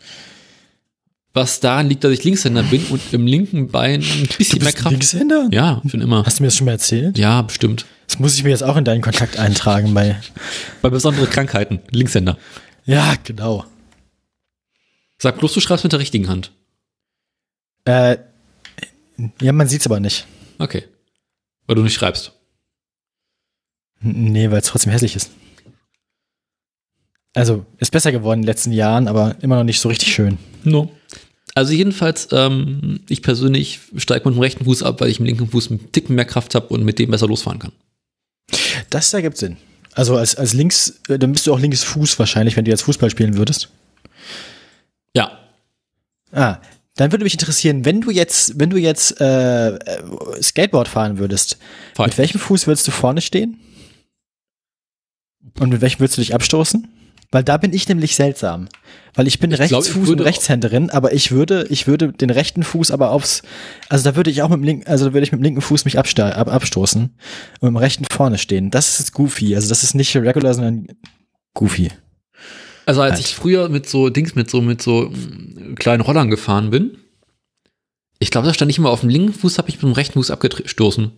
Was 1.34 1.60
daran 1.60 1.90
liegt, 1.90 2.04
dass 2.04 2.12
ich 2.12 2.24
Linkshänder 2.24 2.64
bin 2.64 2.84
und 2.86 3.02
im 3.12 3.28
linken 3.28 3.70
Bein 3.70 4.02
ein 4.02 4.28
Du 4.30 4.38
bisschen 4.38 4.60
mehr 4.60 4.68
bist 4.68 4.78
Kraft. 4.78 4.92
Linkshänder? 4.92 5.50
Ja, 5.52 5.82
schon 5.88 6.02
immer. 6.02 6.26
Hast 6.26 6.40
du 6.40 6.44
mir 6.44 6.48
das 6.48 6.58
schon 6.58 6.66
mal 6.66 6.72
erzählt? 6.74 7.18
Ja, 7.18 7.42
bestimmt. 7.42 7.86
Das 8.08 8.20
muss 8.20 8.36
ich 8.36 8.44
mir 8.44 8.50
jetzt 8.52 8.64
auch 8.64 8.78
in 8.78 8.86
deinen 8.86 9.02
Kontakt 9.02 9.38
eintragen 9.38 9.94
bei. 9.94 10.20
Bei 10.82 10.90
besonderen 10.90 11.30
Krankheiten. 11.30 11.80
Linkshänder. 11.92 12.38
Ja, 12.86 13.16
genau. 13.24 13.66
Sag 15.20 15.40
bloß, 15.40 15.54
du 15.54 15.60
schreibst 15.60 15.84
mit 15.84 15.92
der 15.92 16.00
richtigen 16.00 16.28
Hand. 16.28 16.52
Äh, 17.88 18.18
ja, 19.42 19.54
man 19.54 19.68
sieht's 19.68 19.86
aber 19.86 20.02
nicht. 20.02 20.28
Okay. 20.60 20.84
Weil 21.66 21.78
du 21.78 21.84
nicht 21.84 21.94
schreibst. 21.94 22.34
Nee, 24.02 24.52
weil 24.52 24.60
es 24.60 24.68
trotzdem 24.68 24.92
hässlich 24.92 25.16
ist. 25.16 25.32
Also, 27.34 27.66
ist 27.78 27.92
besser 27.92 28.12
geworden 28.12 28.40
in 28.40 28.44
den 28.44 28.48
letzten 28.48 28.72
Jahren, 28.74 29.08
aber 29.08 29.38
immer 29.42 29.56
noch 29.56 29.64
nicht 29.64 29.80
so 29.80 29.88
richtig 29.88 30.14
schön. 30.14 30.38
No. 30.64 30.92
Also 31.56 31.74
jedenfalls, 31.74 32.28
ähm, 32.32 33.00
ich 33.08 33.22
persönlich 33.22 33.80
steige 33.96 34.28
mit 34.28 34.38
dem 34.38 34.42
rechten 34.42 34.66
Fuß 34.66 34.84
ab, 34.84 35.00
weil 35.00 35.10
ich 35.10 35.20
im 35.20 35.26
linken 35.26 35.50
Fuß 35.50 35.72
einen 35.72 35.92
Ticken 35.92 36.16
mehr 36.16 36.26
Kraft 36.26 36.56
habe 36.56 36.68
und 36.68 36.84
mit 36.84 37.00
dem 37.00 37.10
besser 37.10 37.28
losfahren 37.28 37.60
kann. 37.60 37.72
Das 38.90 39.14
ergibt 39.14 39.38
Sinn. 39.38 39.58
Also 39.94 40.18
als, 40.18 40.36
als 40.36 40.54
links, 40.54 41.00
äh, 41.08 41.18
dann 41.18 41.32
bist 41.32 41.48
du 41.48 41.54
auch 41.54 41.60
links 41.60 41.84
Fuß 41.84 42.20
wahrscheinlich, 42.20 42.58
wenn 42.58 42.66
du 42.66 42.72
jetzt 42.72 42.84
Fußball 42.84 43.10
spielen 43.10 43.38
würdest. 43.38 43.70
Ja. 45.16 45.40
Ah, 46.32 46.60
dann 46.98 47.12
würde 47.12 47.24
mich 47.24 47.34
interessieren, 47.34 47.86
wenn 47.86 48.02
du 48.02 48.12
jetzt, 48.12 48.60
wenn 48.60 48.70
du 48.70 48.78
jetzt 48.78 49.20
äh, 49.22 49.70
äh, 49.76 49.80
Skateboard 50.42 50.88
fahren 50.88 51.18
würdest, 51.18 51.58
Fahr 51.96 52.08
mit 52.08 52.18
welchem 52.18 52.40
Fuß 52.40 52.68
würdest 52.68 52.88
du 52.88 52.92
vorne 52.92 53.22
stehen? 53.22 53.60
Und 55.60 55.70
mit 55.70 55.82
welchem 55.82 56.00
würdest 56.00 56.18
du 56.18 56.22
dich 56.22 56.36
abstoßen? 56.36 56.88
Weil 57.32 57.44
da 57.44 57.58
bin 57.58 57.74
ich 57.74 57.88
nämlich 57.90 58.16
seltsam. 58.16 58.70
Weil 59.14 59.28
ich 59.28 59.40
bin 59.40 59.52
Ich 59.52 59.58
glaub, 59.58 59.70
ich 59.70 59.76
Rechtsfuß 59.90 60.10
und 60.10 60.22
Rechtshänderin, 60.22 60.90
aber 60.92 61.14
ich 61.14 61.32
würde, 61.32 61.66
ich 61.70 61.88
würde 61.88 62.14
den 62.14 62.30
rechten 62.30 62.64
Fuß 62.64 62.92
aber 62.92 63.12
aufs, 63.12 63.42
also 63.90 64.04
da 64.10 64.16
würde 64.16 64.30
ich 64.30 64.42
auch 64.44 64.50
mit 64.50 64.60
dem 64.60 64.64
linken, 64.64 64.88
also 64.88 65.06
da 65.06 65.14
würde 65.14 65.26
ich 65.26 65.32
mit 65.32 65.40
dem 65.42 65.44
linken 65.44 65.62
Fuß 65.62 65.84
mich 65.86 66.00
absta- 66.00 66.32
ab, 66.32 66.48
abstoßen 66.48 67.02
und 67.04 67.62
mit 67.62 67.70
dem 67.70 67.78
rechten 67.78 68.06
vorne 68.06 68.38
stehen. 68.38 68.72
Das 68.72 69.00
ist 69.00 69.12
goofy. 69.14 69.56
Also 69.56 69.68
das 69.70 69.84
ist 69.84 69.94
nicht 69.94 70.16
regular, 70.16 70.54
sondern 70.54 70.88
goofy. 71.54 71.90
Also 72.88 73.02
als 73.02 73.16
Halt. 73.16 73.26
ich 73.26 73.36
früher 73.36 73.68
mit 73.68 73.90
so 73.90 74.10
Dings, 74.10 74.34
mit 74.36 74.50
so, 74.50 74.62
mit 74.62 74.82
so 74.82 75.10
mm, 75.10 75.76
kleinen 75.76 76.00
Rollern 76.02 76.30
gefahren 76.30 76.70
bin, 76.70 76.98
ich 78.18 78.32
glaube, 78.32 78.48
da 78.48 78.54
stand 78.54 78.72
ich 78.72 78.78
immer 78.78 78.92
auf 78.92 79.02
dem 79.02 79.10
linken 79.10 79.34
Fuß, 79.34 79.58
habe 79.58 79.68
ich 79.68 79.76
mit 79.76 79.84
dem 79.84 79.92
rechten 79.92 80.14
Fuß 80.14 80.32
abgestoßen. 80.32 81.12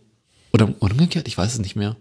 Oder 0.51 0.73
umgekehrt, 0.79 1.27
ich 1.27 1.37
weiß 1.37 1.53
es 1.53 1.59
nicht 1.59 1.75
mehr. 1.75 1.95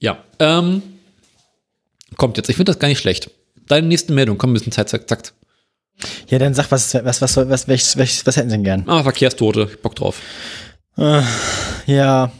Ja, 0.00 0.24
ähm, 0.40 0.82
kommt 2.16 2.38
jetzt. 2.38 2.50
Ich 2.50 2.56
finde 2.56 2.72
das 2.72 2.80
gar 2.80 2.88
nicht 2.88 2.98
schlecht. 2.98 3.30
Deine 3.68 3.86
nächste 3.86 4.12
Meldung, 4.12 4.36
komm, 4.36 4.50
ein 4.50 4.54
bisschen 4.54 4.72
Zeit, 4.72 4.88
zack, 4.88 5.08
zack. 5.08 5.32
Ja, 6.28 6.40
dann 6.40 6.54
sag, 6.54 6.72
was, 6.72 6.92
was, 6.92 7.22
was, 7.22 7.34
soll, 7.34 7.48
was, 7.50 7.68
welches, 7.68 7.96
welches, 7.96 8.26
was 8.26 8.36
hätten 8.36 8.50
sie 8.50 8.56
denn 8.56 8.64
gern? 8.64 8.88
Ah, 8.88 9.04
Verkehrstote, 9.04 9.68
ich 9.70 9.80
Bock 9.80 9.94
drauf. 9.94 10.20
Äh, 10.96 11.22
ja. 11.86 12.32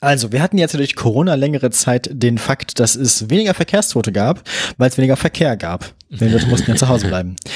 Also, 0.00 0.32
wir 0.32 0.42
hatten 0.42 0.58
jetzt 0.58 0.74
durch 0.74 0.94
Corona 0.94 1.34
längere 1.34 1.70
Zeit 1.70 2.08
den 2.12 2.38
Fakt, 2.38 2.78
dass 2.78 2.94
es 2.94 3.30
weniger 3.30 3.54
Verkehrstote 3.54 4.12
gab, 4.12 4.42
weil 4.76 4.90
es 4.90 4.98
weniger 4.98 5.16
Verkehr 5.16 5.56
gab. 5.56 5.94
Die 6.10 6.28
Leute 6.28 6.46
mussten 6.46 6.70
ja 6.70 6.76
zu 6.76 6.88
Hause 6.88 7.08
bleiben. 7.08 7.36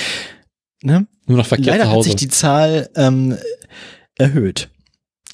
Ne? 0.85 1.07
Nur 1.27 1.39
noch 1.39 1.47
Verkehr 1.47 1.75
Leider 1.75 1.85
zu 1.85 1.91
hat 1.91 1.97
Hause. 1.97 2.09
sich 2.09 2.17
die 2.17 2.29
Zahl 2.29 2.91
ähm, 2.97 3.39
erhöht. 4.19 4.69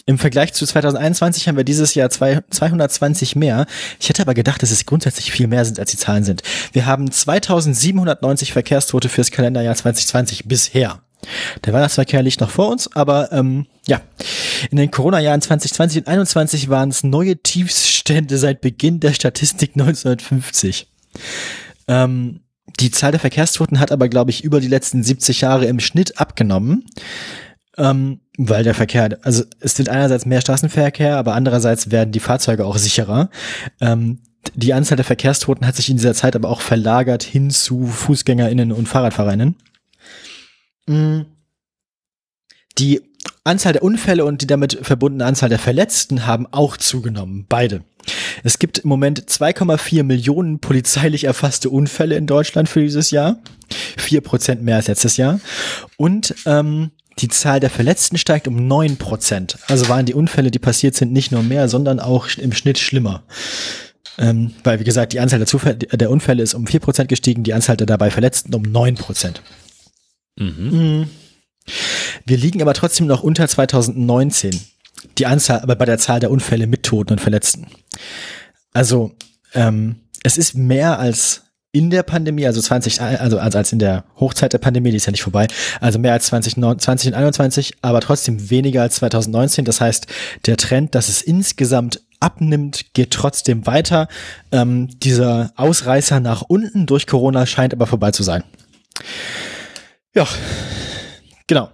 Im 0.09 0.19
Vergleich 0.19 0.55
zu 0.55 0.67
2021 0.67 1.49
haben 1.49 1.57
wir 1.57 1.65
dieses 1.65 1.95
Jahr 1.95 2.09
zwei, 2.09 2.41
220 2.51 3.37
mehr. 3.37 3.67
Ich 4.01 4.09
hätte 4.09 4.23
aber 4.23 4.35
gedacht, 4.35 4.63
dass 4.63 4.71
es 4.71 4.87
grundsätzlich 4.87 5.31
viel 5.33 5.47
mehr 5.47 5.67
sind, 5.67 5.79
als 5.79 5.91
die 5.91 5.97
Zahlen 5.97 6.25
sind. 6.25 6.43
Wir 6.73 6.87
haben 6.87 7.11
2790 7.11 8.53
Verkehrstote 8.53 9.09
fürs 9.09 9.31
Kalenderjahr 9.31 9.75
2020 9.75 10.47
bisher. 10.47 11.03
Der 11.65 11.73
Weihnachtsverkehr 11.73 12.23
liegt 12.23 12.41
noch 12.41 12.51
vor 12.51 12.71
uns, 12.71 12.95
aber 12.95 13.33
ähm, 13.33 13.67
ja, 13.87 14.01
in 14.71 14.77
den 14.77 14.91
Corona-Jahren 14.91 15.41
2020 15.41 15.99
und 15.99 16.05
2021 16.05 16.69
waren 16.69 16.91
es 16.91 17.05
neue 17.05 17.37
Tiefstände 17.37 18.39
seit 18.39 18.61
Beginn 18.61 19.01
der 19.01 19.13
Statistik 19.13 19.73
1950. 19.75 20.89
Ähm, 21.89 22.41
die 22.81 22.91
Zahl 22.91 23.11
der 23.11 23.21
Verkehrstoten 23.21 23.81
hat 23.81 23.93
aber, 23.93 24.09
glaube 24.09 24.31
ich, 24.31 24.45
über 24.45 24.61
die 24.61 24.69
letzten 24.69 25.03
70 25.03 25.41
Jahre 25.41 25.67
im 25.67 25.81
Schnitt 25.81 26.21
abgenommen, 26.21 26.85
ähm, 27.77 28.21
weil 28.37 28.63
der 28.63 28.75
Verkehr, 28.75 29.19
also 29.23 29.45
es 29.61 29.79
wird 29.79 29.89
einerseits 29.89 30.27
mehr 30.27 30.41
Straßenverkehr, 30.41 31.17
aber 31.17 31.35
andererseits 31.35 31.91
werden 31.91 32.13
die 32.13 32.21
Fahrzeuge 32.21 32.65
auch 32.65 32.77
sicherer. 32.77 33.31
Ähm, 33.81 34.21
die 34.55 34.73
Anzahl 34.73 34.97
der 34.97 35.05
Verkehrstoten 35.05 35.67
hat 35.67 35.77
sich 35.77 35.91
in 35.91 35.97
dieser 35.97 36.15
Zeit 36.15 36.37
aber 36.37 36.49
auch 36.49 36.61
verlagert 36.61 37.23
hin 37.23 37.51
zu 37.51 37.87
FußgängerInnen 37.87 38.73
und 38.73 38.89
FahrradfahrerInnen. 38.89 39.57
Mm. 40.89 41.21
Die 42.79 43.03
Anzahl 43.45 43.73
der 43.73 43.83
Unfälle 43.83 44.25
und 44.25 44.43
die 44.43 44.47
damit 44.47 44.79
verbundene 44.83 45.25
Anzahl 45.25 45.49
der 45.49 45.59
Verletzten 45.59 46.27
haben 46.27 46.47
auch 46.51 46.77
zugenommen, 46.77 47.47
beide. 47.49 47.83
Es 48.45 48.59
gibt 48.59 48.79
im 48.79 48.89
Moment 48.89 49.21
2,4 49.29 50.03
Millionen 50.03 50.61
polizeilich 50.61 51.25
erfasste 51.25 51.71
Unfälle 51.71 52.17
in 52.17 52.27
Deutschland 52.27 52.69
für 52.69 52.81
dieses 52.81 53.11
Jahr. 53.11 53.39
Vier 53.97 54.21
Prozent 54.21 54.63
mehr 54.63 54.77
als 54.77 54.89
letztes 54.89 55.17
Jahr. 55.17 55.41
Und 55.97 56.35
ähm, 56.47 56.91
die 57.19 57.29
Zahl 57.29 57.61
der 57.61 57.71
Verletzten 57.71 58.17
steigt 58.17 58.49
um 58.49 58.69
neun 58.69 58.97
Prozent. 58.97 59.59
Also 59.67 59.89
waren 59.89 60.07
die 60.07 60.15
Unfälle, 60.15 60.51
die 60.51 60.61
passiert 60.61 60.95
sind, 60.95 61.13
nicht 61.13 61.33
nur 61.33 61.43
mehr, 61.43 61.69
sondern 61.69 62.01
auch 62.01 62.29
im 62.37 62.53
Schnitt 62.53 62.79
schlimmer. 62.79 63.25
Ähm, 64.19 64.53
weil, 64.65 64.81
wie 64.81 64.85
gesagt, 64.85 65.13
die 65.13 65.21
Anzahl 65.21 65.39
der, 65.39 65.47
Zufälle, 65.47 65.77
der 65.77 66.11
Unfälle 66.11 66.43
ist 66.43 66.55
um 66.55 66.67
vier 66.67 66.81
Prozent 66.81 67.09
gestiegen, 67.09 67.43
die 67.43 67.55
Anzahl 67.55 67.77
der 67.77 67.87
dabei 67.87 68.11
Verletzten 68.11 68.55
um 68.55 68.63
neun 68.63 68.95
Prozent. 68.95 69.43
Mhm. 70.39 71.09
Wir 72.25 72.37
liegen 72.37 72.63
aber 72.63 72.75
trotzdem 72.75 73.07
noch 73.07 73.23
unter 73.23 73.47
2019. 73.47 74.59
Die 75.19 75.27
Anzahl, 75.27 75.61
aber 75.61 75.77
bei 75.77 75.85
der 75.85 75.99
Zahl 75.99 76.21
der 76.21 76.31
Unfälle 76.31 76.67
mit 76.67 76.83
Toten 76.83 77.13
und 77.13 77.21
Verletzten. 77.21 77.67
Also, 78.73 79.13
ähm, 79.55 79.97
es 80.23 80.39
ist 80.39 80.55
mehr 80.55 80.99
als 80.99 81.43
in 81.71 81.91
der 81.91 82.03
Pandemie, 82.03 82.47
also 82.47 82.61
20, 82.61 83.01
also, 83.01 83.39
also 83.39 83.59
als 83.59 83.73
in 83.73 83.79
der 83.79 84.05
Hochzeit 84.19 84.53
der 84.53 84.59
Pandemie, 84.59 84.91
die 84.91 84.97
ist 84.97 85.07
ja 85.07 85.13
nicht 85.13 85.23
vorbei, 85.23 85.47
also 85.81 85.99
mehr 85.99 86.15
als 86.15 86.27
2020 86.27 87.09
und 87.09 87.15
21, 87.15 87.75
aber 87.83 88.01
trotzdem 88.01 88.51
weniger 88.51 88.83
als 88.83 88.97
2019. 88.97 89.65
Das 89.65 89.81
heißt, 89.81 90.07
der 90.47 90.57
Trend, 90.57 90.95
dass 90.95 91.09
es 91.09 91.21
insgesamt 91.21 92.01
abnimmt, 92.21 92.95
geht 92.95 93.11
trotzdem 93.13 93.67
weiter. 93.67 94.09
Ähm, 94.51 94.89
dieser 95.01 95.53
Ausreißer 95.57 96.21
nach 96.21 96.43
unten 96.43 96.87
durch 96.87 97.07
Corona 97.07 97.47
scheint 97.47 97.75
aber 97.75 97.87
vorbei 97.87 98.11
zu 98.13 98.23
sein. 98.23 98.43
Ja, 100.19 100.27
Genau. 101.47 101.71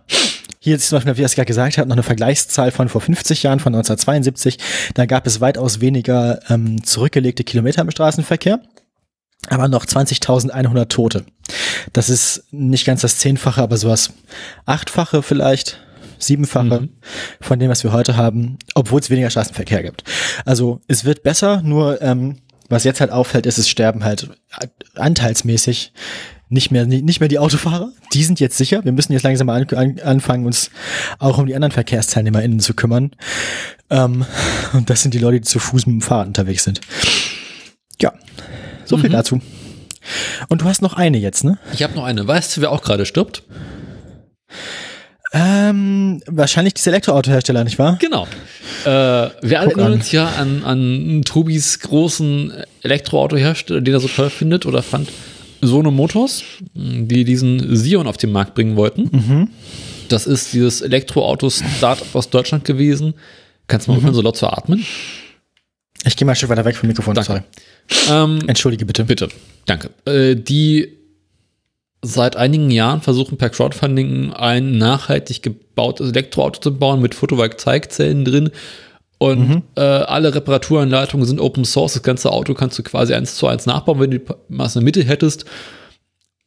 Hier 0.61 0.77
ist 0.77 0.87
zum 0.91 0.97
Beispiel, 0.97 1.17
wie 1.17 1.21
ich 1.23 1.25
es 1.25 1.35
gerade 1.35 1.47
gesagt 1.47 1.79
habe, 1.79 1.89
noch 1.89 1.97
eine 1.97 2.03
Vergleichszahl 2.03 2.73
von 2.73 2.91
vor 2.91 3.01
50 3.01 3.43
Jahren, 3.43 3.59
von 3.59 3.75
1972. 3.75 4.59
Da 4.93 5.07
gab 5.07 5.27
es 5.27 5.41
weitaus 5.41 5.81
weniger 5.81 6.41
ähm, 6.51 6.85
zurückgelegte 6.85 7.43
Kilometer 7.43 7.81
im 7.81 7.91
Straßenverkehr, 7.91 8.61
aber 9.49 9.69
noch 9.69 9.87
20.100 9.87 10.89
Tote. 10.89 11.25
Das 11.95 12.11
ist 12.11 12.45
nicht 12.51 12.85
ganz 12.85 13.01
das 13.01 13.17
Zehnfache, 13.17 13.63
aber 13.63 13.79
sowas 13.79 14.11
Achtfache 14.67 15.23
vielleicht, 15.23 15.81
siebenfache 16.19 16.83
Mhm. 16.83 16.91
von 17.41 17.59
dem, 17.59 17.71
was 17.71 17.83
wir 17.83 17.93
heute 17.93 18.19
haben, 18.19 18.59
obwohl 18.75 19.01
es 19.01 19.09
weniger 19.09 19.31
Straßenverkehr 19.31 19.83
gibt. 19.83 20.05
Also 20.45 20.83
es 20.87 21.07
wird 21.07 21.23
besser, 21.23 21.63
nur 21.63 22.03
ähm, 22.03 22.43
was 22.69 22.85
jetzt 22.85 23.01
halt 23.01 23.11
auffällt, 23.11 23.47
ist, 23.47 23.57
es 23.57 23.71
sterben 23.71 24.05
halt 24.05 24.29
anteilsmäßig 24.97 25.95
nicht 26.55 26.71
mehr, 26.71 26.87
nicht 26.87 27.21
mehr 27.21 27.29
die 27.29 27.39
Autofahrer. 27.39 27.93
Die 28.15 28.25
sind 28.25 28.41
jetzt 28.41 28.57
sicher. 28.57 28.83
Wir 28.85 28.93
müssen 28.93 29.13
jetzt 29.13 29.23
langsam 29.25 29.49
mal 29.49 29.61
an, 29.61 29.77
an, 29.77 30.01
anfangen, 30.01 30.47
uns 30.47 30.71
auch 31.19 31.37
um 31.39 31.47
die 31.47 31.55
anderen 31.55 31.73
VerkehrsteilnehmerInnen 31.73 32.61
zu 32.61 32.73
kümmern. 32.73 33.11
Ähm, 33.91 34.25
und 34.73 34.89
das 34.89 35.03
sind 35.03 35.13
die 35.13 35.19
Leute, 35.19 35.41
die 35.41 35.47
zu 35.47 35.59
Fuß 35.59 35.87
mit 35.87 35.95
dem 35.95 36.01
Fahrrad 36.01 36.29
unterwegs 36.29 36.65
sind. 36.65 36.81
Ja, 38.01 38.13
so 38.87 38.97
viel 38.97 39.11
Mhm. 39.11 39.13
dazu. 39.13 39.41
Und 40.49 40.63
du 40.63 40.65
hast 40.67 40.81
noch 40.83 40.95
eine 40.95 41.19
jetzt, 41.19 41.45
ne? 41.45 41.59
Ich 41.73 41.83
habe 41.83 41.95
noch 41.95 42.05
eine. 42.05 42.27
Weißt 42.27 42.57
du, 42.57 42.61
wer 42.63 42.71
auch 42.73 42.83
gerade 42.83 43.05
stirbt? 43.07 43.43
Ähm, 45.33 46.23
wahrscheinlich 46.27 46.75
dieser 46.75 46.93
Elektroautohersteller, 46.93 47.65
nicht 47.65 47.79
wahr? 47.79 47.99
Genau. 48.01 48.29
Äh, 48.85 48.87
wir 48.87 49.61
alle 49.61 49.71
erinnern 49.73 49.95
uns 49.95 50.13
ja 50.13 50.29
an, 50.39 50.63
an 50.65 51.23
Tobis 51.25 51.81
großen 51.81 52.53
Elektroautohersteller, 52.83 53.81
den 53.81 53.95
er 53.95 54.01
so 54.01 54.07
toll 54.09 54.31
findet 54.31 54.65
oder 54.65 54.83
fand. 54.83 55.09
Sono 55.67 55.91
Motors, 55.91 56.43
die 56.75 57.25
diesen 57.25 57.75
Sion 57.77 58.07
auf 58.07 58.17
den 58.17 58.33
Markt 58.33 58.55
bringen 58.55 58.77
wollten. 58.77 59.03
Mhm. 59.13 59.49
Das 60.09 60.27
ist 60.27 60.53
dieses 60.53 60.81
Elektroauto-Startup 60.83 62.15
aus 62.15 62.31
Deutschland 62.31 62.65
gewesen. 62.65 63.15
Kannst 63.67 63.87
du 63.87 63.91
Mhm. 63.93 63.97
mal 63.97 63.99
aufhören, 64.01 64.15
so 64.15 64.21
laut 64.23 64.37
zu 64.37 64.47
atmen? 64.47 64.85
Ich 66.07 66.17
gehe 66.17 66.27
mal 66.27 66.33
ein 66.33 66.37
Stück 66.37 66.51
weiter 66.51 66.65
weg 66.65 66.77
vom 66.77 66.89
Mikrofon. 66.89 67.15
Danke. 67.15 67.45
Sorry. 67.89 68.25
Ähm, 68.25 68.41
Entschuldige 68.47 68.85
bitte. 68.85 69.05
Bitte, 69.05 69.29
danke. 69.67 69.91
Äh, 70.05 70.37
die 70.37 70.89
seit 72.03 72.37
einigen 72.37 72.71
Jahren 72.71 73.01
versuchen 73.01 73.39
per 73.39 73.49
Crowdfunding 73.49 74.33
ein 74.35 74.77
nachhaltig 74.77 75.43
gebautes 75.43 76.11
Elektroauto 76.11 76.61
zu 76.61 76.77
bauen 76.77 77.01
mit 77.01 77.15
Photovoltaikzellen 77.15 78.27
drin. 78.27 78.51
Und 79.25 79.63
äh, 79.77 79.81
alle 79.81 80.35
Reparaturanleitungen 80.35 81.27
sind 81.27 81.41
Open 81.41 81.65
Source. 81.65 81.95
Das 81.95 82.03
ganze 82.03 82.31
Auto 82.31 82.53
kannst 82.55 82.79
du 82.79 82.83
quasi 82.83 83.15
eins 83.15 83.37
zu 83.37 83.47
eins 83.47 83.65
nachbauen, 83.67 84.01
wenn 84.01 84.11
du 84.11 84.19
die 84.19 84.27
Masse 84.49 84.79
in 84.79 84.85
der 84.85 84.85
Mitte 84.85 85.05
hättest. 85.09 85.45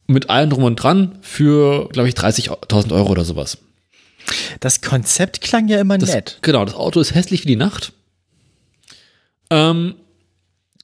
Mit 0.06 0.30
allem 0.30 0.50
drum 0.50 0.64
und 0.64 0.76
dran 0.76 1.18
für, 1.20 1.88
glaube 1.90 2.08
ich, 2.08 2.14
30.000 2.14 2.92
Euro 2.94 3.10
oder 3.10 3.24
sowas. 3.24 3.58
Das 4.60 4.80
Konzept 4.80 5.40
klang 5.40 5.68
ja 5.68 5.80
immer 5.80 5.98
Das, 5.98 6.12
nett. 6.12 6.38
Genau, 6.42 6.64
das 6.64 6.74
Auto 6.74 7.00
ist 7.00 7.14
hässlich 7.14 7.42
wie 7.44 7.48
die 7.48 7.56
Nacht. 7.56 7.92
Ähm, 9.50 9.94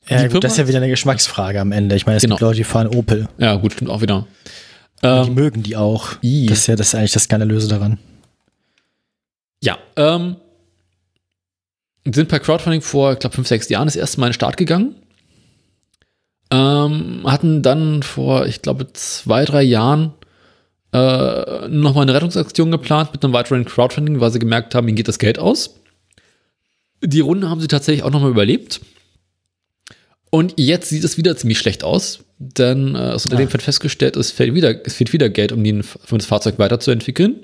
Ja, 0.08 0.22
die 0.22 0.28
gut, 0.28 0.44
das 0.44 0.52
ist 0.52 0.56
Firma- 0.56 0.66
ja 0.66 0.68
wieder 0.68 0.78
eine 0.78 0.88
Geschmacksfrage 0.90 1.60
am 1.60 1.72
Ende. 1.72 1.96
Ich 1.96 2.06
meine, 2.06 2.16
es 2.16 2.22
Genau. 2.22 2.34
gibt 2.36 2.42
Leute, 2.42 2.56
die 2.56 2.64
fahren 2.64 2.88
Opel. 2.88 3.28
ja, 3.38 3.54
gut, 3.56 3.72
stimmt 3.72 3.90
auch 3.90 4.00
wieder. 4.02 4.26
die 5.02 5.06
Ähm, 5.06 5.34
mögen 5.34 5.62
die 5.62 5.76
auch. 5.76 6.12
i. 6.22 6.46
Das 6.46 6.58
ist 6.58 6.66
ja 6.66 6.76
das 6.76 6.88
ist 6.88 6.94
eigentlich 6.94 7.12
das 7.12 7.24
Skandalöse 7.24 7.68
daran. 7.68 7.98
Ja, 9.62 9.78
ähm, 9.96 10.36
sind 12.12 12.28
per 12.28 12.40
Crowdfunding 12.40 12.82
vor, 12.82 13.12
ich 13.12 13.18
glaube, 13.18 13.34
fünf, 13.34 13.48
sechs 13.48 13.68
Jahren 13.68 13.86
das 13.86 13.96
erste 13.96 14.20
Mal 14.20 14.26
in 14.26 14.30
den 14.30 14.34
Start 14.34 14.56
gegangen. 14.56 14.96
Ähm, 16.50 17.22
hatten 17.24 17.62
dann 17.62 18.02
vor, 18.02 18.46
ich 18.46 18.62
glaube, 18.62 18.92
zwei, 18.92 19.44
drei 19.44 19.62
Jahren 19.62 20.12
äh, 20.92 21.68
nochmal 21.68 22.02
eine 22.02 22.14
Rettungsaktion 22.14 22.70
geplant 22.70 23.12
mit 23.12 23.24
einem 23.24 23.32
weiteren 23.32 23.64
Crowdfunding, 23.64 24.20
weil 24.20 24.30
sie 24.30 24.38
gemerkt 24.38 24.74
haben, 24.74 24.86
ihnen 24.86 24.96
geht 24.96 25.08
das 25.08 25.18
Geld 25.18 25.38
aus. 25.38 25.80
Die 27.02 27.20
Runde 27.20 27.48
haben 27.50 27.60
sie 27.60 27.68
tatsächlich 27.68 28.04
auch 28.04 28.10
nochmal 28.10 28.30
überlebt. 28.30 28.80
Und 30.30 30.54
jetzt 30.56 30.88
sieht 30.88 31.04
es 31.04 31.16
wieder 31.16 31.36
ziemlich 31.36 31.58
schlecht 31.58 31.84
aus, 31.84 32.20
denn 32.38 32.94
äh, 32.94 32.98
das 32.98 33.24
Unternehmen 33.24 33.50
Ah. 33.50 33.54
hat 33.54 33.62
festgestellt, 33.62 34.16
es 34.16 34.30
fehlt 34.30 34.54
wieder, 34.54 34.84
es 34.86 34.94
fehlt 34.94 35.12
wieder 35.12 35.28
Geld, 35.28 35.52
um 35.52 35.62
den, 35.64 35.80
um 36.10 36.18
das 36.18 36.26
Fahrzeug 36.26 36.58
weiterzuentwickeln. 36.58 37.36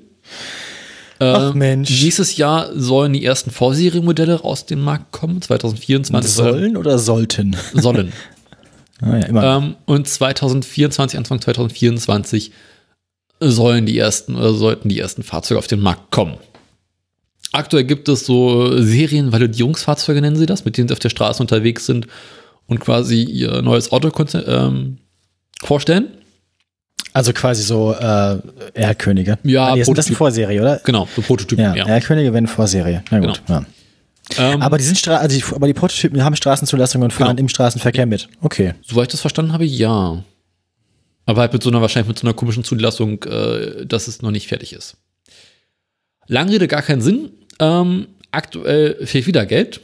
Ach 1.20 1.52
Ähm, 1.52 1.58
Mensch. 1.58 2.02
Nächstes 2.02 2.36
Jahr 2.36 2.70
sollen 2.74 3.12
die 3.12 3.24
ersten 3.24 3.50
Vorserienmodelle 3.50 4.42
aus 4.42 4.66
dem 4.66 4.80
Markt 4.80 5.12
kommen. 5.12 5.40
2024 5.40 6.32
Sollen 6.32 6.76
oder 6.76 6.98
sollten? 6.98 7.56
sollen. 7.74 8.12
Ah, 9.02 9.16
ja, 9.16 9.56
ähm, 9.56 9.76
und 9.86 10.06
2024, 10.06 11.18
Anfang 11.18 11.40
2024 11.40 12.52
sollen 13.40 13.86
die 13.86 13.96
ersten 13.96 14.36
oder 14.36 14.52
sollten 14.52 14.90
die 14.90 14.98
ersten 14.98 15.22
Fahrzeuge 15.22 15.58
auf 15.58 15.66
den 15.66 15.80
Markt 15.80 16.10
kommen. 16.10 16.34
Aktuell 17.52 17.84
gibt 17.84 18.10
es 18.10 18.26
so 18.26 18.76
Serienvalidierungsfahrzeuge, 18.76 20.20
nennen 20.20 20.36
sie 20.36 20.44
das, 20.44 20.66
mit 20.66 20.76
denen 20.76 20.88
sie 20.88 20.92
auf 20.92 20.98
der 20.98 21.08
Straße 21.08 21.42
unterwegs 21.42 21.86
sind 21.86 22.08
und 22.66 22.78
quasi 22.80 23.22
ihr 23.22 23.62
neues 23.62 23.90
Auto 23.90 24.12
ähm, 24.46 24.98
vorstellen. 25.62 26.08
Also 27.12 27.32
quasi 27.32 27.62
so 27.62 27.92
äh, 27.92 28.38
Erlkönige. 28.74 29.38
Ja, 29.42 29.68
Ah, 29.68 29.74
nee, 29.74 29.80
das 29.80 29.88
ist 29.88 30.06
eine. 30.08 30.16
Vorserie, 30.16 30.60
oder? 30.60 30.80
Genau, 30.84 31.08
so 31.14 31.22
Prototypen, 31.22 31.64
Ja, 31.64 31.74
ja. 31.74 31.86
Erlkönige 31.86 32.32
werden 32.32 32.46
Vorserie. 32.46 33.02
Na 33.10 33.18
gut, 33.18 33.42
ja. 33.48 33.64
Ähm, 34.38 34.62
Aber 34.62 34.78
die 34.78 34.84
sind 34.84 34.96
Stra 34.96 35.16
also 35.16 35.36
die, 35.36 35.44
aber 35.56 35.66
die 35.66 35.74
Prototypen 35.74 36.22
haben 36.22 36.36
Straßenzulassung 36.36 37.02
und 37.02 37.12
fahren 37.12 37.30
Genau. 37.36 37.40
im 37.40 37.48
Straßenverkehr 37.48 38.06
mit. 38.06 38.28
Okay. 38.40 38.74
Soweit 38.86 39.08
ich 39.08 39.12
das 39.12 39.20
verstanden 39.22 39.52
habe, 39.52 39.64
ja. 39.64 40.22
Aber 41.26 41.40
halt 41.40 41.52
mit 41.52 41.62
so 41.64 41.70
einer, 41.70 41.80
wahrscheinlich 41.80 42.06
mit 42.08 42.18
so 42.20 42.26
einer 42.28 42.34
komischen 42.34 42.62
Zulassung, 42.62 43.22
äh, 43.24 43.84
dass 43.86 44.06
es 44.06 44.22
noch 44.22 44.30
nicht 44.30 44.46
fertig 44.46 44.72
ist. 44.72 44.96
Langrede 46.28 46.68
gar 46.68 46.82
keinen 46.82 47.00
Sinn. 47.00 47.30
Ähm, 47.58 48.06
aktuell 48.30 49.04
fehlt 49.04 49.26
wieder 49.26 49.46
Geld. 49.46 49.80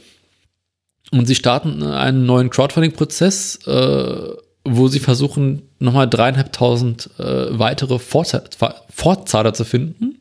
Und 1.11 1.25
sie 1.25 1.35
starten 1.35 1.83
einen 1.83 2.25
neuen 2.25 2.49
Crowdfunding-Prozess, 2.49 3.59
äh, 3.67 4.29
wo 4.65 4.87
sie 4.87 4.99
versuchen, 4.99 5.63
nochmal 5.79 6.09
dreieinhalbtausend 6.09 7.09
äh, 7.19 7.57
weitere 7.57 7.99
Fortzahler 7.99 9.53
zu 9.53 9.65
finden, 9.65 10.19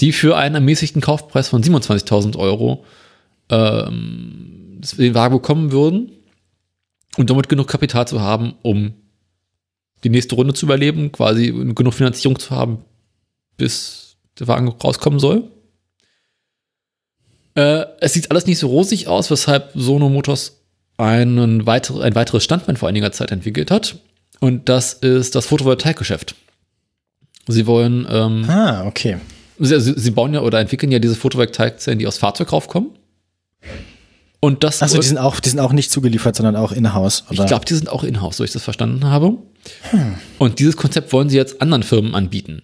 die 0.00 0.12
für 0.12 0.36
einen 0.36 0.54
ermäßigten 0.54 1.02
Kaufpreis 1.02 1.48
von 1.48 1.62
27.000 1.62 2.36
Euro 2.36 2.84
ähm, 3.50 4.80
den 4.96 5.14
Wagen 5.14 5.34
bekommen 5.34 5.72
würden 5.72 6.12
und 7.16 7.30
damit 7.30 7.48
genug 7.48 7.66
Kapital 7.66 8.06
zu 8.06 8.20
haben, 8.20 8.54
um 8.62 8.94
die 10.04 10.10
nächste 10.10 10.36
Runde 10.36 10.54
zu 10.54 10.66
überleben, 10.66 11.10
quasi 11.10 11.48
genug 11.74 11.94
Finanzierung 11.94 12.38
zu 12.38 12.50
haben, 12.50 12.84
bis 13.56 14.16
der 14.38 14.46
Wagen 14.46 14.68
rauskommen 14.68 15.18
soll. 15.18 15.50
Äh, 17.56 17.86
es 18.00 18.12
sieht 18.12 18.30
alles 18.30 18.46
nicht 18.46 18.58
so 18.58 18.68
rosig 18.68 19.08
aus, 19.08 19.30
weshalb 19.30 19.72
Sono 19.74 20.08
Motors 20.08 20.60
einen 20.96 21.66
weitere, 21.66 22.04
ein 22.04 22.14
weiteres 22.14 22.44
Standbein 22.44 22.76
vor 22.76 22.88
einiger 22.88 23.10
Zeit 23.10 23.32
entwickelt 23.32 23.70
hat. 23.70 23.98
Und 24.40 24.68
das 24.68 24.92
ist 24.94 25.34
das 25.34 25.46
Photovoltaikgeschäft. 25.46 26.34
Sie 27.48 27.66
wollen, 27.66 28.06
ähm, 28.10 28.44
Ah, 28.48 28.84
okay. 28.86 29.16
sie, 29.58 29.80
sie 29.80 29.94
sie 29.96 30.10
bauen 30.10 30.34
ja 30.34 30.40
oder 30.42 30.60
entwickeln 30.60 30.92
ja 30.92 30.98
diese 30.98 31.14
Photovoltaikzellen, 31.16 31.98
die 31.98 32.06
aus 32.06 32.18
Fahrzeug 32.18 32.52
raufkommen. 32.52 32.90
Und 34.40 34.62
das 34.62 34.82
Achso, 34.82 34.98
die 35.00 35.06
sind 35.06 35.18
auch, 35.18 35.40
die 35.40 35.48
sind 35.48 35.58
auch 35.58 35.72
nicht 35.72 35.90
zugeliefert, 35.90 36.36
sondern 36.36 36.54
auch 36.54 36.70
in-house. 36.70 37.24
Ich 37.30 37.38
oder? 37.40 37.48
glaube, 37.48 37.64
die 37.64 37.74
sind 37.74 37.88
auch 37.88 38.04
in-house, 38.04 38.36
so 38.36 38.44
ich 38.44 38.52
das 38.52 38.62
verstanden 38.62 39.04
habe. 39.06 39.36
Und 40.38 40.60
dieses 40.60 40.76
Konzept 40.76 41.12
wollen 41.12 41.28
sie 41.28 41.36
jetzt 41.36 41.60
anderen 41.60 41.82
Firmen 41.82 42.14
anbieten. 42.14 42.62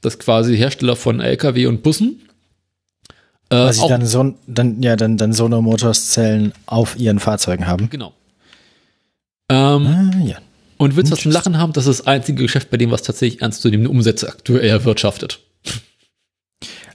Das 0.00 0.18
quasi 0.18 0.56
Hersteller 0.56 0.96
von 0.96 1.20
LKW 1.20 1.66
und 1.66 1.84
Bussen. 1.84 2.22
Äh, 3.50 3.56
Weil 3.56 3.72
sie 3.72 3.86
dann 3.86 4.04
so, 4.04 4.34
dann, 4.48 4.82
ja, 4.82 4.96
dann, 4.96 5.16
dann 5.16 5.32
Sono 5.32 5.62
Motors 5.62 6.10
Zellen 6.10 6.52
auf 6.66 6.98
ihren 6.98 7.20
Fahrzeugen 7.20 7.68
haben. 7.68 7.88
genau. 7.88 8.12
Ähm, 9.48 9.86
Ah, 9.86 10.10
ja. 10.24 10.36
Und 10.82 10.96
willst 10.96 11.12
du 11.12 11.16
was 11.16 11.22
zum. 11.22 11.32
Lachen 11.32 11.58
haben? 11.58 11.72
Das 11.72 11.86
ist 11.86 12.00
das 12.00 12.06
einzige 12.06 12.42
Geschäft, 12.42 12.70
bei 12.70 12.76
dem 12.76 12.90
was 12.90 13.02
tatsächlich 13.02 13.40
ernstzunehmende 13.40 13.88
Umsätze 13.88 14.28
aktuell 14.28 14.68
erwirtschaftet. 14.68 15.40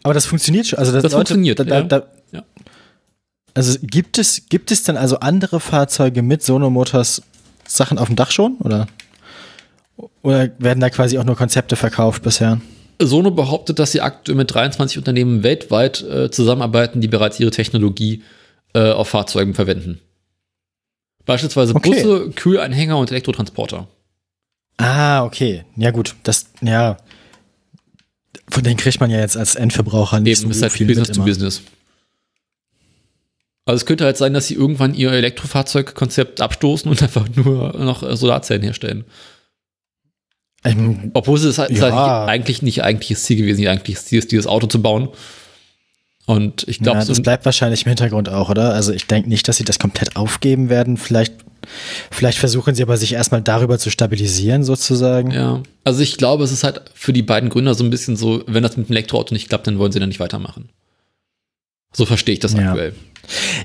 Aber 0.04 0.14
das 0.14 0.26
funktioniert 0.26 0.68
schon. 0.68 0.80
Also 0.80 0.92
das, 0.92 1.04
Das 1.04 1.14
Leute, 1.14 1.34
funktioniert, 1.34 1.60
da, 1.60 1.64
da, 1.64 1.82
da, 1.82 2.08
Ja. 2.32 2.44
Also 3.54 3.80
gibt 3.82 4.18
es, 4.18 4.44
gibt 4.50 4.72
es 4.72 4.84
denn 4.84 4.98
also 4.98 5.20
andere 5.20 5.60
Fahrzeuge 5.60 6.22
mit 6.22 6.44
Sono 6.44 6.70
Motors 6.70 7.22
Sachen 7.66 7.98
auf 7.98 8.08
dem 8.08 8.16
Dach 8.16 8.32
schon? 8.32 8.58
Oder? 8.58 8.88
Oder 10.22 10.50
werden 10.60 10.80
da 10.80 10.90
quasi 10.90 11.18
auch 11.18 11.24
nur 11.24 11.36
Konzepte 11.36 11.76
verkauft 11.76 12.24
bisher? 12.24 12.62
Sono 13.02 13.32
behauptet, 13.32 13.80
dass 13.80 13.92
sie 13.92 14.02
aktuell 14.02 14.38
mit 14.38 14.54
23 14.54 14.98
Unternehmen 14.98 15.44
weltweit 15.44 16.02
äh, 16.02 16.30
zusammenarbeiten, 16.30 17.02
die 17.02 17.08
bereits 17.08 17.40
ihre 17.40 17.52
Technologie 17.52 18.24
äh, 18.74 18.92
auf 18.92 19.10
Fahrzeugen 19.10 19.54
verwenden. 19.54 20.02
Beispielsweise 21.28 21.76
Okay. 21.76 21.90
Busse, 22.04 22.32
Kühlanhänger 22.32 22.98
und 22.98 23.12
Elektrotransporter. 23.12 23.88
Ah, 24.78 25.24
okay. 25.24 25.64
Ja, 25.76 25.92
gut. 25.92 26.16
Das, 26.24 26.48
ja. 26.62 26.98
Von 28.50 28.64
denen 28.64 28.78
kriegt 28.78 29.00
man 29.00 29.10
ja 29.12 29.20
jetzt 29.20 29.36
als 29.38 29.56
Endverbraucher 29.56 30.20
nicht 30.20 30.42
Eben, 30.42 30.52
ist 30.52 30.58
so 30.60 30.64
halt 30.64 30.72
viel 30.74 30.88
Business 30.88 31.10
mit 31.10 31.16
to 31.18 31.22
immer. 31.22 31.30
Business. 31.30 31.62
Also 33.66 33.82
es 33.82 33.86
könnte 33.86 34.06
halt 34.06 34.16
sein, 34.16 34.34
dass 34.34 34.48
sie 34.48 34.54
irgendwann 34.54 34.94
ihr 34.94 35.12
Elektrofahrzeugkonzept 35.12 36.40
abstoßen 36.40 36.90
und 36.90 37.02
einfach 37.04 37.28
nur 37.36 37.74
noch 37.78 38.02
äh, 38.04 38.16
Solarzellen 38.16 38.64
herstellen. 38.64 39.04
Ähm, 40.64 41.12
Obwohl 41.14 41.38
es 41.38 41.58
halt, 41.58 41.72
Ja. 41.72 41.92
halt 41.92 42.30
eigentlich 42.30 42.62
nicht 42.62 42.84
eigentliches 42.84 43.24
Ziel 43.24 43.38
gewesen, 43.38 43.62
ihr 43.62 43.72
eigentliches 43.72 44.06
Ziel 44.06 44.20
ist, 44.20 44.32
dieses 44.32 44.48
Auto 44.48 44.68
zu 44.68 44.82
bauen. 44.82 45.10
Und 46.28 46.68
ich 46.68 46.80
glaube, 46.80 47.00
ja, 47.00 47.06
so 47.06 47.14
das 47.14 47.22
bleibt 47.24 47.46
wahrscheinlich 47.46 47.86
im 47.86 47.90
Hintergrund 47.90 48.28
auch, 48.30 48.50
oder? 48.50 48.74
Also 48.74 48.92
ich 48.92 49.08
denke 49.08 49.30
nicht, 49.30 49.48
dass 49.48 49.58
sie 49.58 49.64
das 49.64 49.80
komplett 49.80 50.16
aufgeben 50.18 50.70
werden. 50.70 50.98
Vielleicht, 50.98 51.34
Vielleicht 52.12 52.38
versuchen 52.38 52.76
sie 52.76 52.84
aber 52.84 52.96
sich 52.98 53.14
erstmal 53.14 53.42
darüber 53.42 53.78
zu 53.80 53.90
stabilisieren, 53.90 54.64
sozusagen. 54.64 55.32
Ja. 55.32 55.64
Also 55.84 56.02
ich 56.02 56.16
glaube, 56.18 56.44
es 56.46 56.52
ist 56.52 56.64
halt 56.64 56.82
für 56.94 57.12
die 57.12 57.24
beiden 57.24 57.50
Gründer 57.50 57.74
so 57.74 57.84
ein 57.84 57.90
bisschen 57.90 58.16
so, 58.16 58.44
wenn 58.48 58.64
das 58.64 58.78
mit 58.78 58.88
dem 58.88 58.92
Elektroauto 58.92 59.34
nicht 59.34 59.50
klappt, 59.50 59.68
dann 59.68 59.78
wollen 59.80 59.92
sie 59.92 60.00
dann 60.00 60.08
nicht 60.10 60.20
weitermachen. 60.22 60.70
So 61.94 62.06
verstehe 62.06 62.34
ich 62.34 62.40
das 62.40 62.54
Ja. 62.54 62.70
aktuell. 62.70 62.94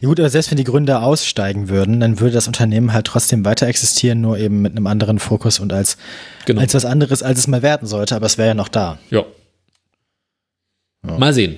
Ja, 0.01 0.09
gut, 0.09 0.18
aber 0.18 0.30
selbst 0.30 0.51
wenn 0.51 0.56
die 0.56 0.64
Gründer 0.64 1.02
aussteigen 1.05 1.68
würden, 1.68 2.01
dann 2.01 2.18
würde 2.18 2.32
das 2.34 2.48
Unternehmen 2.48 2.93
halt 2.93 3.06
trotzdem 3.06 3.44
weiter 3.44 3.66
existieren, 3.68 4.20
nur 4.20 4.36
eben 4.39 4.62
mit 4.62 4.72
einem 4.72 4.86
anderen 4.89 5.18
Fokus 5.20 5.60
und 5.60 5.72
als, 5.72 5.97
Genau. 6.47 6.60
als 6.60 6.74
was 6.74 6.84
anderes, 6.84 7.22
als 7.22 7.39
es 7.40 7.47
mal 7.47 7.62
werden 7.62 7.86
sollte, 7.86 8.16
aber 8.16 8.26
es 8.26 8.39
wäre 8.39 8.48
ja 8.48 8.55
noch 8.55 8.68
da. 8.68 8.98
ja. 9.10 9.24
Ja. 11.06 11.18
Mal 11.18 11.34
sehen. 11.34 11.56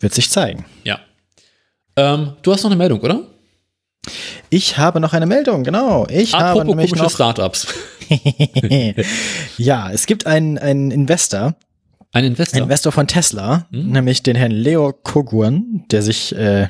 Wird 0.00 0.14
sich 0.14 0.30
zeigen. 0.30 0.64
Ja. 0.84 0.98
Ähm, 1.96 2.32
du 2.42 2.52
hast 2.52 2.62
noch 2.62 2.70
eine 2.70 2.76
Meldung, 2.78 3.00
oder? 3.00 3.22
Ich 4.48 4.78
habe 4.78 4.98
noch 4.98 5.12
eine 5.12 5.26
Meldung, 5.26 5.62
genau. 5.62 6.06
Ich 6.08 6.32
habe 6.32 6.44
Apropos 6.60 6.66
nämlich 6.68 6.90
komische 6.90 7.04
noch. 7.04 7.10
Startups. 7.10 7.66
ja, 9.58 9.90
es 9.90 10.06
gibt 10.06 10.26
einen, 10.26 10.58
einen 10.58 10.90
Investor, 10.90 11.54
Ein 12.12 12.24
Investor. 12.24 12.56
Ein 12.56 12.62
Investor 12.64 12.92
von 12.92 13.06
Tesla, 13.06 13.66
Hm? 13.70 13.90
nämlich 13.90 14.22
den 14.22 14.36
Herrn 14.36 14.50
Leo 14.50 14.92
Koguan, 14.92 15.84
der 15.90 16.02
sich 16.02 16.34
äh, 16.34 16.68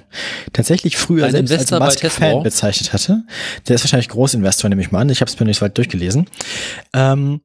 tatsächlich 0.53 0.97
früher 0.97 1.27
Ein 1.27 1.33
selbst 1.33 1.51
Investor 1.53 1.81
als 1.81 1.97
Tesla? 1.97 2.27
Musk-Fan 2.27 2.43
bezeichnet 2.43 2.93
hatte. 2.93 3.23
Der 3.69 3.77
ist 3.77 3.85
wahrscheinlich 3.85 4.09
Großinvestor, 4.09 4.69
nehme 4.69 4.83
ich 4.83 4.91
mal 4.91 5.01
an. 5.01 5.09
Ich 5.09 5.21
habe 5.21 5.31
es 5.31 5.39
mir 5.39 5.47
nicht 5.47 5.59
so 5.59 5.65
weit 5.65 5.79
durchgelesen. 5.79 6.27
Ähm, 6.93 7.41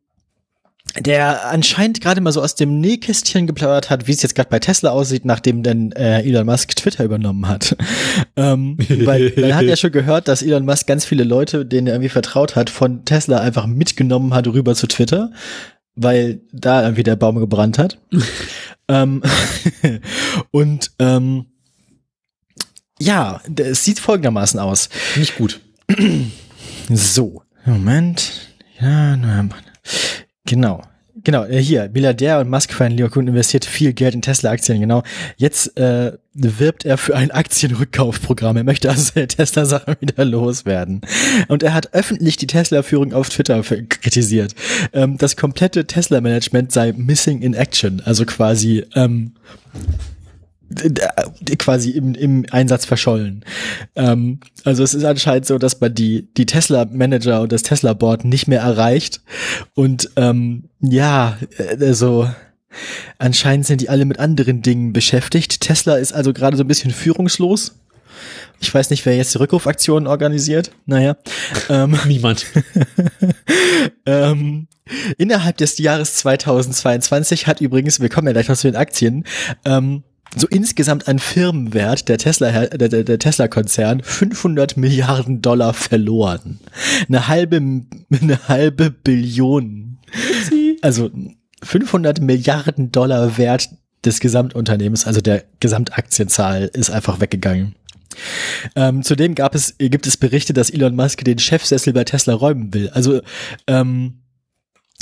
der 1.00 1.48
anscheinend 1.48 2.00
gerade 2.00 2.22
mal 2.22 2.32
so 2.32 2.42
aus 2.42 2.56
dem 2.56 2.80
Nähkästchen 2.80 3.48
geplaudert 3.48 3.90
hat, 3.90 4.08
wie 4.08 4.14
es 4.14 4.22
jetzt 4.22 4.36
gerade 4.36 4.50
bei 4.50 4.60
Tesla 4.60 4.92
aussieht, 4.92 5.26
nachdem 5.26 5.62
denn 5.62 5.92
äh, 5.92 6.22
Elon 6.22 6.46
Musk 6.46 6.76
Twitter 6.76 7.04
übernommen 7.04 7.48
hat. 7.48 7.76
ähm, 8.36 8.78
weil 8.90 9.34
man 9.36 9.56
hat 9.56 9.64
ja 9.64 9.76
schon 9.76 9.92
gehört, 9.92 10.28
dass 10.28 10.42
Elon 10.42 10.66
Musk 10.66 10.88
ganz 10.88 11.06
viele 11.06 11.24
Leute, 11.24 11.66
denen 11.66 11.88
er 11.88 11.94
irgendwie 11.94 12.10
vertraut 12.10 12.56
hat, 12.56 12.70
von 12.70 13.04
Tesla 13.04 13.40
einfach 13.40 13.68
mitgenommen 13.68 14.34
hat 14.34 14.48
rüber 14.48 14.74
zu 14.76 14.88
Twitter, 14.88 15.32
weil 15.96 16.42
da 16.52 16.84
irgendwie 16.84 17.04
der 17.04 17.18
Baum 17.18 17.40
gebrannt 17.40 17.78
hat. 17.78 18.00
ähm, 18.88 19.22
und 20.52 20.92
ähm, 21.00 21.48
ja, 23.00 23.42
es 23.58 23.84
sieht 23.84 24.00
folgendermaßen 24.00 24.60
aus. 24.60 24.90
Nicht 25.18 25.38
gut. 25.38 25.60
So, 26.88 27.42
Moment. 27.66 28.32
Ja, 28.80 29.18
na, 29.18 29.50
genau. 30.46 30.82
Genau, 31.24 31.46
äh, 31.46 31.62
hier, 31.62 31.90
Milliardär 31.94 32.40
und 32.40 32.50
Musk-Fan 32.50 32.92
Leo 32.92 33.10
Kuhn 33.10 33.28
investiert 33.28 33.64
viel 33.64 33.94
Geld 33.94 34.14
in 34.14 34.22
Tesla-Aktien, 34.22 34.82
genau. 34.82 35.02
Jetzt 35.38 35.78
äh, 35.78 36.12
wirbt 36.34 36.84
er 36.84 36.98
für 36.98 37.16
ein 37.16 37.32
Aktienrückkaufprogramm. 37.32 38.58
Er 38.58 38.66
möchte 38.66 38.90
also 38.90 39.12
seine 39.14 39.28
Tesla-Sachen 39.28 39.96
wieder 40.02 40.26
loswerden. 40.26 41.02
Und 41.48 41.64
er 41.64 41.74
hat 41.74 41.94
öffentlich 41.94 42.36
die 42.36 42.48
Tesla-Führung 42.48 43.14
auf 43.14 43.30
Twitter 43.30 43.62
kritisiert. 43.64 44.54
Ähm, 44.92 45.18
das 45.18 45.38
komplette 45.38 45.88
Tesla-Management 45.88 46.72
sei 46.72 46.94
missing 46.96 47.42
in 47.42 47.54
action, 47.54 48.02
also 48.04 48.26
quasi 48.26 48.86
ähm, 48.94 49.32
quasi 51.60 51.92
im, 51.92 52.16
im 52.16 52.46
Einsatz 52.52 52.86
verschollen. 52.86 53.46
Ähm, 53.96 54.40
also 54.64 54.84
es 54.84 54.94
ist 54.94 55.04
anscheinend 55.04 55.46
so, 55.46 55.58
dass 55.58 55.80
man 55.80 55.94
die, 55.94 56.28
die 56.36 56.46
Tesla-Manager 56.46 57.42
und 57.42 57.52
das 57.52 57.64
Tesla-Board 57.64 58.26
nicht 58.26 58.48
mehr 58.48 58.62
erreicht. 58.62 59.22
Und 59.74 60.10
ähm, 60.16 60.70
ja, 60.82 61.38
äh, 61.58 61.84
also 61.86 62.30
anscheinend 63.20 63.66
sind 63.66 63.82
die 63.82 63.90
alle 63.90 64.06
mit 64.06 64.20
anderen 64.20 64.62
Dingen 64.62 64.94
beschäftigt. 64.94 65.62
Tesla 65.62 65.96
ist 65.96 66.14
also 66.14 66.34
gerade 66.34 66.58
so 66.58 66.64
ein 66.64 66.68
bisschen 66.68 66.92
führungslos. 66.92 67.76
Ich 68.60 68.74
weiß 68.74 68.90
nicht, 68.90 69.06
wer 69.06 69.16
jetzt 69.16 69.34
die 69.34 69.38
Rückrufaktionen 69.38 70.08
organisiert. 70.08 70.72
Naja. 70.86 71.18
Ähm, 71.70 71.98
Niemand. 72.08 72.46
ähm, 74.06 74.68
innerhalb 75.18 75.58
des 75.58 75.78
Jahres 75.78 76.16
2022 76.16 77.48
hat 77.48 77.62
übrigens, 77.62 78.00
wir 78.00 78.10
kommen 78.10 78.28
ja 78.28 78.34
gleich 78.34 78.48
noch 78.48 78.58
zu 78.58 78.68
den 78.68 78.76
Aktien, 78.76 79.26
ähm, 79.66 80.04
so 80.36 80.48
insgesamt 80.48 81.08
an 81.08 81.20
Firmenwert 81.20 82.10
der 82.10 82.18
Tesla, 82.18 82.68
der, 82.68 82.90
der, 82.90 83.04
der 83.04 83.20
Tesla-Konzern 83.20 84.02
500 84.04 84.78
Milliarden 84.78 85.42
Dollar 85.42 85.74
verloren. 85.74 86.60
Eine 87.08 87.28
halbe, 87.28 87.58
eine 87.58 88.48
halbe 88.48 88.92
Billion. 88.92 89.98
Also 90.82 91.10
500 91.64 92.22
Milliarden 92.22 92.92
Dollar 92.92 93.38
Wert 93.38 93.70
des 94.04 94.20
Gesamtunternehmens, 94.20 95.08
also 95.08 95.22
der 95.22 95.44
Gesamtaktienzahl, 95.60 96.70
ist 96.74 96.92
einfach 96.92 97.20
weggegangen. 97.20 97.76
Ähm, 98.76 99.04
zudem 99.04 99.36
gab 99.36 99.56
es, 99.56 99.76
gibt 99.78 100.08
es 100.08 100.18
Berichte, 100.18 100.54
dass 100.54 100.70
Elon 100.70 100.96
Musk 100.96 101.24
den 101.26 101.40
Chefsessel 101.40 101.94
bei 101.94 102.04
Tesla 102.04 102.34
räumen 102.34 102.74
will. 102.74 102.90
Also 102.90 103.22
ähm, 103.68 104.22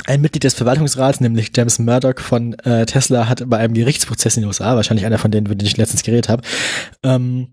ein 0.05 0.21
Mitglied 0.21 0.43
des 0.43 0.53
Verwaltungsrats, 0.53 1.21
nämlich 1.21 1.51
James 1.55 1.79
Murdoch 1.79 2.19
von 2.19 2.53
äh, 2.59 2.85
Tesla, 2.85 3.29
hat 3.29 3.43
bei 3.47 3.57
einem 3.57 3.73
Gerichtsprozess 3.73 4.35
in 4.35 4.41
den 4.41 4.47
USA, 4.47 4.75
wahrscheinlich 4.75 5.05
einer 5.05 5.17
von 5.17 5.31
denen, 5.31 5.45
über 5.45 5.55
den 5.55 5.65
ich 5.65 5.77
letztens 5.77 6.03
geredet 6.03 6.29
habe, 6.29 6.43
ähm, 7.03 7.49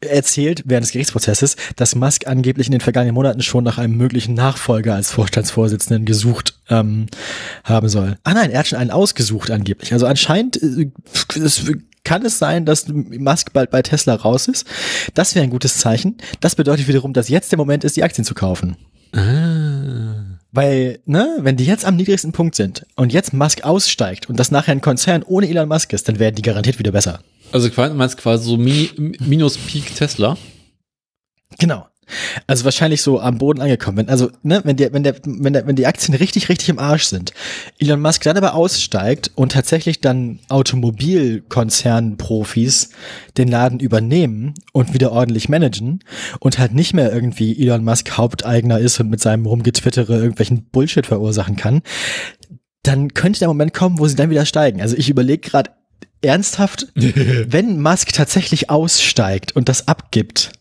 erzählt 0.00 0.62
während 0.66 0.84
des 0.84 0.92
Gerichtsprozesses, 0.92 1.56
dass 1.76 1.94
Musk 1.94 2.26
angeblich 2.26 2.66
in 2.66 2.72
den 2.72 2.80
vergangenen 2.80 3.14
Monaten 3.14 3.42
schon 3.42 3.64
nach 3.64 3.78
einem 3.78 3.96
möglichen 3.96 4.34
Nachfolger 4.34 4.94
als 4.94 5.10
Vorstandsvorsitzenden 5.10 6.04
gesucht 6.04 6.58
ähm, 6.68 7.06
haben 7.64 7.88
soll. 7.88 8.18
Ah 8.22 8.34
nein, 8.34 8.50
er 8.50 8.60
hat 8.60 8.66
schon 8.66 8.78
einen 8.78 8.90
ausgesucht 8.90 9.50
angeblich. 9.50 9.92
Also 9.92 10.06
anscheinend 10.06 10.62
äh, 10.62 10.90
es, 11.42 11.64
kann 12.04 12.24
es 12.24 12.38
sein, 12.38 12.66
dass 12.66 12.86
Musk 12.88 13.52
bald 13.52 13.70
bei 13.70 13.82
Tesla 13.82 14.14
raus 14.14 14.48
ist. 14.48 14.66
Das 15.14 15.34
wäre 15.34 15.44
ein 15.44 15.50
gutes 15.50 15.78
Zeichen. 15.78 16.18
Das 16.40 16.54
bedeutet 16.54 16.86
wiederum, 16.86 17.12
dass 17.14 17.28
jetzt 17.28 17.50
der 17.50 17.58
Moment 17.58 17.82
ist, 17.82 17.96
die 17.96 18.04
Aktien 18.04 18.24
zu 18.24 18.34
kaufen. 18.34 18.76
Ah. 19.12 20.25
Weil, 20.52 21.00
ne, 21.04 21.38
wenn 21.40 21.56
die 21.56 21.66
jetzt 21.66 21.84
am 21.84 21.96
niedrigsten 21.96 22.32
Punkt 22.32 22.54
sind 22.54 22.86
und 22.94 23.12
jetzt 23.12 23.32
Musk 23.32 23.64
aussteigt 23.64 24.28
und 24.28 24.38
das 24.38 24.50
nachher 24.50 24.72
ein 24.72 24.80
Konzern 24.80 25.22
ohne 25.22 25.48
Elon 25.48 25.68
Musk 25.68 25.92
ist, 25.92 26.08
dann 26.08 26.18
werden 26.18 26.34
die 26.34 26.42
garantiert 26.42 26.78
wieder 26.78 26.92
besser. 26.92 27.20
Also 27.52 27.68
du 27.68 27.94
meinst 27.94 28.16
quasi 28.16 28.44
so 28.44 28.56
Mini, 28.56 28.90
minus 29.20 29.58
Peak 29.58 29.94
Tesla. 29.94 30.36
Genau. 31.58 31.86
Also 32.46 32.64
wahrscheinlich 32.64 33.02
so 33.02 33.20
am 33.20 33.38
Boden 33.38 33.60
angekommen. 33.60 33.98
Wenn, 33.98 34.08
also, 34.08 34.30
ne, 34.42 34.60
wenn 34.64 34.76
der, 34.76 34.92
wenn 34.92 35.02
der, 35.02 35.16
wenn 35.24 35.52
der, 35.52 35.66
wenn 35.66 35.74
die 35.74 35.86
Aktien 35.86 36.16
richtig, 36.16 36.48
richtig 36.48 36.68
im 36.68 36.78
Arsch 36.78 37.02
sind, 37.04 37.32
Elon 37.78 38.00
Musk 38.00 38.22
dann 38.22 38.36
aber 38.36 38.54
aussteigt 38.54 39.32
und 39.34 39.50
tatsächlich 39.52 40.00
dann 40.00 40.38
Automobilkonzernprofis 40.48 42.90
den 43.36 43.48
Laden 43.48 43.80
übernehmen 43.80 44.54
und 44.72 44.94
wieder 44.94 45.10
ordentlich 45.12 45.48
managen 45.48 46.04
und 46.38 46.58
halt 46.58 46.74
nicht 46.74 46.94
mehr 46.94 47.12
irgendwie 47.12 47.60
Elon 47.60 47.84
Musk 47.84 48.16
Haupteigner 48.16 48.78
ist 48.78 49.00
und 49.00 49.10
mit 49.10 49.20
seinem 49.20 49.46
Rumgetwittere 49.46 50.16
irgendwelchen 50.16 50.66
Bullshit 50.70 51.06
verursachen 51.06 51.56
kann, 51.56 51.82
dann 52.84 53.14
könnte 53.14 53.40
der 53.40 53.48
Moment 53.48 53.74
kommen, 53.74 53.98
wo 53.98 54.06
sie 54.06 54.14
dann 54.14 54.30
wieder 54.30 54.46
steigen. 54.46 54.80
Also 54.80 54.96
ich 54.96 55.10
überlege 55.10 55.48
gerade 55.48 55.72
ernsthaft, 56.22 56.86
wenn 56.94 57.80
Musk 57.80 58.12
tatsächlich 58.12 58.70
aussteigt 58.70 59.56
und 59.56 59.68
das 59.68 59.88
abgibt, 59.88 60.52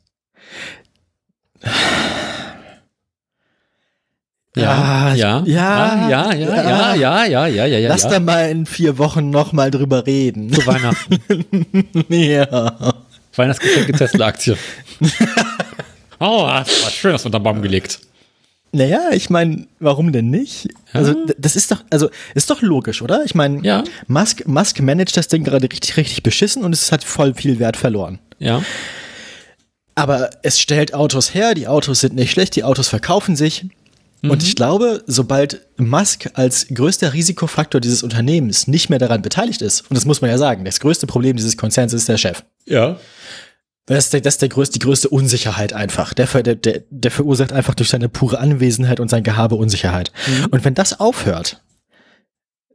Ja, 4.55 5.13
ja, 5.13 5.43
ja, 5.45 6.09
ja, 6.09 6.09
ja, 6.09 6.33
ja, 6.33 6.95
ja, 6.95 7.25
ja, 7.25 7.47
ja, 7.47 7.65
ja, 7.65 7.77
ja. 7.79 7.89
Lass 7.89 8.03
da 8.03 8.21
mal 8.21 8.49
in 8.49 8.65
vier 8.65 8.97
Wochen 8.97 9.29
noch 9.29 9.51
mal 9.51 9.69
drüber 9.69 10.05
reden. 10.07 10.51
Zu 10.53 10.65
Weihnachten. 10.65 11.19
ja. 12.09 12.93
Weihnachtsgeschenke 13.35 13.91
Tesla-Aktie. 13.91 14.57
oh, 16.19 16.47
das 16.47 16.83
war 16.83 16.89
schön, 16.89 17.11
das 17.11 17.25
unter 17.25 17.41
Baum 17.41 17.61
gelegt. 17.61 17.99
Naja, 18.71 19.09
ich 19.11 19.29
meine, 19.29 19.67
warum 19.79 20.13
denn 20.13 20.29
nicht? 20.29 20.69
Also, 20.93 21.15
das 21.37 21.55
ist 21.57 21.71
doch, 21.71 21.83
also, 21.89 22.09
ist 22.33 22.49
doch 22.49 22.61
logisch, 22.61 23.01
oder? 23.01 23.23
Ich 23.25 23.35
meine, 23.35 23.61
Ja. 23.61 23.83
Musk, 24.07 24.47
Musk 24.47 24.81
managt 24.81 25.17
das 25.17 25.27
Ding 25.27 25.43
gerade 25.43 25.69
richtig, 25.69 25.97
richtig 25.97 26.23
beschissen 26.23 26.63
und 26.63 26.73
es 26.73 26.91
hat 26.93 27.03
voll 27.03 27.33
viel 27.33 27.59
Wert 27.59 27.75
verloren. 27.77 28.19
Ja. 28.39 28.61
Aber 29.95 30.29
es 30.43 30.59
stellt 30.59 30.93
Autos 30.93 31.33
her, 31.33 31.53
die 31.53 31.67
Autos 31.67 32.01
sind 32.01 32.15
nicht 32.15 32.31
schlecht, 32.31 32.55
die 32.55 32.63
Autos 32.63 32.89
verkaufen 32.89 33.35
sich. 33.35 33.65
Und 34.29 34.43
ich 34.43 34.55
glaube, 34.55 35.03
sobald 35.07 35.61
Musk 35.77 36.29
als 36.33 36.67
größter 36.73 37.13
Risikofaktor 37.13 37.79
dieses 37.79 38.03
Unternehmens 38.03 38.67
nicht 38.67 38.89
mehr 38.89 38.99
daran 38.99 39.21
beteiligt 39.21 39.61
ist, 39.61 39.81
und 39.81 39.95
das 39.95 40.05
muss 40.05 40.21
man 40.21 40.29
ja 40.29 40.37
sagen, 40.37 40.65
das 40.65 40.79
größte 40.79 41.07
Problem 41.07 41.37
dieses 41.37 41.57
Konzerns 41.57 41.93
ist 41.93 42.09
der 42.09 42.17
Chef. 42.17 42.43
Ja. 42.65 42.97
Das 43.85 44.05
ist, 44.05 44.13
der, 44.13 44.21
das 44.21 44.35
ist 44.35 44.41
der 44.41 44.49
größte, 44.49 44.79
die 44.79 44.83
größte 44.83 45.09
Unsicherheit 45.09 45.73
einfach. 45.73 46.13
Der, 46.13 46.25
der, 46.25 46.55
der, 46.55 46.83
der 46.89 47.11
verursacht 47.11 47.53
einfach 47.53 47.75
durch 47.75 47.89
seine 47.89 48.09
pure 48.09 48.39
Anwesenheit 48.39 48.99
und 48.99 49.09
sein 49.09 49.23
Gehabe 49.23 49.55
Unsicherheit. 49.55 50.11
Und 50.49 50.65
wenn 50.65 50.73
das 50.73 50.99
aufhört, 50.99 51.61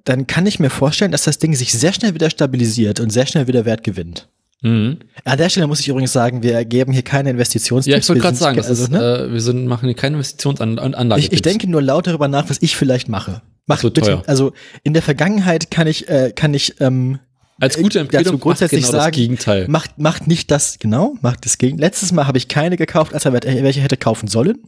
dann 0.05 0.29
kann 0.29 0.47
ich 0.47 0.61
mir 0.61 0.71
vorstellen, 0.71 1.11
dass 1.11 1.25
das 1.25 1.39
Ding 1.39 1.55
sich 1.55 1.73
sehr 1.73 1.93
schnell 1.93 2.15
wieder 2.15 2.31
stabilisiert 2.31 3.01
und 3.01 3.11
sehr 3.11 3.27
schnell 3.27 3.49
wieder 3.49 3.65
Wert 3.65 3.83
gewinnt. 3.83 4.29
Mhm. 4.63 4.99
An 5.25 5.39
der 5.39 5.49
Stelle 5.49 5.67
muss 5.67 5.81
ich 5.81 5.89
übrigens 5.89 6.13
sagen, 6.13 6.43
wir 6.43 6.65
geben 6.65 6.93
hier 6.93 7.03
keine 7.03 7.31
Investitionstipps. 7.31 7.93
Ja, 7.93 7.99
ich 7.99 8.09
wollte 8.09 8.23
gerade 8.23 8.37
sagen, 8.37 8.59
also, 8.59 8.73
ist, 8.73 8.91
ne? 8.91 9.27
äh, 9.29 9.33
wir 9.33 9.41
sind, 9.41 9.67
machen 9.67 9.87
hier 9.87 9.95
keine 9.95 10.17
Investitionsanlage. 10.17 11.21
ich, 11.21 11.33
ich 11.33 11.43
denke 11.43 11.69
nur 11.69 11.81
laut 11.81 12.07
darüber 12.07 12.29
nach, 12.29 12.51
was 12.51 12.59
ich 12.61 12.77
vielleicht 12.77 13.09
mache. 13.09 13.43
Mach 13.67 13.83
bitte, 13.83 14.01
teuer. 14.01 14.23
also 14.27 14.53
in 14.83 14.95
der 14.95 15.03
Vergangenheit 15.03 15.71
kann 15.71 15.87
ich, 15.87 16.09
äh, 16.09 16.33
kann 16.35 16.53
ich 16.55 16.81
ähm, 16.81 17.21
Als 17.61 17.77
gute 17.77 17.99
äh, 17.99 18.03
Empfehlung 18.03 18.25
dazu 18.25 18.39
grundsätzlich 18.39 18.83
genau 18.83 18.99
sagen, 18.99 19.13
das 19.13 19.17
Gegenteil. 19.17 19.69
Macht, 19.69 19.99
macht 19.99 20.27
nicht 20.27 20.51
das, 20.51 20.79
genau, 20.79 21.15
macht 21.23 21.47
das 21.47 21.57
Gegenteil. 21.57 21.87
Letztes 21.87 22.13
Mal 22.13 22.27
habe 22.27 22.37
ich 22.37 22.49
keine 22.49 22.77
gekauft, 22.77 23.15
als 23.15 23.25
er 23.25 23.33
welche 23.33 23.81
hätte 23.81 23.97
kaufen 23.97 24.29
sollen. 24.29 24.59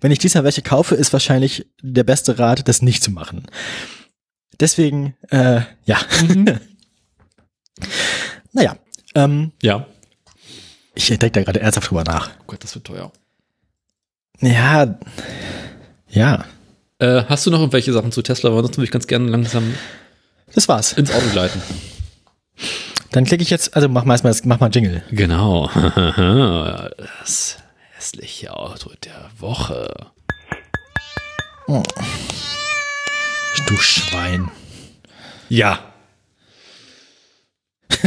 Wenn 0.00 0.12
ich 0.12 0.18
diesmal 0.18 0.44
welche 0.44 0.62
kaufe, 0.62 0.94
ist 0.94 1.12
wahrscheinlich 1.12 1.66
der 1.82 2.04
beste 2.04 2.38
Rat, 2.38 2.68
das 2.68 2.82
nicht 2.82 3.02
zu 3.02 3.10
machen. 3.10 3.44
Deswegen, 4.60 5.14
äh, 5.30 5.62
ja. 5.84 5.98
Mhm. 6.28 6.46
naja, 8.52 8.76
ähm, 9.16 9.50
Ja. 9.62 9.86
ich 10.94 11.06
denke 11.08 11.30
da 11.32 11.42
gerade 11.42 11.60
ernsthaft 11.60 11.90
drüber 11.90 12.04
nach. 12.04 12.30
Oh 12.40 12.44
Gott, 12.48 12.62
das 12.62 12.74
wird 12.76 12.86
teuer. 12.86 13.10
Ja, 14.40 14.96
ja, 16.08 16.44
Äh, 16.98 17.24
hast 17.28 17.44
du 17.46 17.50
noch 17.50 17.58
irgendwelche 17.60 17.92
Sachen 17.92 18.12
zu 18.12 18.22
Tesla? 18.22 18.52
Weil 18.54 18.62
sonst 18.62 18.76
würde 18.78 18.84
ich 18.84 18.90
ganz 18.90 19.06
gerne 19.06 19.28
langsam 19.28 19.74
das 20.54 20.68
war's. 20.68 20.92
ins 20.92 21.10
Auto 21.12 21.26
gleiten. 21.32 21.60
Dann 23.12 23.24
klicke 23.24 23.42
ich 23.42 23.50
jetzt, 23.50 23.74
also 23.74 23.88
mach 23.88 24.04
mal 24.04 24.14
erstmal, 24.14 24.34
mach 24.44 24.60
mal 24.60 24.70
Jingle. 24.72 25.02
Genau. 25.10 25.68
Das 27.20 27.56
hässliche 27.96 28.54
Auto 28.56 28.90
der 29.04 29.30
Woche. 29.38 29.92
Du 33.66 33.76
Schwein. 33.78 34.50
Ja. 35.48 35.78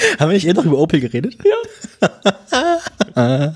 Haben 0.18 0.28
wir 0.30 0.34
nicht 0.34 0.46
eben 0.46 0.56
noch 0.56 0.64
über 0.64 0.78
Opel 0.78 1.00
geredet? 1.00 1.36
Ja. 1.44 2.82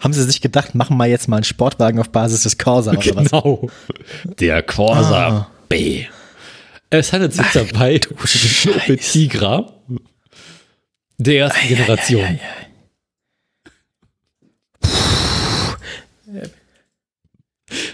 Haben 0.00 0.12
sie 0.12 0.24
sich 0.24 0.40
gedacht, 0.40 0.74
machen 0.74 0.96
wir 0.96 1.06
jetzt 1.06 1.28
mal 1.28 1.36
einen 1.36 1.44
Sportwagen 1.44 2.00
auf 2.00 2.10
Basis 2.10 2.42
des 2.42 2.58
Corsa 2.58 2.92
oder 2.92 3.16
was? 3.16 3.30
Genau. 3.30 3.68
Der 4.38 4.62
Corsa 4.62 5.28
Ah. 5.28 5.50
B. 5.68 6.06
Es 6.90 7.12
handelt 7.12 7.34
sich 7.34 7.46
dabei 7.52 8.00
um 8.10 8.16
den 8.16 8.74
Opel 8.74 8.96
Tigra 8.96 9.72
der 11.18 11.38
ersten 11.38 11.68
Generation. 11.68 12.40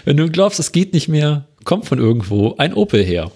Wenn 0.05 0.17
du 0.17 0.29
glaubst, 0.29 0.59
es 0.59 0.71
geht 0.71 0.93
nicht 0.93 1.07
mehr, 1.07 1.47
kommt 1.63 1.85
von 1.85 1.99
irgendwo 1.99 2.55
ein 2.57 2.73
Opel 2.73 3.03
her. 3.03 3.31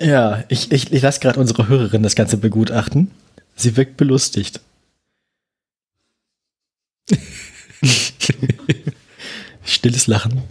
Ja, 0.00 0.44
ich, 0.48 0.72
ich, 0.72 0.92
ich 0.92 1.02
lasse 1.02 1.20
gerade 1.20 1.38
unsere 1.38 1.68
Hörerin 1.68 2.02
das 2.02 2.14
Ganze 2.14 2.36
begutachten. 2.38 3.10
Sie 3.56 3.76
wirkt 3.76 3.96
belustigt. 3.96 4.60
Stilles 9.62 10.06
Lachen, 10.06 10.42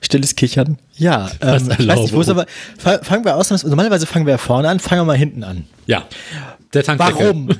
stilles 0.00 0.34
Kichern. 0.36 0.78
Ja, 0.96 1.30
ähm, 1.40 1.70
ich 1.78 1.86
weiß 1.86 2.00
nicht, 2.00 2.12
wo 2.12 2.20
ist 2.22 2.28
aber, 2.28 2.46
fa- 2.78 2.98
fangen 3.02 3.24
wir 3.24 3.36
aus, 3.36 3.50
normalerweise 3.64 4.06
fangen 4.06 4.26
wir 4.26 4.32
ja 4.32 4.38
vorne 4.38 4.68
an, 4.68 4.80
fangen 4.80 5.02
wir 5.02 5.06
mal 5.06 5.16
hinten 5.16 5.44
an. 5.44 5.64
Ja. 5.86 6.04
Der 6.72 6.82
Tankdeckel. 6.82 7.14
Warum? 7.26 7.48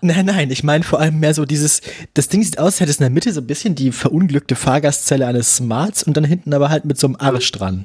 nein, 0.00 0.24
nein, 0.26 0.50
ich 0.50 0.62
meine 0.64 0.84
vor 0.84 1.00
allem 1.00 1.18
mehr 1.20 1.34
so 1.34 1.44
dieses, 1.44 1.82
das 2.14 2.28
Ding 2.28 2.42
sieht 2.42 2.58
aus, 2.58 2.66
als 2.74 2.80
hätte 2.80 2.90
es 2.92 2.96
in 2.98 3.02
der 3.02 3.10
Mitte 3.10 3.32
so 3.32 3.40
ein 3.40 3.46
bisschen 3.46 3.74
die 3.74 3.92
verunglückte 3.92 4.54
Fahrgastzelle 4.54 5.26
eines 5.26 5.56
Smarts 5.56 6.02
und 6.04 6.16
dann 6.16 6.24
hinten 6.24 6.54
aber 6.54 6.70
halt 6.70 6.84
mit 6.86 6.98
so 6.98 7.06
einem 7.08 7.16
Arsch 7.16 7.52
dran. 7.52 7.84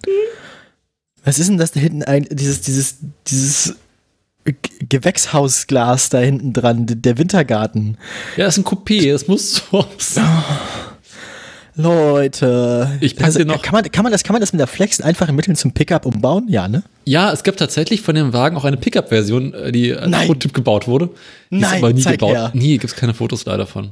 Was 1.25 1.39
ist 1.39 1.49
denn 1.49 1.57
das 1.57 1.71
da 1.71 1.79
hinten 1.79 2.03
ein, 2.03 2.27
dieses, 2.31 2.61
dieses, 2.61 2.97
dieses 3.27 3.75
Gewächshausglas 4.87 6.09
da 6.09 6.19
hinten 6.19 6.53
dran, 6.53 6.85
der 6.87 7.17
Wintergarten. 7.17 7.97
Ja, 8.37 8.47
ist 8.47 8.57
ein 8.57 8.63
Coupé, 8.63 9.11
das 9.11 9.27
muss 9.27 9.55
so 9.71 9.79
aussehen. 9.79 10.27
Leute. 11.75 12.97
Ich 12.99 13.15
pack 13.15 13.25
also, 13.27 13.39
noch- 13.43 13.61
kann, 13.61 13.73
man, 13.73 13.83
kann, 13.89 14.03
man 14.03 14.11
das, 14.11 14.23
kann 14.23 14.33
man 14.33 14.41
das 14.41 14.51
mit 14.51 14.59
der 14.59 14.67
Flex 14.67 14.99
in 14.99 15.05
einfachen 15.05 15.35
Mitteln 15.35 15.55
zum 15.55 15.71
Pickup 15.71 16.05
umbauen? 16.05 16.45
Ja, 16.49 16.67
ne? 16.67 16.83
Ja, 17.05 17.31
es 17.31 17.43
gibt 17.43 17.59
tatsächlich 17.59 18.01
von 18.01 18.15
dem 18.15 18.33
Wagen 18.33 18.57
auch 18.57 18.65
eine 18.65 18.75
Pickup-Version, 18.75 19.53
äh, 19.53 19.71
die 19.71 19.93
als 19.93 20.09
Nein. 20.09 20.27
Prototyp 20.27 20.53
gebaut 20.53 20.87
wurde. 20.87 21.09
Die 21.51 21.55
ist 21.55 21.61
Nein, 21.61 21.77
aber 21.77 21.93
nie 21.93 22.03
gebaut. 22.03 22.31
her. 22.31 22.51
Nie 22.53 22.77
gibt 22.77 22.91
es 22.93 22.95
keine 22.95 23.13
Fotos 23.13 23.45
leider 23.45 23.65
von. 23.65 23.91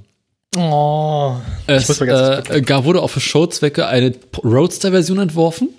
Oh. 0.58 1.36
Es 1.68 1.88
ganz 2.00 2.50
äh, 2.50 2.62
gar 2.62 2.84
wurde 2.84 3.02
auch 3.02 3.10
für 3.10 3.20
Showzwecke 3.20 3.86
eine 3.88 4.14
Roadster-Version 4.44 5.20
entworfen. 5.20 5.70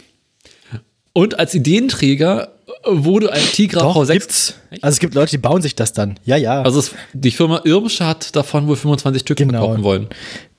Und 1.19 1.37
als 1.41 1.53
Ideenträger 1.53 2.53
wurde 2.85 3.33
ein 3.33 3.43
Tigra 3.43 3.81
Doch, 3.81 3.97
V6. 3.97 4.13
gibt's. 4.13 4.55
Also 4.83 4.95
es 4.95 5.01
gibt 5.01 5.15
Leute, 5.15 5.33
die 5.33 5.39
bauen 5.39 5.61
sich 5.63 5.75
das 5.75 5.93
dann. 5.93 6.21
Ja, 6.25 6.37
ja. 6.37 6.63
Also 6.63 6.79
es, 6.79 6.93
die 7.13 7.33
Firma 7.33 7.61
Irmsche 7.65 8.07
hat 8.07 8.37
davon 8.37 8.69
wohl 8.69 8.77
25 8.77 9.23
Stück 9.23 9.37
Genau. 9.37 9.59
verkaufen 9.59 9.83
wollen. 9.83 10.09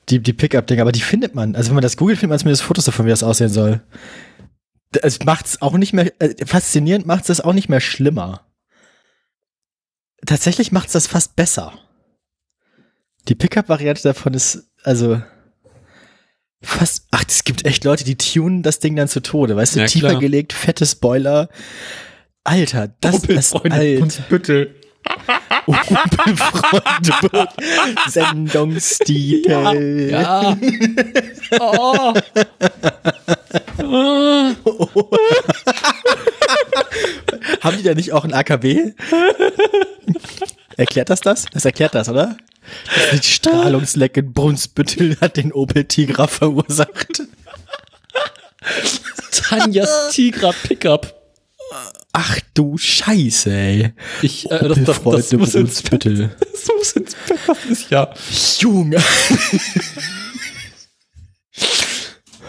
Die, 0.10 0.20
die 0.20 0.34
Pickup-Dinger, 0.34 0.82
aber 0.82 0.92
die 0.92 1.00
findet 1.00 1.34
man. 1.34 1.56
Also 1.56 1.70
wenn 1.70 1.76
man 1.76 1.82
das 1.82 1.96
googelt, 1.96 2.20
findet 2.20 2.32
man 2.32 2.40
zumindest 2.40 2.64
Fotos 2.64 2.84
davon, 2.84 3.06
wie 3.06 3.10
das 3.10 3.24
aussehen 3.24 3.48
soll. 3.48 3.82
Es 5.02 5.24
macht's 5.24 5.62
auch 5.62 5.78
nicht 5.78 5.94
mehr, 5.94 6.12
äh, 6.20 6.46
faszinierend 6.46 7.06
macht's 7.06 7.28
das 7.28 7.40
auch 7.40 7.54
nicht 7.54 7.70
mehr 7.70 7.80
schlimmer. 7.80 8.42
Tatsächlich 10.26 10.74
macht's 10.74 10.92
das 10.92 11.08
fast 11.08 11.38
besser. 11.38 11.72
Die 13.30 13.36
Pickup-Variante 13.36 14.04
davon 14.04 14.34
ist, 14.34 14.70
also, 14.84 15.22
fast, 16.62 17.06
ach, 17.12 17.24
es 17.28 17.44
gibt 17.44 17.66
echt 17.66 17.84
Leute, 17.84 18.04
die 18.04 18.18
tunen 18.18 18.64
das 18.64 18.80
Ding 18.80 18.96
dann 18.96 19.08
zu 19.08 19.22
Tode. 19.22 19.56
Weißt 19.56 19.76
du, 19.76 19.80
Ja, 19.82 19.86
tiefer 19.86 20.10
klar. 20.10 20.22
gelegt, 20.22 20.54
fette 20.54 20.86
Spoiler. 20.86 21.50
Alter, 22.44 22.90
das 23.02 23.24
ist 23.26 23.56
alt. 23.56 24.30
Büttel. 24.30 24.76
Opel-Freunde. 25.66 27.48
Sendungstitel. 28.08 30.10
Ja. 30.12 30.58
oh. 31.60 32.14
oh. 33.84 34.52
Haben 37.62 37.78
die 37.78 37.84
da 37.84 37.94
nicht 37.94 38.14
auch 38.14 38.24
ein 38.24 38.34
AKW? 38.34 38.94
erklärt 40.78 41.10
das 41.10 41.22
das? 41.22 41.46
Das 41.52 41.66
erklärt 41.66 41.96
das, 41.96 42.10
oder? 42.10 42.38
Die 43.14 43.24
Strahlungslecke 43.24 44.22
in 44.22 44.34
Brunsbüttel 44.34 45.18
hat 45.22 45.38
den 45.38 45.52
Opel 45.52 45.86
Tigra 45.86 46.28
verursacht. 46.28 47.24
Tanjas 49.32 50.12
Tigra 50.12 50.52
Pickup. 50.64 51.16
Ach 52.12 52.40
du 52.54 52.78
Scheiße, 52.78 53.52
ey. 53.52 53.94
Ich, 54.22 54.50
äh, 54.50 54.68
das, 54.68 54.84
das, 54.84 55.04
das, 55.04 55.32
muss 55.34 55.56
ins 55.56 55.82
Bett. 55.84 56.06
Das 56.40 56.68
muss 56.76 56.92
ins 56.94 57.16
Bett. 57.16 57.40
Das 57.48 57.66
ist 57.66 57.90
ja. 57.90 58.14
Junge. 58.60 58.98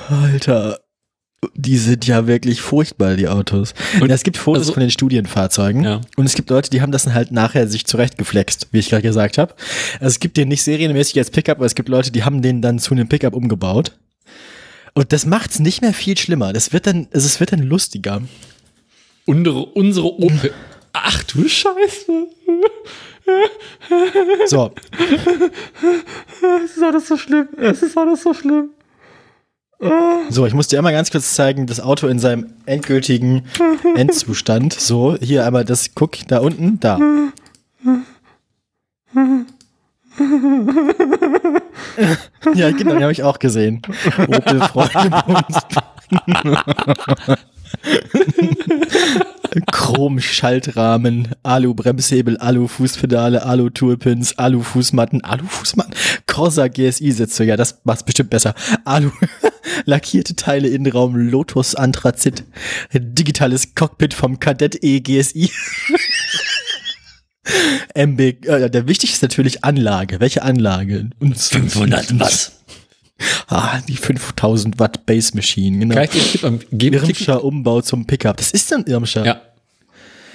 Alter. 0.09 0.81
Die 1.55 1.79
sind 1.79 2.07
ja 2.07 2.27
wirklich 2.27 2.61
furchtbar, 2.61 3.17
die 3.17 3.27
Autos. 3.27 3.73
Und- 4.01 4.11
es 4.11 4.23
gibt 4.25 4.37
Fotos 4.37 4.63
also- 4.63 4.73
von 4.75 4.81
den 4.83 4.91
Studienfahrzeugen. 4.91 5.85
Ja. 5.85 6.01
Und 6.17 6.27
es 6.27 6.35
gibt 6.35 6.51
Leute, 6.51 6.69
die 6.69 6.83
haben 6.83 6.93
das 6.93 7.05
dann 7.05 7.15
halt 7.15 7.33
nachher 7.33 7.67
sich 7.67 7.87
zurechtgeflext, 7.87 8.69
wie 8.73 8.79
ich 8.79 8.91
gerade 8.91 9.03
gesagt 9.03 9.39
habe. 9.39 9.55
Also 10.01 10.09
es 10.09 10.21
gibt 10.21 10.37
den 10.37 10.49
nicht 10.49 10.63
serienmäßig 10.63 11.17
als 11.19 11.31
Pickup, 11.31 11.57
aber 11.57 11.67
es 11.67 11.75
gibt 11.75 11.89
Leute, 11.89 12.11
die 12.11 12.25
haben 12.25 12.43
den 12.43 12.61
dann 12.61 12.79
zu 12.79 12.93
einem 12.93 13.09
Pickup 13.09 13.35
umgebaut. 13.35 13.93
Und 14.93 15.13
das 15.15 15.25
macht's 15.25 15.61
nicht 15.61 15.81
mehr 15.81 15.95
viel 15.95 16.19
schlimmer. 16.19 16.53
Das 16.53 16.75
wird 16.75 16.87
dann, 16.87 17.09
also 17.15 17.25
es 17.27 17.41
wird 17.41 17.53
dann 17.53 17.63
lustiger. 17.63 18.21
Unsere, 19.25 19.65
unsere 19.65 20.13
Opel. 20.21 20.53
Ach 20.93 21.23
du 21.23 21.49
Scheiße. 21.49 22.27
So, 24.47 24.73
Es 26.65 26.77
ist 26.77 26.83
alles 26.83 27.07
so 27.09 27.17
schlimm. 27.17 27.49
Es 27.57 27.83
ist 27.83 27.97
alles 27.97 28.23
so 28.25 28.35
schlimm. 28.35 28.71
So, 30.29 30.47
ich 30.47 30.55
muss 30.55 30.69
dir 30.69 30.79
einmal 30.79 30.93
ganz 30.93 31.11
kurz 31.11 31.35
zeigen, 31.35 31.67
das 31.67 31.81
Auto 31.81 32.07
in 32.07 32.19
seinem 32.19 32.53
endgültigen 32.67 33.45
Endzustand. 33.95 34.75
So, 34.75 35.17
hier 35.21 35.47
einmal 35.47 35.65
das, 35.65 35.95
guck, 35.95 36.19
da 36.29 36.39
unten, 36.39 36.79
da. 36.81 36.99
Ja, 42.55 42.71
genau, 42.71 42.93
den 42.95 43.03
habe 43.03 43.13
ich 43.13 43.23
auch 43.23 43.39
gesehen. 43.39 43.83
Opel 44.19 44.61
Freunde 44.61 45.45
Chrom-Schaltrahmen, 49.73 51.29
Alu-Bremshebel, 51.43 52.39
Alu-Fußpedale, 52.39 53.45
Alu-Toolpins, 53.45 54.39
Alu-Fußmatten, 54.39 55.25
Alu-Fußmatten, 55.25 55.95
Corsa 56.27 56.69
GSI-Sitze, 56.69 57.45
ja, 57.45 57.57
das 57.57 57.81
macht's 57.85 58.05
bestimmt 58.05 58.31
besser. 58.31 58.55
Alu, 58.85 59.11
lackierte 59.85 60.37
Teile 60.37 60.69
Innenraum, 60.69 61.17
Lotus 61.17 61.75
Anthrazit, 61.75 62.45
digitales 62.93 63.75
Cockpit 63.75 64.15
vom 64.15 64.39
Kadett 64.39 64.83
E 64.83 65.01
GSI. 65.01 65.51
MB, 67.95 68.21
äh, 68.21 68.71
der 68.71 68.87
wichtigste 68.87 69.17
ist 69.17 69.23
natürlich 69.23 69.65
Anlage. 69.65 70.21
Welche 70.21 70.43
Anlage? 70.43 71.11
Und 71.19 71.37
500 71.37 72.21
Watt. 72.21 72.53
Ah, 73.49 73.81
die 73.89 73.97
5000 73.97 74.79
Watt 74.79 75.05
Base 75.07 75.35
Machine, 75.35 75.79
genau. 75.79 75.95
Kann 75.95 76.09
ich 76.13 76.33
Tipp 76.33 76.45
am? 76.45 76.59
Klick, 76.59 76.93
Irmscher 76.95 77.45
Umbau 77.45 77.81
zum 77.83 78.07
Pickup. 78.07 78.37
Das 78.39 78.51
ist 78.53 78.73
ein 78.73 78.85
Irmscher. 78.87 79.25
ja. 79.25 79.43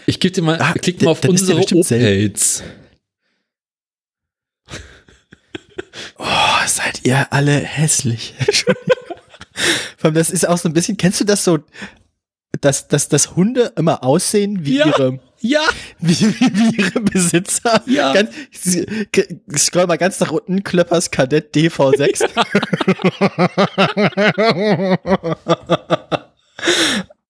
Ich 0.08 0.20
gebe 0.20 0.32
dir 0.34 0.44
mal, 0.44 0.62
Ah, 0.62 0.74
klick 0.74 1.02
mal 1.02 1.12
auf 1.12 1.22
dann 1.22 1.32
unsere. 1.32 1.60
Opels. 1.62 2.64
Oh, 6.18 6.68
seid 6.68 7.02
ihr 7.04 7.32
alle 7.34 7.58
hässlich. 7.60 8.34
Entschuldigung. 8.38 8.86
Vor 9.98 10.06
allem, 10.06 10.14
das 10.16 10.30
ist 10.30 10.48
auch 10.48 10.58
so 10.58 10.70
ein 10.70 10.74
bisschen, 10.74 10.98
kennst 10.98 11.20
du 11.22 11.26
das 11.26 11.44
so? 11.44 11.60
dass, 12.62 12.88
dass, 12.88 13.10
dass 13.10 13.36
Hunde 13.36 13.74
immer 13.76 14.02
aussehen 14.04 14.66
wie 14.66 14.78
Ja. 14.78 14.88
ihre 14.88 15.20
Ja, 15.46 15.62
wie, 16.00 16.20
wie, 16.20 16.40
wie 16.40 16.82
ihre 16.82 17.00
Besitzer. 17.02 17.84
Ja. 17.86 18.14
Ganz, 18.14 18.32
scroll 19.56 19.86
mal 19.86 19.98
ganz 19.98 20.20
nach 20.20 20.32
unten, 20.32 20.64
Klöppers 20.64 21.12
Kadett 21.12 21.54
DV6. 21.56 22.22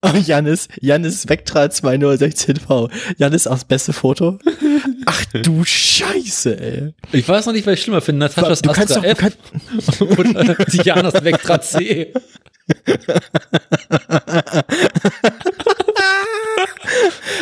Oh, 0.02 0.10
Jannis, 0.18 0.68
Jannis 0.80 1.26
Vectra 1.28 1.64
2016V. 1.64 2.90
Jannis 3.16 3.48
aufs 3.48 3.64
beste 3.64 3.92
Foto. 3.92 4.38
Ach 5.04 5.24
du 5.42 5.64
Scheiße, 5.64 6.60
ey. 6.60 6.94
ich 7.12 7.28
weiß 7.28 7.46
noch 7.46 7.52
nicht, 7.52 7.66
was 7.66 7.74
ich 7.74 7.82
schlimmer 7.82 8.00
finde. 8.02 8.20
Nataschas 8.20 8.62
Du 8.62 8.70
kannst 8.70 8.96
Astra 8.96 9.14
doch, 9.14 9.18
du 9.18 9.26
F 9.26 9.28
kannst, 9.98 10.00
oder 10.18 10.54
Dianas 10.66 11.24
Vectra 11.24 11.60
C. 11.60 12.12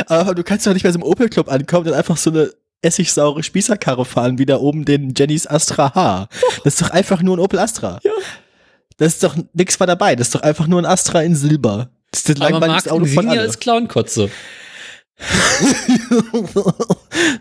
aber 0.07 0.35
du 0.35 0.43
kannst 0.43 0.67
doch 0.67 0.73
nicht 0.73 0.83
bei 0.83 0.93
so 0.93 0.99
einem 0.99 1.05
Opel 1.05 1.29
Club 1.29 1.51
ankommen 1.51 1.89
und 1.89 1.95
einfach 1.95 2.17
so 2.17 2.31
eine 2.31 2.51
essigsaure 2.83 3.43
Spießerkarre 3.43 4.05
fahren, 4.05 4.39
wie 4.39 4.47
da 4.47 4.59
oben 4.59 4.85
den 4.85 5.15
Jennys 5.17 5.47
Astra 5.47 5.95
H. 5.95 6.29
Das 6.65 6.75
ist 6.75 6.83
doch 6.83 6.91
einfach 6.91 7.23
nur 7.23 7.37
ein 7.37 7.41
Opel 7.41 7.59
Astra. 7.59 7.99
Ja. 8.03 8.13
Das 8.97 9.15
ist 9.15 9.23
doch 9.23 9.37
nix 9.55 9.81
war 9.81 9.87
dabei. 9.87 10.15
Das 10.17 10.29
ist 10.29 10.35
doch 10.35 10.43
einfach 10.43 10.67
nur 10.67 10.81
ein 10.81 10.87
Astra 10.87 11.23
in 11.23 11.35
Silber. 11.35 11.91
Das 12.11 12.21
ist 12.21 12.41
das 12.41 12.41
Aber 12.47 12.67
Marc 12.67 12.89
Auto 12.89 13.07
von 13.07 13.29
allen. 13.29 13.49
ist 13.49 13.61
Clownkotze. 13.61 14.31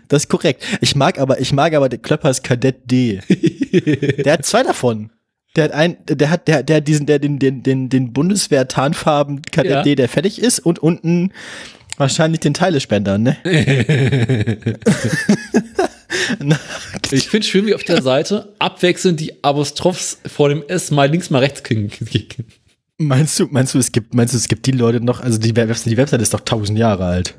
das 0.08 0.24
ist 0.24 0.28
korrekt. 0.28 0.64
Ich 0.80 0.96
mag 0.96 1.18
aber, 1.18 1.40
ich 1.40 1.52
mag 1.52 1.74
aber 1.74 1.88
den 1.88 2.02
Klöppers 2.02 2.42
Kadett 2.42 2.90
D. 2.90 3.20
Der 4.24 4.32
hat 4.34 4.44
zwei 4.46 4.62
davon. 4.62 5.10
Der 5.56 5.64
hat 5.64 5.72
ein, 5.72 5.96
der 6.06 6.30
hat, 6.30 6.48
der, 6.48 6.62
der 6.64 6.76
hat 6.76 6.88
diesen, 6.88 7.06
der 7.06 7.18
den, 7.20 7.38
den, 7.38 7.62
den, 7.62 7.88
den 7.88 8.12
Bundeswehr 8.12 8.66
Tarnfarben 8.66 9.42
Kadett 9.42 9.70
Ja. 9.70 9.82
D, 9.82 9.94
der 9.94 10.08
fertig 10.08 10.40
ist 10.40 10.58
und 10.60 10.80
unten 10.80 11.32
wahrscheinlich 11.96 12.40
den 12.40 12.54
Teilespender, 12.54 13.18
ne? 13.18 13.36
Ich 17.10 17.28
finde 17.28 17.46
schön, 17.46 17.66
wie 17.66 17.74
auf 17.74 17.84
der 17.84 18.02
Seite 18.02 18.54
abwechselnd 18.58 19.20
die 19.20 19.44
Apostrophs 19.44 20.18
vor 20.26 20.48
dem 20.48 20.62
S 20.68 20.90
mal 20.90 21.10
links, 21.10 21.30
mal 21.30 21.40
rechts 21.40 21.62
kriegen. 21.62 21.90
Meinst 22.98 23.38
du, 23.38 23.46
meinst 23.50 23.74
du, 23.74 23.78
es 23.78 23.92
gibt, 23.92 24.14
meinst 24.14 24.32
du, 24.34 24.38
es 24.38 24.48
gibt 24.48 24.66
die 24.66 24.72
Leute 24.72 25.00
noch, 25.00 25.20
also 25.20 25.38
die 25.38 25.54
Webseite, 25.56 25.90
die 25.90 25.96
Webseite 25.96 26.22
ist 26.22 26.32
doch 26.32 26.40
tausend 26.40 26.78
Jahre 26.78 27.04
alt. 27.04 27.34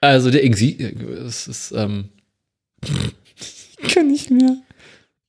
Also 0.00 0.30
der 0.30 0.42
Insi, 0.42 0.76
es 1.26 1.48
ist, 1.48 1.72
ähm, 1.72 2.10
ich 2.82 3.94
kann 3.94 4.08
nicht 4.08 4.30
mehr. 4.30 4.56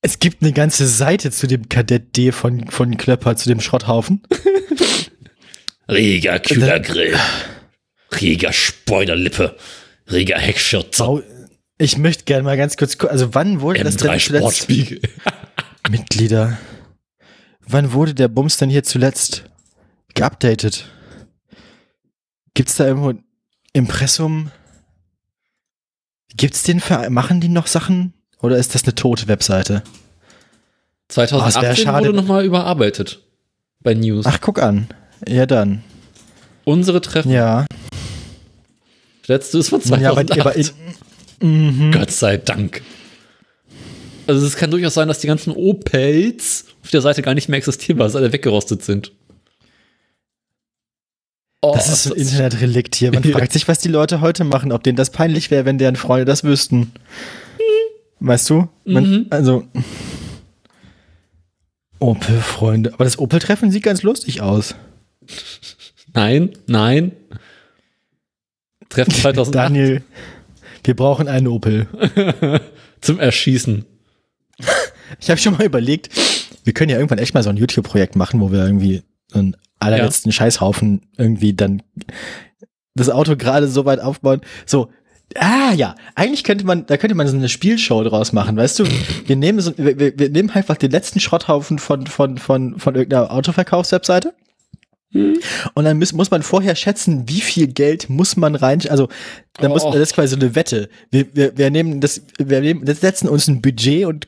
Es 0.02 0.20
gibt 0.20 0.42
eine 0.42 0.54
ganze 0.54 0.88
Seite 0.88 1.32
zu 1.32 1.46
dem 1.48 1.70
Kadett 1.70 2.16
D 2.16 2.32
von, 2.32 2.68
von 2.68 2.98
Klöpper, 2.98 3.36
zu 3.36 3.50
dem 3.50 3.60
Schrotthaufen. 3.60 4.22
Reger 5.90 6.40
Kühlergrill. 6.40 7.18
Reger 8.12 8.54
Spoilerlippe. 8.54 9.58
Reger 10.08 10.38
Heckschürze. 10.38 11.04
Bau, 11.04 11.22
ich 11.78 11.98
möchte 11.98 12.26
gerne 12.26 12.44
mal 12.44 12.58
ganz 12.58 12.78
kurz, 12.78 12.98
also 13.06 13.34
wann 13.34 13.62
wurde 13.62 13.84
das 13.84 13.98
denn 13.98 14.10
M3 14.10 14.26
zuletzt? 14.26 14.44
Sportspiegel. 14.44 15.02
Mitglieder. 15.90 16.58
Wann 17.66 17.94
wurde 17.94 18.14
der 18.14 18.28
Bums 18.28 18.58
denn 18.58 18.70
hier 18.70 18.84
zuletzt 18.84 19.44
geupdatet? 20.16 20.90
Gibt's 22.54 22.76
da 22.76 22.86
irgendwo 22.86 23.14
Impressum? 23.74 24.52
Gibt's 26.36 26.64
den 26.64 26.80
Verein? 26.80 27.14
Machen 27.14 27.42
die 27.42 27.50
noch 27.50 27.68
Sachen? 27.68 28.14
Oder 28.42 28.58
ist 28.58 28.76
das 28.76 28.84
eine 28.84 28.96
tote 28.96 29.28
Webseite? 29.28 29.84
2018 31.10 31.62
wär 31.62 31.76
schade. 31.76 32.08
wurde 32.08 32.16
nochmal 32.18 32.46
überarbeitet. 32.46 33.22
Bei 33.82 33.94
News. 33.94 34.26
Ach, 34.28 34.40
guck 34.42 34.62
an. 34.62 34.88
Ja, 35.28 35.46
dann. 35.46 35.84
Unsere 36.66 37.02
Treffen. 37.02 37.32
Ja. 37.32 37.66
Letzte 39.30 39.60
ist 39.60 39.70
von 39.70 39.80
Ja, 40.02 40.12
aber, 40.12 40.26
2008. 40.28 40.74
aber 41.42 41.48
mhm. 41.48 41.92
Gott 41.92 42.12
sei 42.12 42.38
Dank. 42.38 42.82
Also 44.28 44.46
es 44.46 44.58
kann 44.58 44.70
durchaus 44.70 44.94
sein, 44.94 45.08
dass 45.08 45.20
die 45.20 45.28
ganzen 45.28 45.52
Opels 45.54 46.66
auf 46.84 46.92
der 46.92 47.02
Seite 47.02 47.22
gar 47.22 47.34
nicht 47.34 47.48
mehr 47.50 47.58
existieren, 47.58 47.98
weil 48.00 48.10
sie 48.10 48.18
alle 48.18 48.32
weggerostet 48.34 48.84
sind. 48.84 49.12
Oh, 51.62 51.74
Das 51.74 51.90
ist 51.90 52.04
so 52.04 52.14
ein 52.14 52.20
Internetrelikt 52.22 52.96
hier. 52.96 53.12
Man 53.12 53.24
fragt 53.32 53.52
sich, 53.54 53.68
was 53.68 53.80
die 53.80 53.90
Leute 53.90 54.22
heute 54.22 54.44
machen, 54.44 54.72
ob 54.72 54.84
denen 54.84 54.96
das 54.96 55.10
peinlich 55.10 55.52
wäre, 55.52 55.66
wenn 55.66 55.78
deren 55.78 55.96
Freunde 55.96 56.26
das 56.26 56.44
wüssten. 56.44 56.92
Weißt 58.20 58.50
du? 58.50 58.68
Man, 58.86 59.10
Mhm. 59.10 59.26
Also. 59.30 59.66
Opel-Freunde. 62.00 62.94
Aber 62.94 63.04
das 63.04 63.20
Opel-Treffen 63.20 63.72
sieht 63.72 63.84
ganz 63.84 64.04
lustig 64.04 64.42
aus. 64.42 64.76
Nein, 66.14 66.52
nein. 66.68 67.12
Treffen 68.90 69.12
2008 69.22 69.56
Daniel, 69.56 70.02
wir 70.84 70.96
brauchen 70.96 71.28
einen 71.28 71.48
Opel. 71.48 71.88
zum 73.02 73.20
Erschießen. 73.20 73.86
Ich 75.20 75.30
habe 75.30 75.40
schon 75.40 75.54
mal 75.54 75.66
überlegt, 75.66 76.10
wir 76.64 76.74
können 76.74 76.90
ja 76.90 76.98
irgendwann 76.98 77.20
echt 77.20 77.34
mal 77.34 77.44
so 77.44 77.50
ein 77.50 77.58
YouTube-Projekt 77.58 78.16
machen, 78.16 78.42
wo 78.42 78.52
wir 78.52 78.66
irgendwie 78.66 79.04
einen 79.34 79.56
allerletzten 79.80 80.32
Scheißhaufen 80.32 81.02
irgendwie 81.18 81.54
dann 81.54 81.82
das 82.96 83.10
Auto 83.10 83.36
gerade 83.38 83.68
so 83.68 83.86
weit 83.86 84.02
aufbauen. 84.02 84.42
So, 84.66 84.90
ah 85.36 85.74
ja, 85.74 85.96
eigentlich 86.16 86.44
könnte 86.44 86.66
man, 86.66 86.86
da 86.86 86.98
könnte 86.98 87.16
man 87.16 87.28
so 87.28 87.38
eine 87.38 87.50
Spielshow 87.50 88.04
draus 88.04 88.34
machen, 88.34 88.58
weißt 88.58 88.80
du? 88.80 88.86
Wir 89.26 89.36
nehmen 89.36 89.62
so, 89.62 89.78
wir, 89.78 89.98
wir 89.98 90.30
nehmen 90.30 90.50
einfach 90.50 90.76
den 90.76 90.92
letzten 90.92 91.20
Schrotthaufen 91.20 91.80
von 91.80 92.08
von 92.08 92.38
von 92.38 92.80
von 92.80 92.96
irgendeiner 92.96 93.32
Autoverkaufswebseite. 93.32 94.34
Und 95.12 95.86
dann 95.86 95.98
muss, 95.98 96.14
muss 96.14 96.30
man 96.30 96.44
vorher 96.44 96.76
schätzen, 96.76 97.24
wie 97.28 97.42
viel 97.42 97.68
Geld 97.68 98.10
muss 98.10 98.38
man 98.38 98.54
rein, 98.56 98.82
also 98.90 99.10
da 99.56 99.68
muss, 99.68 99.84
Oh. 99.84 99.92
das 99.92 100.02
ist 100.02 100.14
quasi 100.14 100.36
so 100.36 100.40
eine 100.40 100.54
Wette. 100.56 100.90
Wir, 101.10 101.26
wir, 101.34 101.58
wir 101.58 101.72
nehmen 101.72 102.00
das, 102.00 102.22
wir 102.38 102.62
nehmen, 102.62 102.86
das 102.86 103.02
setzen 103.02 103.28
uns 103.28 103.48
ein 103.48 103.62
Budget 103.62 104.06
und 104.06 104.28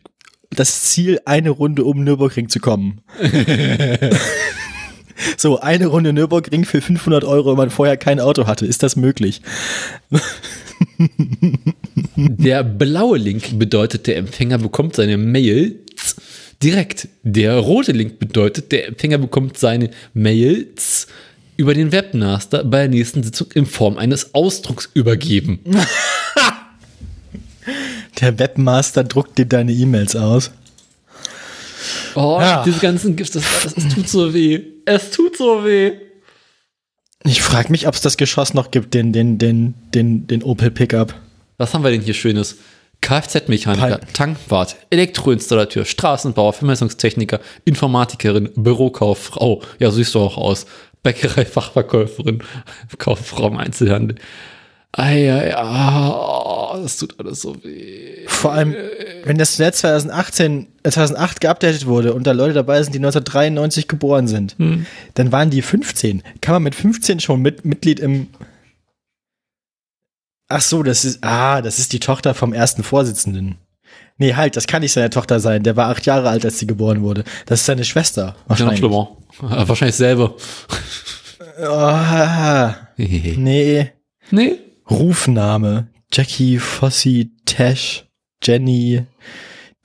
das 0.49 0.81
Ziel, 0.85 1.19
eine 1.25 1.51
Runde 1.51 1.83
um 1.83 2.03
Nürburgring 2.03 2.49
zu 2.49 2.59
kommen. 2.59 3.01
so, 5.37 5.59
eine 5.59 5.87
Runde 5.87 6.13
Nürburgring 6.13 6.65
für 6.65 6.81
500 6.81 7.23
Euro, 7.23 7.51
wenn 7.51 7.57
man 7.57 7.69
vorher 7.69 7.95
kein 7.95 8.19
Auto 8.19 8.47
hatte. 8.47 8.65
Ist 8.65 8.83
das 8.83 8.95
möglich? 8.95 9.41
Der 12.15 12.63
blaue 12.63 13.17
Link 13.17 13.57
bedeutet, 13.59 14.07
der 14.07 14.17
Empfänger 14.17 14.57
bekommt 14.57 14.95
seine 14.95 15.17
Mails 15.17 15.75
direkt. 16.63 17.07
Der 17.23 17.57
rote 17.57 17.91
Link 17.91 18.19
bedeutet, 18.19 18.71
der 18.71 18.87
Empfänger 18.87 19.17
bekommt 19.17 19.57
seine 19.57 19.89
Mails 20.13 21.07
über 21.57 21.73
den 21.73 21.91
Webmaster 21.91 22.63
bei 22.63 22.79
der 22.79 22.87
nächsten 22.89 23.23
Sitzung 23.23 23.51
in 23.53 23.65
Form 23.65 23.97
eines 23.97 24.33
Ausdrucks 24.33 24.89
übergeben. 24.93 25.59
Der 28.19 28.37
Webmaster 28.39 29.03
druckt 29.03 29.37
dir 29.37 29.45
deine 29.45 29.71
E-Mails 29.71 30.15
aus. 30.15 30.51
Oh, 32.15 32.37
Ja. 32.39 32.63
diese 32.63 32.79
ganzen 32.79 33.15
Gifts, 33.15 33.33
das, 33.33 33.43
das, 33.63 33.77
es 33.77 33.93
tut 33.93 34.07
so 34.09 34.33
weh. 34.33 34.61
Es 34.85 35.11
tut 35.11 35.37
so 35.37 35.63
weh. 35.65 35.93
Ich 37.23 37.41
frage 37.41 37.71
mich, 37.71 37.87
ob 37.87 37.93
es 37.93 38.01
das 38.01 38.17
Geschoss 38.17 38.53
noch 38.53 38.71
gibt, 38.71 38.93
den, 38.93 39.13
den, 39.13 39.37
den, 39.37 39.75
den, 39.93 40.27
den 40.27 40.43
Opel 40.43 40.71
Pickup. 40.71 41.13
Was 41.57 41.73
haben 41.73 41.83
wir 41.83 41.91
denn 41.91 42.01
hier 42.01 42.13
Schönes? 42.15 42.57
Kfz-Mechaniker, 43.01 43.99
Tankwart, 44.13 44.75
Elektroinstallateur, 44.89 45.85
Straßenbauer, 45.85 46.53
Vermessungstechniker, 46.53 47.39
Informatikerin, 47.65 48.49
Bürokauffrau. 48.55 49.61
Ja, 49.79 49.89
so 49.89 49.97
siehst 49.97 50.15
du 50.15 50.19
auch 50.19 50.37
aus. 50.37 50.65
Bäckerei-Fachverkäuferin, 51.03 52.43
Kauffrau 52.97 53.47
im 53.47 53.57
Einzelhandel. 53.57 54.17
Eieiei, 54.93 55.55
ah, 55.55 56.77
das 56.81 56.97
tut 56.97 57.17
alles 57.17 57.41
so 57.41 57.55
weh. 57.63 58.25
Vor 58.27 58.51
allem, 58.51 58.75
wenn 59.23 59.37
das 59.37 59.55
zuletzt 59.55 59.79
2018, 59.79 60.67
äh, 60.83 60.91
2008 60.91 61.39
geupdatet 61.39 61.85
wurde 61.85 62.13
und 62.13 62.27
da 62.27 62.33
Leute 62.33 62.53
dabei 62.53 62.83
sind, 62.83 62.93
die 62.93 62.99
1993 62.99 63.87
geboren 63.87 64.27
sind, 64.27 64.57
dann 65.13 65.31
waren 65.31 65.49
die 65.49 65.61
15. 65.61 66.23
Kann 66.41 66.55
man 66.55 66.63
mit 66.63 66.75
15 66.75 67.21
schon 67.21 67.41
mit, 67.41 67.63
Mitglied 67.63 68.01
im. 68.01 68.27
Ach 70.51 70.61
so, 70.61 70.83
das 70.83 71.05
ist, 71.05 71.23
ah, 71.23 71.61
das 71.61 71.79
ist 71.79 71.93
die 71.93 71.99
Tochter 71.99 72.33
vom 72.33 72.53
ersten 72.53 72.83
Vorsitzenden. 72.83 73.55
Nee, 74.17 74.35
halt, 74.35 74.55
das 74.55 74.67
kann 74.67 74.81
nicht 74.81 74.91
seine 74.91 75.09
Tochter 75.09 75.39
sein. 75.39 75.63
Der 75.63 75.75
war 75.75 75.89
acht 75.89 76.05
Jahre 76.05 76.29
alt, 76.29 76.45
als 76.45 76.59
sie 76.59 76.67
geboren 76.67 77.01
wurde. 77.01 77.23
Das 77.47 77.61
ist 77.61 77.65
seine 77.65 77.83
Schwester. 77.85 78.21
Ja, 78.21 78.31
noch 78.37 78.49
Wahrscheinlich. 78.49 78.79
schlimmer. 78.79 79.17
Ah, 79.41 79.67
Wahrscheinlich 79.67 79.95
selber. 79.95 80.35
Ah, 81.63 82.75
nee. 82.97 83.91
nee? 84.29 84.59
Rufname. 84.89 85.87
Jackie, 86.13 86.59
Fossi, 86.59 87.31
Tash, 87.45 88.05
Jenny, 88.43 89.05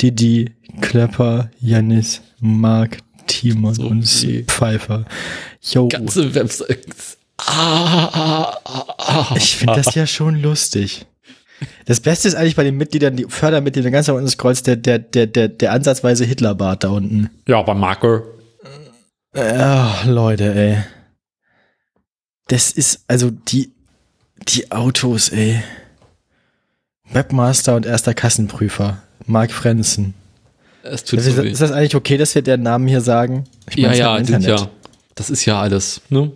Didi, 0.03 0.55
Klepper, 0.81 1.51
Janis, 1.61 2.21
Mark, 2.41 2.99
Timon 3.27 3.75
So 3.75 3.87
und 3.87 4.05
Pfeiffer. 4.49 5.05
Yo, 5.63 5.89
Ganze 5.89 6.35
Websites. 6.35 7.17
Ah, 7.39 8.11
ah, 8.13 8.61
ah, 8.65 8.95
ah. 8.99 9.35
ich 9.37 9.57
finde 9.57 9.75
das 9.75 9.95
ja 9.95 10.07
schon 10.07 10.41
lustig. 10.41 11.07
Das 11.87 12.01
Beste 12.01 12.29
ist 12.29 12.35
eigentlich 12.35 12.57
bei 12.57 12.65
den 12.65 12.77
Mitgliedern, 12.77 13.17
die 13.17 13.27
Fördermitglieder 13.29 13.91
ganz 13.91 14.07
da 14.07 14.13
unten 14.13 14.29
scrollst, 14.29 14.67
der, 14.67 14.77
der, 14.77 14.99
der, 14.99 15.27
der, 15.27 15.49
der 15.49 15.73
ansatzweise 15.73 16.25
Hitlerbart 16.25 16.85
da 16.85 16.89
unten. 16.89 17.31
Ja, 17.47 17.63
bei 17.63 17.75
Marker. 17.75 18.23
Ach, 19.35 20.05
Leute, 20.05 20.55
ey. 20.55 20.79
Das 22.49 22.73
ist, 22.73 23.05
also 23.09 23.31
die, 23.31 23.73
die 24.49 24.71
Autos, 24.71 25.31
ey. 25.31 25.63
Webmaster 27.11 27.77
und 27.77 27.87
erster 27.87 28.15
Kassenprüfer. 28.15 29.03
Mark 29.27 29.53
Frenzen. 29.53 30.15
Es 30.83 31.05
tut 31.05 31.19
Ist, 31.19 31.35
so 31.35 31.43
ist 31.43 31.61
das 31.61 31.73
eigentlich 31.73 31.97
okay, 31.97 32.17
dass 32.17 32.35
wir 32.35 32.43
deren 32.43 32.63
Namen 32.63 32.87
hier 32.87 33.01
sagen? 33.01 33.45
Ich 33.71 33.77
Ja, 33.77 33.93
es 33.93 33.99
ja, 33.99 34.17
sind 34.17 34.29
Internet. 34.29 34.61
ja. 34.61 34.69
Das 35.15 35.31
ist 35.31 35.45
ja 35.47 35.61
alles, 35.61 36.01
ne? 36.11 36.33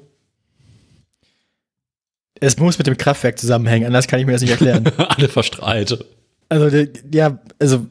Es 2.40 2.56
muss 2.58 2.78
mit 2.78 2.86
dem 2.86 2.96
Kraftwerk 2.96 3.38
zusammenhängen, 3.38 3.86
anders 3.86 4.06
kann 4.08 4.18
ich 4.18 4.26
mir 4.26 4.32
das 4.32 4.40
nicht 4.42 4.50
erklären. 4.50 4.86
Alle 4.96 5.28
verstrahlt. 5.28 6.04
also, 6.48 6.70
der- 6.70 6.88
ja, 7.12 7.38
also. 7.58 7.86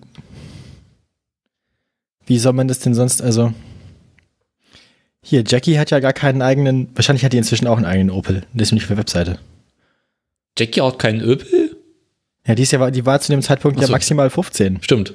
Wie 2.25 2.39
soll 2.39 2.53
man 2.53 2.67
das 2.67 2.79
denn 2.79 2.93
sonst, 2.95 3.21
also. 3.21 3.53
Hier, 5.23 5.43
Jackie 5.45 5.77
hat 5.77 5.91
ja 5.91 5.99
gar 5.99 6.13
keinen 6.13 6.41
eigenen, 6.41 6.89
wahrscheinlich 6.95 7.23
hat 7.25 7.33
die 7.33 7.37
inzwischen 7.37 7.67
auch 7.67 7.77
einen 7.77 7.85
eigenen 7.85 8.09
Opel. 8.09 8.43
Das 8.53 8.69
ist 8.69 8.71
nicht 8.71 8.85
für 8.85 8.97
Webseite. 8.97 9.37
Jackie 10.57 10.81
hat 10.81 10.97
keinen 10.97 11.21
Öpel? 11.21 11.75
Ja, 12.47 12.55
die, 12.55 12.63
ist 12.63 12.71
ja, 12.71 12.89
die 12.89 13.05
war 13.05 13.19
zu 13.19 13.31
dem 13.31 13.41
Zeitpunkt 13.41 13.77
Ach 13.77 13.81
ja 13.81 13.87
so. 13.87 13.91
maximal 13.93 14.29
15. 14.29 14.81
Stimmt. 14.81 15.13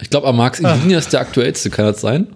Ich 0.00 0.10
glaube, 0.10 0.26
am 0.28 0.36
Max 0.36 0.60
Insignia 0.60 0.98
ist 0.98 1.12
der 1.12 1.20
aktuellste, 1.20 1.70
kann 1.70 1.86
das 1.86 2.00
sein? 2.00 2.34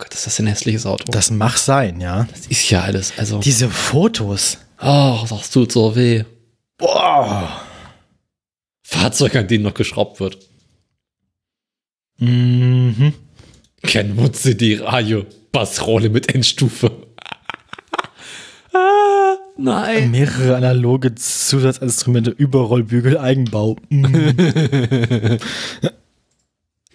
Gott, 0.00 0.14
ist 0.14 0.26
das 0.26 0.40
ein 0.40 0.46
hässliches 0.46 0.86
Auto. 0.86 1.04
Das 1.12 1.30
mag 1.30 1.58
sein, 1.58 2.00
ja. 2.00 2.26
Das 2.30 2.46
ist 2.46 2.70
ja 2.70 2.80
alles. 2.80 3.12
Also, 3.18 3.38
Diese 3.40 3.68
Fotos. 3.68 4.56
oh, 4.80 5.18
das 5.28 5.50
tut 5.50 5.70
so 5.70 5.94
weh. 5.94 6.24
Boah. 6.78 7.60
Fahrzeug, 8.82 9.36
an 9.36 9.46
denen 9.46 9.64
noch 9.64 9.74
geschraubt 9.74 10.18
wird. 10.18 10.38
Mhm. 12.16 13.12
Kenwood 13.82 14.36
CD 14.36 14.80
Radio. 14.80 15.26
Bassrolle 15.52 16.08
mit 16.08 16.34
Endstufe. 16.34 16.90
ah, 18.72 19.36
nein. 19.58 20.10
Mehrere 20.10 20.56
analoge 20.56 21.14
Zusatzinstrumente, 21.14 22.30
Überrollbügel, 22.30 23.18
Eigenbau. 23.18 23.76
Mhm. 23.90 25.38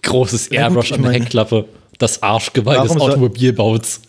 Großes 0.02 0.48
Airbrush 0.48 0.92
an 0.92 1.04
der 1.04 1.12
Heckklappe. 1.12 1.68
Das 1.98 2.24
Arschgeweih 2.24 2.82
des 2.82 2.90
Warum 2.90 3.02
Automobilbauts. 3.02 4.02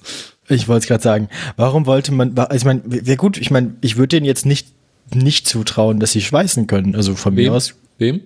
Ich 0.49 0.69
wollte 0.69 0.85
es 0.85 0.89
gerade 0.89 1.03
sagen. 1.03 1.29
Warum 1.57 1.87
wollte 1.87 2.13
man, 2.13 2.37
also 2.39 2.55
ich 2.55 2.65
meine, 2.65 2.83
wäre 2.85 3.17
gut, 3.17 3.37
ich 3.37 3.51
meine, 3.51 3.75
ich 3.81 3.97
würde 3.97 4.17
denen 4.17 4.27
jetzt 4.27 4.47
nicht, 4.47 4.69
nicht 5.15 5.49
zutrauen, 5.49 6.01
dass 6.01 6.13
sie 6.13 6.21
schweißen 6.21 6.67
können. 6.67 6.95
Also 6.95 7.15
von 7.15 7.37
Wem? 7.37 7.45
mir 7.45 7.57
aus, 7.57 7.75
Wem? 7.99 8.21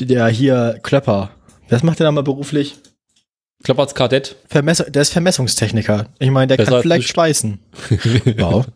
der 0.00 0.28
hier 0.28 0.78
Klöpper. 0.82 1.30
Was 1.68 1.82
macht 1.82 1.98
der 1.98 2.06
nochmal 2.06 2.24
beruflich? 2.24 2.76
Klapperts 3.62 3.94
Kadett. 3.94 4.36
Vermess 4.48 4.84
der 4.88 5.02
ist 5.02 5.12
Vermessungstechniker. 5.12 6.06
Ich 6.18 6.30
meine, 6.30 6.48
der 6.48 6.56
Besser 6.56 6.66
kann 6.66 6.74
als 6.74 6.82
vielleicht 6.82 7.04
ich. 7.04 7.10
schweißen. 7.10 7.58
wow. 8.38 8.66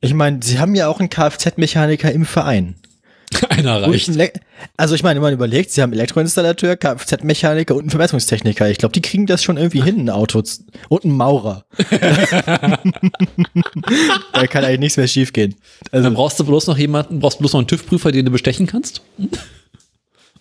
Ich 0.00 0.14
meine, 0.14 0.40
sie 0.42 0.58
haben 0.58 0.74
ja 0.74 0.88
auch 0.88 1.00
einen 1.00 1.10
Kfz-Mechaniker 1.10 2.10
im 2.12 2.24
Verein. 2.24 2.74
Einer 3.48 3.82
reicht. 3.82 4.10
Also 4.76 4.94
ich 4.96 5.02
meine, 5.02 5.16
wenn 5.16 5.22
man 5.22 5.32
überlegt, 5.32 5.70
sie 5.70 5.82
haben 5.82 5.92
Elektroinstallateur, 5.92 6.76
Kfz-Mechaniker 6.76 7.74
und 7.74 7.82
einen 7.82 7.90
Vermessungstechniker. 7.90 8.68
Ich 8.70 8.78
glaube, 8.78 8.92
die 8.92 9.00
kriegen 9.02 9.26
das 9.26 9.42
schon 9.44 9.56
irgendwie 9.56 9.82
hin, 9.82 10.00
ein 10.00 10.10
Auto 10.10 10.42
und 10.88 11.04
einen 11.04 11.16
Maurer. 11.16 11.64
da 14.32 14.46
kann 14.46 14.64
eigentlich 14.64 14.80
nichts 14.80 14.96
mehr 14.96 15.08
schiefgehen. 15.08 15.54
Dann 15.90 16.04
Also, 16.04 16.14
brauchst 16.14 16.40
du 16.40 16.44
bloß 16.44 16.66
noch 16.66 16.78
jemanden, 16.78 17.20
brauchst 17.20 17.38
bloß 17.38 17.52
noch 17.52 17.60
einen 17.60 17.68
TÜV-Prüfer, 17.68 18.12
den 18.12 18.24
du 18.26 18.30
bestechen 18.32 18.66
kannst. 18.66 19.02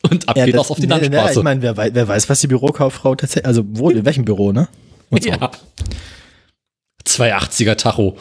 Und 0.10 0.28
ab 0.30 0.38
ja, 0.38 0.46
geht 0.46 0.56
das, 0.56 0.64
das 0.64 0.72
auf 0.72 0.78
die 0.78 0.88
nee, 0.88 0.96
nee, 0.96 1.02
nee, 1.02 1.16
Landstraße. 1.16 1.40
Ich 1.40 1.44
meine, 1.44 1.62
wer, 1.62 1.78
wei- 1.78 1.94
wer 1.94 2.08
weiß, 2.08 2.30
was 2.30 2.40
die 2.40 2.48
Bürokauffrau 2.48 3.16
tatsächlich, 3.16 3.46
also 3.46 3.64
wo, 3.68 3.90
in 3.90 4.06
welchem 4.06 4.26
Büro, 4.26 4.52
ne? 4.52 4.68
Und 5.10 5.24
so. 5.24 5.30
ja. 5.30 5.52
280er 7.06 7.76
Tacho. 7.76 8.18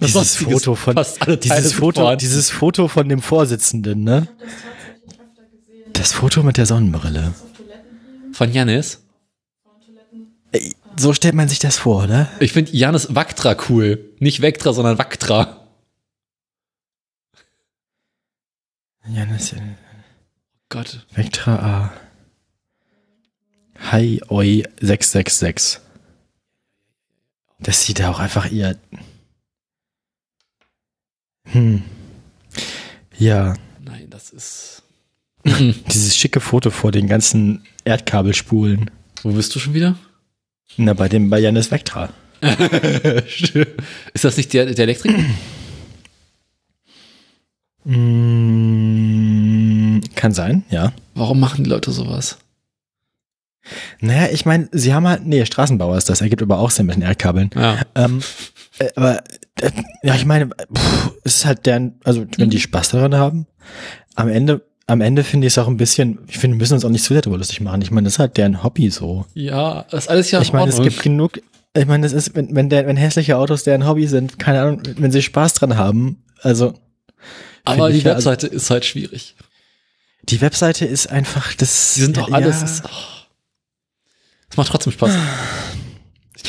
Dieses 0.00 0.12
Sonstiges 0.12 0.64
Foto 0.64 0.74
von, 0.74 0.94
dieses 1.42 1.72
Foto, 1.72 2.00
vorhanden. 2.00 2.18
dieses 2.18 2.50
Foto 2.50 2.88
von 2.88 3.08
dem 3.08 3.22
Vorsitzenden, 3.22 4.04
ne? 4.04 4.28
Das. 5.92 6.02
Das 6.02 6.12
Foto 6.12 6.42
mit 6.42 6.56
der 6.56 6.66
Sonnenbrille. 6.66 7.34
Von 8.32 8.52
Janis. 8.52 9.02
So 10.96 11.14
stellt 11.14 11.34
man 11.34 11.48
sich 11.48 11.58
das 11.58 11.78
vor, 11.78 12.04
oder? 12.04 12.28
Ich 12.40 12.52
finde 12.52 12.72
Janis 12.76 13.14
Vactra 13.14 13.56
cool. 13.68 14.14
Nicht 14.18 14.40
Vectra, 14.42 14.72
sondern 14.72 14.98
Vactra. 14.98 15.66
Ja, 19.08 19.24
das 19.26 19.42
ist 19.42 19.52
ja 19.52 19.58
Gott. 20.68 21.06
Vectra 21.12 21.54
A. 21.56 21.92
Hi 23.90 24.22
Oi 24.28 24.64
666. 24.80 25.80
Das 27.58 27.82
sieht 27.82 27.98
ja 28.00 28.10
auch 28.10 28.18
einfach 28.18 28.50
eher. 28.50 28.76
Hm. 31.56 31.82
Ja, 33.18 33.54
Nein, 33.82 34.08
das 34.10 34.30
ist. 34.30 34.82
dieses 35.44 36.16
schicke 36.16 36.40
Foto 36.40 36.70
vor 36.70 36.92
den 36.92 37.06
ganzen 37.06 37.64
Erdkabelspulen. 37.84 38.90
Wo 39.22 39.32
bist 39.32 39.54
du 39.54 39.58
schon 39.58 39.72
wieder? 39.72 39.96
Na, 40.76 40.92
bei 40.92 41.08
dem, 41.08 41.30
bei 41.30 41.38
Janis 41.38 41.70
Vectra. 41.70 42.10
ist 42.42 44.24
das 44.24 44.36
nicht 44.36 44.52
der, 44.52 44.66
der 44.66 44.82
Elektrik? 44.82 45.16
Mm, 47.88 48.00
kann 50.16 50.32
sein, 50.34 50.64
ja. 50.70 50.92
Warum 51.14 51.38
machen 51.38 51.62
die 51.62 51.70
Leute 51.70 51.92
sowas? 51.92 52.36
Naja, 54.00 54.28
ich 54.32 54.44
meine, 54.44 54.68
sie 54.72 54.92
haben 54.92 55.06
halt, 55.06 55.24
nee, 55.24 55.46
Straßenbauer 55.46 55.96
ist 55.96 56.08
das, 56.08 56.20
ergibt 56.20 56.42
aber 56.42 56.58
auch 56.58 56.72
Sinn 56.72 56.86
mit 56.86 56.96
den 56.96 57.02
Erdkabeln. 57.02 57.50
Ja. 57.54 57.82
Ähm, 57.94 58.22
äh, 58.80 58.88
aber, 58.96 59.22
ja, 60.02 60.14
ich 60.14 60.24
meine, 60.24 60.48
pff, 60.48 61.12
es 61.24 61.36
ist 61.36 61.46
halt 61.46 61.66
deren, 61.66 61.98
also 62.04 62.26
wenn 62.36 62.50
die 62.50 62.60
Spaß 62.60 62.90
daran 62.90 63.14
haben, 63.14 63.46
am 64.14 64.28
Ende, 64.28 64.66
am 64.86 65.00
Ende 65.00 65.24
finde 65.24 65.46
ich 65.46 65.54
es 65.54 65.58
auch 65.58 65.68
ein 65.68 65.76
bisschen, 65.76 66.18
ich 66.28 66.38
finde, 66.38 66.56
wir 66.56 66.60
müssen 66.60 66.74
uns 66.74 66.84
auch 66.84 66.90
nicht 66.90 67.04
zu 67.04 67.12
sehr 67.12 67.22
darüber 67.22 67.38
lustig 67.38 67.60
machen. 67.60 67.82
Ich 67.82 67.90
meine, 67.90 68.04
das 68.04 68.14
ist 68.14 68.18
halt 68.18 68.36
deren 68.36 68.62
Hobby 68.62 68.90
so. 68.90 69.26
Ja, 69.34 69.86
das 69.90 70.04
ist 70.04 70.10
alles 70.10 70.30
ja 70.30 70.40
ich 70.40 70.52
meine, 70.52 70.70
es 70.70 70.80
gibt 70.80 71.02
genug, 71.02 71.40
ich 71.74 71.86
meine, 71.86 72.02
das 72.02 72.12
ist, 72.12 72.34
wenn, 72.34 72.54
wenn, 72.54 72.68
der, 72.68 72.86
wenn 72.86 72.96
hässliche 72.96 73.36
Autos 73.36 73.64
deren 73.64 73.86
Hobby 73.86 74.06
sind, 74.06 74.38
keine 74.38 74.60
Ahnung, 74.62 74.82
wenn 74.96 75.12
sie 75.12 75.22
Spaß 75.22 75.54
dran 75.54 75.76
haben, 75.76 76.22
also. 76.42 76.74
Aber 77.64 77.90
die 77.90 77.98
ja, 77.98 78.12
also, 78.12 78.30
Webseite 78.30 78.46
ist 78.46 78.70
halt 78.70 78.84
schwierig. 78.84 79.34
die 80.22 80.40
Webseite 80.40 80.84
ist 80.84 81.10
einfach, 81.10 81.54
das. 81.54 81.94
Die 81.94 82.00
sind 82.00 82.16
doch 82.16 82.28
ja, 82.28 82.36
alles. 82.36 82.62
Es 82.62 82.82
oh. 82.84 82.88
Es 84.50 84.56
macht 84.56 84.68
trotzdem 84.68 84.92
Spaß. 84.92 85.12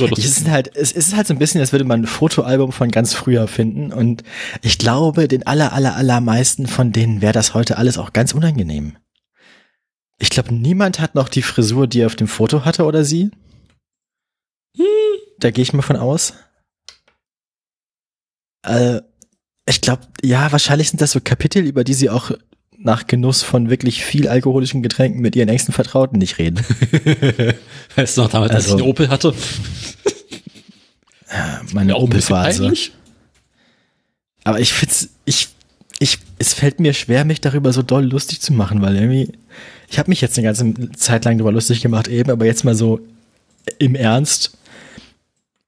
Ist 0.05 0.09
nur 0.09 0.17
Es 0.17 0.25
ist 0.25 0.49
halt, 0.49 0.75
es 0.75 0.91
ist 0.91 1.15
halt 1.15 1.27
so 1.27 1.33
ein 1.33 1.39
bisschen, 1.39 1.61
als 1.61 1.71
würde 1.71 1.85
man 1.85 2.01
ein 2.01 2.07
Fotoalbum 2.07 2.71
von 2.71 2.89
ganz 2.89 3.13
früher 3.13 3.47
finden. 3.47 3.91
Und 3.91 4.23
ich 4.61 4.77
glaube, 4.77 5.27
den 5.27 5.45
aller, 5.45 5.73
aller, 5.73 5.95
allermeisten 5.95 6.67
von 6.67 6.91
denen 6.91 7.21
wäre 7.21 7.33
das 7.33 7.53
heute 7.53 7.77
alles 7.77 7.97
auch 7.97 8.13
ganz 8.13 8.33
unangenehm. 8.33 8.97
Ich 10.19 10.29
glaube, 10.29 10.53
niemand 10.53 10.99
hat 10.99 11.15
noch 11.15 11.29
die 11.29 11.43
Frisur, 11.43 11.87
die 11.87 12.01
er 12.01 12.07
auf 12.07 12.15
dem 12.15 12.27
Foto 12.27 12.65
hatte, 12.65 12.85
oder 12.85 13.03
sie? 13.03 13.31
Da 15.39 15.51
gehe 15.51 15.61
ich 15.61 15.73
mal 15.73 15.83
von 15.83 15.95
aus. 15.95 16.33
Äh, 18.63 19.01
ich 19.67 19.81
glaube, 19.81 20.07
ja, 20.23 20.51
wahrscheinlich 20.51 20.89
sind 20.89 21.01
das 21.01 21.11
so 21.11 21.19
Kapitel, 21.21 21.65
über 21.65 21.83
die 21.83 21.93
sie 21.93 22.09
auch 22.09 22.31
nach 22.79 23.07
Genuss 23.07 23.41
von 23.43 23.69
wirklich 23.69 24.03
viel 24.05 24.27
alkoholischen 24.27 24.83
Getränken 24.83 25.21
mit 25.21 25.35
ihren 25.35 25.49
engsten 25.49 25.73
Vertrauten 25.73 26.17
nicht 26.19 26.37
reden. 26.37 26.59
weißt 27.95 28.17
du 28.17 28.21
noch 28.21 28.29
damals, 28.29 28.51
als 28.53 28.65
ich 28.65 28.71
Also- 28.71 28.83
einen 28.83 28.89
Opel 28.91 29.09
hatte? 29.09 29.33
Meine 31.73 31.97
Opel-Phase. 31.97 32.71
Aber 34.43 34.59
ich 34.61 34.71
find's, 34.71 35.09
ich, 35.25 35.49
ich, 35.99 36.19
es 36.39 36.53
fällt 36.53 36.79
mir 36.79 36.93
schwer, 36.93 37.25
mich 37.25 37.41
darüber 37.41 37.73
so 37.73 37.81
doll 37.81 38.05
lustig 38.05 38.39
zu 38.39 38.53
machen, 38.53 38.81
weil 38.81 38.95
irgendwie, 38.95 39.33
ich 39.89 39.99
habe 39.99 40.09
mich 40.09 40.21
jetzt 40.21 40.37
eine 40.37 40.45
ganze 40.45 40.91
Zeit 40.93 41.25
lang 41.25 41.37
darüber 41.37 41.51
lustig 41.51 41.81
gemacht 41.81 42.07
eben, 42.07 42.31
aber 42.31 42.45
jetzt 42.45 42.63
mal 42.63 42.75
so 42.75 42.99
im 43.79 43.95
Ernst, 43.95 44.57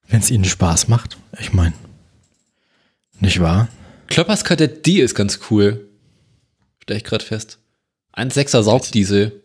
wenn 0.08 0.20
es 0.20 0.30
ihnen 0.30 0.44
Spaß 0.46 0.88
macht, 0.88 1.18
ich 1.38 1.52
meine, 1.52 1.74
nicht 3.20 3.40
wahr? 3.40 3.68
Kloppers 4.06 4.44
Kadett 4.44 4.86
D 4.86 5.00
ist 5.00 5.14
ganz 5.14 5.40
cool. 5.50 5.86
Stell 6.90 6.96
ich 6.96 7.04
gerade 7.04 7.24
fest. 7.24 7.58
1,6er 8.16 8.64
Saugdiesel. 8.64 9.44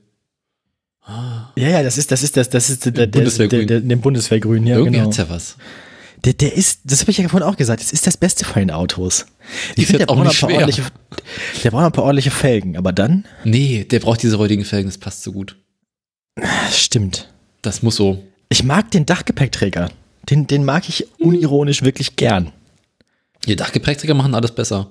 Ja, 1.08 1.54
ja, 1.56 1.84
das 1.84 2.00
ist, 2.00 2.12
das 2.12 2.24
ist 2.24 2.36
das, 2.38 2.50
das 2.50 2.72
ist 2.72 2.86
der, 2.86 2.92
der, 2.92 3.06
der, 3.06 3.20
Bundeswehrgrün. 3.20 3.68
der, 3.68 3.82
der 3.82 3.96
Bundeswehrgrün, 3.98 4.66
ja, 4.66 4.78
Irgendwie 4.78 4.94
genau. 4.94 5.06
hat's 5.06 5.18
ja 5.18 5.30
was. 5.30 5.56
Der, 6.24 6.34
der 6.34 6.56
ist, 6.56 6.80
das 6.86 7.02
habe 7.02 7.12
ich 7.12 7.20
ja 7.20 7.28
vorhin 7.28 7.48
auch 7.48 7.56
gesagt, 7.56 7.82
das 7.84 7.92
ist 7.94 8.08
das 8.08 8.18
Beste 8.18 8.46
von 8.46 8.64
den 8.64 8.72
Autos. 8.72 9.28
Die 9.78 9.82
Ich 9.82 9.86
finde, 9.86 10.08
der 10.08 10.10
auch 10.10 10.16
braucht 10.16 10.34
ein 10.34 10.40
paar 10.40 10.58
ordentliche, 10.58 10.82
der 11.64 11.70
braucht 11.70 11.86
ein 11.86 11.92
paar 11.92 12.04
ordentliche 12.06 12.32
Felgen, 12.32 12.78
aber 12.78 12.92
dann, 12.92 13.26
Nee, 13.44 13.84
der 13.84 14.00
braucht 14.00 14.24
diese 14.24 14.38
räudigen 14.38 14.66
Felgen, 14.66 14.90
das 14.90 14.98
passt 14.98 15.22
so 15.22 15.32
gut. 15.32 15.56
stimmt. 16.72 17.30
Das 17.62 17.84
muss 17.84 17.96
so. 17.98 18.24
Ich 18.50 18.64
mag 18.64 18.90
den 18.90 19.06
Dachgepäckträger. 19.06 19.92
Den, 20.32 20.48
den 20.48 20.66
mag 20.66 20.90
ich 20.90 21.06
unironisch 21.20 21.84
wirklich 21.84 22.16
gern. 22.16 22.52
Die 23.46 23.56
Dachgepäckträger 23.56 24.16
machen 24.16 24.34
alles 24.34 24.56
besser. 24.56 24.90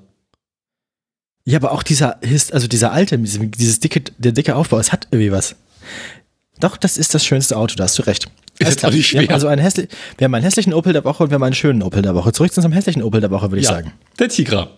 Ja, 1.46 1.58
aber 1.58 1.72
auch 1.72 1.82
dieser, 1.82 2.18
also 2.52 2.66
dieser 2.68 2.92
alte, 2.92 3.18
dieses, 3.18 3.80
dicke, 3.80 4.02
der 4.18 4.32
dicke 4.32 4.56
Aufbau, 4.56 4.78
es 4.78 4.92
hat 4.92 5.08
irgendwie 5.10 5.30
was. 5.30 5.56
Doch, 6.60 6.76
das 6.78 6.96
ist 6.96 7.14
das 7.14 7.24
schönste 7.24 7.56
Auto, 7.56 7.74
da 7.76 7.84
hast 7.84 7.98
du 7.98 8.02
recht. 8.02 8.26
Ist 8.58 8.68
jetzt 8.70 8.84
auch 8.84 8.90
nicht 8.92 9.12
Wir 9.12 9.18
haben 9.18 9.26
schwer. 9.26 9.34
also 9.34 9.48
einen 9.48 9.60
hässlich, 9.60 9.88
wir 10.16 10.24
haben 10.26 10.34
einen 10.34 10.44
hässlichen 10.44 10.72
Opel 10.72 10.92
der 10.92 11.04
Woche 11.04 11.24
und 11.24 11.30
wir 11.30 11.34
haben 11.34 11.42
einen 11.42 11.54
schönen 11.56 11.82
Opel 11.82 12.00
der 12.02 12.14
Woche. 12.14 12.32
Zurück 12.32 12.52
zu 12.52 12.58
unserem 12.60 12.72
hässlichen 12.72 13.02
Opel 13.02 13.20
der 13.20 13.30
Woche, 13.32 13.50
würde 13.50 13.60
ich 13.60 13.66
sagen. 13.66 13.92
der 14.18 14.28
Tigra. 14.28 14.68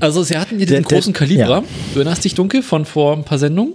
Also 0.00 0.22
sie 0.22 0.38
hatten 0.38 0.56
hier 0.58 0.66
Der- 0.66 0.78
diesen 0.78 0.88
der- 0.88 0.98
großen 0.98 1.12
Kalibra, 1.12 1.48
ja. 1.58 1.64
du 1.92 1.98
erinnerst 1.98 2.24
dich 2.24 2.34
dunkel 2.34 2.62
von 2.62 2.84
vor 2.84 3.14
ein 3.14 3.24
paar 3.24 3.38
Sendungen. 3.38 3.74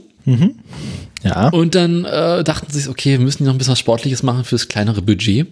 Ja. 1.24 1.50
Und 1.50 1.76
dann 1.76 2.06
äh, 2.06 2.44
dachten 2.44 2.72
sie 2.72 2.80
sich, 2.80 2.90
okay, 2.90 3.12
wir 3.12 3.20
müssen 3.20 3.44
noch 3.44 3.52
ein 3.54 3.58
bisschen 3.58 3.74
was 3.74 3.80
Sportliches 3.80 4.24
machen 4.24 4.44
fürs 4.44 4.68
kleinere 4.70 5.02
Budget. 5.02 5.48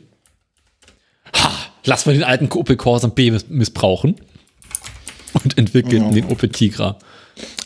Ha, 1.36 1.52
lass 1.86 2.06
mal 2.06 2.14
den 2.14 2.24
alten 2.24 2.48
Opel 2.52 2.76
Corsa 2.78 3.08
B 3.08 3.30
miss- 3.32 3.50
missbrauchen. 3.50 4.16
Und 5.34 5.58
entwickeln 5.58 6.12
den 6.14 6.26
Opel 6.26 6.50
Tigra. 6.50 6.98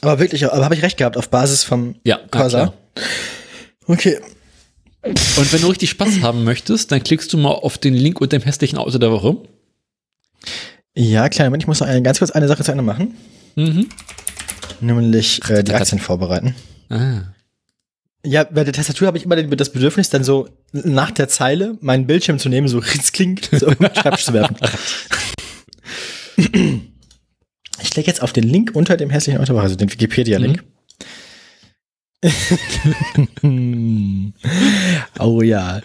Aber 0.02 0.20
wirklich, 0.20 0.46
aber 0.46 0.64
habe 0.64 0.76
ich 0.76 0.82
recht 0.84 0.98
gehabt 0.98 1.18
auf 1.18 1.30
Basis 1.30 1.64
vom 1.64 1.96
Ja, 2.04 2.20
Corsa? 2.30 2.74
klar. 2.94 3.06
Okay. 3.88 4.20
Und 5.04 5.52
wenn 5.54 5.62
du 5.62 5.68
richtig 5.68 5.90
Spaß 5.90 6.22
haben 6.22 6.44
möchtest, 6.44 6.92
dann 6.92 7.04
klickst 7.04 7.32
du 7.34 7.38
mal 7.38 7.52
auf 7.52 7.78
den 7.78 7.94
Link 7.94 8.22
unter 8.22 8.38
dem 8.38 8.44
hässlichen 8.44 8.78
Auto 8.78 8.98
der 8.98 9.12
Woche. 9.12 9.38
Ja, 10.96 11.28
kleiner 11.30 11.50
Moment, 11.50 11.64
ich 11.64 11.68
muss 11.68 11.80
noch 11.80 11.88
eine, 11.88 12.02
ganz 12.02 12.20
kurz 12.20 12.32
eine 12.32 12.48
Sache 12.48 12.64
zu 12.64 12.72
Ende 12.72 12.84
machen. 12.84 13.16
Mhm. 13.56 13.90
Nämlich 14.80 15.42
äh, 15.50 15.64
die 15.64 15.74
Aktien 15.74 16.00
vorbereiten. 16.00 16.56
Ah. 16.90 17.22
Ja, 18.26 18.46
bei 18.46 18.64
der 18.64 18.74
Tastatur 18.74 19.08
habe 19.08 19.18
ich 19.18 19.26
immer 19.26 19.36
das 19.36 19.72
Bedürfnis, 19.72 20.10
dann 20.10 20.24
so 20.24 20.48
nach 20.72 21.12
der 21.12 21.28
Zeile 21.28 21.78
meinen 21.82 22.08
Bildschirm 22.08 22.40
zu 22.40 22.48
nehmen, 22.48 22.68
so 22.68 22.78
ritzkling, 22.94 23.40
so 23.52 23.68
auf 23.68 23.76
den 23.76 23.94
Schreibtisch 23.96 24.26
zu 24.26 24.34
werfen. 24.34 24.56
Ich 27.82 27.92
klicke 27.92 28.08
jetzt 28.08 28.22
auf 28.22 28.34
den 28.34 28.44
Link 28.44 28.72
unter 28.74 28.98
dem 28.98 29.10
hässlichen 29.10 29.42
Auto, 29.42 29.58
also 29.58 29.76
den 29.76 29.92
Wikipedia-Link. 29.92 30.64
oh 35.20 35.42
ja. 35.42 35.82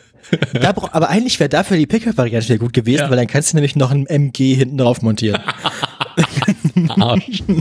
Aber 0.92 1.08
eigentlich 1.08 1.40
wäre 1.40 1.48
dafür 1.48 1.76
die 1.76 1.86
Pickup-Variante 1.86 2.48
wieder 2.48 2.58
gut 2.58 2.72
gewesen, 2.72 3.00
Ja. 3.00 3.10
weil 3.10 3.16
dann 3.16 3.26
kannst 3.26 3.52
du 3.52 3.56
nämlich 3.56 3.76
noch 3.76 3.90
ein 3.90 4.06
MG 4.06 4.54
hinten 4.54 4.78
drauf 4.78 5.02
montieren. 5.02 5.40
Arsch. 6.88 7.42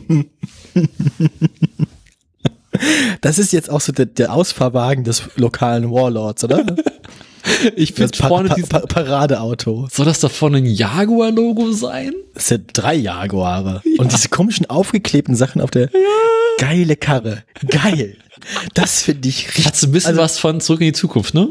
Das 3.22 3.40
ist 3.40 3.54
jetzt 3.54 3.72
auch 3.72 3.82
so 3.82 3.92
der, 3.92 4.06
der 4.06 4.32
Ausfahrwagen 4.32 5.04
des 5.04 5.24
lokalen 5.36 5.90
Warlords, 5.90 6.44
oder? 6.44 6.64
Ich 7.76 7.94
finde 7.94 8.18
pa 8.18 8.28
vorne 8.28 8.50
pa 8.50 8.80
pa 8.80 8.80
Paradeauto. 8.80 9.88
soll 9.92 10.06
das 10.06 10.20
da 10.20 10.30
vorne 10.30 10.58
ein 10.58 10.66
Jaguar-Logo 10.66 11.72
sein? 11.72 12.14
Das 12.34 12.50
sind 12.50 12.70
drei 12.74 12.96
Jaguare. 12.96 13.82
Und 13.98 14.12
diese 14.12 14.30
komischen 14.30 14.70
aufgeklebten 14.70 15.36
Sachen 15.36 15.62
auf 15.62 15.72
der 15.72 15.90
geile 16.58 16.96
Karre. 16.96 17.44
Geil. 17.68 18.18
Das 18.74 19.02
finde 19.02 19.30
ich 19.30 19.48
richtig. 19.48 19.66
Hat 19.66 19.76
so 19.76 19.88
ein 19.88 19.92
bisschen 19.92 20.10
also, 20.10 20.22
was 20.22 20.40
von 20.40 20.62
Zurück 20.62 20.82
in 20.82 20.88
die 20.88 20.94
Zukunft, 20.94 21.34
ne? 21.34 21.50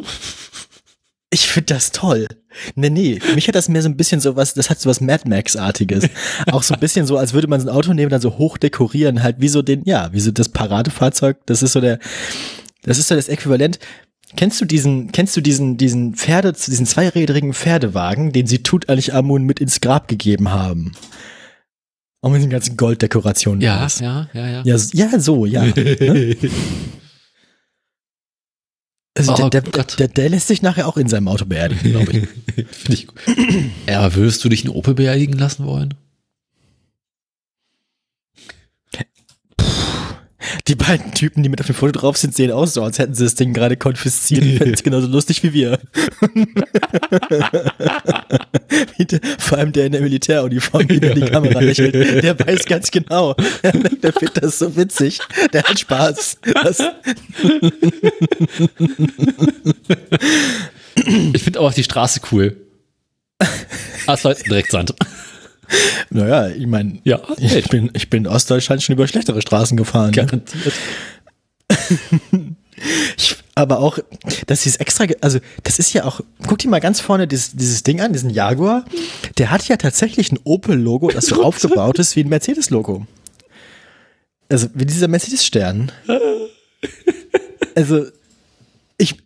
Ich 1.31 1.49
finde 1.49 1.75
das 1.75 1.93
toll. 1.93 2.27
Nee, 2.75 2.91
nee, 2.91 3.21
für 3.21 3.35
mich 3.35 3.49
hat 3.49 3.55
das 3.55 3.69
mehr 3.69 3.83
so 3.83 3.89
ein 3.89 3.97
bisschen 3.97 4.21
so 4.21 4.37
was, 4.37 4.55
das 4.55 4.71
hat 4.71 4.81
so 4.81 4.89
was 4.89 5.01
Mad 5.01 5.29
Max-artiges. 5.29 6.09
Auch 6.51 6.63
so 6.63 6.75
ein 6.75 6.81
bisschen 6.81 7.07
so, 7.07 7.19
als 7.19 7.33
würde 7.33 7.49
man 7.49 7.61
so 7.61 7.69
ein 7.69 7.77
Auto 7.77 7.93
nehmen, 7.93 8.11
dann 8.11 8.21
so 8.21 8.39
hoch 8.39 8.57
dekorieren, 8.57 9.23
halt 9.23 9.37
wie 9.41 9.49
so 9.49 9.61
den, 9.63 9.83
ja, 9.85 10.13
wie 10.13 10.21
so 10.21 10.31
das 10.31 10.49
Paradefahrzeug. 10.49 11.39
Das 11.47 11.63
ist 11.63 11.73
so 11.73 11.81
der, 11.81 11.99
das 12.83 12.99
ist 12.99 13.09
so 13.09 13.15
das 13.15 13.29
Äquivalent. 13.29 13.79
Kennst 14.35 14.61
du 14.61 14.65
diesen, 14.65 15.13
kennst 15.13 15.37
du 15.37 15.41
diesen, 15.41 15.77
diesen 15.77 16.15
Pferde, 16.15 16.53
diesen 16.53 16.87
zweirädrigen 16.87 17.55
Pferdewagen, 17.55 18.33
den 18.33 18.47
sie 18.47 18.63
Tutanchamun 18.63 19.45
mit 19.45 19.61
ins 19.61 19.81
Grab 19.81 20.09
gegeben 20.09 20.51
haben? 20.51 20.93
Auch 22.23 22.31
mit 22.31 22.43
den 22.43 22.51
ganzen 22.51 22.77
Golddekorationen. 22.77 23.61
Ja, 23.61 23.87
ja, 24.01 24.29
ja, 24.33 24.49
ja. 24.49 24.63
Ja, 24.65 24.77
ja, 24.93 25.21
so, 25.21 25.47
ja. 25.47 25.65
ne? 25.65 26.37
Also 29.19 29.33
Oh 29.33 29.49
der, 29.49 29.63
der, 29.63 29.85
der, 29.85 30.09
der 30.09 30.29
lässt 30.29 30.47
sich 30.47 30.61
nachher 30.61 30.87
auch 30.87 30.99
in 30.99 31.09
seinem 31.09 31.29
Auto 31.29 31.47
beerdigen, 31.47 31.91
glaube 31.91 32.13
ich. 32.13 32.67
Finde 32.71 32.93
ich 32.93 33.07
gut. 33.07 33.19
Ja, 33.89 34.01
aber 34.05 34.15
würdest 34.15 34.45
du 34.45 34.51
dich 34.51 34.65
in 34.65 34.71
Opel 34.71 34.95
beerdigen 34.95 35.39
lassen 35.39 35.65
wollen? 35.65 35.95
Die 40.69 40.75
beiden 40.75 41.13
Typen, 41.13 41.43
die 41.43 41.49
mit 41.49 41.61
auf 41.61 41.67
dem 41.67 41.75
Foto 41.75 41.93
drauf 41.93 42.17
sind, 42.17 42.35
sehen 42.35 42.51
aus 42.51 42.75
so, 42.75 42.83
als 42.83 42.99
hätten 42.99 43.15
sie 43.15 43.25
das 43.25 43.35
Ding 43.35 43.53
gerade 43.53 43.77
konfisziert. 43.77 44.43
Die 44.43 44.57
fänden 44.57 44.75
es 44.75 44.83
genauso 44.83 45.07
lustig 45.07 45.43
wie 45.43 45.53
wir. 45.53 45.79
Vor 49.39 49.59
allem 49.59 49.73
der 49.73 49.87
in 49.87 49.93
der 49.93 50.01
Militäruniform, 50.01 50.89
der 50.89 51.13
in 51.13 51.21
die 51.21 51.27
Kamera 51.31 51.61
lächelt, 51.61 51.95
der 51.95 52.39
weiß 52.39 52.65
ganz 52.67 52.91
genau. 52.91 53.35
Der, 54.03 54.13
findet 54.13 54.43
das 54.43 54.59
so 54.59 54.77
witzig. 54.77 55.21
Der 55.53 55.63
hat 55.63 55.79
Spaß. 55.79 56.39
Das, 56.63 56.83
Ich 61.33 61.43
finde 61.43 61.61
auch 61.61 61.73
die 61.73 61.85
Straße 61.85 62.21
cool. 62.33 62.57
Asphalt, 64.07 64.49
Drecksand. 64.49 64.95
Naja, 66.11 66.49
ich 66.49 66.67
meine, 66.67 67.01
Ja, 67.05 67.21
ich 67.39 67.69
bin, 67.69 67.91
ich 67.95 68.11
bin 68.11 68.25
in 68.25 68.31
Ostdeutschland 68.31 68.83
schon 68.83 68.95
über 68.95 69.07
schlechtere 69.09 69.41
Straßen 69.43 69.77
gefahren. 69.77 70.11
Ne? 70.11 70.27
garantiert. 70.27 70.75
Ich, 73.17 73.37
aber 73.55 73.79
auch, 73.79 73.99
dass 74.47 74.63
sie 74.63 74.69
es 74.69 74.77
extra, 74.77 75.07
also 75.23 75.39
das 75.63 75.79
ist 75.79 75.95
ja 75.95 76.05
auch, 76.05 76.21
guck 76.47 76.59
dir 76.59 76.69
mal 76.69 76.81
ganz 76.81 77.01
vorne 77.01 77.27
dieses, 77.27 77.53
dieses 77.53 77.83
Ding 77.83 78.03
an, 78.03 78.13
diesen 78.13 78.29
Jaguar, 78.29 78.85
der 79.39 79.51
hat 79.51 79.67
ja 79.69 79.79
tatsächlich 79.79 80.31
ein 80.31 80.39
Opel-Logo, 80.45 81.09
das 81.09 81.25
so 81.27 81.43
aufgebaut 81.43 81.99
ist 81.99 82.17
wie 82.17 82.21
ein 82.21 82.29
Mercedes-Logo. 82.29 83.07
Also 84.51 84.69
wie 84.75 84.85
dieser 84.85 85.09
Mercedes-Stern. 85.09 85.91
Also 87.75 88.07
ich, 88.99 89.17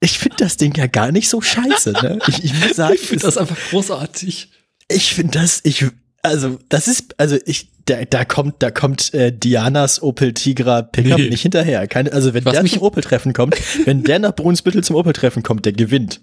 ich 0.00 0.18
finde 0.18 0.36
das 0.38 0.56
Ding 0.56 0.74
ja 0.76 0.86
gar 0.86 1.12
nicht 1.12 1.28
so 1.28 1.40
scheiße. 1.40 1.92
Ne? 2.02 2.18
Ich, 2.28 2.44
ich 2.44 2.54
muss 2.54 2.76
sagen, 2.76 2.94
Ich 2.94 3.08
finde 3.08 3.24
das 3.24 3.36
einfach 3.36 3.58
großartig. 3.70 4.50
Ich 4.88 5.14
finde 5.14 5.38
das, 5.38 5.60
ich, 5.64 5.86
also 6.22 6.58
das 6.68 6.88
ist, 6.88 7.18
also 7.18 7.36
ich, 7.46 7.68
da, 7.86 8.04
da 8.04 8.24
kommt, 8.24 8.56
da 8.62 8.70
kommt 8.70 9.12
äh, 9.14 9.32
Dianas 9.32 10.02
Opel 10.02 10.34
Tigra 10.34 10.82
Pickup 10.82 11.18
Nee. 11.18 11.30
nicht 11.30 11.42
hinterher. 11.42 11.86
Keine, 11.88 12.12
also 12.12 12.32
wenn 12.34 12.44
Was 12.44 12.52
der 12.54 12.62
mich- 12.62 12.74
zum 12.74 12.82
Opel-Treffen 12.82 13.32
kommt, 13.32 13.56
wenn 13.86 14.04
der 14.04 14.18
nach 14.20 14.34
Brunsbüttel 14.34 14.84
zum 14.84 14.96
Opel-Treffen 14.96 15.42
kommt, 15.42 15.64
der 15.66 15.72
gewinnt. 15.72 16.20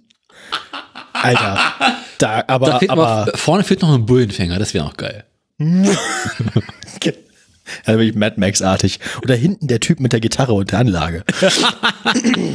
Alter, 1.13 1.59
da, 2.17 2.43
aber, 2.47 2.65
Da 2.67 2.79
fehlt 2.79 2.91
aber, 2.91 3.25
noch, 3.25 3.37
vorne 3.37 3.63
fehlt 3.65 3.81
noch 3.81 3.93
ein 3.93 4.05
Bullenfänger, 4.05 4.57
das 4.57 4.73
wäre 4.73 4.85
noch 4.85 4.95
geil. 4.95 5.25
also 7.85 7.99
wirklich 7.99 8.15
Mad 8.15 8.35
Max-artig. 8.39 8.99
Oder 9.21 9.35
hinten 9.35 9.67
der 9.67 9.81
Typ 9.81 9.99
mit 9.99 10.13
der 10.13 10.21
Gitarre 10.21 10.53
und 10.53 10.71
der 10.71 10.79
Anlage. 10.79 11.23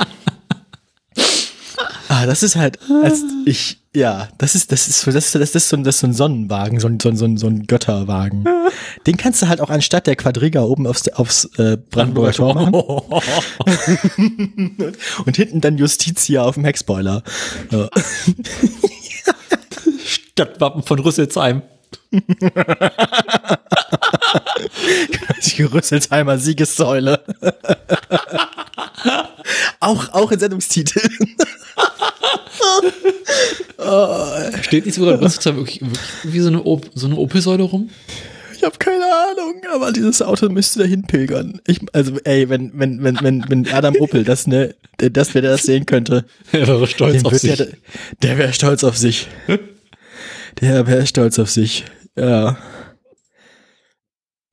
ah, 2.15 2.27
das 2.27 2.43
ist 2.43 2.57
halt, 2.57 2.79
als 3.03 3.23
ich, 3.45 3.79
ja, 3.95 4.29
das 4.39 4.55
ist, 4.55 4.71
das 4.73 4.89
ist, 4.89 5.01
so- 5.01 5.11
das 5.11 5.27
ist, 5.27 5.35
das 5.35 5.55
ist 5.55 5.69
so, 5.69 5.77
ein- 5.77 5.85
das 5.85 5.97
ist 5.97 6.01
so 6.01 6.07
ein 6.07 6.13
Sonnenwagen, 6.15 6.81
so 6.81 6.89
ein, 6.89 7.01
so 7.01 7.09
ein, 7.09 7.17
so 7.17 7.25
ein, 7.25 7.37
so 7.37 7.47
ein 7.49 7.67
Götterwagen. 7.67 8.45
Den 9.07 9.17
kannst 9.17 9.43
du 9.43 9.49
halt 9.49 9.61
auch 9.61 9.71
anstatt 9.71 10.07
der 10.07 10.17
Quadriga 10.17 10.63
oben 10.63 10.87
aufs, 10.87 11.09
aufs 11.09 11.45
äh, 11.59 11.77
Brandenburger 11.77 12.33
Tor 12.33 12.55
machen 12.55 12.75
und 15.27 15.37
hinten 15.37 15.61
dann 15.61 15.79
Justitia 15.79 16.43
auf 16.43 16.55
dem 16.55 16.65
Heckspoiler. 16.65 17.23
Stadtwappen 20.05 20.83
von 20.83 20.99
Rüsselsheim. 21.01 21.63
Die 25.57 25.63
Rüsselsheimer 25.63 26.39
Siegessäule. 26.39 27.21
Auch, 29.81 30.13
auch 30.13 30.33
in 30.33 30.39
Sendungstitel. 30.39 31.01
Steht 34.63 34.87
nicht 34.87 34.95
sogar 34.95 35.15
in 35.15 35.21
wirklich, 35.21 35.81
wie 36.23 36.41
so 36.41 36.49
eine, 36.49 36.65
Op 36.65 36.91
so 36.95 37.07
eine 37.07 37.17
Opelsäule 37.17 37.65
rum? 37.65 37.91
Ich 38.57 38.63
habe 38.63 38.79
keine 38.79 39.05
Ahnung, 39.05 39.61
aber 39.75 39.93
dieses 39.93 40.23
Auto 40.23 40.49
müsste 40.49 40.79
dahin 40.79 41.03
pilgern. 41.03 41.61
Ich, 41.67 41.81
also, 41.93 42.19
ey, 42.25 42.49
wenn, 42.49 42.71
wenn, 42.75 43.03
wenn, 43.03 43.19
wenn, 43.21 43.45
wenn 43.49 43.69
Adam 43.69 43.97
Opel 43.97 44.25
das, 44.25 44.47
ne, 44.47 44.75
das, 44.97 45.35
wer 45.35 45.43
das 45.43 45.65
sehen 45.65 45.85
könnte, 45.87 46.25
Er 46.53 46.67
wäre 46.67 46.87
stolz 46.87 47.25
auf 47.25 47.37
sich. 47.37 47.57
der, 47.57 47.69
der 48.23 48.39
wäre 48.39 48.53
stolz 48.53 48.85
auf 48.85 48.97
sich. 48.97 49.29
Der 50.61 50.87
wäre 50.87 51.07
stolz 51.07 51.39
auf 51.39 51.51
sich. 51.51 51.85
Ja. 52.17 52.57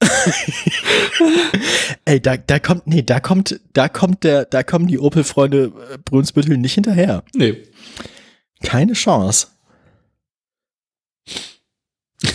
Ey, 2.06 2.20
da, 2.22 2.38
da 2.38 2.60
kommt, 2.60 2.88
nee, 2.88 3.02
da 3.04 3.20
kommt, 3.20 3.60
da 3.74 3.90
kommt 3.90 4.24
der, 4.24 4.46
da 4.46 4.64
kommen 4.64 4.88
die 4.88 5.00
Opel-Freunde 5.00 5.72
äh, 5.94 5.98
Brunsbüttel 6.04 6.58
nicht 6.58 6.74
hinterher. 6.74 7.24
nee. 7.34 7.64
Keine 8.64 8.94
Chance. 8.94 9.48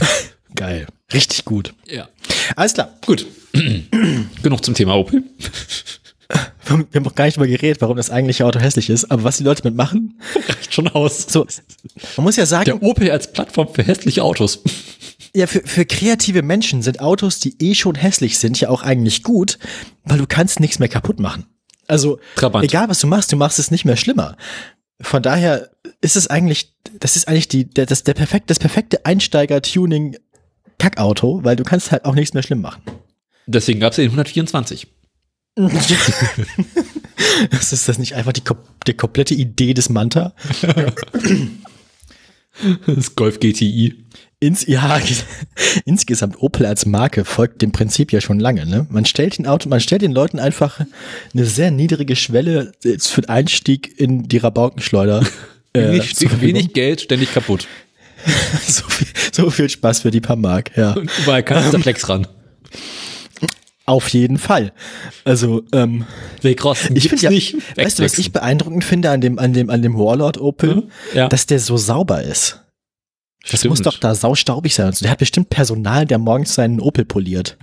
Geil. 0.56 0.88
Richtig 1.12 1.44
gut. 1.44 1.72
Ja. 1.86 2.09
Alles 2.56 2.74
klar. 2.74 2.93
Gut. 3.06 3.26
Genug 4.43 4.64
zum 4.64 4.74
Thema 4.74 4.97
Opel. 4.97 5.22
Wir 6.66 6.78
haben 6.97 7.05
noch 7.05 7.14
gar 7.14 7.26
nicht 7.26 7.36
drüber 7.36 7.47
geredet, 7.47 7.80
warum 7.80 7.97
das 7.97 8.10
eigentliche 8.10 8.44
Auto 8.44 8.59
hässlich 8.59 8.90
ist, 8.90 9.05
aber 9.12 9.22
was 9.22 9.36
die 9.36 9.44
Leute 9.44 9.62
mitmachen, 9.62 10.20
Reicht 10.48 10.74
schon 10.74 10.88
aus. 10.88 11.24
so, 11.28 11.47
man 12.16 12.24
muss 12.24 12.34
ja 12.34 12.44
sagen, 12.44 12.64
Der 12.64 12.82
Opel 12.82 13.09
als 13.12 13.32
Plattform 13.32 13.72
für 13.72 13.84
hässliche 13.84 14.24
Autos. 14.24 14.64
Ja, 15.37 15.47
für, 15.47 15.61
für 15.61 15.85
kreative 15.85 16.43
Menschen 16.43 16.83
sind 16.83 16.99
Autos, 17.01 17.39
die 17.41 17.55
eh 17.61 17.75
schon 17.75 17.95
hässlich 17.95 18.39
sind, 18.39 18.59
ja 18.59 18.71
auch 18.71 18.83
eigentlich 18.83 19.23
gut, 19.23 19.59
weil 20.05 20.17
du 20.19 20.27
kannst 20.27 20.61
nichts 20.61 20.79
mehr 20.79 20.89
kaputt 20.89 21.21
machen. 21.21 21.45
Also, 21.87 22.19
Trabant. 22.37 22.65
egal 22.65 22.89
was 22.89 23.01
du 23.01 23.07
machst, 23.07 23.31
du 23.33 23.37
machst 23.37 23.59
es 23.59 23.71
nicht 23.71 23.85
mehr 23.85 23.97
schlimmer. 23.97 24.39
Von 25.01 25.23
daher 25.23 25.69
ist 26.01 26.17
es 26.17 26.29
eigentlich, 26.29 26.75
das 27.01 27.17
ist 27.17 27.29
eigentlich 27.29 27.49
die, 27.49 27.69
der, 27.69 27.85
das, 27.85 28.03
der 28.03 28.15
perfekt, 28.15 28.49
das 28.49 28.59
perfekte 28.59 29.05
Einsteiger-Tuning-Kackauto, 29.05 31.45
weil 31.45 31.57
du 31.57 31.65
kannst 31.65 31.93
halt 31.93 32.07
auch 32.07 32.15
nichts 32.15 32.33
mehr 32.33 32.43
schlimm 32.43 32.63
machen. 32.63 32.81
Deswegen 33.47 33.79
gab 33.79 33.93
es 33.93 33.97
den 33.97 34.07
124. 34.07 34.87
Das 37.51 37.73
ist 37.73 37.89
das 37.89 37.99
nicht 37.99 38.15
einfach 38.15 38.33
die, 38.33 38.43
die 38.87 38.95
komplette 38.95 39.35
Idee 39.35 39.75
des 39.75 39.89
Manta? 39.89 40.35
Das 42.87 43.15
Golf 43.16 43.41
GTI. 43.41 43.95
Ins, 44.39 44.66
ja, 44.66 45.01
insgesamt 45.85 46.43
Opel 46.43 46.66
als 46.66 46.85
Marke 46.85 47.24
folgt 47.24 47.62
dem 47.62 47.73
Prinzip 47.73 48.12
ja 48.12 48.20
schon 48.20 48.39
lange. 48.39 48.66
Ne? 48.66 48.87
Man 48.91 49.07
stellt 49.07 49.39
den 49.39 49.47
Auto, 49.47 49.69
man 49.69 49.81
stellt 49.81 50.03
den 50.03 50.12
Leuten 50.12 50.39
einfach 50.39 50.81
eine 51.33 51.45
sehr 51.47 51.70
niedrige 51.70 52.16
Schwelle 52.16 52.73
jetzt 52.83 53.09
für 53.09 53.23
den 53.23 53.31
Einstieg 53.31 53.99
in 53.99 54.28
die 54.28 54.39
Rabaukenschleuder. 54.39 55.27
äh, 55.73 55.93
Wenig, 55.93 56.41
wenig 56.41 56.73
Geld, 56.74 57.01
ständig 57.01 57.33
kaputt. 57.33 57.66
so, 58.66 58.85
viel, 58.89 59.07
so 59.33 59.51
viel 59.51 59.70
Spaß 59.70 60.01
für 60.01 60.11
die 60.11 60.20
paar 60.20 60.37
Mark, 60.37 60.77
ja. 60.77 60.93
Und 60.93 61.11
überall 61.19 61.43
kannst 61.43 61.69
du 61.69 61.70
der 61.73 61.81
Flex 61.81 62.09
ran. 62.09 62.27
Auf 63.87 64.09
jeden 64.09 64.39
Fall. 64.39 64.73
Also, 65.25 65.63
ähm, 65.73 66.07
Wegrosten 66.43 66.97
ich 66.97 67.09
finde 67.09 67.23
ja, 67.23 67.31
nicht. 67.31 67.57
weißt 67.77 68.01
du, 68.01 68.05
was 68.05 68.19
ich 68.19 68.33
beeindruckend 68.33 68.83
finde 68.85 69.11
an 69.11 69.21
dem, 69.21 69.39
an 69.39 69.53
dem, 69.53 69.71
an 69.71 69.81
dem 69.81 69.97
Warlord 69.97 70.39
Opel? 70.41 70.75
Hm? 70.75 70.91
Ja. 71.15 71.29
Dass 71.29 71.47
der 71.47 71.61
so 71.61 71.77
sauber 71.77 72.21
ist. 72.23 72.61
Das 73.49 73.61
Stimmt. 73.61 73.71
muss 73.71 73.83
doch 73.83 73.99
da 73.99 74.17
saustaubig 74.17 74.75
sein. 74.75 74.87
Also 74.87 75.05
der 75.05 75.13
hat 75.13 75.19
bestimmt 75.19 75.51
Personal, 75.51 76.05
der 76.05 76.19
morgens 76.19 76.55
seinen 76.55 76.81
Opel 76.81 77.05
poliert. 77.05 77.57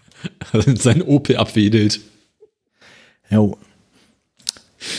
sein 0.53 1.01
Opel 1.01 1.35
abwedelt. 1.35 1.99
Jo. 3.29 3.57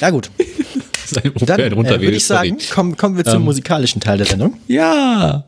Ja 0.00 0.10
gut, 0.10 0.30
Sein 1.06 1.30
Opel 1.34 1.46
dann 1.46 1.60
ein 1.60 1.72
äh, 1.72 2.00
würde 2.00 2.16
ich 2.16 2.24
sagen, 2.24 2.58
kommen, 2.70 2.96
kommen 2.96 3.16
wir 3.16 3.24
zum 3.24 3.36
Ähm. 3.36 3.44
musikalischen 3.44 4.00
Teil 4.00 4.18
der 4.18 4.26
Sendung. 4.26 4.58
Ja. 4.66 5.44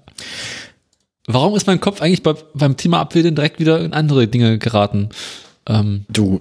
Warum 1.27 1.57
ist 1.57 1.67
mein 1.67 1.81
Kopf 1.81 2.01
eigentlich 2.01 2.23
bei, 2.23 2.35
beim 2.55 2.77
Thema 2.77 3.01
Abwählen 3.01 3.35
direkt 3.35 3.59
wieder 3.59 3.81
in 3.81 3.93
andere 3.93 4.29
Dinge 4.29 4.59
geraten? 4.59 5.11
Ähm, 5.69 6.05
Du, 6.09 6.41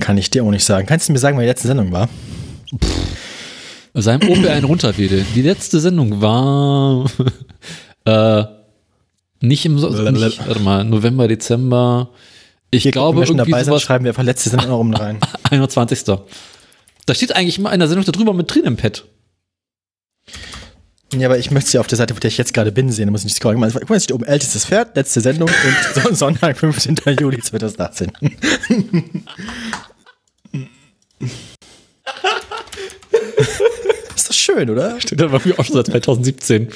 kann 0.00 0.18
ich 0.18 0.30
dir 0.30 0.44
auch 0.44 0.50
nicht 0.50 0.64
sagen. 0.64 0.86
Kannst 0.86 1.08
du 1.08 1.12
mir 1.12 1.18
sagen, 1.18 1.36
wer 1.36 1.44
die 1.44 1.50
letzte 1.50 1.68
Sendung 1.68 1.92
war? 1.92 2.08
seinem 3.94 4.28
Opel 4.28 4.48
ein 4.48 4.64
runterwedeln. 4.64 5.26
Die 5.34 5.42
letzte 5.42 5.80
Sendung 5.80 6.20
war 6.22 7.10
äh, 8.04 8.44
nicht 9.40 9.66
im 9.66 9.78
so 9.78 9.90
nicht, 9.90 10.46
warte 10.46 10.60
mal, 10.60 10.84
November, 10.84 11.28
Dezember. 11.28 12.10
Ich 12.70 12.84
Hier, 12.84 12.92
glaube 12.92 13.16
wenn 13.16 13.22
wir 13.22 13.26
schon 13.26 13.38
irgendwie 13.38 13.50
dabei 13.50 13.64
sind, 13.64 13.80
schreiben 13.80 14.04
wir 14.04 14.12
einfach 14.12 14.22
letzte 14.22 14.48
Sendung 14.48 14.70
rum 14.70 14.94
rein. 14.94 15.18
21. 15.50 16.04
Da 17.04 17.14
steht 17.14 17.36
eigentlich 17.36 17.58
immer 17.58 17.72
in 17.72 17.80
der 17.80 17.88
Sendung 17.88 18.10
darüber 18.10 18.32
mit 18.32 18.52
drin 18.52 18.64
im 18.64 18.76
Pad. 18.76 19.04
Ja, 21.18 21.28
aber 21.28 21.38
ich 21.38 21.50
möchte 21.50 21.70
sie 21.70 21.78
auf 21.78 21.86
der 21.86 21.98
Seite, 21.98 22.14
der 22.14 22.28
ich 22.28 22.38
jetzt 22.38 22.54
gerade 22.54 22.72
bin, 22.72 22.90
sehen. 22.90 23.06
Da 23.06 23.10
muss 23.12 23.20
ich 23.22 23.26
nicht 23.26 23.36
scrollen. 23.36 23.60
Guck 23.60 23.88
mal, 23.90 23.96
es 23.96 24.04
steht 24.04 24.14
oben 24.14 24.24
ältestes 24.24 24.64
Pferd, 24.64 24.96
letzte 24.96 25.20
Sendung 25.20 25.48
und 25.48 25.94
Son- 26.02 26.14
Sonntag, 26.14 26.56
15. 26.58 26.96
Juli 27.20 27.40
2018. 27.40 28.12
Ist 34.14 34.28
das 34.28 34.36
schön, 34.36 34.68
oder? 34.70 35.00
Steht 35.00 35.20
da 35.20 35.26
bei 35.28 35.40
mir 35.44 35.58
auch 35.58 35.64
schon 35.64 35.76
seit 35.76 35.86
2017. 35.86 36.70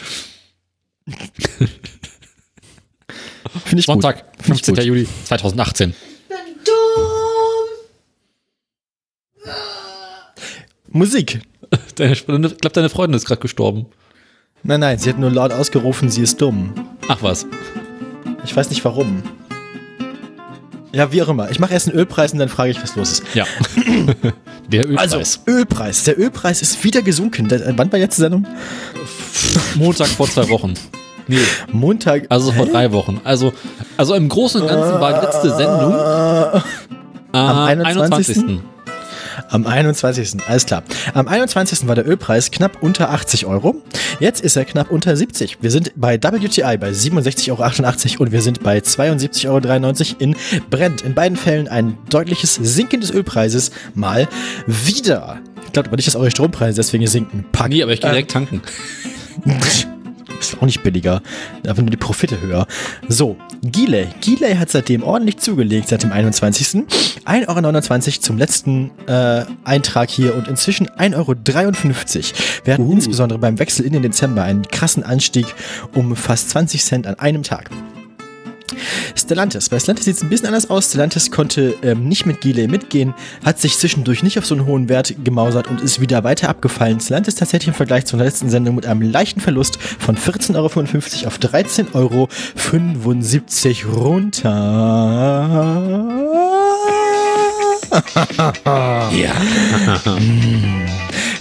Finde 3.64 3.80
ich 3.80 3.86
Sonntag, 3.86 4.16
gut. 4.16 4.44
Finde 4.44 4.58
ich 4.60 4.64
15. 4.64 4.74
gut. 4.74 4.84
Juli 4.84 5.08
2018. 5.24 5.94
Musik. 10.88 11.40
Deine, 11.96 12.12
ich 12.12 12.24
glaube, 12.26 12.54
deine 12.72 12.88
Freundin 12.88 13.16
ist 13.16 13.26
gerade 13.26 13.40
gestorben. 13.40 13.86
Nein, 14.66 14.80
nein, 14.80 14.98
sie 14.98 15.08
hat 15.10 15.18
nur 15.18 15.30
laut 15.30 15.52
ausgerufen, 15.52 16.10
sie 16.10 16.22
ist 16.22 16.40
dumm. 16.40 16.72
Ach 17.08 17.18
was. 17.22 17.46
Ich 18.44 18.54
weiß 18.56 18.68
nicht 18.70 18.84
warum. 18.84 19.22
Ja, 20.92 21.12
wie 21.12 21.22
auch 21.22 21.28
immer. 21.28 21.50
Ich 21.50 21.60
mache 21.60 21.72
erst 21.72 21.88
einen 21.88 21.98
Ölpreis 21.98 22.32
und 22.32 22.38
dann 22.38 22.48
frage 22.48 22.70
ich, 22.70 22.82
was 22.82 22.96
los 22.96 23.12
ist. 23.12 23.22
Ja. 23.34 23.44
Der 24.68 24.88
Ölpreis. 24.88 25.12
Also, 25.12 25.40
Ölpreis. 25.46 26.04
Der 26.04 26.18
Ölpreis 26.18 26.62
ist 26.62 26.82
wieder 26.82 27.02
gesunken. 27.02 27.48
Wann 27.76 27.92
war 27.92 27.98
jetzt 27.98 28.16
die 28.16 28.22
Sendung? 28.22 28.46
Montag 29.76 30.08
vor 30.08 30.28
zwei 30.28 30.48
Wochen. 30.48 30.74
Nee, 31.28 31.38
Montag. 31.70 32.26
also 32.28 32.50
vor 32.52 32.66
Hä? 32.66 32.72
drei 32.72 32.92
Wochen. 32.92 33.20
Also, 33.24 33.52
also 33.96 34.14
im 34.14 34.28
Großen 34.28 34.62
und 34.62 34.68
Ganzen 34.68 35.00
war 35.00 35.12
die 35.20 35.26
letzte 35.26 35.50
Sendung 35.54 35.92
Äh, 37.32 37.38
am 37.38 37.58
21.. 37.66 38.36
21. 38.36 38.60
Am 39.48 39.66
21. 39.66 40.36
Alles 40.48 40.66
klar. 40.66 40.82
Am 41.14 41.28
21. 41.28 41.86
war 41.86 41.94
der 41.94 42.06
Ölpreis 42.06 42.50
knapp 42.50 42.82
unter 42.82 43.10
80 43.10 43.46
Euro. 43.46 43.76
Jetzt 44.20 44.40
ist 44.42 44.56
er 44.56 44.64
knapp 44.64 44.90
unter 44.90 45.16
70. 45.16 45.58
Wir 45.60 45.70
sind 45.70 45.92
bei 45.96 46.16
WTI 46.16 46.76
bei 46.78 46.90
67,88 46.90 48.12
Euro 48.12 48.22
und 48.22 48.32
wir 48.32 48.42
sind 48.42 48.62
bei 48.62 48.78
72,93 48.78 49.46
Euro 49.48 50.16
in 50.18 50.36
Brent. 50.70 51.02
In 51.02 51.14
beiden 51.14 51.36
Fällen 51.36 51.68
ein 51.68 51.98
deutliches 52.10 52.54
Sinken 52.54 53.00
des 53.00 53.10
Ölpreises 53.10 53.70
mal 53.94 54.28
wieder. 54.66 55.38
Ich 55.64 55.72
glaube 55.72 55.88
aber 55.88 55.96
nicht, 55.96 56.08
dass 56.08 56.16
eure 56.16 56.30
Strompreise 56.30 56.76
deswegen 56.76 57.06
sinken. 57.06 57.44
Pack. 57.52 57.68
Nee, 57.68 57.82
aber 57.82 57.92
ich 57.92 58.00
gehe 58.00 58.10
direkt 58.10 58.30
tanken. 58.30 58.62
Ist 60.52 60.58
auch 60.62 60.66
nicht 60.66 60.82
billiger. 60.82 61.22
Einfach 61.66 61.82
nur 61.82 61.90
die 61.90 61.96
Profite 61.96 62.40
höher. 62.40 62.66
So, 63.08 63.36
Gile. 63.62 64.08
Gile 64.20 64.58
hat 64.58 64.70
seitdem 64.70 65.02
ordentlich 65.02 65.38
zugelegt, 65.38 65.88
seit 65.88 66.02
dem 66.02 66.12
21. 66.12 66.84
1,29 67.26 67.48
Euro 67.48 68.20
zum 68.20 68.38
letzten 68.38 68.90
äh, 69.06 69.44
Eintrag 69.64 70.10
hier 70.10 70.34
und 70.34 70.48
inzwischen 70.48 70.88
1,53 70.88 71.16
Euro. 71.16 71.34
Wir 72.64 72.74
hatten 72.74 72.90
insbesondere 72.90 73.38
beim 73.38 73.58
Wechsel 73.58 73.84
in 73.84 73.92
den 73.92 74.02
Dezember 74.02 74.42
einen 74.42 74.62
krassen 74.62 75.02
Anstieg 75.02 75.46
um 75.94 76.14
fast 76.16 76.50
20 76.50 76.84
Cent 76.84 77.06
an 77.06 77.16
einem 77.18 77.42
Tag. 77.42 77.70
Stellantis. 79.14 79.68
Bei 79.68 79.78
Stellantis 79.78 80.04
sieht 80.04 80.16
es 80.16 80.22
ein 80.22 80.28
bisschen 80.28 80.46
anders 80.46 80.70
aus. 80.70 80.88
Stellantis 80.88 81.30
konnte 81.30 81.74
ähm, 81.82 82.08
nicht 82.08 82.26
mit 82.26 82.40
Gile 82.40 82.68
mitgehen, 82.68 83.14
hat 83.44 83.60
sich 83.60 83.78
zwischendurch 83.78 84.22
nicht 84.22 84.38
auf 84.38 84.46
so 84.46 84.54
einen 84.54 84.66
hohen 84.66 84.88
Wert 84.88 85.14
gemausert 85.24 85.68
und 85.68 85.80
ist 85.80 86.00
wieder 86.00 86.24
weiter 86.24 86.48
abgefallen. 86.48 87.00
Stellantis 87.00 87.34
tatsächlich 87.34 87.68
im 87.68 87.74
Vergleich 87.74 88.06
zur 88.06 88.18
letzten 88.18 88.50
Sendung 88.50 88.74
mit 88.74 88.86
einem 88.86 89.02
leichten 89.02 89.40
Verlust 89.40 89.78
von 89.80 90.16
14,55 90.16 90.56
Euro 90.56 90.66
auf 91.26 91.38
13,75 91.38 93.86
Euro 93.86 93.94
runter. 93.94 95.46
Ja. 99.12 99.32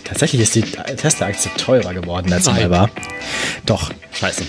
Tatsächlich 0.03 0.41
ist 0.41 0.55
die 0.55 0.61
Tesla-Aktie 0.61 1.51
teurer 1.57 1.93
geworden, 1.93 2.31
als 2.31 2.45
sie 2.45 2.51
mal 2.51 2.69
war. 2.69 2.89
Doch, 3.65 3.91
Scheiße. 4.13 4.43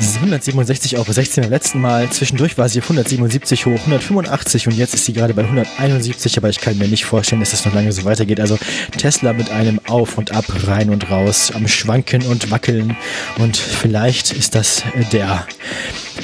167,16 0.00 0.96
Euro 0.96 1.42
beim 1.42 1.50
letzten 1.50 1.80
Mal. 1.80 2.08
Zwischendurch 2.10 2.56
war 2.56 2.68
sie 2.68 2.78
auf 2.78 2.84
177 2.84 3.66
hoch, 3.66 3.78
185 3.80 4.68
und 4.68 4.76
jetzt 4.76 4.94
ist 4.94 5.04
sie 5.04 5.12
gerade 5.12 5.34
bei 5.34 5.42
171, 5.42 6.36
aber 6.36 6.48
ich 6.48 6.60
kann 6.60 6.78
mir 6.78 6.88
nicht 6.88 7.04
vorstellen, 7.04 7.40
dass 7.40 7.52
es 7.52 7.64
noch 7.64 7.74
lange 7.74 7.92
so 7.92 8.04
weitergeht. 8.04 8.40
Also 8.40 8.58
Tesla 8.96 9.32
mit 9.32 9.50
einem 9.50 9.80
Auf 9.88 10.16
und 10.16 10.32
Ab, 10.32 10.44
rein 10.66 10.90
und 10.90 11.10
raus, 11.10 11.50
am 11.54 11.66
Schwanken 11.66 12.22
und 12.26 12.50
Wackeln 12.50 12.96
und 13.38 13.56
vielleicht 13.56 14.32
ist 14.32 14.54
das 14.54 14.80
äh, 14.94 15.04
der 15.12 15.46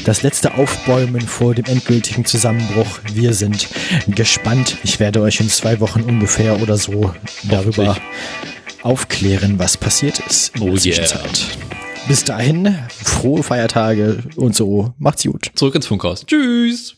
das 0.04 0.22
letzte 0.22 0.54
Aufbäumen 0.54 1.20
vor 1.20 1.54
dem 1.54 1.64
endgültigen 1.64 2.24
Zusammenbruch. 2.24 3.00
Wir 3.12 3.32
sind 3.32 3.68
gespannt. 4.08 4.76
Ich 4.84 5.00
werde 5.00 5.20
euch 5.20 5.40
in 5.40 5.48
zwei 5.48 5.80
Wochen 5.80 6.02
ungefähr 6.02 6.60
oder 6.60 6.76
so 6.76 7.14
darüber 7.44 7.96
aufklären, 8.82 9.58
was 9.58 9.76
passiert 9.76 10.20
ist 10.28 10.54
in 10.56 10.62
Oh 10.62 10.64
der 10.66 10.72
yeah. 10.74 10.80
Zwischenzeit. 10.80 11.46
Bis 12.06 12.22
dahin, 12.22 12.76
frohe 12.90 13.42
Feiertage 13.42 14.22
und 14.36 14.54
so. 14.54 14.92
Macht's 14.98 15.24
gut. 15.24 15.50
Zurück 15.54 15.74
ins 15.74 15.86
Funkhaus. 15.86 16.26
Tschüss. 16.26 16.96